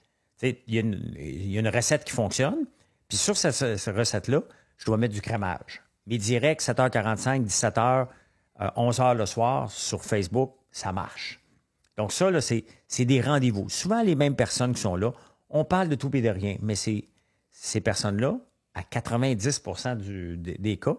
Il 0.42 0.56
y, 0.68 0.78
a 0.78 0.80
une- 0.80 1.68
recette 1.68 2.04
qui 2.04 2.12
fonctionne, 2.12 2.66
puis 3.08 3.16
sur 3.16 3.36
cette, 3.36 3.54
cette 3.78 3.96
recette-là, 3.96 4.42
je 4.76 4.84
dois 4.84 4.96
mettre 4.96 5.14
du 5.14 5.20
crémage. 5.22 5.82
Mes 6.06 6.18
directs, 6.18 6.60
7h45, 6.60 7.44
17h, 7.44 8.08
euh, 8.60 8.68
11h 8.76 9.14
le 9.14 9.24
soir 9.26 9.70
sur 9.70 10.04
Facebook, 10.04 10.54
ça 10.70 10.92
marche. 10.92 11.40
Donc, 11.96 12.12
ça, 12.12 12.28
c'est 12.40 13.04
des 13.04 13.20
rendez-vous. 13.20 13.68
Souvent, 13.68 14.02
les 14.02 14.14
mêmes 14.16 14.34
personnes 14.34 14.74
qui 14.74 14.80
sont 14.80 14.96
là, 14.96 15.12
on 15.48 15.64
parle 15.64 15.88
de 15.88 15.94
tout 15.94 16.10
et 16.16 16.22
de 16.22 16.28
rien, 16.28 16.56
mais 16.60 16.74
ces 16.74 17.80
personnes-là, 17.80 18.36
à 18.74 18.82
90 18.82 19.62
du- 19.98 20.36
des, 20.38 20.56
des 20.58 20.76
cas, 20.78 20.96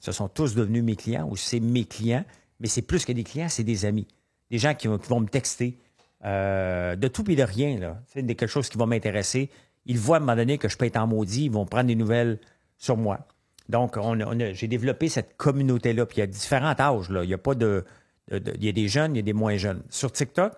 ce 0.00 0.12
sont 0.12 0.28
tous 0.28 0.54
devenus 0.54 0.82
mes 0.82 0.96
clients 0.96 1.28
ou 1.30 1.36
c'est 1.36 1.60
mes 1.60 1.84
clients, 1.84 2.24
mais 2.60 2.68
c'est 2.68 2.82
plus 2.82 3.04
que 3.04 3.12
des 3.12 3.24
clients, 3.24 3.48
c'est 3.48 3.64
des 3.64 3.84
amis. 3.84 4.06
Des 4.50 4.58
gens 4.58 4.74
qui, 4.74 4.88
vont- 4.88 5.20
me 5.20 5.28
texter 5.28 5.78
euh, 6.24 6.96
de 6.96 7.08
tout 7.08 7.28
et 7.30 7.36
de 7.36 7.42
rien, 7.42 7.78
là. 7.78 8.02
De 8.16 8.22
quelque 8.32 8.46
chose 8.46 8.68
qui 8.68 8.78
va 8.78 8.86
m'intéresser. 8.86 9.50
Ils 9.86 9.98
voient 9.98 10.16
à 10.16 10.18
un 10.18 10.20
moment 10.20 10.36
donné 10.36 10.58
que 10.58 10.68
je 10.68 10.76
peux 10.76 10.86
être 10.86 10.96
en 10.96 11.06
maudit, 11.06 11.44
ils 11.44 11.50
vont 11.50 11.66
prendre 11.66 11.86
des 11.86 11.94
nouvelles 11.94 12.38
sur 12.76 12.96
moi. 12.96 13.26
Donc, 13.68 13.96
on 13.96 14.16
j'ai 14.54 14.66
développé 14.66 15.08
cette 15.08 15.36
communauté-là. 15.36 16.06
Puis 16.06 16.16
il 16.16 16.20
y 16.20 16.22
a 16.22 16.26
différents 16.26 16.74
âges. 16.78 17.10
Là. 17.10 17.22
Il 17.24 17.30
y 17.30 17.34
a 17.34 17.38
pas 17.38 17.54
de, 17.54 17.84
Il 18.30 18.64
y 18.64 18.68
a 18.68 18.72
des 18.72 18.88
jeunes, 18.88 19.14
il 19.14 19.18
y 19.18 19.20
a 19.20 19.22
des 19.22 19.32
moins 19.32 19.56
jeunes. 19.56 19.82
Sur 19.90 20.10
TikTok, 20.10 20.52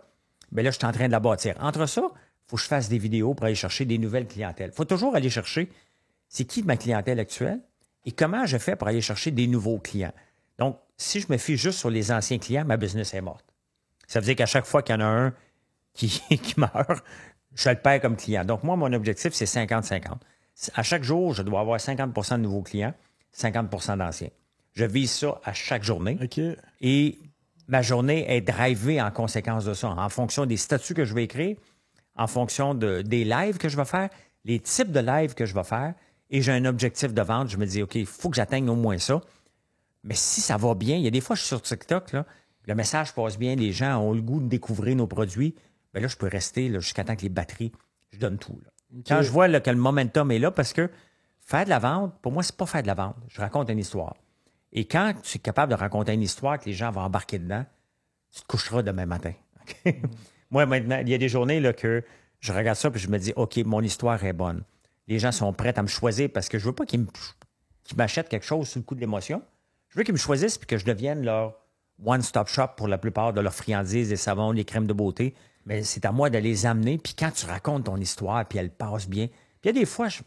ben 0.52 0.64
là, 0.64 0.70
je 0.70 0.78
suis 0.78 0.86
en 0.86 0.92
train 0.92 1.06
de 1.06 1.12
la 1.12 1.20
bâtir. 1.20 1.54
Entre 1.60 1.86
ça, 1.86 2.02
il 2.12 2.50
faut 2.50 2.56
que 2.56 2.62
je 2.62 2.68
fasse 2.68 2.88
des 2.88 2.98
vidéos 2.98 3.34
pour 3.34 3.46
aller 3.46 3.54
chercher 3.54 3.84
des 3.84 3.98
nouvelles 3.98 4.26
clientèles. 4.26 4.70
Il 4.72 4.76
faut 4.76 4.84
toujours 4.84 5.14
aller 5.16 5.30
chercher 5.30 5.68
c'est 6.28 6.44
qui 6.44 6.62
ma 6.62 6.76
clientèle 6.76 7.18
actuelle? 7.18 7.60
Et 8.04 8.12
comment 8.12 8.46
je 8.46 8.58
fais 8.58 8.76
pour 8.76 8.88
aller 8.88 9.00
chercher 9.00 9.30
des 9.30 9.46
nouveaux 9.46 9.78
clients? 9.78 10.12
Donc, 10.58 10.78
si 10.96 11.20
je 11.20 11.26
me 11.30 11.38
fie 11.38 11.56
juste 11.56 11.78
sur 11.78 11.90
les 11.90 12.12
anciens 12.12 12.38
clients, 12.38 12.64
ma 12.64 12.76
business 12.76 13.14
est 13.14 13.20
morte. 13.20 13.44
Ça 14.06 14.20
veut 14.20 14.26
dire 14.26 14.36
qu'à 14.36 14.46
chaque 14.46 14.66
fois 14.66 14.82
qu'il 14.82 14.94
y 14.94 14.98
en 14.98 15.00
a 15.00 15.04
un 15.06 15.34
qui, 15.94 16.08
qui 16.42 16.54
meurt, 16.58 17.02
je 17.54 17.68
le 17.70 17.76
perds 17.76 18.00
comme 18.00 18.16
client. 18.16 18.44
Donc, 18.44 18.62
moi, 18.64 18.76
mon 18.76 18.92
objectif, 18.92 19.32
c'est 19.32 19.44
50-50. 19.44 20.02
À 20.74 20.82
chaque 20.82 21.02
jour, 21.02 21.32
je 21.34 21.42
dois 21.42 21.60
avoir 21.60 21.78
50% 21.78 22.32
de 22.32 22.36
nouveaux 22.42 22.62
clients, 22.62 22.94
50% 23.34 23.98
d'anciens. 23.98 24.28
Je 24.72 24.84
vise 24.84 25.10
ça 25.10 25.40
à 25.44 25.52
chaque 25.52 25.82
journée. 25.82 26.16
Et 26.80 27.18
ma 27.68 27.82
journée 27.82 28.24
est 28.34 28.40
drivée 28.40 29.00
en 29.00 29.10
conséquence 29.10 29.64
de 29.64 29.74
ça, 29.74 29.88
en 29.88 30.08
fonction 30.08 30.46
des 30.46 30.56
statuts 30.56 30.94
que 30.94 31.04
je 31.04 31.14
vais 31.14 31.24
écrire, 31.24 31.56
en 32.16 32.26
fonction 32.26 32.74
de- 32.74 33.02
des 33.02 33.24
lives 33.24 33.58
que 33.58 33.68
je 33.68 33.76
vais 33.76 33.84
faire, 33.84 34.10
les 34.44 34.60
types 34.60 34.90
de 34.92 35.00
lives 35.00 35.34
que 35.34 35.46
je 35.46 35.54
vais 35.54 35.64
faire. 35.64 35.94
Et 36.30 36.42
j'ai 36.42 36.52
un 36.52 36.64
objectif 36.64 37.12
de 37.12 37.22
vente. 37.22 37.48
Je 37.48 37.56
me 37.56 37.66
dis, 37.66 37.82
OK, 37.82 37.96
il 37.96 38.06
faut 38.06 38.30
que 38.30 38.36
j'atteigne 38.36 38.68
au 38.70 38.76
moins 38.76 38.98
ça. 38.98 39.20
Mais 40.04 40.14
si 40.14 40.40
ça 40.40 40.56
va 40.56 40.74
bien, 40.74 40.96
il 40.96 41.02
y 41.02 41.06
a 41.06 41.10
des 41.10 41.20
fois, 41.20 41.36
je 41.36 41.40
suis 41.40 41.48
sur 41.48 41.60
TikTok, 41.60 42.12
là, 42.12 42.24
le 42.66 42.74
message 42.74 43.14
passe 43.14 43.38
bien, 43.38 43.56
les 43.56 43.72
gens 43.72 43.98
ont 43.98 44.12
le 44.12 44.22
goût 44.22 44.40
de 44.40 44.48
découvrir 44.48 44.96
nos 44.96 45.06
produits. 45.06 45.54
Ben 45.92 46.00
là, 46.00 46.08
je 46.08 46.16
peux 46.16 46.28
rester 46.28 46.72
jusqu'à 46.80 47.04
temps 47.04 47.16
que 47.16 47.22
les 47.22 47.28
batteries, 47.28 47.72
je 48.12 48.18
donne 48.18 48.38
tout. 48.38 48.58
là. 48.64 48.70
Quand 49.06 49.22
je 49.22 49.30
vois 49.30 49.48
là, 49.48 49.60
que 49.60 49.70
le 49.70 49.76
momentum 49.76 50.30
est 50.30 50.38
là, 50.38 50.50
parce 50.50 50.72
que 50.72 50.90
faire 51.40 51.64
de 51.64 51.70
la 51.70 51.78
vente, 51.78 52.14
pour 52.22 52.32
moi, 52.32 52.42
c'est 52.42 52.56
pas 52.56 52.66
faire 52.66 52.82
de 52.82 52.86
la 52.86 52.94
vente. 52.94 53.16
Je 53.28 53.40
raconte 53.40 53.70
une 53.70 53.78
histoire. 53.78 54.14
Et 54.72 54.84
quand 54.86 55.14
tu 55.22 55.36
es 55.36 55.40
capable 55.40 55.72
de 55.72 55.76
raconter 55.76 56.12
une 56.12 56.22
histoire 56.22 56.58
que 56.58 56.66
les 56.66 56.72
gens 56.72 56.90
vont 56.90 57.00
embarquer 57.02 57.38
dedans, 57.38 57.64
tu 58.32 58.40
te 58.42 58.46
coucheras 58.46 58.82
demain 58.82 59.06
matin. 59.06 59.32
OK? 59.86 59.94
Moi, 60.50 60.66
maintenant, 60.66 60.98
il 61.00 61.08
y 61.08 61.14
a 61.14 61.18
des 61.18 61.28
journées 61.28 61.60
là, 61.60 61.72
que 61.72 62.04
je 62.40 62.52
regarde 62.52 62.76
ça 62.78 62.90
et 62.94 62.98
je 62.98 63.08
me 63.08 63.18
dis, 63.18 63.32
OK, 63.36 63.56
mon 63.58 63.80
histoire 63.80 64.22
est 64.24 64.32
bonne. 64.32 64.62
Les 65.10 65.18
gens 65.18 65.32
sont 65.32 65.52
prêts 65.52 65.76
à 65.76 65.82
me 65.82 65.88
choisir 65.88 66.30
parce 66.32 66.48
que 66.48 66.58
je 66.58 66.64
veux 66.66 66.72
pas 66.72 66.86
qu'ils 66.86 67.04
m'achètent 67.96 68.28
quelque 68.28 68.46
chose 68.46 68.68
sous 68.68 68.78
le 68.78 68.84
coup 68.84 68.94
de 68.94 69.00
l'émotion. 69.00 69.42
Je 69.88 69.98
veux 69.98 70.04
qu'ils 70.04 70.14
me 70.14 70.18
choisissent 70.18 70.56
et 70.62 70.66
que 70.66 70.78
je 70.78 70.84
devienne 70.84 71.24
leur 71.24 71.56
one-stop 72.04 72.46
shop 72.46 72.68
pour 72.76 72.86
la 72.86 72.96
plupart 72.96 73.32
de 73.32 73.40
leurs 73.40 73.52
friandises, 73.52 74.08
des 74.08 74.16
savons, 74.16 74.52
les 74.52 74.64
crèmes 74.64 74.86
de 74.86 74.92
beauté. 74.92 75.34
Mais 75.66 75.82
c'est 75.82 76.04
à 76.04 76.12
moi 76.12 76.30
de 76.30 76.38
les 76.38 76.64
amener. 76.64 76.96
Puis 76.96 77.14
quand 77.18 77.32
tu 77.32 77.44
racontes 77.46 77.84
ton 77.86 77.96
histoire, 77.96 78.46
puis 78.46 78.60
elle 78.60 78.70
passe 78.70 79.08
bien. 79.08 79.26
Puis 79.26 79.36
il 79.64 79.66
y 79.66 79.70
a 79.70 79.72
des 79.80 79.84
fois, 79.84 80.08
je- 80.08 80.22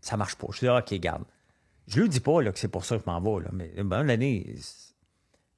ça 0.00 0.16
marche 0.16 0.36
pas. 0.36 0.46
Je 0.52 0.60
dis, 0.60 0.68
OK, 0.68 0.94
garde. 1.00 1.24
Je 1.88 2.00
lui 2.00 2.08
dis 2.08 2.20
pas 2.20 2.40
là, 2.40 2.52
que 2.52 2.60
c'est 2.60 2.68
pour 2.68 2.84
ça 2.84 2.96
que 2.96 3.02
je 3.04 3.10
m'en 3.10 3.20
vais. 3.20 3.42
Là, 3.44 3.50
mais 3.52 3.72
ben, 3.82 4.04
l'année, 4.04 4.54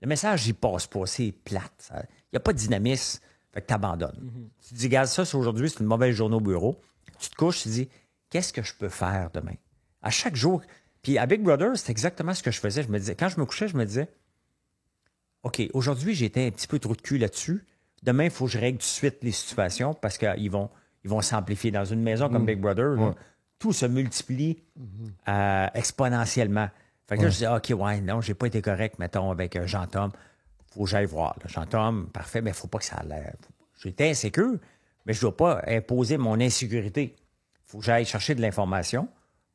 le 0.00 0.08
message, 0.08 0.46
il 0.46 0.54
passe 0.54 0.86
pas. 0.86 1.04
C'est 1.04 1.32
plate. 1.32 1.92
Il 1.94 2.06
n'y 2.32 2.36
a 2.38 2.40
pas 2.40 2.54
de 2.54 2.58
dynamisme. 2.58 3.20
Fait 3.52 3.60
que 3.60 3.66
tu 3.66 3.74
abandonnes. 3.74 4.48
Tu 4.62 4.70
te 4.70 4.74
dis, 4.74 4.86
regarde, 4.86 5.08
ça, 5.08 5.26
c'est 5.26 5.36
aujourd'hui, 5.36 5.68
c'est 5.68 5.80
une 5.80 5.86
mauvaise 5.86 6.14
journée 6.14 6.36
au 6.36 6.40
bureau. 6.40 6.80
Tu 7.18 7.28
te 7.28 7.34
couches, 7.36 7.58
tu 7.58 7.64
te 7.64 7.68
dis, 7.74 7.88
qu'est-ce 8.30 8.52
que 8.52 8.62
je 8.62 8.74
peux 8.74 8.88
faire 8.88 9.30
demain? 9.32 9.54
À 10.02 10.10
chaque 10.10 10.36
jour. 10.36 10.62
Puis 11.02 11.18
à 11.18 11.26
Big 11.26 11.42
Brother, 11.42 11.76
c'est 11.76 11.90
exactement 11.90 12.32
ce 12.34 12.42
que 12.42 12.50
je 12.50 12.60
faisais. 12.60 12.82
Je 12.82 12.88
me 12.88 12.98
disais, 12.98 13.14
quand 13.14 13.28
je 13.28 13.38
me 13.40 13.44
couchais, 13.46 13.68
je 13.68 13.76
me 13.76 13.84
disais, 13.84 14.08
OK, 15.42 15.62
aujourd'hui, 15.72 16.14
j'étais 16.14 16.46
un 16.46 16.50
petit 16.50 16.66
peu 16.66 16.78
trop 16.78 16.94
de 16.94 17.00
cul 17.00 17.18
là-dessus. 17.18 17.64
Demain, 18.02 18.24
il 18.24 18.30
faut 18.30 18.46
que 18.46 18.50
je 18.52 18.58
règle 18.58 18.78
tout 18.78 18.82
de 18.82 18.88
suite 18.88 19.18
les 19.22 19.32
situations 19.32 19.94
parce 19.94 20.18
qu'ils 20.18 20.50
vont, 20.50 20.70
ils 21.04 21.10
vont 21.10 21.20
s'amplifier. 21.22 21.70
Dans 21.70 21.84
une 21.84 22.02
maison 22.02 22.28
comme 22.28 22.42
Mm. 22.42 22.46
Big 22.46 22.60
Brother, 22.60 22.90
là, 22.96 23.14
tout 23.58 23.72
se 23.72 23.86
multiplie 23.86 24.62
euh, 25.28 25.66
exponentiellement. 25.74 26.68
Fait 27.08 27.16
que 27.16 27.22
là, 27.22 27.26
Ouais. 27.26 27.30
je 27.32 27.38
disais, 27.38 27.48
OK, 27.48 27.82
ouais, 27.82 28.00
non, 28.00 28.20
j'ai 28.20 28.34
pas 28.34 28.46
été 28.46 28.62
correct, 28.62 28.98
mettons, 28.98 29.30
avec 29.30 29.56
euh, 29.56 29.66
Jean-Tom. 29.66 30.12
faut 30.72 30.84
que 30.84 30.90
j'aille 30.90 31.06
voir. 31.06 31.36
Jean-Tom, 31.46 32.08
parfait, 32.12 32.40
mais 32.42 32.50
il 32.50 32.54
faut 32.56 32.68
pas 32.68 32.78
que 32.78 32.84
ça 32.84 32.96
a 32.96 33.04
l'air. 33.04 33.34
J'étais 33.82 34.10
insécure, 34.10 34.56
mais 35.04 35.12
je 35.14 35.20
dois 35.20 35.36
pas 35.36 35.62
imposer 35.66 36.16
mon 36.16 36.38
insécurité. 36.40 37.16
Faut 37.70 37.78
que 37.78 37.84
j'aille 37.84 38.04
chercher 38.04 38.34
de 38.34 38.40
l'information 38.40 39.08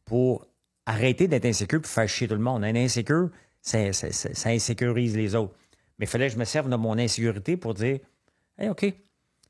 pour 0.05 0.47
arrêter 0.86 1.28
d'être 1.28 1.45
insécure 1.45 1.82
et 1.84 1.88
faire 1.88 2.07
chier 2.07 2.30
tout 2.30 2.36
le 2.36 2.39
monde. 2.39 2.63
Un 2.63 2.76
insécure, 2.76 3.30
ça, 3.61 3.78
insécurise 4.45 5.18
les 5.18 5.36
autres. 5.36 5.53
Mais 5.99 6.05
il 6.05 6.09
fallait 6.09 6.28
que 6.28 6.34
je 6.34 6.39
me 6.39 6.45
serve 6.45 6.70
de 6.70 6.76
mon 6.78 6.97
insécurité 6.97 7.57
pour 7.57 7.74
dire 7.74 7.99
Hey, 8.57 8.70
OK, 8.70 8.86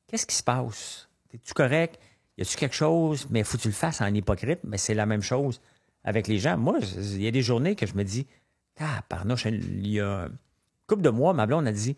qu'est-ce 0.07 0.25
qui 0.25 0.35
se 0.35 0.41
passe? 0.41 1.07
Es-tu 1.31 1.53
correct? 1.53 1.99
Y 2.37 2.41
a-tu 2.41 2.57
quelque 2.57 2.75
chose? 2.75 3.27
Mais 3.29 3.43
faut 3.43 3.57
que 3.57 3.61
tu 3.61 3.67
le 3.67 3.73
fasses 3.73 4.01
en 4.01 4.11
hypocrite, 4.11 4.61
mais 4.63 4.79
c'est 4.79 4.95
la 4.95 5.05
même 5.05 5.21
chose 5.21 5.61
avec 6.03 6.27
les 6.27 6.39
gens. 6.39 6.57
Moi, 6.57 6.79
il 6.97 7.21
y 7.21 7.27
a 7.27 7.31
des 7.31 7.43
journées 7.43 7.75
que 7.75 7.85
je 7.85 7.93
me 7.93 8.03
dis 8.03 8.25
Ah, 8.79 9.03
parnouche, 9.07 9.45
il 9.45 9.87
y 9.87 9.99
a 9.99 10.23
une 10.23 10.37
couple 10.87 11.03
de 11.03 11.11
mois, 11.11 11.33
ma 11.33 11.45
blonde 11.45 11.67
a 11.67 11.71
dit 11.71 11.97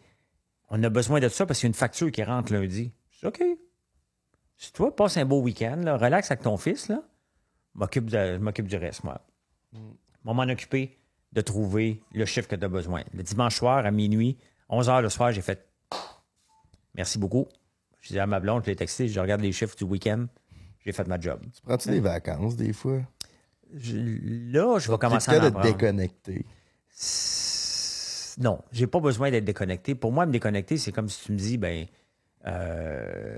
On 0.70 0.84
a 0.84 0.89
besoin 0.89 1.22
de 1.22 1.30
ça 1.30 1.45
parce 1.45 1.59
qu'il 1.59 1.68
y 1.68 1.70
a 1.70 1.72
une 1.72 1.76
facture 1.76 2.11
qui 2.11 2.24
rentre 2.24 2.51
lundi. 2.51 2.91
Je 3.11 3.20
dis 3.20 3.26
OK. 3.26 3.41
Si 4.58 4.74
toi, 4.74 4.95
passe 4.95 5.18
un 5.18 5.26
beau 5.26 5.41
week-end, 5.41 5.78
là, 5.84 5.97
relax 5.97 6.32
avec 6.32 6.43
ton 6.43 6.58
fils, 6.58 6.88
là, 6.89 7.01
m'occupe 7.76 8.05
de- 8.05 8.18
je 8.18 8.38
m'occupe 8.38 8.68
du 8.68 8.76
reste, 8.76 9.03
moi. 9.03 9.22
Moi, 10.24 10.34
m'en 10.34 10.51
occuper 10.51 10.97
de 11.34 11.41
trouver 11.41 12.01
le 12.14 12.26
chiffre 12.26 12.47
que 12.47 12.55
tu 12.55 12.66
as 12.66 12.70
besoin. 12.70 13.03
Le 13.14 13.22
dimanche 13.24 13.55
soir, 13.58 13.86
à 13.86 13.91
minuit, 13.91 14.38
11 14.70 14.88
h 14.89 15.01
le 15.01 15.10
soir, 15.10 15.32
j'ai 15.32 15.41
fait 15.41 15.64
Merci 16.95 17.20
beaucoup. 17.20 17.45
Je 18.01 18.08
disais 18.08 18.20
à 18.22 18.26
ma 18.26 18.39
blonde, 18.39 18.64
je 18.66 18.72
l'ai 18.72 18.76
texté, 18.76 19.08
je 19.08 19.20
regarde 19.20 19.41
les 19.41 19.51
chiffres 19.51 19.76
du 19.76 19.84
week-end, 19.84 20.26
j'ai 20.84 20.91
fait 20.91 21.08
ma 21.08 21.20
job. 21.20 21.39
Tu 21.53 21.62
prends-tu 21.62 21.89
des 21.89 21.99
vacances 21.99 22.55
des 22.55 22.74
fois? 22.74 23.01
Je- 23.76 23.97
là, 24.51 24.80
je 24.80 24.89
vais 24.91 24.97
commencer 24.97 25.30
à 25.30 25.36
en 25.39 25.43
de 25.43 25.49
te 25.49 25.62
déconnecter. 25.62 26.45
Non, 28.39 28.62
j'ai 28.72 28.88
pas 28.88 28.99
besoin 28.99 29.30
d'être 29.30 29.45
déconnecté. 29.45 29.93
Pour 29.93 30.12
moi, 30.12 30.26
me 30.26 30.32
déconnecter, 30.32 30.78
c'est 30.78 30.91
comme 30.91 31.10
si 31.10 31.24
tu 31.26 31.32
me 31.34 31.38
dis, 31.38 31.58
ben, 31.58 31.86
euh, 32.46 33.38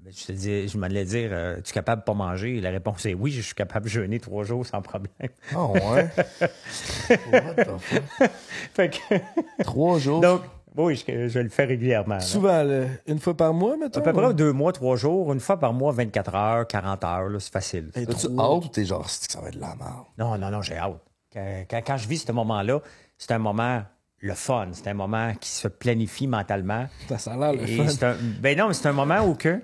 ben, 0.00 0.12
je 0.12 0.26
te 0.26 0.32
dis, 0.32 0.68
je 0.68 0.78
m'en 0.78 0.86
allais 0.86 1.04
dire, 1.04 1.30
euh, 1.32 1.56
tu 1.62 1.70
es 1.70 1.72
capable 1.74 2.02
de 2.02 2.04
pas 2.04 2.14
manger? 2.14 2.60
La 2.60 2.70
réponse 2.70 3.04
est 3.06 3.14
oui, 3.14 3.30
je 3.30 3.42
suis 3.42 3.54
capable 3.54 3.84
de 3.86 3.90
jeûner 3.90 4.18
trois 4.20 4.44
jours 4.44 4.64
sans 4.66 4.80
problème. 4.82 5.10
Ah 5.54 5.66
ouais? 5.66 6.08
What 7.26 7.54
the 7.64 7.78
fuck? 7.78 8.30
fait 8.74 8.90
que, 8.90 9.62
Trois 9.62 9.98
jours? 9.98 10.20
donc, 10.20 10.42
oui, 10.76 11.02
je, 11.06 11.28
je 11.28 11.38
le 11.40 11.48
fais 11.48 11.64
régulièrement. 11.64 12.20
Souvent, 12.20 12.62
là, 12.62 12.84
une 13.06 13.18
fois 13.18 13.36
par 13.36 13.52
mois, 13.52 13.76
mettons. 13.76 13.98
À 13.98 14.02
peu 14.02 14.12
près 14.12 14.32
deux 14.34 14.52
mois, 14.52 14.72
trois 14.72 14.96
jours, 14.96 15.32
une 15.32 15.40
fois 15.40 15.58
par 15.58 15.72
mois, 15.72 15.92
24 15.92 16.34
heures, 16.34 16.66
40 16.66 17.04
heures, 17.04 17.28
là, 17.28 17.40
c'est 17.40 17.52
facile. 17.52 17.90
Et 17.96 18.02
As-tu 18.02 18.14
trop- 18.14 18.40
hâte 18.58 18.64
ou 18.64 18.68
t'es 18.68 18.84
genre, 18.84 19.08
c'est 19.10 19.26
que 19.26 19.32
ça 19.32 19.40
va 19.40 19.48
être 19.48 19.56
de 19.56 19.60
la 19.60 19.74
merde? 19.74 20.04
Non, 20.18 20.38
non, 20.38 20.50
non, 20.50 20.62
j'ai 20.62 20.76
hâte. 20.76 21.00
Quand, 21.32 21.64
quand- 21.68 21.82
quand 21.86 21.96
je 21.96 22.08
vis 22.08 22.18
ce 22.18 22.32
moment-là, 22.32 22.80
c'est 23.18 23.32
un 23.32 23.38
moment 23.38 23.82
le 24.20 24.34
fun. 24.34 24.68
C'est 24.72 24.88
un 24.88 24.94
moment 24.94 25.32
qui 25.40 25.48
se 25.50 25.68
planifie 25.68 26.26
mentalement. 26.26 26.86
Ça 27.18 27.32
a 27.32 27.36
l'air 27.36 27.52
le 27.52 27.68
Et 27.68 27.76
fun. 27.76 27.88
c'est 27.88 28.02
un- 28.04 28.16
ben 28.40 28.56
non, 28.58 28.68
mais 28.68 28.74
c'est 28.74 28.88
un 28.88 28.92
moment 28.92 29.24
où 29.26 29.34
que 29.34 29.60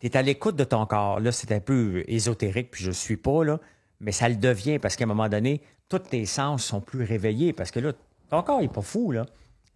tu 0.00 0.06
es 0.06 0.16
à 0.16 0.22
l'écoute 0.22 0.56
de 0.56 0.64
ton 0.64 0.86
corps. 0.86 1.20
Là, 1.20 1.32
c'est 1.32 1.52
un 1.52 1.60
peu 1.60 2.04
ésotérique, 2.06 2.70
puis 2.70 2.84
je 2.84 2.88
ne 2.88 2.94
suis 2.94 3.16
pas, 3.16 3.44
là, 3.44 3.58
mais 4.00 4.12
ça 4.12 4.28
le 4.28 4.36
devient 4.36 4.78
parce 4.78 4.96
qu'à 4.96 5.04
un 5.04 5.08
moment 5.08 5.28
donné, 5.28 5.60
tous 5.88 5.98
tes 5.98 6.26
sens 6.26 6.64
sont 6.64 6.80
plus 6.80 7.04
réveillés 7.04 7.52
parce 7.52 7.70
que 7.70 7.80
là, 7.80 7.92
ton 8.30 8.42
corps 8.42 8.60
n'est 8.60 8.68
pas 8.68 8.80
fou. 8.82 9.12
Là, 9.12 9.26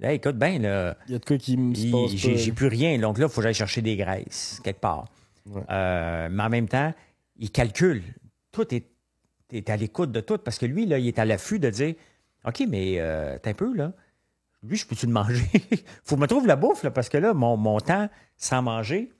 là 0.01 0.13
écoute, 0.13 0.37
ben, 0.37 0.63
là, 0.63 0.97
Il 1.07 1.13
y 1.13 1.15
a 1.17 1.19
de 1.19 1.25
quoi 1.25 1.37
qui 1.39 1.57
me 1.57 1.75
j'ai 1.75 2.53
plus 2.53 2.69
rien. 2.69 2.99
Donc 2.99 3.19
là, 3.19 3.27
il 3.27 3.29
faut 3.31 3.37
que 3.41 3.43
j'aille 3.43 3.55
chercher 3.55 3.83
des 3.83 3.97
graisses 3.97 4.61
quelque 4.65 4.81
part. 4.81 5.07
Ouais. 5.47 5.63
Euh, 5.71 6.29
mais 6.31 6.43
en 6.43 6.49
même 6.49 6.69
temps, 6.69 6.93
il 7.39 7.51
calcule. 7.51 8.03
Tout 8.51 8.75
est, 8.75 8.87
est 9.53 9.71
à 9.71 9.77
l'écoute 9.77 10.11
de 10.11 10.21
tout 10.21 10.39
parce 10.39 10.59
que 10.59 10.67
lui, 10.67 10.87
là, 10.87 10.99
il 10.99 11.07
est 11.07 11.19
à 11.19 11.25
l'affût 11.25 11.59
de 11.59 11.71
dire 11.71 11.95
OK, 12.47 12.65
mais 12.69 12.97
euh, 12.99 13.39
t'as 13.43 13.51
un 13.51 13.55
peu, 13.55 13.75
là. 13.75 13.93
Lui, 14.63 14.77
je 14.77 14.87
peux-tu 14.87 15.07
le 15.07 15.13
manger? 15.13 15.45
faut 16.05 16.15
que 16.17 16.21
je 16.21 16.23
me 16.23 16.27
trouve 16.27 16.47
la 16.47 16.57
bouffe, 16.57 16.83
là, 16.83 16.91
parce 16.91 17.09
que 17.09 17.19
là, 17.19 17.35
mon, 17.35 17.57
mon 17.57 17.79
temps 17.79 18.09
sans 18.37 18.63
manger, 18.63 19.13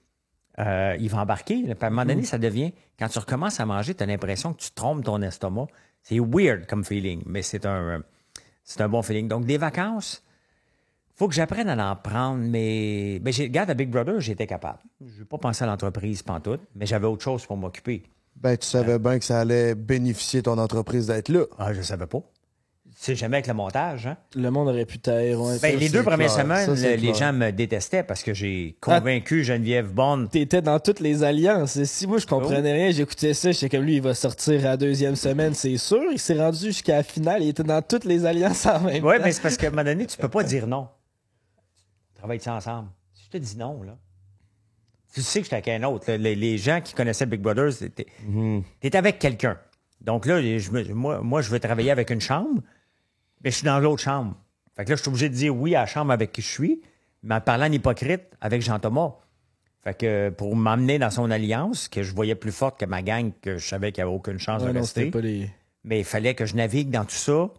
euh, 0.59 0.95
il 0.99 1.09
va 1.09 1.19
embarquer. 1.21 1.61
là. 1.63 1.75
Puis 1.75 1.83
à 1.83 1.87
un 1.87 1.89
moment 1.91 2.05
donné, 2.05 2.23
ça 2.23 2.37
devient. 2.37 2.73
Quand 2.97 3.07
tu 3.07 3.19
recommences 3.19 3.59
à 3.59 3.65
manger, 3.65 3.93
tu 3.93 4.03
as 4.03 4.05
l'impression 4.07 4.53
que 4.53 4.59
tu 4.61 4.71
trompes 4.71 5.03
ton 5.03 5.21
estomac. 5.21 5.67
C'est 6.01 6.19
weird 6.19 6.65
comme 6.67 6.83
feeling, 6.83 7.21
mais 7.25 7.41
c'est 7.41 7.65
un, 7.65 8.01
c'est 8.63 8.81
un 8.81 8.89
bon 8.89 9.01
feeling. 9.01 9.27
Donc, 9.27 9.45
des 9.45 9.57
vacances, 9.57 10.23
faut 11.15 11.27
que 11.27 11.33
j'apprenne 11.35 11.69
à 11.69 11.91
en 11.91 11.95
prendre, 11.95 12.39
mais. 12.43 13.19
Ben, 13.19 13.31
j'ai- 13.33 13.43
regarde, 13.43 13.69
à 13.69 13.73
Big 13.73 13.89
Brother, 13.89 14.19
j'étais 14.19 14.47
capable. 14.47 14.79
Je 15.05 15.19
n'ai 15.19 15.25
pas 15.25 15.37
pensé 15.37 15.63
à 15.63 15.67
l'entreprise 15.67 16.23
pantoute, 16.23 16.61
mais 16.75 16.85
j'avais 16.85 17.07
autre 17.07 17.23
chose 17.23 17.45
pour 17.45 17.57
m'occuper. 17.57 18.03
Ben, 18.35 18.55
tu 18.57 18.67
savais 18.67 18.99
bien 18.99 19.17
que 19.19 19.25
ça 19.25 19.39
allait 19.39 19.75
bénéficier 19.75 20.43
ton 20.43 20.57
entreprise 20.57 21.07
d'être 21.07 21.29
là. 21.29 21.45
Ah, 21.57 21.73
je 21.73 21.81
savais 21.81 22.05
pas. 22.07 22.21
C'est 22.99 23.13
jamais 23.15 23.37
avec 23.37 23.45
le 23.47 23.53
montage, 23.53 24.07
hein? 24.07 24.17
Le 24.35 24.49
monde 24.49 24.69
aurait 24.69 24.85
pu 24.87 24.97
taire. 24.97 25.39
ouais, 25.39 25.59
Ben, 25.61 25.71
ça, 25.73 25.77
les 25.77 25.89
deux 25.89 26.01
premières 26.01 26.31
semaines, 26.31 26.75
Ça, 26.75 26.89
les 26.95 26.97
clair. 26.97 27.13
gens 27.13 27.31
me 27.33 27.51
détestaient 27.51 28.01
parce 28.01 28.23
que 28.23 28.33
j'ai 28.33 28.75
convaincu 28.81 29.43
Geneviève 29.43 29.93
Bond. 29.93 30.25
T'étais 30.31 30.63
dans 30.63 30.79
toutes 30.79 30.99
les 30.99 31.21
alliances. 31.23 31.83
Si 31.83 32.07
moi 32.07 32.17
je 32.17 32.25
comprenais 32.25 32.73
rien, 32.73 32.89
j'écoutais 32.89 33.35
ça, 33.35 33.51
j'étais 33.51 33.69
comme 33.77 33.85
lui, 33.85 33.97
il 33.97 34.01
va 34.01 34.15
sortir 34.15 34.61
à 34.61 34.69
la 34.69 34.77
deuxième 34.77 35.15
semaine, 35.15 35.53
c'est 35.53 35.77
sûr. 35.77 36.01
Il 36.11 36.17
s'est 36.17 36.39
rendu 36.41 36.57
jusqu'à 36.65 36.95
la 36.95 37.03
finale, 37.03 37.43
il 37.43 37.49
était 37.49 37.61
dans 37.61 37.83
toutes 37.83 38.03
les 38.05 38.25
alliances 38.25 38.65
en 38.65 38.79
même 38.81 39.05
Oui, 39.05 39.17
temps. 39.17 39.23
mais 39.23 39.31
c'est 39.31 39.43
parce 39.43 39.57
qu'à 39.57 39.67
un 39.67 39.69
moment 39.69 39.83
donné, 39.83 40.07
tu 40.07 40.17
peux 40.17 40.27
pas 40.29 40.41
dire 40.43 40.65
non. 40.65 40.87
Travaille-tu 42.15 42.49
ensemble? 42.49 42.89
Si 43.13 43.25
je 43.25 43.29
te 43.29 43.37
dis 43.37 43.57
non, 43.57 43.83
là. 43.83 43.95
Tu 45.13 45.21
sais 45.21 45.39
que 45.39 45.45
j'étais 45.45 45.55
avec 45.55 45.67
un 45.67 45.83
autre. 45.87 46.11
Les, 46.11 46.33
les 46.35 46.57
gens 46.57 46.81
qui 46.81 46.95
connaissaient 46.95 47.25
Big 47.27 47.41
Brother, 47.41 47.71
c'était. 47.71 48.07
T'es 48.81 48.95
avec 48.95 49.19
quelqu'un. 49.19 49.57
Donc 50.01 50.25
là, 50.25 50.41
je 50.41 50.71
moi, 50.93 51.21
moi, 51.21 51.41
je 51.41 51.49
veux 51.49 51.59
travailler 51.59 51.91
avec 51.91 52.09
une 52.11 52.21
chambre, 52.21 52.61
mais 53.43 53.51
je 53.51 53.57
suis 53.57 53.65
dans 53.65 53.79
l'autre 53.79 54.01
chambre. 54.03 54.35
Fait 54.75 54.85
que 54.85 54.89
là, 54.91 54.95
je 54.95 55.01
suis 55.01 55.09
obligé 55.09 55.29
de 55.29 55.33
dire 55.35 55.55
oui 55.55 55.75
à 55.75 55.81
la 55.81 55.85
chambre 55.85 56.11
avec 56.11 56.31
qui 56.31 56.41
je 56.41 56.47
suis, 56.47 56.81
mais 57.23 57.35
en 57.35 57.41
parlant 57.41 57.71
hypocrite 57.71 58.23
avec 58.41 58.61
Jean-Thomas. 58.61 59.15
Fait 59.83 59.97
que 59.97 60.29
pour 60.29 60.55
m'emmener 60.55 60.99
dans 60.99 61.09
son 61.09 61.31
alliance, 61.31 61.87
que 61.87 62.03
je 62.03 62.13
voyais 62.13 62.35
plus 62.35 62.51
forte 62.51 62.79
que 62.79 62.85
ma 62.85 63.01
gang, 63.01 63.31
que 63.41 63.57
je 63.57 63.67
savais 63.67 63.91
qu'il 63.91 64.03
n'y 64.03 64.07
avait 64.09 64.15
aucune 64.17 64.37
chance 64.39 64.61
Ouais, 64.61 64.69
de 64.69 64.73
non, 64.73 64.81
rester. 64.81 65.01
c'était 65.05 65.11
pas 65.11 65.21
les- 65.21 65.49
Mais 65.83 65.99
il 65.99 66.05
fallait 66.05 66.35
que 66.35 66.45
je 66.45 66.55
navigue 66.55 66.89
dans 66.89 67.05
tout 67.05 67.11
ça 67.15 67.49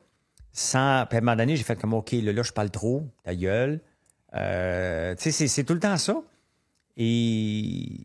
sans. 0.52 1.06
Puis 1.08 1.16
à 1.16 1.18
un 1.18 1.24
moment 1.24 1.36
donné, 1.36 1.56
j'ai 1.56 1.64
fait 1.64 1.80
comme 1.80 1.94
OK, 1.94 2.12
là, 2.12 2.32
là, 2.32 2.42
je 2.42 2.52
parle 2.52 2.70
trop, 2.70 3.04
ta 3.24 3.34
gueule. 3.34 3.80
Euh, 4.34 5.14
tu 5.14 5.32
sais, 5.32 5.48
c'est- 5.48 5.64
tout 5.64 5.72
le 5.74 5.80
temps 5.80 5.96
ça. 5.96 6.20
Et. 6.96 8.00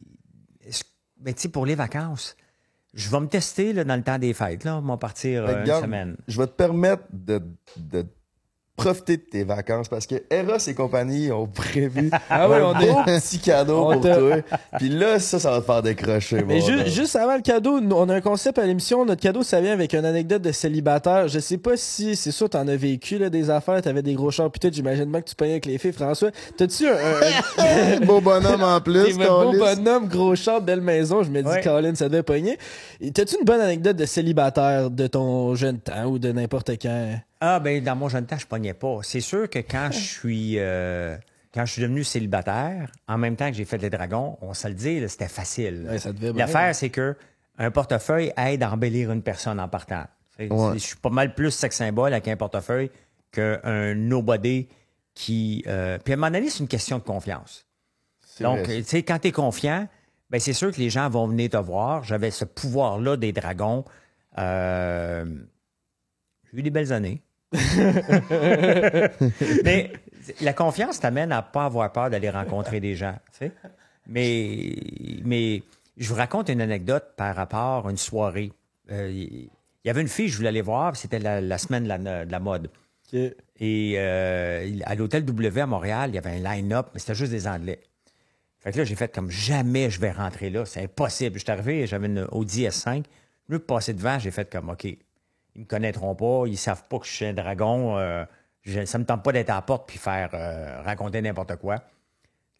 est-ce- 0.66 0.84
Ben, 1.18 1.34
tu 1.34 1.42
sais, 1.44 1.50
pour 1.50 1.66
les 1.66 1.76
vacances, 1.76 2.36
je 2.94 3.10
vais 3.10 3.20
me 3.20 3.28
tester 3.28 3.74
là, 3.74 3.84
dans 3.84 3.96
le 3.96 4.04
temps 4.04 4.20
des 4.20 4.34
fêtes. 4.34 4.64
Là. 4.64 4.78
On 4.78 4.82
va 4.82 4.98
partir 4.98 5.46
Fait 5.48 5.54
euh, 5.54 5.66
une 5.66 5.82
semaine. 5.82 6.18
Je 6.28 6.40
vais 6.40 6.48
te 6.48 6.52
permettre 6.54 7.04
de, 7.12 7.42
de 7.78 8.06
profiter 8.76 9.18
de 9.18 9.22
tes 9.22 9.44
vacances 9.44 9.88
parce 9.88 10.08
que 10.08 10.16
Eros 10.32 10.58
et 10.68 10.74
compagnie 10.74 11.32
ont 11.32 11.46
prévu 11.48 12.10
Ah 12.30 12.50
ouais, 12.50 12.58
un 12.58 12.64
on 12.66 12.74
beau 12.74 13.02
est- 13.08 13.20
petit 13.20 13.38
cadeau 13.40 13.86
on 13.88 13.94
pour 13.94 14.02
toi. 14.02 14.38
Puis 14.80 14.90
là, 14.90 15.20
ça, 15.20 15.40
ça 15.40 15.52
va 15.52 15.60
te 15.62 15.66
faire 15.66 15.82
décrocher. 15.84 16.44
Mais 16.44 16.60
mon 16.60 16.66
ju- 16.66 16.88
juste 16.90 17.16
avant 17.16 17.36
le 17.36 17.42
cadeau, 17.42 17.80
nous, 17.80 17.96
on 17.96 18.10
a 18.10 18.16
un 18.16 18.22
concept 18.22 18.58
à 18.58 18.66
l'émission. 18.66 19.06
Notre 19.06 19.22
cadeau, 19.22 19.44
ça 19.44 19.62
vient 19.62 19.74
avec 19.74 19.94
une 19.94 20.06
anecdote 20.06 20.42
de 20.42 20.52
célibataire. 20.52 21.28
Je 21.28 21.40
sais 21.40 21.58
pas 21.60 21.78
si, 21.78 22.16
c'est 22.16 22.32
sûr, 22.32 22.50
t'en 22.50 22.68
as 22.68 22.76
vécu, 22.76 23.18
là, 23.20 23.30
des 23.30 23.50
affaires. 23.52 23.82
T'avais 23.82 24.02
des 24.02 24.16
gros 24.16 24.32
chars, 24.32 24.50
peut-être, 24.52 24.74
j'imagine 24.74 25.06
bien 25.06 25.22
que 25.22 25.30
tu 25.30 25.36
payais 25.36 25.52
avec 25.52 25.66
les 25.68 25.78
filles. 25.78 25.94
François, 25.94 26.32
t'as-tu 26.58 26.88
un, 26.88 26.94
un- 26.96 28.00
beau 28.06 28.22
bonhomme 28.22 28.64
en 28.64 28.82
plus, 28.82 29.18
beau 29.18 29.52
bonhomme, 29.54 30.08
gros 30.08 30.36
char, 30.36 30.62
belle 30.62 30.82
maison. 30.82 31.22
Je 31.24 31.30
me 31.30 31.42
dis, 31.42 31.48
Ouais. 31.48 31.62
Colin, 31.62 31.94
ça 31.94 32.10
devait 32.10 32.24
pogner. 32.24 32.58
T'as-tu 33.14 33.36
une 33.38 33.46
bonne 33.46 33.62
anecdote 33.62 33.98
de 33.98 34.06
célibataire 34.06 34.90
de 34.90 35.06
ton 35.08 35.54
jeune 35.54 35.78
temps 35.80 36.06
ou 36.06 36.18
de 36.18 36.32
n'importe 36.32 36.72
quand? 36.82 37.14
Ah, 37.46 37.60
ben 37.60 37.84
dans 37.84 37.96
mon 37.96 38.08
jeune 38.08 38.26
temps, 38.26 38.38
je 38.38 38.48
pognais 38.48 38.74
pas. 38.74 39.00
C'est 39.04 39.20
sûr 39.20 39.50
que 39.50 39.60
quand 39.60 39.90
je 39.92 40.00
suis 40.00 40.60
euh, 40.60 41.18
quand 41.54 41.66
je 41.66 41.74
suis 41.74 41.82
devenu 41.82 42.04
célibataire, 42.04 42.90
en 43.08 43.18
même 43.18 43.36
temps 43.36 43.50
que 43.50 43.56
j'ai 43.58 43.66
fait 43.66 43.78
les 43.80 43.90
dragons, 43.90 44.38
on 44.42 44.54
se 44.54 44.68
le 44.68 44.74
dit, 44.76 45.00
là, 45.02 45.08
c'était 45.10 45.28
facile. 45.28 45.86
Ouais, 45.90 46.00
ça 46.00 46.14
devait 46.14 46.32
bien. 46.32 46.46
L'affaire, 46.46 46.74
c'est 46.74 46.90
que 46.90 47.16
un 47.58 47.70
portefeuille 47.70 48.32
aide 48.38 48.64
à 48.64 48.72
embellir 48.72 49.12
une 49.12 49.22
personne 49.22 49.60
en 49.60 49.68
partant. 49.68 50.06
C'est- 50.38 50.52
Ouais. 50.52 50.74
Je 50.76 50.80
suis 50.80 50.96
pas 50.96 51.10
mal 51.10 51.36
plus 51.36 51.52
sex 51.52 51.76
symbole 51.76 52.14
avec 52.14 52.28
un 52.28 52.36
portefeuille 52.38 52.90
qu'un 53.32 53.94
nobody 53.94 54.68
qui. 55.14 55.64
euh, 55.68 55.98
Puis 56.04 56.14
à 56.14 56.16
un 56.16 56.18
moment 56.20 56.32
donné, 56.32 56.50
c'est 56.50 56.60
une 56.60 56.68
question 56.68 56.98
de 56.98 57.04
confiance. 57.04 57.68
C'est 58.26 58.44
Donc, 58.46 58.64
tu 58.64 58.84
sais, 58.84 59.04
quand 59.04 59.20
tu 59.20 59.28
es 59.28 59.32
confiant, 59.32 59.88
ben 60.32 60.40
c'est 60.40 60.54
sûr 60.54 60.72
que 60.72 60.80
les 60.80 60.90
gens 60.90 61.08
vont 61.10 61.28
venir 61.28 61.50
te 61.52 61.58
voir. 61.58 62.04
J'avais 62.04 62.32
ce 62.32 62.46
pouvoir-là 62.46 63.18
des 63.18 63.32
dragons. 63.34 63.84
Euh, 64.40 65.26
J'ai 66.52 66.60
eu 66.60 66.64
des 66.64 66.70
belles 66.72 66.94
années. 66.94 67.22
Mais 69.64 69.92
la 70.42 70.54
confiance 70.54 71.00
t'amène 71.00 71.32
à 71.32 71.42
pas 71.42 71.66
avoir 71.66 71.92
peur 71.92 72.10
d'aller 72.10 72.30
rencontrer 72.30 72.80
des 72.80 72.96
gens. 72.96 73.16
tu 73.32 73.40
sais. 73.40 73.52
Mais, 74.08 74.76
mais 75.24 75.64
je 75.98 76.10
vous 76.10 76.16
raconte 76.16 76.50
une 76.50 76.62
anecdote 76.62 77.06
par 77.16 77.36
rapport 77.36 77.88
à 77.88 77.92
une 77.92 77.98
soirée. 77.98 78.52
Euh, 78.92 79.10
Il 79.12 79.50
y 79.86 79.90
avait 79.90 80.02
une 80.02 80.08
fille, 80.08 80.30
je 80.30 80.38
voulais 80.38 80.50
aller 80.50 80.62
voir, 80.62 80.96
c'était 80.96 81.20
la, 81.20 81.42
la 81.42 81.58
semaine 81.58 81.84
de 81.84 81.90
la, 81.90 82.26
de 82.26 82.32
la 82.32 82.40
mode. 82.40 82.70
Et 83.60 83.94
euh, 83.98 84.80
à 84.86 84.96
l'hôtel 84.96 85.24
W 85.24 85.62
à 85.62 85.68
Montréal, 85.68 86.10
il 86.10 86.16
y 86.16 86.18
avait 86.18 86.32
un 86.32 86.56
line-up, 86.56 86.88
mais 86.94 87.00
c'était 87.00 87.16
juste 87.16 87.32
des 87.32 87.48
Anglais. 87.48 87.80
Fait 88.60 88.72
que 88.72 88.78
là, 88.80 88.84
j'ai 88.86 88.96
fait 88.96 89.14
comme 89.14 89.30
jamais 89.30 89.90
je 89.90 90.00
vais 90.00 90.12
rentrer 90.12 90.50
là. 90.50 90.66
C'est 90.66 90.84
impossible. 90.84 91.38
Je 91.38 91.44
suis 91.44 91.52
arrivé, 91.52 91.86
j'avais 91.86 92.08
une 92.08 92.26
Audi 92.32 92.66
S5. 92.66 93.04
Je 93.50 93.54
me 93.54 93.60
passer 93.60 93.94
devant, 93.94 94.18
j'ai 94.20 94.32
fait 94.32 94.50
comme 94.52 94.70
OK. 94.70 94.88
Ils 95.56 95.62
me 95.62 95.66
connaîtront 95.66 96.16
pas, 96.16 96.44
ils 96.48 96.58
savent 96.58 96.84
pas 96.88 97.00
que 97.00 97.06
je 97.06 97.12
suis 97.12 97.26
un 97.26 97.34
dragon. 97.34 97.98
euh, 97.98 98.26
je- 98.64 98.86
ça 98.86 98.98
me 98.98 99.06
tente 99.06 99.24
pas 99.24 99.32
d'être 99.32 99.50
à 99.50 99.56
la 99.56 99.62
porte 99.62 99.88
puis 99.88 99.98
faire 99.98 100.30
euh, 100.34 100.82
raconter 100.82 101.22
n'importe 101.22 101.56
quoi. 101.58 101.76
Là, 101.76 101.82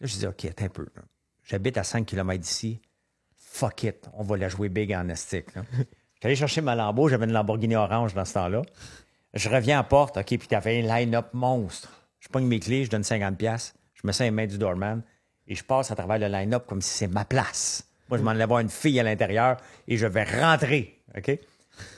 je 0.08 0.16
dis 0.18 0.28
OK, 0.28 0.46
attends 0.46 0.66
un 0.66 0.70
peu. 0.70 0.86
J'habite 1.44 1.78
à 1.78 1.84
5 1.84 2.06
km 2.06 2.40
d'ici. 2.42 2.80
Fuck 3.38 3.84
it, 3.84 4.10
on 4.14 4.24
va 4.24 4.38
la 4.38 4.50
jouer 4.50 4.70
big 4.70 4.94
en 4.94 5.08
estique. 5.10 5.48
allé 6.24 6.36
chercher 6.36 6.62
ma 6.62 6.76
Lambo, 6.76 7.08
j'avais 7.10 7.26
une 7.26 7.32
Lamborghini 7.34 7.76
orange 7.76 8.14
dans 8.14 8.26
ce 8.26 8.34
temps-là. 8.36 8.62
Je 9.34 9.50
reviens 9.50 9.80
à 9.80 9.84
porte, 9.84 10.18
OK, 10.18 10.26
puis 10.26 10.48
t'avais 10.48 10.80
un 10.84 10.96
line-up 11.00 11.28
monstre. 11.34 11.92
Je 12.20 12.28
pogne 12.30 12.46
mes 12.46 12.60
clés, 12.60 12.86
je 12.86 12.90
donne 12.90 13.02
50$, 13.04 13.36
piastres, 13.36 13.76
je 13.94 14.02
me 14.08 14.12
sens 14.12 14.22
les 14.22 14.32
mains 14.32 14.46
du 14.48 14.58
doorman 14.58 15.02
et 15.48 15.56
je 15.56 15.64
passe 15.64 15.92
à 15.92 15.96
travers 15.96 16.20
le 16.20 16.28
line-up 16.28 16.66
comme 16.68 16.82
si 16.82 16.90
c'est 16.98 17.08
ma 17.08 17.26
place. 17.26 17.88
Moi, 18.10 18.18
je 18.18 18.24
m'en 18.24 18.32
allais 18.32 18.46
voir 18.46 18.60
une 18.60 18.70
fille 18.70 19.00
à 19.00 19.04
l'intérieur 19.04 19.58
et 19.88 19.98
je 19.98 20.06
vais 20.08 20.24
rentrer, 20.24 21.02
OK? 21.18 21.38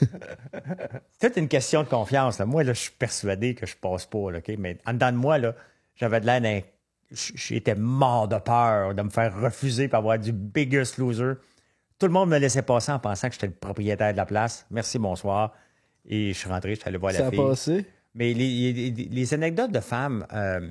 c'est 1.18 1.28
toute 1.28 1.36
une 1.36 1.48
question 1.48 1.82
de 1.82 1.88
confiance. 1.88 2.38
Là. 2.38 2.46
Moi, 2.46 2.64
là, 2.64 2.72
je 2.72 2.80
suis 2.80 2.92
persuadé 2.92 3.54
que 3.54 3.66
je 3.66 3.76
passe 3.76 4.06
pas, 4.06 4.30
là? 4.30 4.40
Mais 4.58 4.78
en 4.86 4.92
dedans 4.94 5.12
de 5.12 5.16
moi, 5.16 5.38
j'avais 5.94 6.20
de 6.20 6.26
l'air 6.26 6.62
J'étais 7.12 7.76
mort 7.76 8.26
de 8.26 8.36
peur 8.38 8.92
de 8.92 9.00
me 9.02 9.10
faire 9.10 9.40
refuser 9.40 9.86
par 9.86 9.98
avoir 10.00 10.18
du 10.18 10.32
biggest 10.32 10.98
loser. 10.98 11.34
Tout 12.00 12.06
le 12.06 12.12
monde 12.12 12.30
me 12.30 12.38
laissait 12.38 12.62
passer 12.62 12.90
en 12.90 12.98
pensant 12.98 13.28
que 13.28 13.34
j'étais 13.34 13.46
le 13.46 13.52
propriétaire 13.52 14.10
de 14.12 14.16
la 14.16 14.26
place. 14.26 14.66
Merci, 14.72 14.98
bonsoir. 14.98 15.52
Et 16.04 16.32
je 16.32 16.38
suis 16.38 16.48
rentré, 16.48 16.74
je 16.74 16.80
suis 16.80 16.88
allé 16.88 16.98
voir 16.98 17.12
Ça 17.12 17.20
la 17.20 17.26
a 17.28 17.30
fille. 17.30 17.38
passé? 17.38 17.86
Mais 18.14 18.34
les, 18.34 18.72
les- 18.72 18.90
les 18.90 19.34
anecdotes 19.34 19.70
de 19.70 19.78
femmes, 19.80 20.26
euh, 20.32 20.68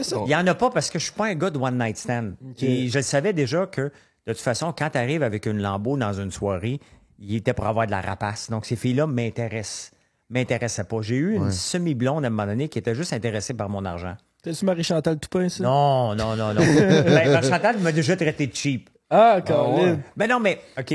ça. 0.00 0.18
il 0.20 0.28
n'y 0.28 0.36
en 0.36 0.46
a 0.46 0.54
pas 0.54 0.70
parce 0.70 0.88
que 0.88 0.98
je 1.00 1.04
suis 1.04 1.12
pas 1.14 1.26
un 1.26 1.34
gars 1.34 1.50
de 1.50 1.58
one 1.58 1.76
night 1.78 1.96
stand. 1.96 2.36
Et 2.60 2.88
je 2.88 2.98
le 2.98 3.02
savais 3.02 3.32
déjà 3.32 3.66
que, 3.66 3.90
de 4.26 4.32
toute 4.32 4.40
façon, 4.40 4.72
quand 4.76 4.90
tu 4.90 4.98
arrives 4.98 5.22
avec 5.24 5.46
une 5.46 5.58
lambeau 5.60 5.96
dans 5.96 6.12
une 6.12 6.30
soirée, 6.30 6.80
il 7.18 7.34
était 7.36 7.52
pour 7.52 7.66
avoir 7.66 7.86
de 7.86 7.90
la 7.90 8.00
rapace. 8.00 8.50
Donc, 8.50 8.66
ces 8.66 8.76
filles-là 8.76 9.06
m'intéressent. 9.06 9.92
M'intéressaient 10.30 10.84
pas. 10.84 11.00
J'ai 11.00 11.16
eu 11.16 11.36
une 11.36 11.50
semi-blonde 11.50 12.24
à 12.24 12.26
un 12.26 12.30
moment 12.30 12.46
donné 12.46 12.68
qui 12.68 12.78
était 12.78 12.94
juste 12.94 13.14
intéressée 13.14 13.54
par 13.54 13.68
mon 13.70 13.84
argent. 13.84 14.14
T'as-tu 14.42 14.64
Marie-Chantal 14.66 15.18
Toupin, 15.18 15.48
ça? 15.48 15.64
Non, 15.64 16.14
non, 16.14 16.36
non, 16.36 16.54
non. 16.54 16.60
ben, 16.60 17.32
Marc 17.32 17.44
Chantal 17.44 17.78
m'a 17.78 17.92
déjà 17.92 18.14
traité 18.14 18.46
de 18.46 18.54
cheap. 18.54 18.90
Ah, 19.10 19.40
Colin. 19.44 20.00
Ben 20.16 20.28
non, 20.28 20.38
mais, 20.38 20.60
OK, 20.78 20.90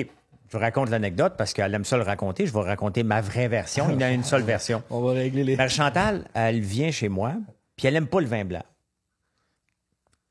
je 0.54 0.58
vous 0.58 0.60
raconte 0.60 0.92
l'anecdote 0.92 1.34
parce 1.36 1.52
qu'elle 1.52 1.74
aime 1.74 1.84
ça 1.84 1.98
le 1.98 2.04
raconter. 2.04 2.46
Je 2.46 2.54
vais 2.54 2.62
raconter 2.62 3.02
ma 3.02 3.22
vraie 3.22 3.48
version. 3.48 3.88
Il 3.90 3.96
y 3.96 3.98
en 3.98 4.02
a 4.02 4.12
une 4.12 4.24
seule 4.24 4.44
version. 4.44 4.84
On 4.92 5.02
va 5.02 5.14
régler 5.14 5.44
les. 5.44 5.58
Mère 5.58 5.70
Chantal, 5.70 6.26
elle 6.36 6.60
vient 6.60 6.92
chez 6.92 7.10
moi, 7.10 7.34
puis 7.76 7.88
elle 7.88 7.96
aime 7.96 8.08
pas 8.08 8.22
le 8.22 8.28
vin 8.28 8.46
blanc. 8.46 8.64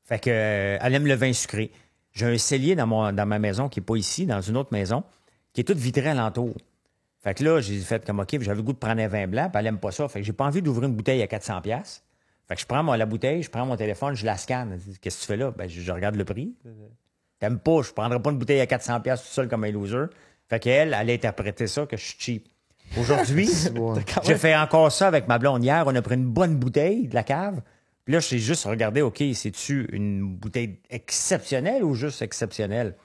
Fait 0.05 0.19
que 0.19 0.29
euh, 0.29 0.77
elle 0.81 0.95
aime 0.95 1.07
le 1.07 1.15
vin 1.15 1.33
sucré. 1.33 1.71
J'ai 2.13 2.25
un 2.25 2.37
cellier 2.37 2.75
dans, 2.75 2.87
mon, 2.87 3.11
dans 3.11 3.25
ma 3.25 3.37
maison 3.37 3.67
qui 3.67 3.79
est 3.79 3.83
pas 3.83 3.95
ici, 3.95 4.25
dans 4.25 4.41
une 4.41 4.55
autre 4.55 4.71
maison, 4.71 5.03
qui 5.53 5.61
est 5.61 5.63
toute 5.63 5.77
vitrée 5.77 6.09
alentour. 6.09 6.55
Fait 7.23 7.33
que 7.33 7.43
là, 7.43 7.61
j'ai 7.61 7.79
fait 7.79 8.05
comme 8.05 8.19
OK, 8.19 8.37
j'avais 8.41 8.57
le 8.57 8.63
goût 8.63 8.73
de 8.73 8.77
prendre 8.77 9.01
un 9.01 9.07
vin 9.07 9.27
blanc, 9.27 9.49
puis 9.49 9.59
elle 9.59 9.67
aime 9.67 9.79
pas 9.79 9.91
ça. 9.91 10.07
Fait 10.09 10.19
que 10.19 10.25
j'ai 10.25 10.33
pas 10.33 10.45
envie 10.45 10.61
d'ouvrir 10.61 10.89
une 10.89 10.95
bouteille 10.95 11.21
à 11.21 11.27
400 11.27 11.61
pièces. 11.61 12.03
Fait 12.47 12.55
que 12.55 12.61
je 12.61 12.65
prends 12.65 12.83
moi, 12.83 12.97
la 12.97 13.05
bouteille, 13.05 13.41
je 13.43 13.49
prends 13.49 13.65
mon 13.65 13.77
téléphone, 13.77 14.15
je 14.15 14.25
la 14.25 14.35
scanne. 14.35 14.77
Qu'est-ce 15.01 15.17
que 15.17 15.21
tu 15.21 15.27
fais 15.27 15.37
là? 15.37 15.51
Ben, 15.51 15.69
je, 15.69 15.79
je 15.79 15.91
regarde 15.91 16.15
le 16.15 16.25
prix. 16.25 16.53
T'aimes 17.39 17.59
pas, 17.59 17.81
je 17.81 17.91
prendrai 17.91 18.21
pas 18.21 18.31
une 18.31 18.37
bouteille 18.37 18.59
à 18.59 18.67
400 18.67 18.99
pièces 18.99 19.21
tout 19.21 19.29
seul 19.29 19.47
comme 19.47 19.63
un 19.63 19.71
loser. 19.71 20.05
Fait 20.49 20.59
qu'elle, 20.59 20.95
elle 20.99 21.09
a 21.09 21.13
interprété 21.13 21.67
ça 21.67 21.85
que 21.85 21.95
je 21.95 22.03
suis 22.03 22.15
cheap. 22.19 22.47
Aujourd'hui, 22.99 23.49
j'ai 24.23 24.35
fait 24.35 24.55
encore 24.55 24.91
ça 24.91 25.07
avec 25.07 25.27
ma 25.27 25.39
blonde 25.39 25.63
hier. 25.63 25.83
On 25.87 25.95
a 25.95 26.01
pris 26.01 26.15
une 26.15 26.29
bonne 26.29 26.57
bouteille 26.57 27.07
de 27.07 27.15
la 27.15 27.23
cave. 27.23 27.61
Puis 28.03 28.13
là, 28.13 28.19
j'ai 28.19 28.39
juste 28.39 28.65
regardé, 28.65 29.01
OK, 29.01 29.23
c'est-tu 29.33 29.87
une 29.93 30.35
bouteille 30.35 30.79
exceptionnelle 30.89 31.83
ou 31.85 31.95
juste 31.95 32.21
exceptionnelle? 32.21 32.95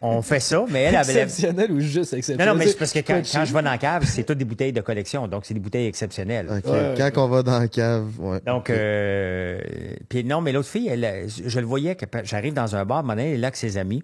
On 0.00 0.22
fait 0.22 0.40
ça, 0.40 0.64
mais 0.70 0.82
elle 0.82 0.96
avait. 0.96 1.22
Exceptionnel 1.22 1.72
ou 1.72 1.80
juste 1.80 2.12
Non, 2.12 2.18
exceptionnel? 2.18 2.48
non, 2.48 2.54
mais 2.54 2.66
c'est 2.66 2.78
parce 2.78 2.92
que 2.92 2.98
quand, 3.00 3.22
je 3.24 3.52
vais 3.52 3.62
dans 3.62 3.70
la 3.70 3.78
cave, 3.78 4.04
c'est 4.04 4.24
toutes 4.24 4.38
des 4.38 4.44
bouteilles 4.44 4.72
de 4.72 4.80
collection. 4.80 5.26
Donc, 5.28 5.46
c'est 5.46 5.54
des 5.54 5.60
bouteilles 5.60 5.86
exceptionnelles. 5.86 6.48
Ouais, 6.48 6.94
Quand 6.96 7.10
on 7.24 7.28
va 7.28 7.42
dans 7.42 7.58
la 7.58 7.68
cave, 7.68 8.20
ouais. 8.20 8.40
Donc, 8.46 8.70
euh, 8.70 9.60
puis 10.08 10.24
non, 10.24 10.40
mais 10.40 10.52
l'autre 10.52 10.68
fille, 10.68 10.88
elle, 10.88 11.26
je 11.28 11.60
le 11.60 11.66
voyais 11.66 11.96
que 11.96 12.06
j'arrive 12.24 12.54
dans 12.54 12.76
un 12.76 12.84
bar, 12.84 13.02
donné, 13.02 13.30
elle 13.30 13.34
est 13.34 13.38
là 13.38 13.48
avec 13.48 13.56
ses 13.56 13.76
amis. 13.78 14.02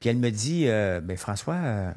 Puis 0.00 0.08
elle 0.08 0.16
me 0.16 0.30
dit, 0.30 0.64
euh, 0.66 1.00
ben 1.00 1.16
François, 1.16 1.56
euh, 1.56 1.90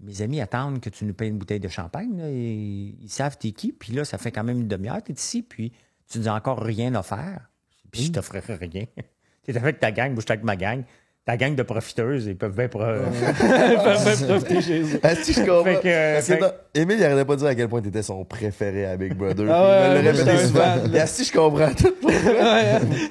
mes 0.00 0.20
amis 0.22 0.40
attendent 0.40 0.80
que 0.80 0.90
tu 0.90 1.04
nous 1.04 1.14
payes 1.14 1.28
une 1.28 1.38
bouteille 1.38 1.60
de 1.60 1.68
champagne. 1.68 2.18
là, 2.18 2.28
et 2.28 2.94
ils 3.00 3.08
savent 3.08 3.38
t'es 3.38 3.52
qui. 3.52 3.72
Puis 3.72 3.92
là, 3.92 4.04
ça 4.04 4.18
fait 4.18 4.32
quand 4.32 4.44
même 4.44 4.60
une 4.60 4.68
demi-heure, 4.68 5.02
t'es 5.02 5.12
ici. 5.12 5.42
Puis 5.42 5.72
tu 6.10 6.18
nous 6.18 6.28
as 6.28 6.34
encore 6.34 6.60
rien 6.60 6.94
offert. 6.94 7.48
Puis 7.90 8.04
je 8.04 8.12
t'offrirai 8.12 8.56
rien. 8.56 8.84
T'es 9.44 9.56
avec 9.56 9.80
ta 9.80 9.90
gang, 9.90 10.10
moi 10.12 10.16
je 10.20 10.26
suis 10.26 10.32
avec 10.32 10.44
ma 10.44 10.56
gang. 10.56 10.82
Ta 11.28 11.36
gang 11.36 11.54
de 11.54 11.62
profiteuses, 11.62 12.24
ils 12.24 12.38
peuvent 12.38 12.56
bien... 12.56 12.68
pro- 12.68 12.78
profiter 14.26 14.62
chez 14.62 14.80
eux. 14.80 15.00
Est-ce 15.02 15.26
que 15.26 15.32
je 15.34 15.40
comprends? 15.40 15.62
Fait 15.62 15.74
que, 15.74 15.88
euh, 15.88 16.14
Parce 16.14 16.26
que 16.26 16.80
Émile, 16.80 16.96
il 17.00 17.04
arrêtait 17.04 17.26
pas 17.26 17.34
de 17.34 17.40
dire 17.40 17.48
à 17.48 17.54
quel 17.54 17.68
point 17.68 17.82
t'étais 17.82 18.02
son 18.02 18.24
préféré 18.24 18.86
à 18.86 18.96
Big 18.96 19.12
Brother. 19.12 19.46
Ah 19.50 19.62
ouais, 19.62 19.88
il 19.88 19.98
me 19.98 20.02
le 20.04 20.10
répétait 20.18 20.46
souvent. 20.46 20.76
Et 20.94 21.06
si 21.06 21.24
je 21.24 21.32
comprends 21.34 21.74
tout 21.74 21.94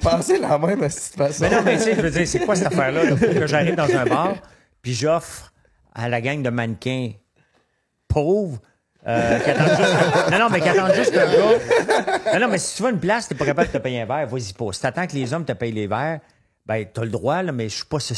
pensez 0.02 0.40
la 0.40 0.58
même 0.58 0.90
situation. 0.90 1.46
Mais 1.48 1.54
non, 1.54 1.62
mais 1.64 1.76
tu 1.76 1.84
sais, 1.84 1.94
je 1.94 2.00
veux 2.00 2.10
dire, 2.10 2.26
c'est 2.26 2.40
quoi 2.40 2.56
cette 2.56 2.66
affaire-là? 2.66 3.04
là? 3.04 3.14
que 3.14 3.46
j'arrive 3.46 3.76
dans 3.76 3.96
un 3.96 4.04
bar, 4.04 4.34
puis 4.82 4.94
j'offre 4.94 5.52
à 5.94 6.08
la 6.08 6.20
gang 6.20 6.42
de 6.42 6.50
mannequins 6.50 7.12
pauvres 8.08 8.58
euh, 9.06 9.38
qui 9.38 9.50
attendent 9.50 9.76
juste... 9.76 10.32
Non, 10.32 10.38
non, 10.40 10.48
mais 10.50 10.60
qui 10.60 10.68
attendent 10.68 10.94
juste 10.94 11.16
un 11.16 11.24
gars. 11.24 12.32
Non, 12.34 12.40
non, 12.40 12.48
mais 12.48 12.58
si 12.58 12.78
tu 12.78 12.84
à 12.84 12.90
une 12.90 12.98
place, 12.98 13.28
t'es 13.28 13.36
pas 13.36 13.46
capable 13.46 13.68
de 13.68 13.78
te 13.78 13.78
payer 13.78 14.00
un 14.00 14.06
verre, 14.06 14.26
vas-y 14.26 14.52
pas. 14.54 14.72
Si 14.72 14.80
t'attends 14.80 15.06
que 15.06 15.14
les 15.14 15.32
hommes 15.32 15.44
te 15.44 15.52
payent 15.52 15.70
les 15.70 15.86
verres, 15.86 16.18
ben, 16.68 16.86
t'as 16.92 17.02
le 17.02 17.08
droit, 17.10 17.42
là, 17.42 17.50
mais 17.50 17.68
je 17.70 17.76
suis 17.76 17.84
pas 17.86 17.98
ce, 17.98 18.12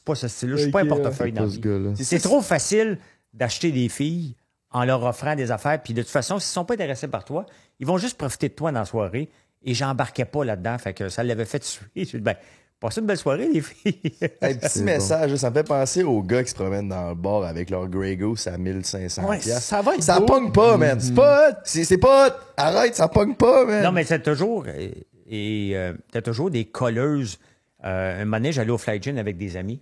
pas 0.00 0.14
style-là. 0.14 0.56
Je 0.56 0.62
suis 0.62 0.70
pas 0.70 0.80
un 0.82 0.86
portefeuille 0.86 1.32
dans. 1.32 1.48
C'est 1.96 2.20
trop 2.20 2.40
facile 2.40 2.98
d'acheter 3.34 3.72
des 3.72 3.88
filles 3.88 4.36
en 4.70 4.84
leur 4.84 5.02
offrant 5.04 5.34
des 5.34 5.50
affaires. 5.50 5.82
Puis 5.82 5.92
de 5.92 6.02
toute 6.02 6.10
façon, 6.10 6.38
s'ils 6.38 6.52
sont 6.52 6.64
pas 6.64 6.74
intéressés 6.74 7.08
par 7.08 7.24
toi, 7.24 7.44
ils 7.80 7.86
vont 7.86 7.98
juste 7.98 8.16
profiter 8.16 8.48
de 8.48 8.54
toi 8.54 8.70
dans 8.72 8.78
la 8.80 8.84
soirée. 8.86 9.28
Et 9.64 9.74
j'embarquais 9.74 10.24
pas 10.24 10.44
là-dedans. 10.44 10.78
Fait 10.78 10.94
que 10.94 11.08
ça 11.08 11.24
l'avait 11.24 11.44
fait 11.44 11.58
tuer. 11.58 11.84
Je 11.96 12.02
dis, 12.16 12.18
ben, 12.18 12.36
passez 12.78 13.00
une 13.00 13.06
belle 13.06 13.16
soirée, 13.16 13.48
les 13.52 13.60
filles. 13.60 14.00
Un 14.40 14.54
petit 14.54 14.82
message, 14.84 15.34
ça 15.34 15.50
me 15.50 15.54
fait 15.56 15.64
penser 15.64 16.04
aux 16.04 16.22
gars 16.22 16.44
qui 16.44 16.50
se 16.50 16.54
promènent 16.54 16.88
dans 16.88 17.08
le 17.08 17.14
bar 17.16 17.42
avec 17.42 17.70
leur 17.70 17.88
Grey 17.88 18.16
Goose 18.16 18.46
à 18.46 18.56
1500 18.56 19.26
Ouais, 19.28 19.40
ça 19.40 19.82
va 19.82 19.94
être 19.96 20.02
Ça 20.04 20.20
beau. 20.20 20.26
pogne 20.26 20.52
pas, 20.52 20.76
man. 20.76 21.00
C'est 21.00 21.14
pas 21.14 21.50
hot. 21.50 21.54
C'est 21.64 21.82
c'est 21.84 21.98
pas 21.98 22.28
hot. 22.28 22.32
Arrête, 22.56 22.94
ça 22.94 23.08
pogne 23.08 23.34
pas, 23.34 23.64
man. 23.64 23.82
non, 23.82 23.90
mais 23.90 24.04
c'est 24.04 24.22
toujours. 24.22 24.64
euh, 24.68 24.90
Et 25.28 25.72
euh, 25.74 25.94
t'as 26.12 26.22
toujours 26.22 26.50
des 26.50 26.66
colleuses. 26.66 27.38
Euh, 27.86 28.22
un 28.22 28.24
moment 28.24 28.38
donné, 28.38 28.52
j'allais 28.52 28.70
au 28.70 28.78
Fly 28.78 29.00
Gin 29.02 29.18
avec 29.18 29.36
des 29.36 29.56
amis. 29.56 29.80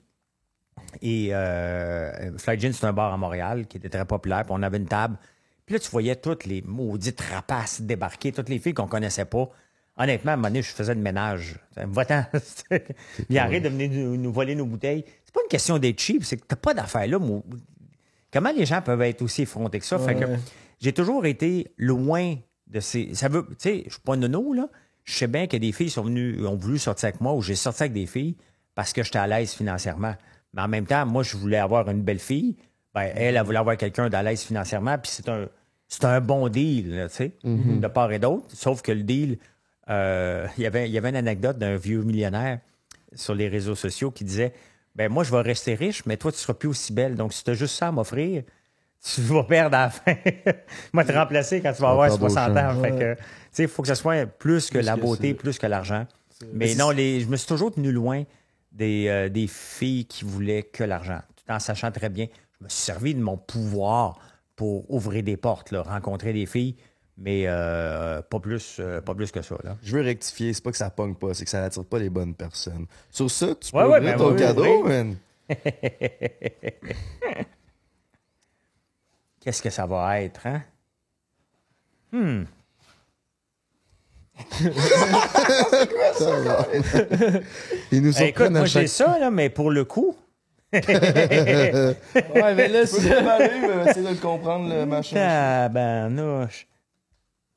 Et 1.02 1.30
euh, 1.32 2.36
Fly 2.38 2.58
Gin, 2.60 2.72
c'est 2.72 2.84
un 2.86 2.92
bar 2.92 3.12
à 3.12 3.16
Montréal 3.16 3.66
qui 3.66 3.78
était 3.78 3.88
très 3.88 4.04
populaire. 4.04 4.42
Puis 4.44 4.52
on 4.56 4.62
avait 4.62 4.76
une 4.76 4.86
table. 4.86 5.16
Puis 5.66 5.74
là, 5.74 5.78
tu 5.78 5.90
voyais 5.90 6.16
toutes 6.16 6.44
les 6.44 6.62
maudites 6.62 7.20
rapaces 7.20 7.80
débarquer, 7.80 8.32
toutes 8.32 8.48
les 8.50 8.58
filles 8.58 8.74
qu'on 8.74 8.86
connaissait 8.86 9.24
pas. 9.24 9.48
Honnêtement, 9.96 10.32
à 10.32 10.34
un 10.34 10.36
moment 10.36 10.48
donné, 10.48 10.62
je 10.62 10.72
faisais 10.72 10.94
le 10.94 11.00
ménage. 11.00 11.58
Va-t'en. 11.76 12.24
Il 13.30 13.38
arrête 13.38 13.62
de 13.62 13.68
venir 13.68 13.90
nous, 13.90 14.16
nous 14.16 14.32
voler 14.32 14.54
nos 14.54 14.66
bouteilles. 14.66 15.04
C'est 15.24 15.32
pas 15.32 15.40
une 15.42 15.48
question 15.48 15.78
d'être 15.78 16.00
cheap, 16.00 16.24
c'est 16.24 16.36
que 16.36 16.44
t'as 16.46 16.56
pas 16.56 16.74
d'affaires 16.74 17.06
là. 17.06 17.18
moi. 17.18 17.40
Comment 18.32 18.50
les 18.52 18.66
gens 18.66 18.82
peuvent 18.82 19.02
être 19.02 19.22
aussi 19.22 19.42
effrontés 19.42 19.78
que 19.78 19.86
ça? 19.86 19.98
Fait 19.98 20.16
que 20.16 20.24
Ouais. 20.24 20.38
j'ai 20.80 20.92
toujours 20.92 21.24
été 21.24 21.72
loin 21.78 22.34
de 22.66 22.80
ces. 22.80 23.14
Ça 23.14 23.28
veut. 23.28 23.46
Tu 23.50 23.54
sais, 23.58 23.82
je 23.86 23.92
suis 23.92 24.00
pas 24.02 24.16
nono, 24.16 24.52
là. 24.52 24.68
Je 25.04 25.14
sais 25.14 25.26
bien 25.26 25.46
que 25.46 25.56
des 25.56 25.72
filles 25.72 25.90
sont 25.90 26.02
venues, 26.04 26.46
ont 26.46 26.56
voulu 26.56 26.78
sortir 26.78 27.08
avec 27.08 27.20
moi 27.20 27.32
ou 27.34 27.42
j'ai 27.42 27.54
sorti 27.54 27.82
avec 27.82 27.92
des 27.92 28.06
filles 28.06 28.36
parce 28.74 28.92
que 28.92 29.02
j'étais 29.02 29.18
à 29.18 29.26
l'aise 29.26 29.52
financièrement. 29.52 30.14
Mais 30.54 30.62
en 30.62 30.68
même 30.68 30.86
temps, 30.86 31.04
moi, 31.06 31.22
je 31.22 31.36
voulais 31.36 31.58
avoir 31.58 31.88
une 31.90 32.02
belle 32.02 32.18
fille. 32.18 32.56
Ben, 32.94 33.10
elle, 33.14 33.36
elle 33.36 33.42
voulait 33.44 33.58
avoir 33.58 33.76
quelqu'un 33.76 34.08
d'à 34.08 34.22
l'aise 34.22 34.42
financièrement. 34.42 34.96
Puis 34.98 35.10
c'est 35.14 35.28
un. 35.28 35.48
c'est 35.88 36.04
un 36.06 36.20
bon 36.20 36.48
deal, 36.48 37.06
tu 37.10 37.14
sais, 37.16 37.32
Mhm. 37.44 37.80
de 37.80 37.86
part 37.88 38.10
et 38.12 38.18
d'autre. 38.18 38.46
Sauf 38.54 38.80
que 38.82 38.90
le 38.92 39.02
deal, 39.02 39.38
euh, 39.90 40.46
il 40.58 40.62
y 40.62 40.66
avait- 40.66 40.88
il 40.88 40.92
y 40.92 40.98
avait 40.98 41.10
une 41.10 41.16
anecdote 41.16 41.58
d'un 41.58 41.76
vieux 41.76 42.02
millionnaire 42.02 42.60
sur 43.14 43.34
les 43.34 43.48
réseaux 43.48 43.74
sociaux 43.74 44.10
qui 44.10 44.24
disait 44.24 44.52
Ben, 44.96 45.10
moi, 45.12 45.24
je 45.24 45.30
vais 45.32 45.40
rester 45.42 45.74
riche, 45.74 46.06
mais 46.06 46.16
toi, 46.16 46.30
tu 46.32 46.38
seras 46.38 46.54
plus 46.54 46.68
aussi 46.68 46.92
belle. 46.92 47.16
Donc, 47.16 47.32
si 47.32 47.42
tu 47.44 47.50
as 47.50 47.54
juste 47.54 47.74
ça 47.76 47.88
à 47.88 47.92
m'offrir, 47.92 48.44
tu 49.04 49.20
vas 49.22 49.44
perdre 49.44 49.76
à 49.76 49.82
la 49.84 49.90
fin. 49.90 50.14
moi, 50.92 51.04
te 51.04 51.12
remplacer 51.12 51.60
quand 51.60 51.72
tu 51.72 51.82
vas 51.82 51.90
avoir 51.90 52.08
perdre 52.08 52.24
au 52.24 52.28
60 52.28 52.56
ans. 52.56 52.74
champ. 52.74 52.80
Fait 52.82 52.90
que, 52.92 53.14
tu 53.14 53.20
sais, 53.52 53.62
il 53.64 53.68
faut 53.68 53.82
que 53.82 53.88
ce 53.88 53.94
soit 53.94 54.26
plus 54.26 54.70
que 54.70 54.78
la 54.78 54.96
beauté, 54.96 55.34
plus 55.34 55.58
que 55.58 55.66
l'argent. 55.66 56.06
Mais 56.52 56.74
non, 56.74 56.90
les, 56.90 57.20
je 57.20 57.28
me 57.28 57.36
suis 57.36 57.46
toujours 57.46 57.72
tenu 57.72 57.92
loin 57.92 58.24
des, 58.72 59.06
euh, 59.08 59.28
des 59.28 59.46
filles 59.46 60.06
qui 60.06 60.24
voulaient 60.24 60.62
que 60.64 60.82
l'argent, 60.84 61.20
tout 61.36 61.52
en 61.52 61.58
sachant 61.58 61.90
très 61.92 62.08
bien. 62.08 62.26
Je 62.58 62.64
me 62.64 62.68
suis 62.68 62.82
servi 62.82 63.14
de 63.14 63.20
mon 63.20 63.36
pouvoir 63.36 64.18
pour 64.56 64.90
ouvrir 64.90 65.22
des 65.22 65.36
portes, 65.36 65.70
là, 65.70 65.82
rencontrer 65.82 66.32
des 66.32 66.46
filles, 66.46 66.76
mais 67.18 67.44
euh, 67.46 68.20
pas, 68.22 68.40
plus, 68.40 68.76
euh, 68.80 69.00
pas 69.00 69.14
plus 69.14 69.30
que 69.30 69.42
ça. 69.42 69.56
Là. 69.62 69.76
Je 69.82 69.96
veux 69.96 70.02
rectifier, 70.02 70.52
c'est 70.52 70.62
pas 70.64 70.70
que 70.72 70.76
ça 70.76 70.90
pogne 70.90 71.14
pas, 71.14 71.34
c'est 71.34 71.44
que 71.44 71.50
ça 71.50 71.60
n'attire 71.60 71.84
pas 71.84 71.98
les 71.98 72.10
bonnes 72.10 72.34
personnes. 72.34 72.86
Sur 73.10 73.30
ça, 73.30 73.54
tu 73.54 73.70
peux 73.70 73.78
Ouais, 73.78 73.84
ouais, 73.84 73.98
ouvrir 73.98 74.12
ben 74.12 74.18
ton 74.18 74.32
oui, 74.32 74.38
cadeau, 74.38 74.82
oui. 74.84 74.88
man. 74.88 75.16
Qu'est-ce 79.44 79.60
que 79.62 79.68
ça 79.70 79.84
va 79.86 80.22
être, 80.22 80.46
hein? 80.46 80.62
Hmm. 82.12 82.44
Ils 87.92 88.02
nous 88.02 88.12
Eh, 88.20 88.28
écoute, 88.28 88.36
surprennent 88.46 88.52
moi 88.52 88.62
à 88.62 88.64
j'ai 88.64 88.80
chaque... 88.80 88.88
ça, 88.88 89.18
là, 89.18 89.30
mais 89.30 89.48
pour 89.50 89.70
le 89.70 89.84
coup. 89.84 90.16
Ouais, 90.74 90.80
mais 92.56 92.68
là, 92.68 92.84
c'est. 92.86 92.96
essayer 93.90 94.04
de 94.04 94.08
le 94.08 94.20
comprendre, 94.20 94.68
le 94.74 94.84
machin. 94.86 95.14
Tabarnouche. 95.14 96.66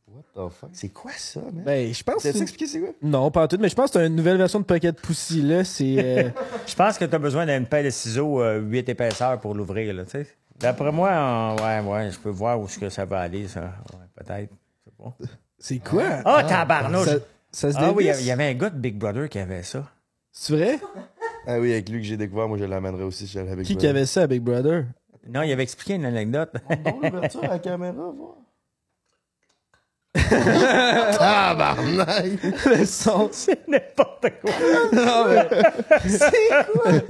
What 0.08 0.22
the 0.36 0.50
fuck? 0.54 0.70
C'est 0.74 0.90
quoi 0.90 1.12
ça, 1.18 1.40
man? 1.40 1.64
Ben, 1.66 1.92
je 1.92 2.04
pense 2.04 2.18
que. 2.18 2.24
T'as-tu 2.24 2.38
c'est- 2.38 2.44
expliqué 2.44 2.68
c'est 2.68 2.80
quoi? 2.80 2.90
Non, 3.02 3.32
pas 3.32 3.44
en 3.46 3.48
tout, 3.48 3.58
mais 3.60 3.70
je 3.70 3.76
pense 3.76 3.90
que 3.90 4.00
c'est 4.00 4.06
une 4.06 4.16
nouvelle 4.16 4.38
version 4.38 4.60
de 4.60 4.66
Pocket 4.66 5.00
Pussy, 5.02 5.42
là. 5.42 5.64
C'est. 5.64 5.96
euh, 5.98 6.30
Je 6.68 6.76
pense 6.76 6.98
que 7.00 7.06
tu 7.06 7.16
as 7.16 7.20
besoin 7.20 7.46
d'une 7.48 7.66
paire 7.66 7.84
de 7.84 7.90
ciseaux 7.90 8.40
euh, 8.42 8.60
8 8.60 8.90
épaisseurs 8.90 9.40
pour 9.40 9.56
l'ouvrir, 9.56 9.94
là, 9.96 10.04
tu 10.04 10.12
sais. 10.12 10.28
D'après 10.60 10.92
moi, 10.92 11.12
en- 11.16 11.56
ouais, 11.58 11.80
ouais, 11.82 12.12
je 12.12 12.18
peux 12.20 12.30
voir 12.30 12.60
où 12.60 12.66
est-ce 12.66 12.80
que 12.80 12.90
ça 12.90 13.06
va 13.06 13.20
aller, 13.22 13.48
ça. 13.48 13.62
Ouais, 13.94 14.06
peut-être. 14.16 14.52
Je 14.86 14.90
sais 14.90 14.96
pas. 14.98 15.16
C'est 15.60 15.80
quoi? 15.80 16.04
Ah, 16.26 16.44
tabarnouche! 16.44 17.06
Ça, 17.06 17.18
ça 17.52 17.72
se 17.72 17.78
Ah 17.78 17.92
oui, 17.92 18.06
il 18.20 18.26
y 18.26 18.32
avait- 18.32 18.46
un 18.50 18.54
gars 18.54 18.70
de 18.70 18.78
Big 18.78 18.98
Brother 18.98 19.30
qui 19.30 19.40
avait 19.40 19.64
ça. 19.64 19.84
C'est 20.32 20.54
vrai? 20.54 20.80
Ah 21.48 21.60
oui, 21.60 21.72
avec 21.72 21.90
lui 21.90 22.00
que 22.02 22.06
j'ai 22.08 22.18
découvert, 22.18 22.48
moi 22.48 22.58
je 22.58 22.66
l'amènerai 22.66 23.04
aussi 23.04 23.26
si 23.28 23.34
j'allais 23.34 23.52
avec 23.52 23.66
Qui 23.66 23.74
lui. 23.74 23.80
qui 23.80 23.88
avait 23.88 24.06
ça 24.06 24.24
à 24.24 24.28
Big 24.28 24.42
Brother? 24.42 24.86
Non, 25.28 25.42
il 25.44 25.52
avait 25.52 25.64
expliqué 25.64 25.96
une 25.96 26.06
anecdote. 26.06 26.54
Bon, 26.84 27.00
l'ouverture 27.02 27.44
à 27.44 27.48
la 27.48 27.60
caméra, 27.60 27.94
voir. 27.94 28.36
Ah, 31.20 31.56
barnac! 31.58 32.26
Le 32.66 32.86
son. 32.86 33.30
C'est 33.32 33.68
n'importe 33.68 34.28
quoi. 34.42 34.52
Non, 34.94 35.26
mais- 35.30 35.48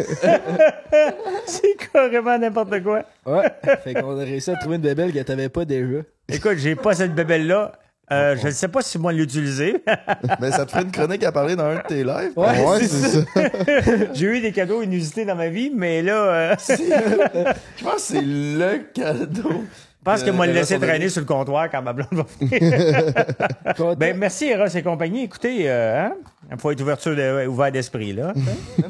C'est 1.46 1.76
carrément 1.92 2.38
n'importe 2.38 2.82
quoi. 2.84 3.04
Ouais. 3.26 3.50
Fait 3.84 3.94
qu'on 3.94 4.20
a 4.20 4.24
réussi 4.24 4.52
à 4.52 4.56
trouver 4.56 4.76
une 4.78 4.82
bébelle 4.82 5.14
que 5.14 5.20
t'avais 5.20 5.50
pas 5.50 5.66
déjà. 5.66 6.00
Écoute, 6.30 6.58
j'ai 6.58 6.76
pas 6.76 6.94
cette 6.94 7.16
bébelle-là. 7.16 7.74
Euh, 8.10 8.38
je 8.42 8.46
ne 8.48 8.52
sais 8.52 8.70
pas 8.70 8.82
si 8.82 8.98
moi 8.98 9.12
l'utiliser. 9.12 9.84
Mais 10.40 10.52
ça 10.52 10.66
te 10.66 10.72
ferait 10.72 10.84
une 10.84 10.92
chronique 10.92 11.24
à 11.26 11.32
parler 11.34 11.58
dans 11.58 11.66
un 11.66 11.76
de 11.76 11.82
tes 11.82 12.04
lives? 12.06 12.32
Ouais, 12.38 12.64
Ouais, 12.66 12.80
c'est 12.80 12.88
c'est 12.88 13.20
ça. 13.20 14.14
j'ai 14.14 14.26
eu 14.28 14.40
des 14.40 14.54
cadeaux 14.54 14.82
inusités 14.82 15.26
dans 15.26 15.36
ma 15.36 15.50
vie, 15.50 15.72
mais 15.76 16.02
là, 16.02 16.14
euh, 16.14 16.56
Je 16.70 17.84
pense 17.84 17.96
que 17.96 18.00
c'est 18.02 18.22
le 18.22 18.78
cadeau. 18.94 19.64
Je 20.08 20.12
pense 20.12 20.24
que 20.24 20.30
Euh, 20.30 20.34
moi 20.34 20.46
le 20.46 20.52
Eros 20.54 20.60
laisser 20.62 20.80
traîner 20.80 21.10
sur 21.10 21.22
le 21.22 21.26
comptoir 21.28 21.70
quand 21.70 21.82
ma 21.82 21.94
blonde 21.94 22.08
va 22.12 22.24
finir. 22.40 23.96
Ben, 23.98 24.18
merci, 24.18 24.46
Eros 24.46 24.68
et 24.68 24.82
compagnie. 24.84 25.24
Écoutez, 25.24 25.70
euh, 25.70 26.06
hein, 26.06 26.14
il 26.52 26.58
faut 26.58 26.72
être 26.72 26.82
ouverture 26.82 27.16
de- 27.16 27.46
ouvert 27.48 27.72
d'esprit, 27.72 28.14
là. 28.14 28.34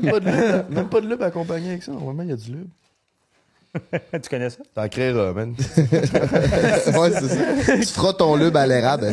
Même 0.02 0.12
pas 0.12 0.20
de 0.20 0.30
lube, 0.30 0.66
même 0.70 0.90
pas 0.90 1.02
de 1.02 1.08
lube 1.10 1.22
accompagné 1.24 1.70
avec 1.70 1.84
ça. 1.84 1.92
Normalement, 1.92 2.24
il 2.24 2.30
y 2.30 2.34
a 2.34 2.36
du 2.36 2.52
lube. 2.52 2.70
tu 4.24 4.30
connais 4.30 4.50
ça? 4.50 4.60
T'en 4.74 4.88
créeras, 4.88 5.34
man. 5.34 5.54
Ouais, 5.78 7.12
c'est 7.12 7.28
ça. 7.28 7.76
Tu 7.76 7.86
feras 7.86 8.14
ton 8.14 8.36
lube 8.36 8.56
à 8.58 8.66
l'érable. 8.66 9.06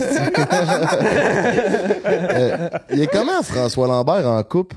Euh, 2.06 2.68
il 2.92 3.00
est 3.02 3.06
comment, 3.06 3.42
François 3.42 3.86
Lambert, 3.86 4.26
en 4.26 4.42
couple? 4.42 4.76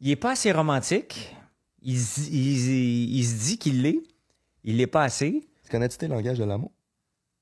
Il 0.00 0.10
est 0.10 0.16
pas 0.16 0.32
assez 0.32 0.50
romantique. 0.52 1.36
Il, 1.82 1.96
s- 1.96 2.28
il- 2.30 2.70
il- 2.70 3.18
il 3.18 3.24
se 3.24 3.34
dit 3.44 3.58
qu'il 3.58 3.82
l'est. 3.82 3.98
Il 4.64 4.76
l'est 4.78 4.86
pas 4.86 5.02
assez. 5.04 5.42
Tu 5.72 5.78
connais-tu 5.78 5.96
tes 5.96 6.06
langages 6.08 6.36
de 6.38 6.44
l'amour? 6.44 6.70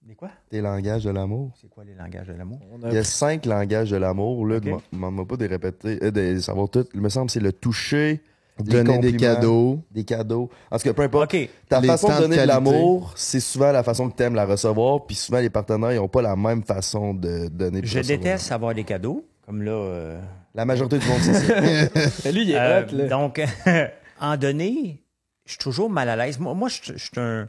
Des 0.06 0.14
quoi? 0.14 0.30
Tes 0.48 0.60
langages 0.60 1.02
de 1.02 1.10
l'amour? 1.10 1.50
C'est 1.60 1.68
quoi 1.68 1.82
les 1.82 1.94
langages 1.96 2.28
de 2.28 2.32
l'amour? 2.34 2.60
A- 2.84 2.88
Il 2.90 2.94
y 2.94 2.98
a 2.98 3.02
cinq 3.02 3.44
langages 3.44 3.90
de 3.90 3.96
l'amour. 3.96 4.46
Là, 4.46 4.58
Ok. 4.58 4.82
m'en- 4.92 5.24
pas 5.24 5.36
de 5.36 5.48
répéter, 5.48 5.98
euh, 6.00 6.12
de 6.12 6.38
savoir 6.38 6.68
tout. 6.70 6.86
Il 6.94 7.00
me 7.00 7.08
semble 7.08 7.26
que 7.26 7.32
c'est 7.32 7.40
le 7.40 7.52
toucher, 7.52 8.20
les 8.60 8.64
Donner 8.84 8.98
des 8.98 9.16
cadeaux. 9.16 9.80
des 9.90 10.04
cadeaux. 10.04 10.48
En 10.70 10.76
tout 10.78 10.84
cas, 10.84 10.92
peu 10.94 11.02
importe. 11.02 11.34
Ta 11.68 11.80
Les 11.80 11.88
façon 11.88 12.06
de 12.08 12.18
donner 12.20 12.36
de 12.36 12.42
l'amour, 12.42 13.12
c'est 13.16 13.40
souvent 13.40 13.72
la 13.72 13.82
façon 13.82 14.08
que 14.08 14.16
tu 14.16 14.22
aimes 14.22 14.36
la 14.36 14.46
recevoir. 14.46 15.06
Puis 15.06 15.16
souvent, 15.16 15.40
les 15.40 15.50
partenaires, 15.50 15.90
ils 15.90 15.96
n'ont 15.96 16.06
pas 16.06 16.22
la 16.22 16.36
même 16.36 16.62
façon 16.62 17.12
de 17.14 17.48
donner. 17.48 17.80
Je 17.82 17.98
recevoir. 17.98 18.18
déteste 18.20 18.52
avoir 18.52 18.74
des 18.76 18.84
cadeaux. 18.84 19.26
Comme 19.44 19.62
là. 19.62 19.72
euh, 19.72 20.20
La 20.54 20.64
majorité 20.64 20.98
du 21.00 21.06
monde, 21.08 21.18
c'est 21.20 21.34
ça. 21.34 21.60
Lui, 22.30 22.42
il 22.42 22.52
est 22.52 22.56
Euh, 22.60 22.82
hot, 22.86 22.94
là. 22.94 23.08
donc, 23.08 23.40
en 24.20 24.36
donné, 24.36 25.02
je 25.46 25.50
suis 25.50 25.58
toujours 25.58 25.90
mal 25.90 26.08
à 26.08 26.14
l'aise. 26.14 26.38
Moi, 26.38 26.54
moi, 26.54 26.68
je, 26.68 26.92
je 26.92 26.96
suis 26.98 27.10
un. 27.16 27.48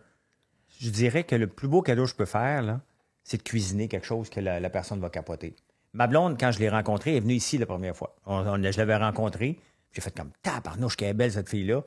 Je 0.81 0.89
dirais 0.89 1.23
que 1.23 1.35
le 1.35 1.45
plus 1.45 1.67
beau 1.67 1.83
cadeau 1.83 2.05
que 2.05 2.09
je 2.09 2.15
peux 2.15 2.25
faire, 2.25 2.79
c'est 3.23 3.37
de 3.37 3.43
cuisiner 3.43 3.87
quelque 3.87 4.07
chose 4.07 4.31
que 4.31 4.39
la, 4.39 4.67
personne 4.71 4.99
va 4.99 5.11
capoter. 5.11 5.55
Ma 5.93 6.07
blonde, 6.07 6.39
quand 6.39 6.51
je 6.51 6.57
l'ai 6.57 6.69
rencontrée, 6.69 7.17
est 7.17 7.19
venue 7.19 7.35
ici 7.35 7.59
la 7.59 7.67
première 7.67 7.95
fois. 7.95 8.15
Je 8.25 8.77
l'avais 8.77 8.95
rencontrée. 8.95 9.59
J'ai 9.91 10.01
fait 10.01 10.15
comme 10.15 10.31
tabarnouche, 10.41 10.95
qu'elle 10.95 11.09
est 11.09 11.13
belle 11.13 11.31
cette 11.31 11.49
fille-là. 11.49 11.81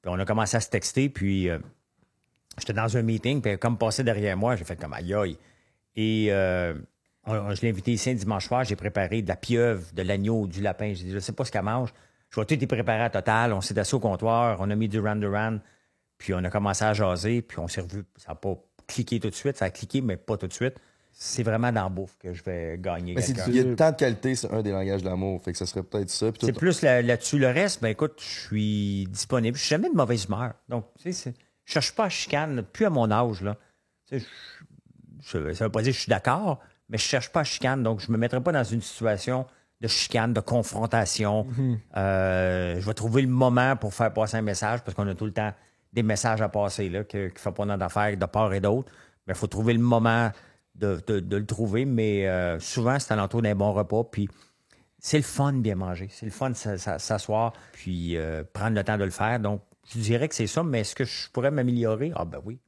Puis 0.00 0.10
on 0.10 0.18
a 0.18 0.24
commencé 0.24 0.56
à 0.56 0.60
se 0.60 0.70
texter. 0.70 1.10
Puis 1.10 1.50
euh, 1.50 1.58
j'étais 2.56 2.72
dans 2.72 2.96
un 2.96 3.02
meeting. 3.02 3.42
Puis 3.42 3.58
comme 3.58 3.76
passé 3.76 4.02
derrière 4.02 4.36
moi. 4.36 4.56
J'ai 4.56 4.64
fait 4.64 4.76
comme 4.76 4.94
aïe 4.94 5.12
aïe. 5.12 5.36
Et 5.96 6.28
euh, 6.30 6.72
je 7.26 7.60
l'ai 7.60 7.68
invité 7.68 7.92
ici 7.92 8.10
un 8.10 8.14
dimanche 8.14 8.46
soir. 8.46 8.64
J'ai 8.64 8.76
préparé 8.76 9.20
de 9.20 9.28
la 9.28 9.36
pieuvre, 9.36 9.82
de 9.92 10.02
l'agneau, 10.02 10.46
du 10.46 10.62
lapin. 10.62 10.94
J'ai 10.94 11.04
dit, 11.04 11.10
je 11.10 11.18
sais 11.18 11.32
pas 11.32 11.44
ce 11.44 11.52
qu'elle 11.52 11.62
mange. 11.62 11.92
Je 12.30 12.40
vais 12.40 12.46
tout 12.46 12.54
y 12.54 12.66
préparer 12.66 13.02
à 13.02 13.10
total. 13.10 13.52
On 13.52 13.60
s'est 13.60 13.78
assis 13.78 13.94
au 13.94 14.00
comptoir. 14.00 14.56
On 14.60 14.70
a 14.70 14.74
mis 14.74 14.88
du 14.88 15.00
Ran 15.00 15.16
Duran. 15.16 15.58
Puis 16.18 16.34
on 16.34 16.42
a 16.44 16.50
commencé 16.50 16.84
à 16.84 16.92
jaser. 16.94 17.42
Puis 17.42 17.58
on 17.58 17.68
s'est 17.68 17.80
revu. 17.80 18.04
Ça 18.16 18.30
n'a 18.32 18.34
pas 18.34 18.54
cliqué 18.86 19.20
tout 19.20 19.30
de 19.30 19.34
suite. 19.34 19.56
Ça 19.56 19.66
a 19.66 19.70
cliqué, 19.70 20.00
mais 20.00 20.16
pas 20.16 20.36
tout 20.36 20.46
de 20.48 20.52
suite. 20.52 20.74
C'est 21.20 21.42
vraiment 21.42 21.72
dans 21.72 21.82
la 21.84 21.88
bouffe 21.88 22.16
que 22.18 22.32
je 22.32 22.44
vais 22.44 22.76
gagner 22.78 23.14
Mais 23.14 23.24
il 23.48 23.56
y 23.56 23.58
a 23.60 23.74
tant 23.74 23.90
de 23.90 23.96
qualité, 23.96 24.36
c'est 24.36 24.52
un 24.52 24.62
des 24.62 24.70
langages 24.70 25.02
de 25.02 25.08
l'amour. 25.08 25.42
Fait 25.42 25.50
que 25.50 25.58
ça 25.58 25.66
serait 25.66 25.82
peut-être 25.82 26.10
ça. 26.10 26.30
C'est 26.40 26.52
plus 26.52 26.80
là- 26.82 27.02
là-dessus. 27.02 27.38
le 27.40 27.48
reste, 27.48 27.82
ben 27.82 27.88
écoute, 27.88 28.20
je 28.20 28.46
suis 28.46 29.06
disponible. 29.10 29.56
Je 29.56 29.62
suis 29.62 29.70
jamais 29.70 29.90
de 29.90 29.94
mauvaise 29.96 30.26
humeur. 30.26 30.52
Donc, 30.68 30.86
tu 31.00 31.12
sais, 31.12 31.34
je 31.64 31.72
cherche 31.72 31.92
pas 31.92 32.04
à 32.04 32.08
chicane, 32.08 32.62
plus 32.62 32.84
à 32.86 32.90
mon 32.90 33.10
âge. 33.10 33.42
Là. 33.42 33.56
Tu 34.06 34.20
sais, 34.20 34.26
je- 35.24 35.48
je- 35.48 35.52
ça 35.54 35.64
veut 35.64 35.72
pas 35.72 35.82
dire 35.82 35.90
que 35.92 35.96
je 35.96 36.02
suis 36.02 36.10
d'accord, 36.10 36.60
mais 36.88 36.98
je 36.98 37.02
cherche 37.02 37.30
pas 37.32 37.40
à 37.40 37.44
chicane. 37.44 37.82
Donc, 37.82 37.98
je 38.00 38.12
me 38.12 38.16
mettrai 38.16 38.40
pas 38.40 38.52
dans 38.52 38.62
une 38.64 38.82
situation 38.82 39.44
de 39.80 39.88
chicane, 39.88 40.32
de 40.32 40.40
confrontation. 40.40 41.48
Euh, 41.96 42.80
je 42.80 42.86
vais 42.86 42.94
trouver 42.94 43.22
le 43.22 43.28
moment 43.28 43.74
pour 43.76 43.92
faire 43.92 44.12
passer 44.12 44.36
un 44.36 44.42
message 44.42 44.82
parce 44.84 44.94
qu'on 44.94 45.06
a 45.08 45.14
tout 45.16 45.26
le 45.26 45.32
temps 45.32 45.52
des 45.92 46.02
messages 46.02 46.40
à 46.42 46.48
passer 46.48 46.88
là, 46.88 47.04
qui 47.04 47.16
ne 47.16 47.28
font 47.36 47.52
pas 47.52 47.76
d'affaires 47.76 48.16
de 48.16 48.26
part 48.26 48.52
et 48.52 48.60
d'autre. 48.60 48.92
Mais 49.26 49.34
il 49.34 49.36
faut 49.36 49.46
trouver 49.46 49.72
le 49.74 49.80
moment 49.80 50.30
de, 50.74 51.02
de- 51.06 51.36
le 51.36 51.46
trouver. 51.46 51.84
Mais 51.84 52.26
euh, 52.28 52.58
souvent, 52.60 52.98
c'est 52.98 53.12
alentour 53.12 53.42
d'un 53.42 53.54
bon 53.54 53.72
repas. 53.72 54.04
Puis 54.04 54.28
c'est 54.98 55.18
le 55.18 55.22
fun 55.24 55.52
de 55.52 55.60
bien 55.60 55.74
manger. 55.74 56.08
C'est 56.10 56.26
le 56.26 56.32
fun 56.32 56.50
de 56.50 56.54
s'asseoir 56.54 57.52
puis 57.72 58.16
euh, 58.16 58.42
prendre 58.52 58.74
le 58.76 58.84
temps 58.84 58.98
de 58.98 59.04
le 59.04 59.10
faire. 59.10 59.38
Donc, 59.40 59.62
je 59.90 59.98
dirais 60.00 60.28
que 60.28 60.34
c'est 60.34 60.46
ça, 60.46 60.62
mais 60.62 60.80
est-ce 60.80 60.94
que 60.94 61.04
je 61.04 61.30
pourrais 61.30 61.50
m'améliorer? 61.50 62.12
Ah 62.14 62.24
ben 62.24 62.40
oui. 62.44 62.58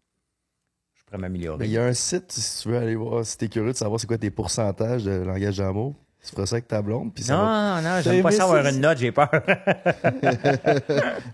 Je 0.95 1.05
pourrais 1.05 1.19
m'améliorer. 1.19 1.65
il 1.67 1.71
y 1.73 1.79
a 1.79 1.85
un 1.85 1.93
site, 1.93 2.33
si 2.33 2.63
tu 2.63 2.69
veux 2.69 2.79
aller 2.79 2.95
voir, 2.95 3.25
si 3.27 3.37
t'es 3.37 3.49
curieux 3.49 3.73
de 3.73 3.77
savoir 3.77 3.99
c'est 4.01 4.07
quoi 4.07 4.17
tes 4.19 4.31
pourcentages 4.31 5.05
de 5.05 5.11
langage 5.11 5.59
d'amour, 5.59 5.97
tu 6.23 6.31
feras 6.35 6.47
ça 6.47 6.57
avec 6.57 6.69
ta 6.69 6.83
blonde. 6.83 7.15
Puis 7.15 7.25
ça 7.25 7.37
va- 7.37 7.43
Non, 7.43 7.77
non, 7.77 7.83
T'as 7.83 8.03
j'aime 8.03 8.23
pas 8.23 8.31
ça 8.31 8.45
avoir 8.45 8.67
une 8.67 8.81
note, 8.81 8.99
j'ai 8.99 9.11
peur. 9.11 9.31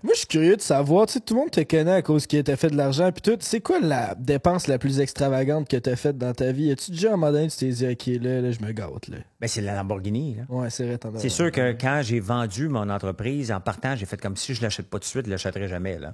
Moi, 0.03 0.13
je 0.13 0.17
suis 0.19 0.27
curieux 0.27 0.55
de 0.55 0.61
savoir, 0.61 1.07
tu 1.07 1.13
sais, 1.13 1.19
tout 1.19 1.33
le 1.33 1.41
monde 1.41 1.51
te 1.51 1.61
connaît 1.61 1.91
à 1.91 2.01
cause 2.01 2.25
que 2.27 2.39
t'as 2.41 2.55
fait 2.55 2.69
de 2.69 2.77
l'argent, 2.77 3.11
puis 3.11 3.21
tout. 3.21 3.37
C'est 3.41 3.59
quoi 3.61 3.79
la 3.79 4.15
dépense 4.15 4.67
la 4.67 4.77
plus 4.77 4.99
extravagante 4.99 5.67
que 5.67 5.77
t'as 5.77 5.95
faite 5.95 6.17
dans 6.17 6.33
ta 6.33 6.51
vie? 6.51 6.71
As-tu 6.71 6.91
déjà, 6.91 7.09
à 7.09 7.13
un 7.13 7.17
moment 7.17 7.31
donné, 7.31 7.49
tu 7.49 7.57
t'es 7.57 7.69
dit, 7.69 7.87
OK, 7.87 8.05
là, 8.23 8.41
là 8.41 8.51
je 8.51 8.61
me 8.61 8.71
gâte, 8.71 9.07
là? 9.09 9.17
ben, 9.39 9.47
c'est 9.47 9.61
la 9.61 9.75
Lamborghini. 9.75 10.35
Là. 10.35 10.43
Ouais, 10.49 10.69
c'est 10.69 10.85
vrai, 10.85 10.99
C'est 11.17 11.29
sûr 11.29 11.51
que 11.51 11.71
quand 11.73 12.01
j'ai 12.03 12.19
vendu 12.19 12.69
mon 12.69 12.89
entreprise, 12.89 13.51
en 13.51 13.59
partant, 13.59 13.95
j'ai 13.95 14.05
fait 14.05 14.19
comme 14.21 14.35
si 14.37 14.53
je 14.53 14.59
ne 14.61 14.63
l'achète 14.65 14.89
pas 14.89 14.97
tout 14.99 15.03
de 15.03 15.05
suite, 15.05 15.25
je 15.25 15.29
ne 15.29 15.33
l'achèterai 15.33 15.67
jamais. 15.67 15.99
Là. 15.99 16.13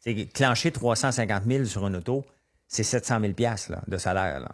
C'est 0.00 0.14
clencher 0.32 0.70
350 0.70 1.42
000 1.46 1.64
sur 1.64 1.86
une 1.86 1.96
auto, 1.96 2.24
c'est 2.68 2.82
700 2.82 3.20
000 3.20 3.32
piastres, 3.34 3.72
là, 3.72 3.82
de 3.86 3.96
salaire. 3.96 4.40
Là. 4.40 4.50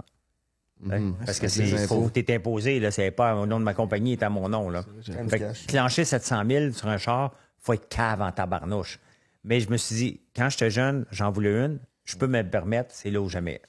Mhm. 0.83 1.15
Parce 1.27 1.39
que 1.39 1.49
c'est 1.49 1.67
faut 1.87 2.09
t'es 2.11 2.35
imposé, 2.35 2.81
là, 2.81 2.91
c'est 2.91 3.11
pas 3.11 3.35
au 3.37 3.47
nom 3.47 3.59
de 3.61 3.65
ma 3.65 3.75
compagnie, 3.75 4.17
c'est 4.19 4.25
à 4.25 4.31
mon 4.31 4.49
nom. 4.49 4.71
Là. 4.71 4.85
Fait 5.29 5.39
que 5.39 5.67
clencher 5.67 6.05
700 6.05 6.43
000 6.49 6.73
sur 6.73 6.89
un 6.89 6.97
char, 6.99 7.35
faut 7.59 7.73
être 7.75 7.89
cave 7.89 8.23
en 8.23 8.33
tabarnouche. 8.33 8.99
Mais 9.45 9.61
je 9.61 9.71
me 9.71 9.77
suis 9.77 9.95
dit, 9.97 10.21
quand 10.35 10.49
j'étais 10.51 10.71
jeune, 10.71 11.07
j'en 11.11 11.31
voulais 11.31 11.51
une, 11.65 11.81
je 12.05 12.17
peux 12.17 12.27
me 12.27 12.43
le 12.43 12.49
permettre, 12.49 12.95
c'est 12.95 13.11
là 13.11 13.21
ou 13.21 13.29
jamais. 13.29 13.61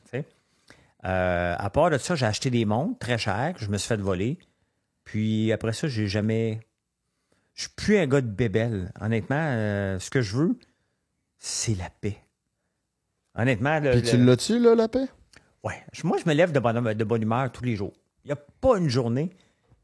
Euh, 1.04 1.56
à 1.58 1.70
part 1.70 1.90
de 1.90 1.98
ça, 1.98 2.16
j'ai 2.16 2.26
acheté 2.26 2.50
des 2.50 2.64
montres 2.66 3.00
très 3.00 3.18
chères 3.18 3.54
que 3.56 3.60
je 3.66 3.70
me 3.70 3.78
suis 3.78 3.88
fait 3.88 3.98
voler. 3.98 4.38
Puis 5.04 5.52
après 5.52 5.74
ça, 5.74 5.88
j'ai 5.88 6.08
jamais. 6.08 6.60
Je 7.56 7.64
suis 7.64 7.72
plus 7.76 7.98
un 7.98 8.08
gars 8.08 8.22
de 8.22 8.28
bébelle. 8.28 8.92
Honnêtement, 9.02 9.36
euh, 9.40 10.00
ce 10.00 10.10
que 10.10 10.22
je 10.22 10.36
veux, 10.38 10.58
c'est 11.40 11.76
la 11.76 11.90
paix. 11.90 12.18
Honnêtement, 13.36 13.80
le- 13.80 13.92
Puis 13.92 14.04
tu 14.04 14.18
l'as-tu, 14.18 14.60
là, 14.60 14.76
la 14.76 14.88
paix? 14.88 15.08
Moi, 15.64 16.18
je 16.24 16.28
me 16.28 16.34
lève 16.34 16.52
de 16.52 16.60
bonne, 16.60 16.94
de 16.94 17.04
bonne 17.04 17.22
humeur 17.22 17.52
tous 17.52 17.64
les 17.64 17.76
jours. 17.76 17.94
Il 18.24 18.28
n'y 18.30 18.32
a 18.32 18.36
pas 18.60 18.78
une 18.78 18.90
journée 18.90 19.30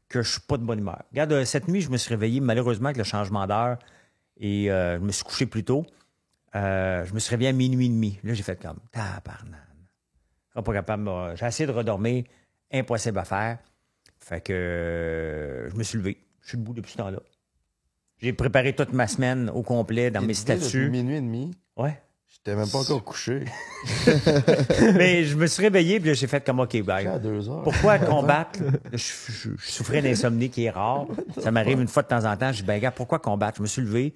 que 0.08 0.22
je 0.22 0.32
suis 0.32 0.40
pas 0.40 0.56
de 0.56 0.64
bonne 0.64 0.78
humeur. 0.78 1.02
Regarde, 1.10 1.32
euh, 1.32 1.44
cette 1.44 1.68
nuit, 1.68 1.80
je 1.80 1.90
me 1.90 1.96
suis 1.96 2.10
réveillé 2.10 2.40
malheureusement 2.40 2.86
avec 2.86 2.96
le 2.96 3.04
changement 3.04 3.46
d'heure 3.46 3.78
et 4.38 4.70
euh, 4.70 4.98
je 4.98 5.04
me 5.04 5.12
suis 5.12 5.24
couché 5.24 5.46
plus 5.46 5.64
tôt. 5.64 5.84
Euh, 6.54 7.04
je 7.04 7.12
me 7.14 7.18
suis 7.18 7.30
réveillé 7.30 7.50
à 7.50 7.52
minuit 7.52 7.86
et 7.86 7.90
demi. 7.90 8.18
Là, 8.24 8.34
j'ai 8.34 8.42
fait 8.42 8.60
comme 8.60 8.78
tabarnane. 8.90 9.60
Pas 10.54 10.72
capable. 10.72 11.10
J'ai 11.36 11.46
essayé 11.46 11.66
de 11.66 11.72
redormir. 11.72 12.24
Impossible 12.72 13.18
à 13.18 13.24
faire. 13.24 13.58
Fait 14.18 14.40
que 14.40 14.52
euh, 14.52 15.70
je 15.70 15.76
me 15.76 15.82
suis 15.82 15.98
levé. 15.98 16.18
Je 16.42 16.48
suis 16.48 16.58
debout 16.58 16.74
depuis 16.74 16.92
ce 16.92 16.98
temps-là. 16.98 17.20
J'ai 18.18 18.32
préparé 18.32 18.74
toute 18.74 18.92
ma 18.92 19.06
semaine 19.06 19.48
au 19.50 19.62
complet 19.62 20.10
dans 20.10 20.20
mes 20.20 20.28
depuis 20.28 20.40
statuts. 20.40 20.90
minuit 20.90 21.16
et 21.16 21.20
demi? 21.20 21.52
Ouais. 21.76 22.02
J'étais 22.30 22.54
même 22.56 22.68
pas 22.68 22.78
encore 22.78 23.02
couché. 23.04 23.44
Mais 24.94 25.24
je 25.24 25.36
me 25.36 25.46
suis 25.46 25.62
réveillé 25.62 25.98
puis 26.00 26.14
j'ai 26.14 26.26
fait 26.26 26.44
comme 26.44 26.60
OK, 26.60 26.80
bye. 26.82 27.06
à 27.06 27.18
deux 27.18 27.48
heures. 27.48 27.62
Pourquoi 27.62 27.98
combattre? 27.98 28.60
Je, 28.92 28.98
je- 28.98 29.50
je 29.56 29.70
souffrais 29.70 30.02
d'insomnie 30.02 30.50
qui 30.50 30.64
est 30.64 30.70
rare. 30.70 31.06
Ça 31.40 31.50
m'arrive 31.50 31.80
une 31.80 31.88
fois 31.88 32.02
de 32.02 32.08
temps 32.08 32.24
en 32.24 32.36
temps. 32.36 32.52
Je 32.52 32.58
dis, 32.58 32.62
ben, 32.64 32.78
gars, 32.80 32.90
pourquoi 32.90 33.18
combattre? 33.18 33.56
Je 33.58 33.62
me 33.62 33.66
suis 33.66 33.82
levé 33.82 34.14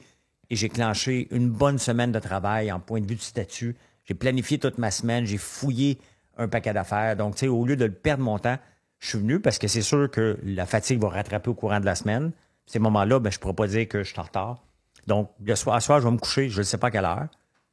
et 0.51 0.57
j'ai 0.57 0.69
clenché 0.69 1.29
une 1.31 1.49
bonne 1.49 1.79
semaine 1.79 2.13
de 2.13 2.19
travail 2.19 2.71
en 2.71 2.81
point 2.81 3.01
de 3.01 3.07
vue 3.07 3.15
du 3.17 3.23
statut. 3.25 3.77
J'ai 4.05 4.15
planifié 4.15 4.59
toute 4.59 4.79
ma 4.79 4.91
semaine. 4.91 5.25
J'ai 5.27 5.39
fouillé 5.39 5.99
un 6.37 6.49
paquet 6.49 6.73
d'affaires. 6.73 7.17
Donc, 7.17 7.35
tu 7.37 7.41
sais, 7.41 7.49
au 7.49 7.65
lieu 7.65 7.77
de 7.77 7.87
perdre 7.89 8.23
mon 8.23 8.39
temps, 8.39 8.59
je 8.99 9.09
suis 9.09 9.19
venu 9.19 9.41
parce 9.41 9.59
que 9.59 9.69
c'est 9.69 9.83
sûr 9.83 10.11
que 10.11 10.39
la 10.45 10.67
fatigue 10.67 11.01
va 11.01 11.09
rattraper 11.09 11.51
au 11.51 11.55
courant 11.55 11.81
de 11.81 11.87
la 11.87 11.95
semaine. 11.95 12.33
Ces 12.67 12.79
moments-là, 12.79 13.19
ben, 13.21 13.31
je 13.31 13.39
ne 13.39 13.41
pourrais 13.41 13.55
pas 13.55 13.67
dire 13.67 13.89
que 13.89 14.03
je 14.05 14.11
suis 14.11 14.21
en 14.21 14.25
retard. 14.25 14.63
Donc, 15.07 15.31
le 15.45 15.57
soir, 15.57 15.77
à 15.77 15.81
soir, 15.81 16.01
je 16.01 16.05
vais 16.07 16.13
me 16.13 16.19
coucher, 16.19 16.49
je 16.49 16.59
ne 16.59 16.63
sais 16.63 16.79
pas 16.79 16.87
à 16.89 16.91
quelle 16.91 17.05
heure. 17.05 17.27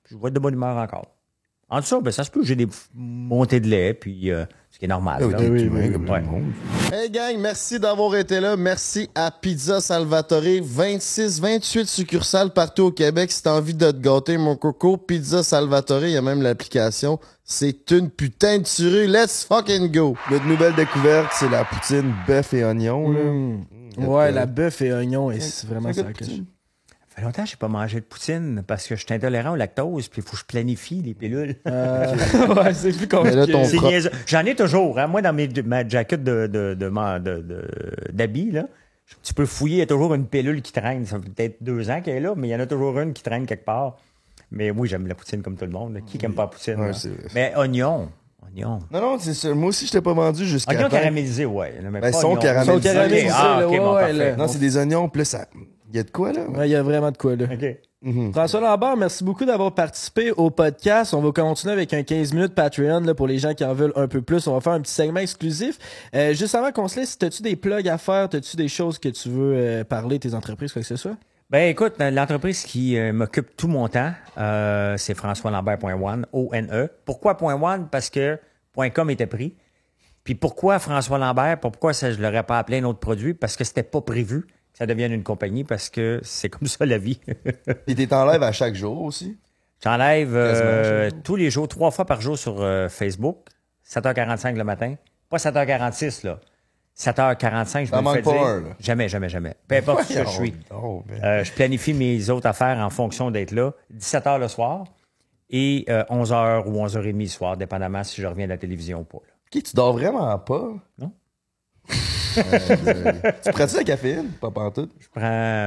Je 0.09 0.17
vais 0.17 0.27
être 0.27 0.33
de 0.33 0.39
bonne 0.39 0.53
humeur 0.55 0.77
encore. 0.77 1.07
En 1.71 1.81
dessous, 1.81 2.01
ben, 2.01 2.09
ça 2.11 2.23
se 2.23 2.31
peut, 2.31 2.43
j'ai 2.43 2.55
des 2.55 2.67
montées 2.95 3.59
de 3.59 3.67
lait, 3.67 3.93
puis 3.93 4.31
euh, 4.31 4.43
ce 4.71 4.79
qui 4.79 4.85
est 4.85 4.87
normal. 4.87 5.23
Oui, 5.23 5.31
là. 5.33 5.89
comme 5.91 6.09
Ouais. 6.09 6.19
le 6.21 6.25
monde. 6.25 6.51
Hey 6.91 7.11
gang, 7.11 7.37
merci 7.37 7.79
d'avoir 7.79 8.15
été 8.15 8.39
là. 8.39 8.57
Merci 8.57 9.07
à 9.13 9.29
Pizza 9.29 9.79
Salvatore. 9.79 10.41
26, 10.63 11.39
28 11.39 11.87
succursales 11.87 12.53
partout 12.53 12.85
au 12.85 12.91
Québec. 12.91 13.31
Si 13.31 13.43
t'as 13.43 13.53
envie 13.55 13.75
de 13.75 13.91
te 13.91 13.97
gâter, 13.97 14.39
mon 14.39 14.55
coco, 14.55 14.97
Pizza 14.97 15.43
Salvatore, 15.43 16.05
il 16.05 16.11
y 16.13 16.17
a 16.17 16.23
même 16.23 16.41
l'application. 16.41 17.19
C'est 17.43 17.91
une 17.91 18.09
putain 18.09 18.57
de 18.57 18.63
tuerie. 18.63 19.05
Let's 19.05 19.43
fucking 19.45 19.91
go. 19.91 20.15
Notre 20.31 20.45
nouvelle 20.45 20.73
découverte, 20.73 21.29
c'est 21.33 21.49
la 21.49 21.65
poutine 21.65 22.15
bœuf 22.25 22.51
et 22.55 22.63
oignon. 22.65 23.11
là. 23.11 23.23
Mm. 23.31 24.05
Ouais, 24.07 24.31
la 24.31 24.47
bœuf 24.47 24.81
et 24.81 24.91
oignon, 24.91 25.29
c'est 25.39 25.67
vraiment 25.67 25.93
ça 25.93 26.01
que 26.13 26.25
je... 26.25 26.31
Ça 26.31 26.37
fait 27.19 27.25
longtemps 27.25 27.43
que 27.43 27.49
je 27.49 27.53
n'ai 27.55 27.59
pas 27.59 27.67
mangé 27.67 27.99
de 27.99 28.05
poutine 28.05 28.63
parce 28.65 28.87
que 28.87 28.95
je 28.95 29.05
suis 29.05 29.13
intolérant 29.13 29.51
au 29.51 29.55
lactose, 29.55 30.07
puis 30.07 30.21
il 30.21 30.27
faut 30.27 30.31
que 30.35 30.39
je 30.39 30.45
planifie 30.45 31.01
les 31.01 31.13
pilules. 31.13 31.55
Euh, 31.67 32.15
ouais, 32.55 32.73
c'est 32.73 32.91
plus 32.97 33.07
compliqué. 33.07 33.99
J'en 34.27 34.45
ai 34.45 34.55
toujours. 34.55 34.99
hein. 34.99 35.07
Moi, 35.07 35.21
dans 35.21 35.33
mes, 35.33 35.47
ma 35.65 35.87
jacket 35.87 36.23
de, 36.23 36.47
de, 36.47 36.75
d'habits, 38.11 38.51
là, 38.51 38.65
tu 39.23 39.33
peux 39.33 39.45
fouiller, 39.45 39.75
il 39.77 39.79
y 39.79 39.83
a 39.83 39.87
toujours 39.87 40.13
une 40.13 40.25
pilule 40.25 40.61
qui 40.61 40.71
traîne. 40.71 41.05
Ça 41.05 41.19
fait 41.19 41.29
peut-être 41.29 41.57
deux 41.63 41.89
ans 41.89 42.01
qu'elle 42.01 42.17
est 42.17 42.21
là, 42.21 42.33
mais 42.35 42.47
il 42.47 42.51
y 42.51 42.55
en 42.55 42.59
a 42.59 42.65
toujours 42.67 42.99
une 42.99 43.13
qui 43.13 43.23
traîne 43.23 43.45
quelque 43.45 43.65
part. 43.65 43.97
Mais 44.51 44.71
oui, 44.71 44.87
j'aime 44.87 45.07
la 45.07 45.15
poutine 45.15 45.41
comme 45.41 45.55
tout 45.57 45.65
le 45.65 45.71
monde. 45.71 45.99
Qui 46.07 46.17
n'aime 46.17 46.33
pas 46.33 46.43
la 46.43 46.47
poutine? 46.47 46.75
Ouais, 46.79 46.91
vrai. 46.91 47.09
Mais 47.35 47.53
oignon. 47.55 48.09
Oignon. 48.47 48.79
Non, 48.91 49.01
non, 49.01 49.17
c'est 49.19 49.33
ça. 49.35 49.53
Moi 49.53 49.69
aussi, 49.69 49.85
je 49.85 49.91
t'ai 49.91 50.01
pas 50.01 50.13
vendu 50.13 50.45
jusqu'à 50.45 50.71
Oignon 50.73 50.89
temps. 50.89 50.97
caramélisé, 50.97 51.45
ouais. 51.45 51.73
mais 51.83 51.89
Ben, 51.91 52.01
pas 52.01 52.09
ils 52.09 52.13
sont 52.15 52.35
caramélisés. 52.35 52.73
Sont 52.89 52.93
caramélisés, 52.95 53.29
ah, 53.31 53.57
là, 53.59 53.65
ok, 53.67 53.71
ouais, 53.73 53.77
bon, 53.79 53.95
ouais, 53.95 54.13
là. 54.13 54.35
Non, 54.35 54.47
c'est 54.47 54.57
des 54.57 54.75
oignons, 54.77 55.07
plus 55.09 55.25
ça. 55.25 55.47
Il 55.89 55.95
y 55.95 55.99
a 55.99 56.03
de 56.03 56.11
quoi, 56.11 56.31
là? 56.31 56.47
Ouais, 56.49 56.69
il 56.69 56.71
y 56.71 56.75
a 56.75 56.83
vraiment 56.83 57.11
de 57.11 57.17
quoi, 57.17 57.35
là. 57.35 57.45
OK. 57.51 57.77
Mhm. 58.01 58.31
François 58.31 58.61
Lambert, 58.61 58.95
merci 58.95 59.23
beaucoup 59.25 59.43
d'avoir 59.43 59.73
participé 59.73 60.31
au 60.31 60.49
podcast. 60.49 61.13
On 61.13 61.21
va 61.21 61.31
continuer 61.31 61.73
avec 61.73 61.93
un 61.93 62.03
15 62.03 62.33
minutes 62.33 62.55
Patreon 62.55 63.01
là, 63.01 63.13
pour 63.13 63.27
les 63.27 63.39
gens 63.39 63.53
qui 63.53 63.65
en 63.65 63.73
veulent 63.73 63.91
un 63.95 64.07
peu 64.07 64.21
plus. 64.21 64.47
On 64.47 64.53
va 64.53 64.61
faire 64.61 64.73
un 64.73 64.79
petit 64.79 64.93
segment 64.93 65.19
exclusif. 65.19 65.77
Euh, 66.15 66.33
juste 66.33 66.55
avant 66.55 66.71
qu'on 66.71 66.87
se 66.87 66.99
laisse, 66.99 67.17
as-tu 67.21 67.41
des 67.41 67.57
plugs 67.57 67.89
à 67.89 67.97
faire? 67.97 68.29
As-tu 68.31 68.55
des 68.55 68.69
choses 68.69 68.99
que 68.99 69.09
tu 69.09 69.29
veux 69.29 69.53
euh, 69.53 69.83
parler, 69.83 70.17
tes 70.17 70.33
entreprises, 70.33 70.71
quoi 70.71 70.81
que 70.81 70.87
ce 70.87 70.95
soit? 70.95 71.17
Ben 71.49 71.67
écoute, 71.67 71.95
l'entreprise 71.99 72.63
qui 72.63 72.95
euh, 72.95 73.11
m'occupe 73.11 73.57
tout 73.57 73.67
mon 73.67 73.87
temps, 73.87 74.13
euh, 74.37 74.95
c'est 74.97 75.15
françoislambert.one, 75.15 76.27
O-N-E. 76.31 76.89
Pourquoi 77.05 77.35
.one? 77.43 77.87
Parce 77.91 78.11
que 78.11 78.39
.com 78.93 79.09
était 79.09 79.25
pris. 79.25 79.55
Puis 80.23 80.35
pourquoi 80.35 80.77
François 80.77 81.17
Lambert? 81.17 81.59
Pourquoi 81.59 81.93
ça, 81.93 82.11
je 82.11 82.21
l'aurais 82.21 82.43
pas 82.43 82.59
appelé 82.59 82.81
un 82.81 82.83
autre 82.83 82.99
produit? 82.99 83.33
Parce 83.33 83.57
que 83.57 83.63
c'était 83.63 83.81
pas 83.81 83.99
prévu 83.99 84.45
ça 84.73 84.85
devienne 84.85 85.11
une 85.11 85.23
compagnie, 85.23 85.63
parce 85.63 85.89
que 85.89 86.19
c'est 86.23 86.49
comme 86.49 86.67
ça 86.67 86.85
la 86.85 86.97
vie. 86.97 87.19
Et 87.87 87.95
t'es 87.95 88.13
en 88.13 88.25
live 88.25 88.43
à 88.43 88.51
chaque 88.51 88.75
jour 88.75 89.01
aussi? 89.01 89.37
J'enlève 89.83 90.35
euh, 90.35 91.09
tous 91.23 91.35
les 91.35 91.49
jours, 91.49 91.67
trois 91.67 91.91
fois 91.91 92.05
par 92.05 92.19
jour 92.21 92.37
sur 92.37 92.61
euh, 92.61 92.89
Facebook, 92.89 93.47
7h45 93.87 94.55
le 94.55 94.63
matin. 94.63 94.95
Pas 95.29 95.37
7h46, 95.37 96.25
là. 96.25 96.39
7h45, 96.97 97.85
je 97.85 97.95
me 97.95 98.13
fais 98.13 98.21
pas 98.21 98.31
dire. 98.31 98.41
un, 98.41 98.61
là. 98.61 98.69
Jamais, 98.79 99.07
jamais, 99.07 99.29
jamais. 99.29 99.55
Peu 99.67 99.75
importe 99.77 100.07
que 100.07 100.13
je 100.13 100.29
suis. 100.29 100.53
Oh, 100.73 101.03
ben. 101.07 101.23
Euh, 101.23 101.43
je 101.45 101.51
planifie 101.53 101.93
mes 101.93 102.29
autres 102.29 102.47
affaires 102.47 102.77
en 102.79 102.89
fonction 102.89 103.31
d'être 103.31 103.51
là. 103.51 103.71
17 103.91 104.25
h 104.25 104.39
le 104.39 104.47
soir 104.49 104.83
et 105.49 105.85
11 106.09 106.31
h 106.33 106.67
ou 106.67 106.77
11 106.77 106.97
h 106.97 107.01
30 107.01 107.15
le 107.15 107.27
soir, 107.27 107.57
dépendamment 107.57 108.03
si 108.03 108.21
je 108.21 108.27
reviens 108.27 108.45
de 108.45 108.51
la 108.51 108.57
télévision 108.57 108.99
ou 108.99 109.03
pas. 109.05 109.19
là. 109.25 109.33
Ok, 109.55 109.63
tu 109.63 109.75
dors 109.75 109.93
vraiment 109.93 110.37
pas? 110.39 110.73
Non. 110.97 111.13
Euh, 112.37 113.13
tu 113.43 113.51
prends-tu 113.51 113.75
la 113.77 113.83
caféine? 113.83 114.29
Pas 114.39 114.51
pantoute? 114.51 114.91
Je 114.99 115.07
prends 115.09 115.21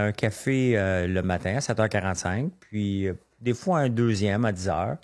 un 0.06 0.12
café 0.12 0.76
euh, 0.78 1.06
le 1.06 1.22
matin 1.22 1.56
à 1.56 1.58
7h45, 1.58 2.50
puis 2.60 3.08
euh, 3.08 3.14
des 3.40 3.54
fois 3.54 3.80
un 3.80 3.88
deuxième 3.88 4.44
à 4.44 4.52
10 4.52 4.68
h. 4.68 4.96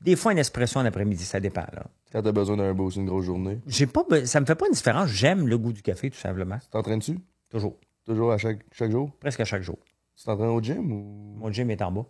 Des 0.00 0.16
fois 0.16 0.32
un 0.32 0.36
espresso 0.36 0.78
en 0.78 0.84
après-midi, 0.84 1.24
ça 1.24 1.40
dépend. 1.40 1.66
Là. 1.72 1.84
Quand 2.12 2.22
t'as 2.22 2.32
besoin 2.32 2.56
d'un 2.56 2.74
boost, 2.74 2.96
une 2.96 3.06
grosse 3.06 3.24
journée. 3.24 3.58
J'ai 3.66 3.86
pas, 3.86 4.02
be- 4.02 4.26
ça 4.26 4.40
me 4.40 4.46
fait 4.46 4.54
pas 4.54 4.66
une 4.66 4.72
différence. 4.74 5.08
J'aime 5.08 5.48
le 5.48 5.56
goût 5.58 5.72
du 5.72 5.82
café, 5.82 6.10
tout 6.10 6.18
simplement. 6.18 6.58
T'entraînes-tu? 6.70 7.18
Toujours. 7.48 7.76
Toujours 8.04 8.32
à 8.32 8.38
chaque, 8.38 8.60
chaque 8.72 8.90
jour? 8.90 9.10
Presque 9.18 9.40
à 9.40 9.44
chaque 9.44 9.62
jour. 9.62 9.78
Tu 10.16 10.24
t'entraînes 10.24 10.50
au 10.50 10.60
gym 10.62 10.92
ou? 10.92 11.36
Mon 11.38 11.50
gym 11.50 11.70
est 11.70 11.80
en 11.82 11.90
bas. 11.90 12.04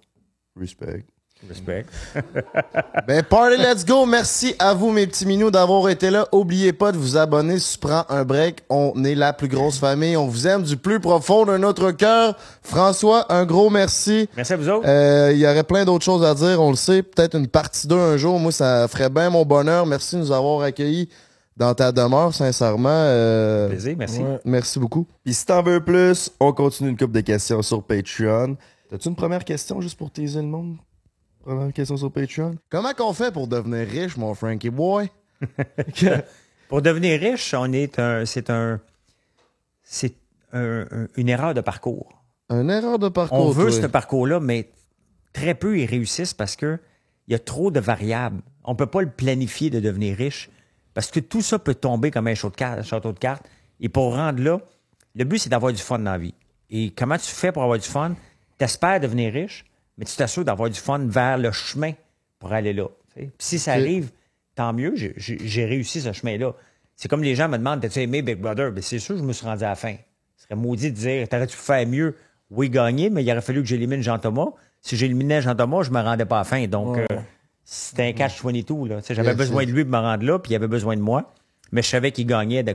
Respect. 0.56 1.04
Respect. 1.48 1.84
Ben, 3.06 3.22
party, 3.22 3.58
let's 3.58 3.84
go. 3.84 4.06
Merci 4.06 4.54
à 4.58 4.72
vous, 4.72 4.90
mes 4.90 5.06
petits 5.06 5.26
minous, 5.26 5.50
d'avoir 5.50 5.90
été 5.90 6.08
là. 6.10 6.26
Oubliez 6.32 6.72
pas 6.72 6.90
de 6.90 6.96
vous 6.96 7.18
abonner 7.18 7.58
si 7.58 7.74
tu 7.74 7.78
prends 7.86 8.04
un 8.08 8.24
break. 8.24 8.60
On 8.70 9.04
est 9.04 9.14
la 9.14 9.32
plus 9.34 9.48
grosse 9.48 9.78
famille. 9.78 10.16
On 10.16 10.26
vous 10.26 10.46
aime 10.46 10.62
du 10.62 10.76
plus 10.78 11.00
profond 11.00 11.44
de 11.44 11.58
notre 11.58 11.90
cœur. 11.90 12.36
François, 12.62 13.30
un 13.30 13.44
gros 13.44 13.68
merci. 13.68 14.26
Merci 14.36 14.54
à 14.54 14.56
vous 14.56 14.68
autres. 14.70 14.86
Euh, 14.88 15.32
Il 15.34 15.38
y 15.38 15.46
aurait 15.46 15.64
plein 15.64 15.84
d'autres 15.84 16.04
choses 16.04 16.24
à 16.24 16.34
dire, 16.34 16.62
on 16.62 16.70
le 16.70 16.76
sait. 16.76 17.02
Peut-être 17.02 17.36
une 17.36 17.48
partie 17.48 17.86
2 17.86 17.94
un 17.94 18.16
jour. 18.16 18.38
Moi, 18.38 18.52
ça 18.52 18.88
ferait 18.88 19.10
bien 19.10 19.28
mon 19.28 19.44
bonheur. 19.44 19.84
Merci 19.84 20.16
de 20.16 20.20
nous 20.22 20.32
avoir 20.32 20.62
accueillis 20.62 21.10
dans 21.58 21.74
ta 21.74 21.92
demeure, 21.92 22.32
sincèrement. 22.32 22.88
Euh, 22.90 23.68
Plaisir, 23.68 23.96
merci. 23.98 24.20
Ouais. 24.20 24.40
Merci 24.46 24.78
beaucoup. 24.78 25.06
Puis 25.24 25.34
si 25.34 25.44
t'en 25.44 25.62
veux 25.62 25.84
plus, 25.84 26.30
on 26.40 26.52
continue 26.52 26.88
une 26.90 26.96
couple 26.96 27.12
de 27.12 27.20
questions 27.20 27.60
sur 27.60 27.82
Patreon. 27.82 28.56
T'as-tu 28.88 29.08
une 29.08 29.16
première 29.16 29.44
question 29.44 29.80
juste 29.82 29.98
pour 29.98 30.10
teaser 30.10 30.40
le 30.40 30.48
monde? 30.48 30.76
Première 31.44 31.72
question 31.74 31.96
sur 31.96 32.10
Patreon? 32.10 32.56
Comment 32.70 32.94
qu'on 32.94 33.12
fait 33.12 33.30
pour 33.32 33.48
devenir 33.48 33.86
riche, 33.86 34.16
mon 34.16 34.34
Frankie 34.34 34.70
Boy? 34.70 35.08
Pour 36.68 36.80
devenir 36.80 37.20
riche, 37.20 37.52
on 37.54 37.70
est 37.72 37.98
un, 37.98 38.24
c'est 38.24 38.48
un, 38.48 38.80
c'est 39.82 40.14
un- 40.52 40.86
un- 40.90 41.08
une 41.16 41.28
erreur 41.28 41.52
de 41.52 41.60
parcours. 41.60 42.24
Une 42.50 42.70
erreur 42.70 42.98
de 42.98 43.08
parcours. 43.08 43.38
On 43.38 43.50
veut 43.50 43.70
toi. 43.70 43.82
ce 43.82 43.86
parcours-là, 43.86 44.40
mais 44.40 44.70
très 45.34 45.54
peu 45.54 45.78
y 45.78 45.84
réussissent 45.84 46.32
parce 46.34 46.56
que 46.56 46.78
il 47.28 47.32
y 47.32 47.34
a 47.34 47.38
trop 47.38 47.70
de 47.70 47.80
variables. 47.80 48.40
On 48.64 48.74
peut 48.74 48.86
pas 48.86 49.02
le 49.02 49.10
planifier 49.10 49.68
de 49.70 49.80
devenir 49.80 50.16
riche 50.16 50.48
parce 50.94 51.10
que 51.10 51.20
tout 51.20 51.42
ça 51.42 51.58
peut 51.58 51.74
tomber 51.74 52.10
comme 52.10 52.26
un 52.26 52.34
château 52.34 52.50
de 52.50 52.56
cartes. 52.56 52.82
château 52.84 53.12
de 53.12 53.18
cartes. 53.18 53.44
Et 53.80 53.88
pour 53.90 54.14
rendre 54.14 54.42
là, 54.42 54.60
le 55.14 55.24
but, 55.24 55.38
c'est 55.38 55.50
d'avoir 55.50 55.72
du 55.72 55.82
fun 55.82 55.98
dans 55.98 56.12
la 56.12 56.18
vie. 56.18 56.34
Et 56.70 56.90
comment 56.96 57.18
tu 57.18 57.30
fais 57.30 57.52
pour 57.52 57.62
avoir 57.62 57.78
du 57.78 57.86
fun? 57.88 58.14
Tu 58.58 58.64
espères 58.64 59.00
devenir 59.00 59.32
riche, 59.32 59.64
mais 59.98 60.04
tu 60.04 60.16
t'assures 60.16 60.44
d'avoir 60.44 60.70
du 60.70 60.78
fun 60.78 60.98
vers 61.06 61.38
le 61.38 61.50
chemin 61.52 61.92
pour 62.38 62.52
aller 62.52 62.72
là. 62.72 62.86
Puis 63.14 63.30
si 63.38 63.58
ça 63.58 63.72
arrive, 63.72 64.10
tant 64.54 64.72
mieux, 64.72 64.94
j'ai- 64.96 65.64
réussi 65.64 66.00
ce 66.00 66.12
chemin-là. 66.12 66.52
C'est 66.96 67.08
comme 67.08 67.22
les 67.22 67.34
gens 67.34 67.48
me 67.48 67.58
demandent, 67.58 67.80
t'as-tu 67.80 68.00
aimé 68.00 68.22
Big 68.22 68.38
Brother? 68.38 68.70
Ben, 68.72 68.82
c'est 68.82 68.98
sûr 68.98 69.14
que 69.14 69.20
je 69.20 69.26
me 69.26 69.32
suis 69.32 69.46
rendu 69.46 69.64
à 69.64 69.70
la 69.70 69.74
fin. 69.74 69.96
Ce 70.36 70.44
serait 70.44 70.54
maudit 70.56 70.90
de 70.92 70.96
dire, 70.96 71.28
t'aurais-tu 71.28 71.56
pu 71.56 71.62
faire 71.62 71.86
mieux? 71.86 72.16
Oui, 72.50 72.70
gagner, 72.70 73.10
mais 73.10 73.24
il 73.24 73.30
aurait 73.32 73.40
fallu 73.40 73.62
que 73.62 73.68
j'élimine 73.68 74.02
Jean-Thomas. 74.02 74.48
Si 74.80 74.96
j'éliminais 74.96 75.40
Jean-Thomas, 75.42 75.82
je 75.82 75.90
me 75.90 76.00
rendais 76.00 76.24
pas 76.26 76.36
à 76.36 76.40
la 76.40 76.44
fin. 76.44 76.66
Donc, 76.68 76.96
Ouais. 76.96 77.06
euh, 77.10 77.18
c'était 77.64 78.02
un 78.08 78.12
catch-22. 78.12 78.86
là. 78.88 79.00
Tu 79.00 79.06
sais, 79.08 79.14
J'avais 79.14 79.34
besoin 79.34 79.64
de 79.64 79.70
lui 79.72 79.82
pour 79.84 79.92
me 79.92 79.98
rendre 79.98 80.24
là, 80.24 80.38
puis 80.38 80.52
il 80.52 80.56
avait 80.56 80.68
besoin 80.68 80.94
de 80.96 81.00
moi. 81.00 81.32
Mais 81.72 81.82
je 81.82 81.88
savais 81.88 82.12
qu'il 82.12 82.26
gagnait. 82.26 82.62
De... 82.62 82.74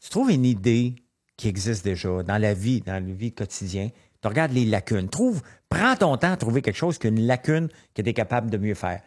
Tu 0.00 0.08
trouves 0.08 0.30
une 0.30 0.44
idée 0.46 0.94
qui 1.40 1.48
existe 1.48 1.84
déjà 1.84 2.22
dans 2.22 2.36
la 2.36 2.52
vie, 2.52 2.82
dans 2.82 2.92
la 2.92 3.00
vie 3.00 3.32
quotidienne. 3.32 3.90
Tu 4.20 4.28
regardes 4.28 4.52
les 4.52 4.66
lacunes. 4.66 5.08
Trouve, 5.08 5.40
prends 5.70 5.96
ton 5.96 6.18
temps 6.18 6.32
à 6.32 6.36
trouver 6.36 6.60
quelque 6.60 6.76
chose 6.76 6.98
qui 6.98 7.06
a 7.06 7.10
une 7.10 7.26
lacune 7.26 7.68
que 7.94 8.02
tu 8.02 8.08
es 8.10 8.12
capable 8.12 8.50
de 8.50 8.58
mieux 8.58 8.74
faire. 8.74 9.00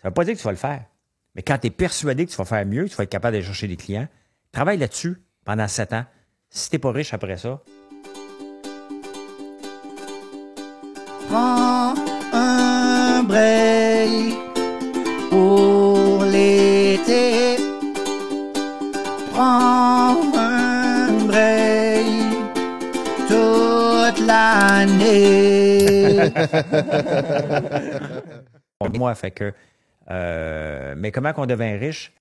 Ça 0.00 0.08
veut 0.08 0.14
pas 0.14 0.24
dire 0.24 0.34
que 0.34 0.38
tu 0.38 0.44
vas 0.44 0.52
le 0.52 0.56
faire. 0.56 0.84
Mais 1.34 1.42
quand 1.42 1.58
tu 1.58 1.66
es 1.66 1.70
persuadé 1.70 2.26
que 2.26 2.30
tu 2.30 2.36
vas 2.36 2.44
faire 2.44 2.64
mieux, 2.64 2.88
tu 2.88 2.94
vas 2.94 3.02
être 3.02 3.10
capable 3.10 3.32
d'aller 3.32 3.44
chercher 3.44 3.66
des 3.66 3.76
clients, 3.76 4.06
travaille 4.52 4.78
là-dessus 4.78 5.16
pendant 5.44 5.66
sept 5.66 5.92
ans. 5.92 6.04
Si 6.48 6.70
t'es 6.70 6.78
pas 6.78 6.92
riche 6.92 7.12
après 7.12 7.36
ça, 7.36 7.60
Prends 11.28 11.94
un 12.32 13.22
break 13.24 14.49
l'année. 24.80 26.32
moi, 28.98 29.14
fait 29.14 29.30
que. 29.30 29.52
euh, 30.10 30.94
mais 30.96 31.12
comment 31.12 31.32
qu'on 31.32 31.46
devient 31.46 31.76
riche? 31.76 32.12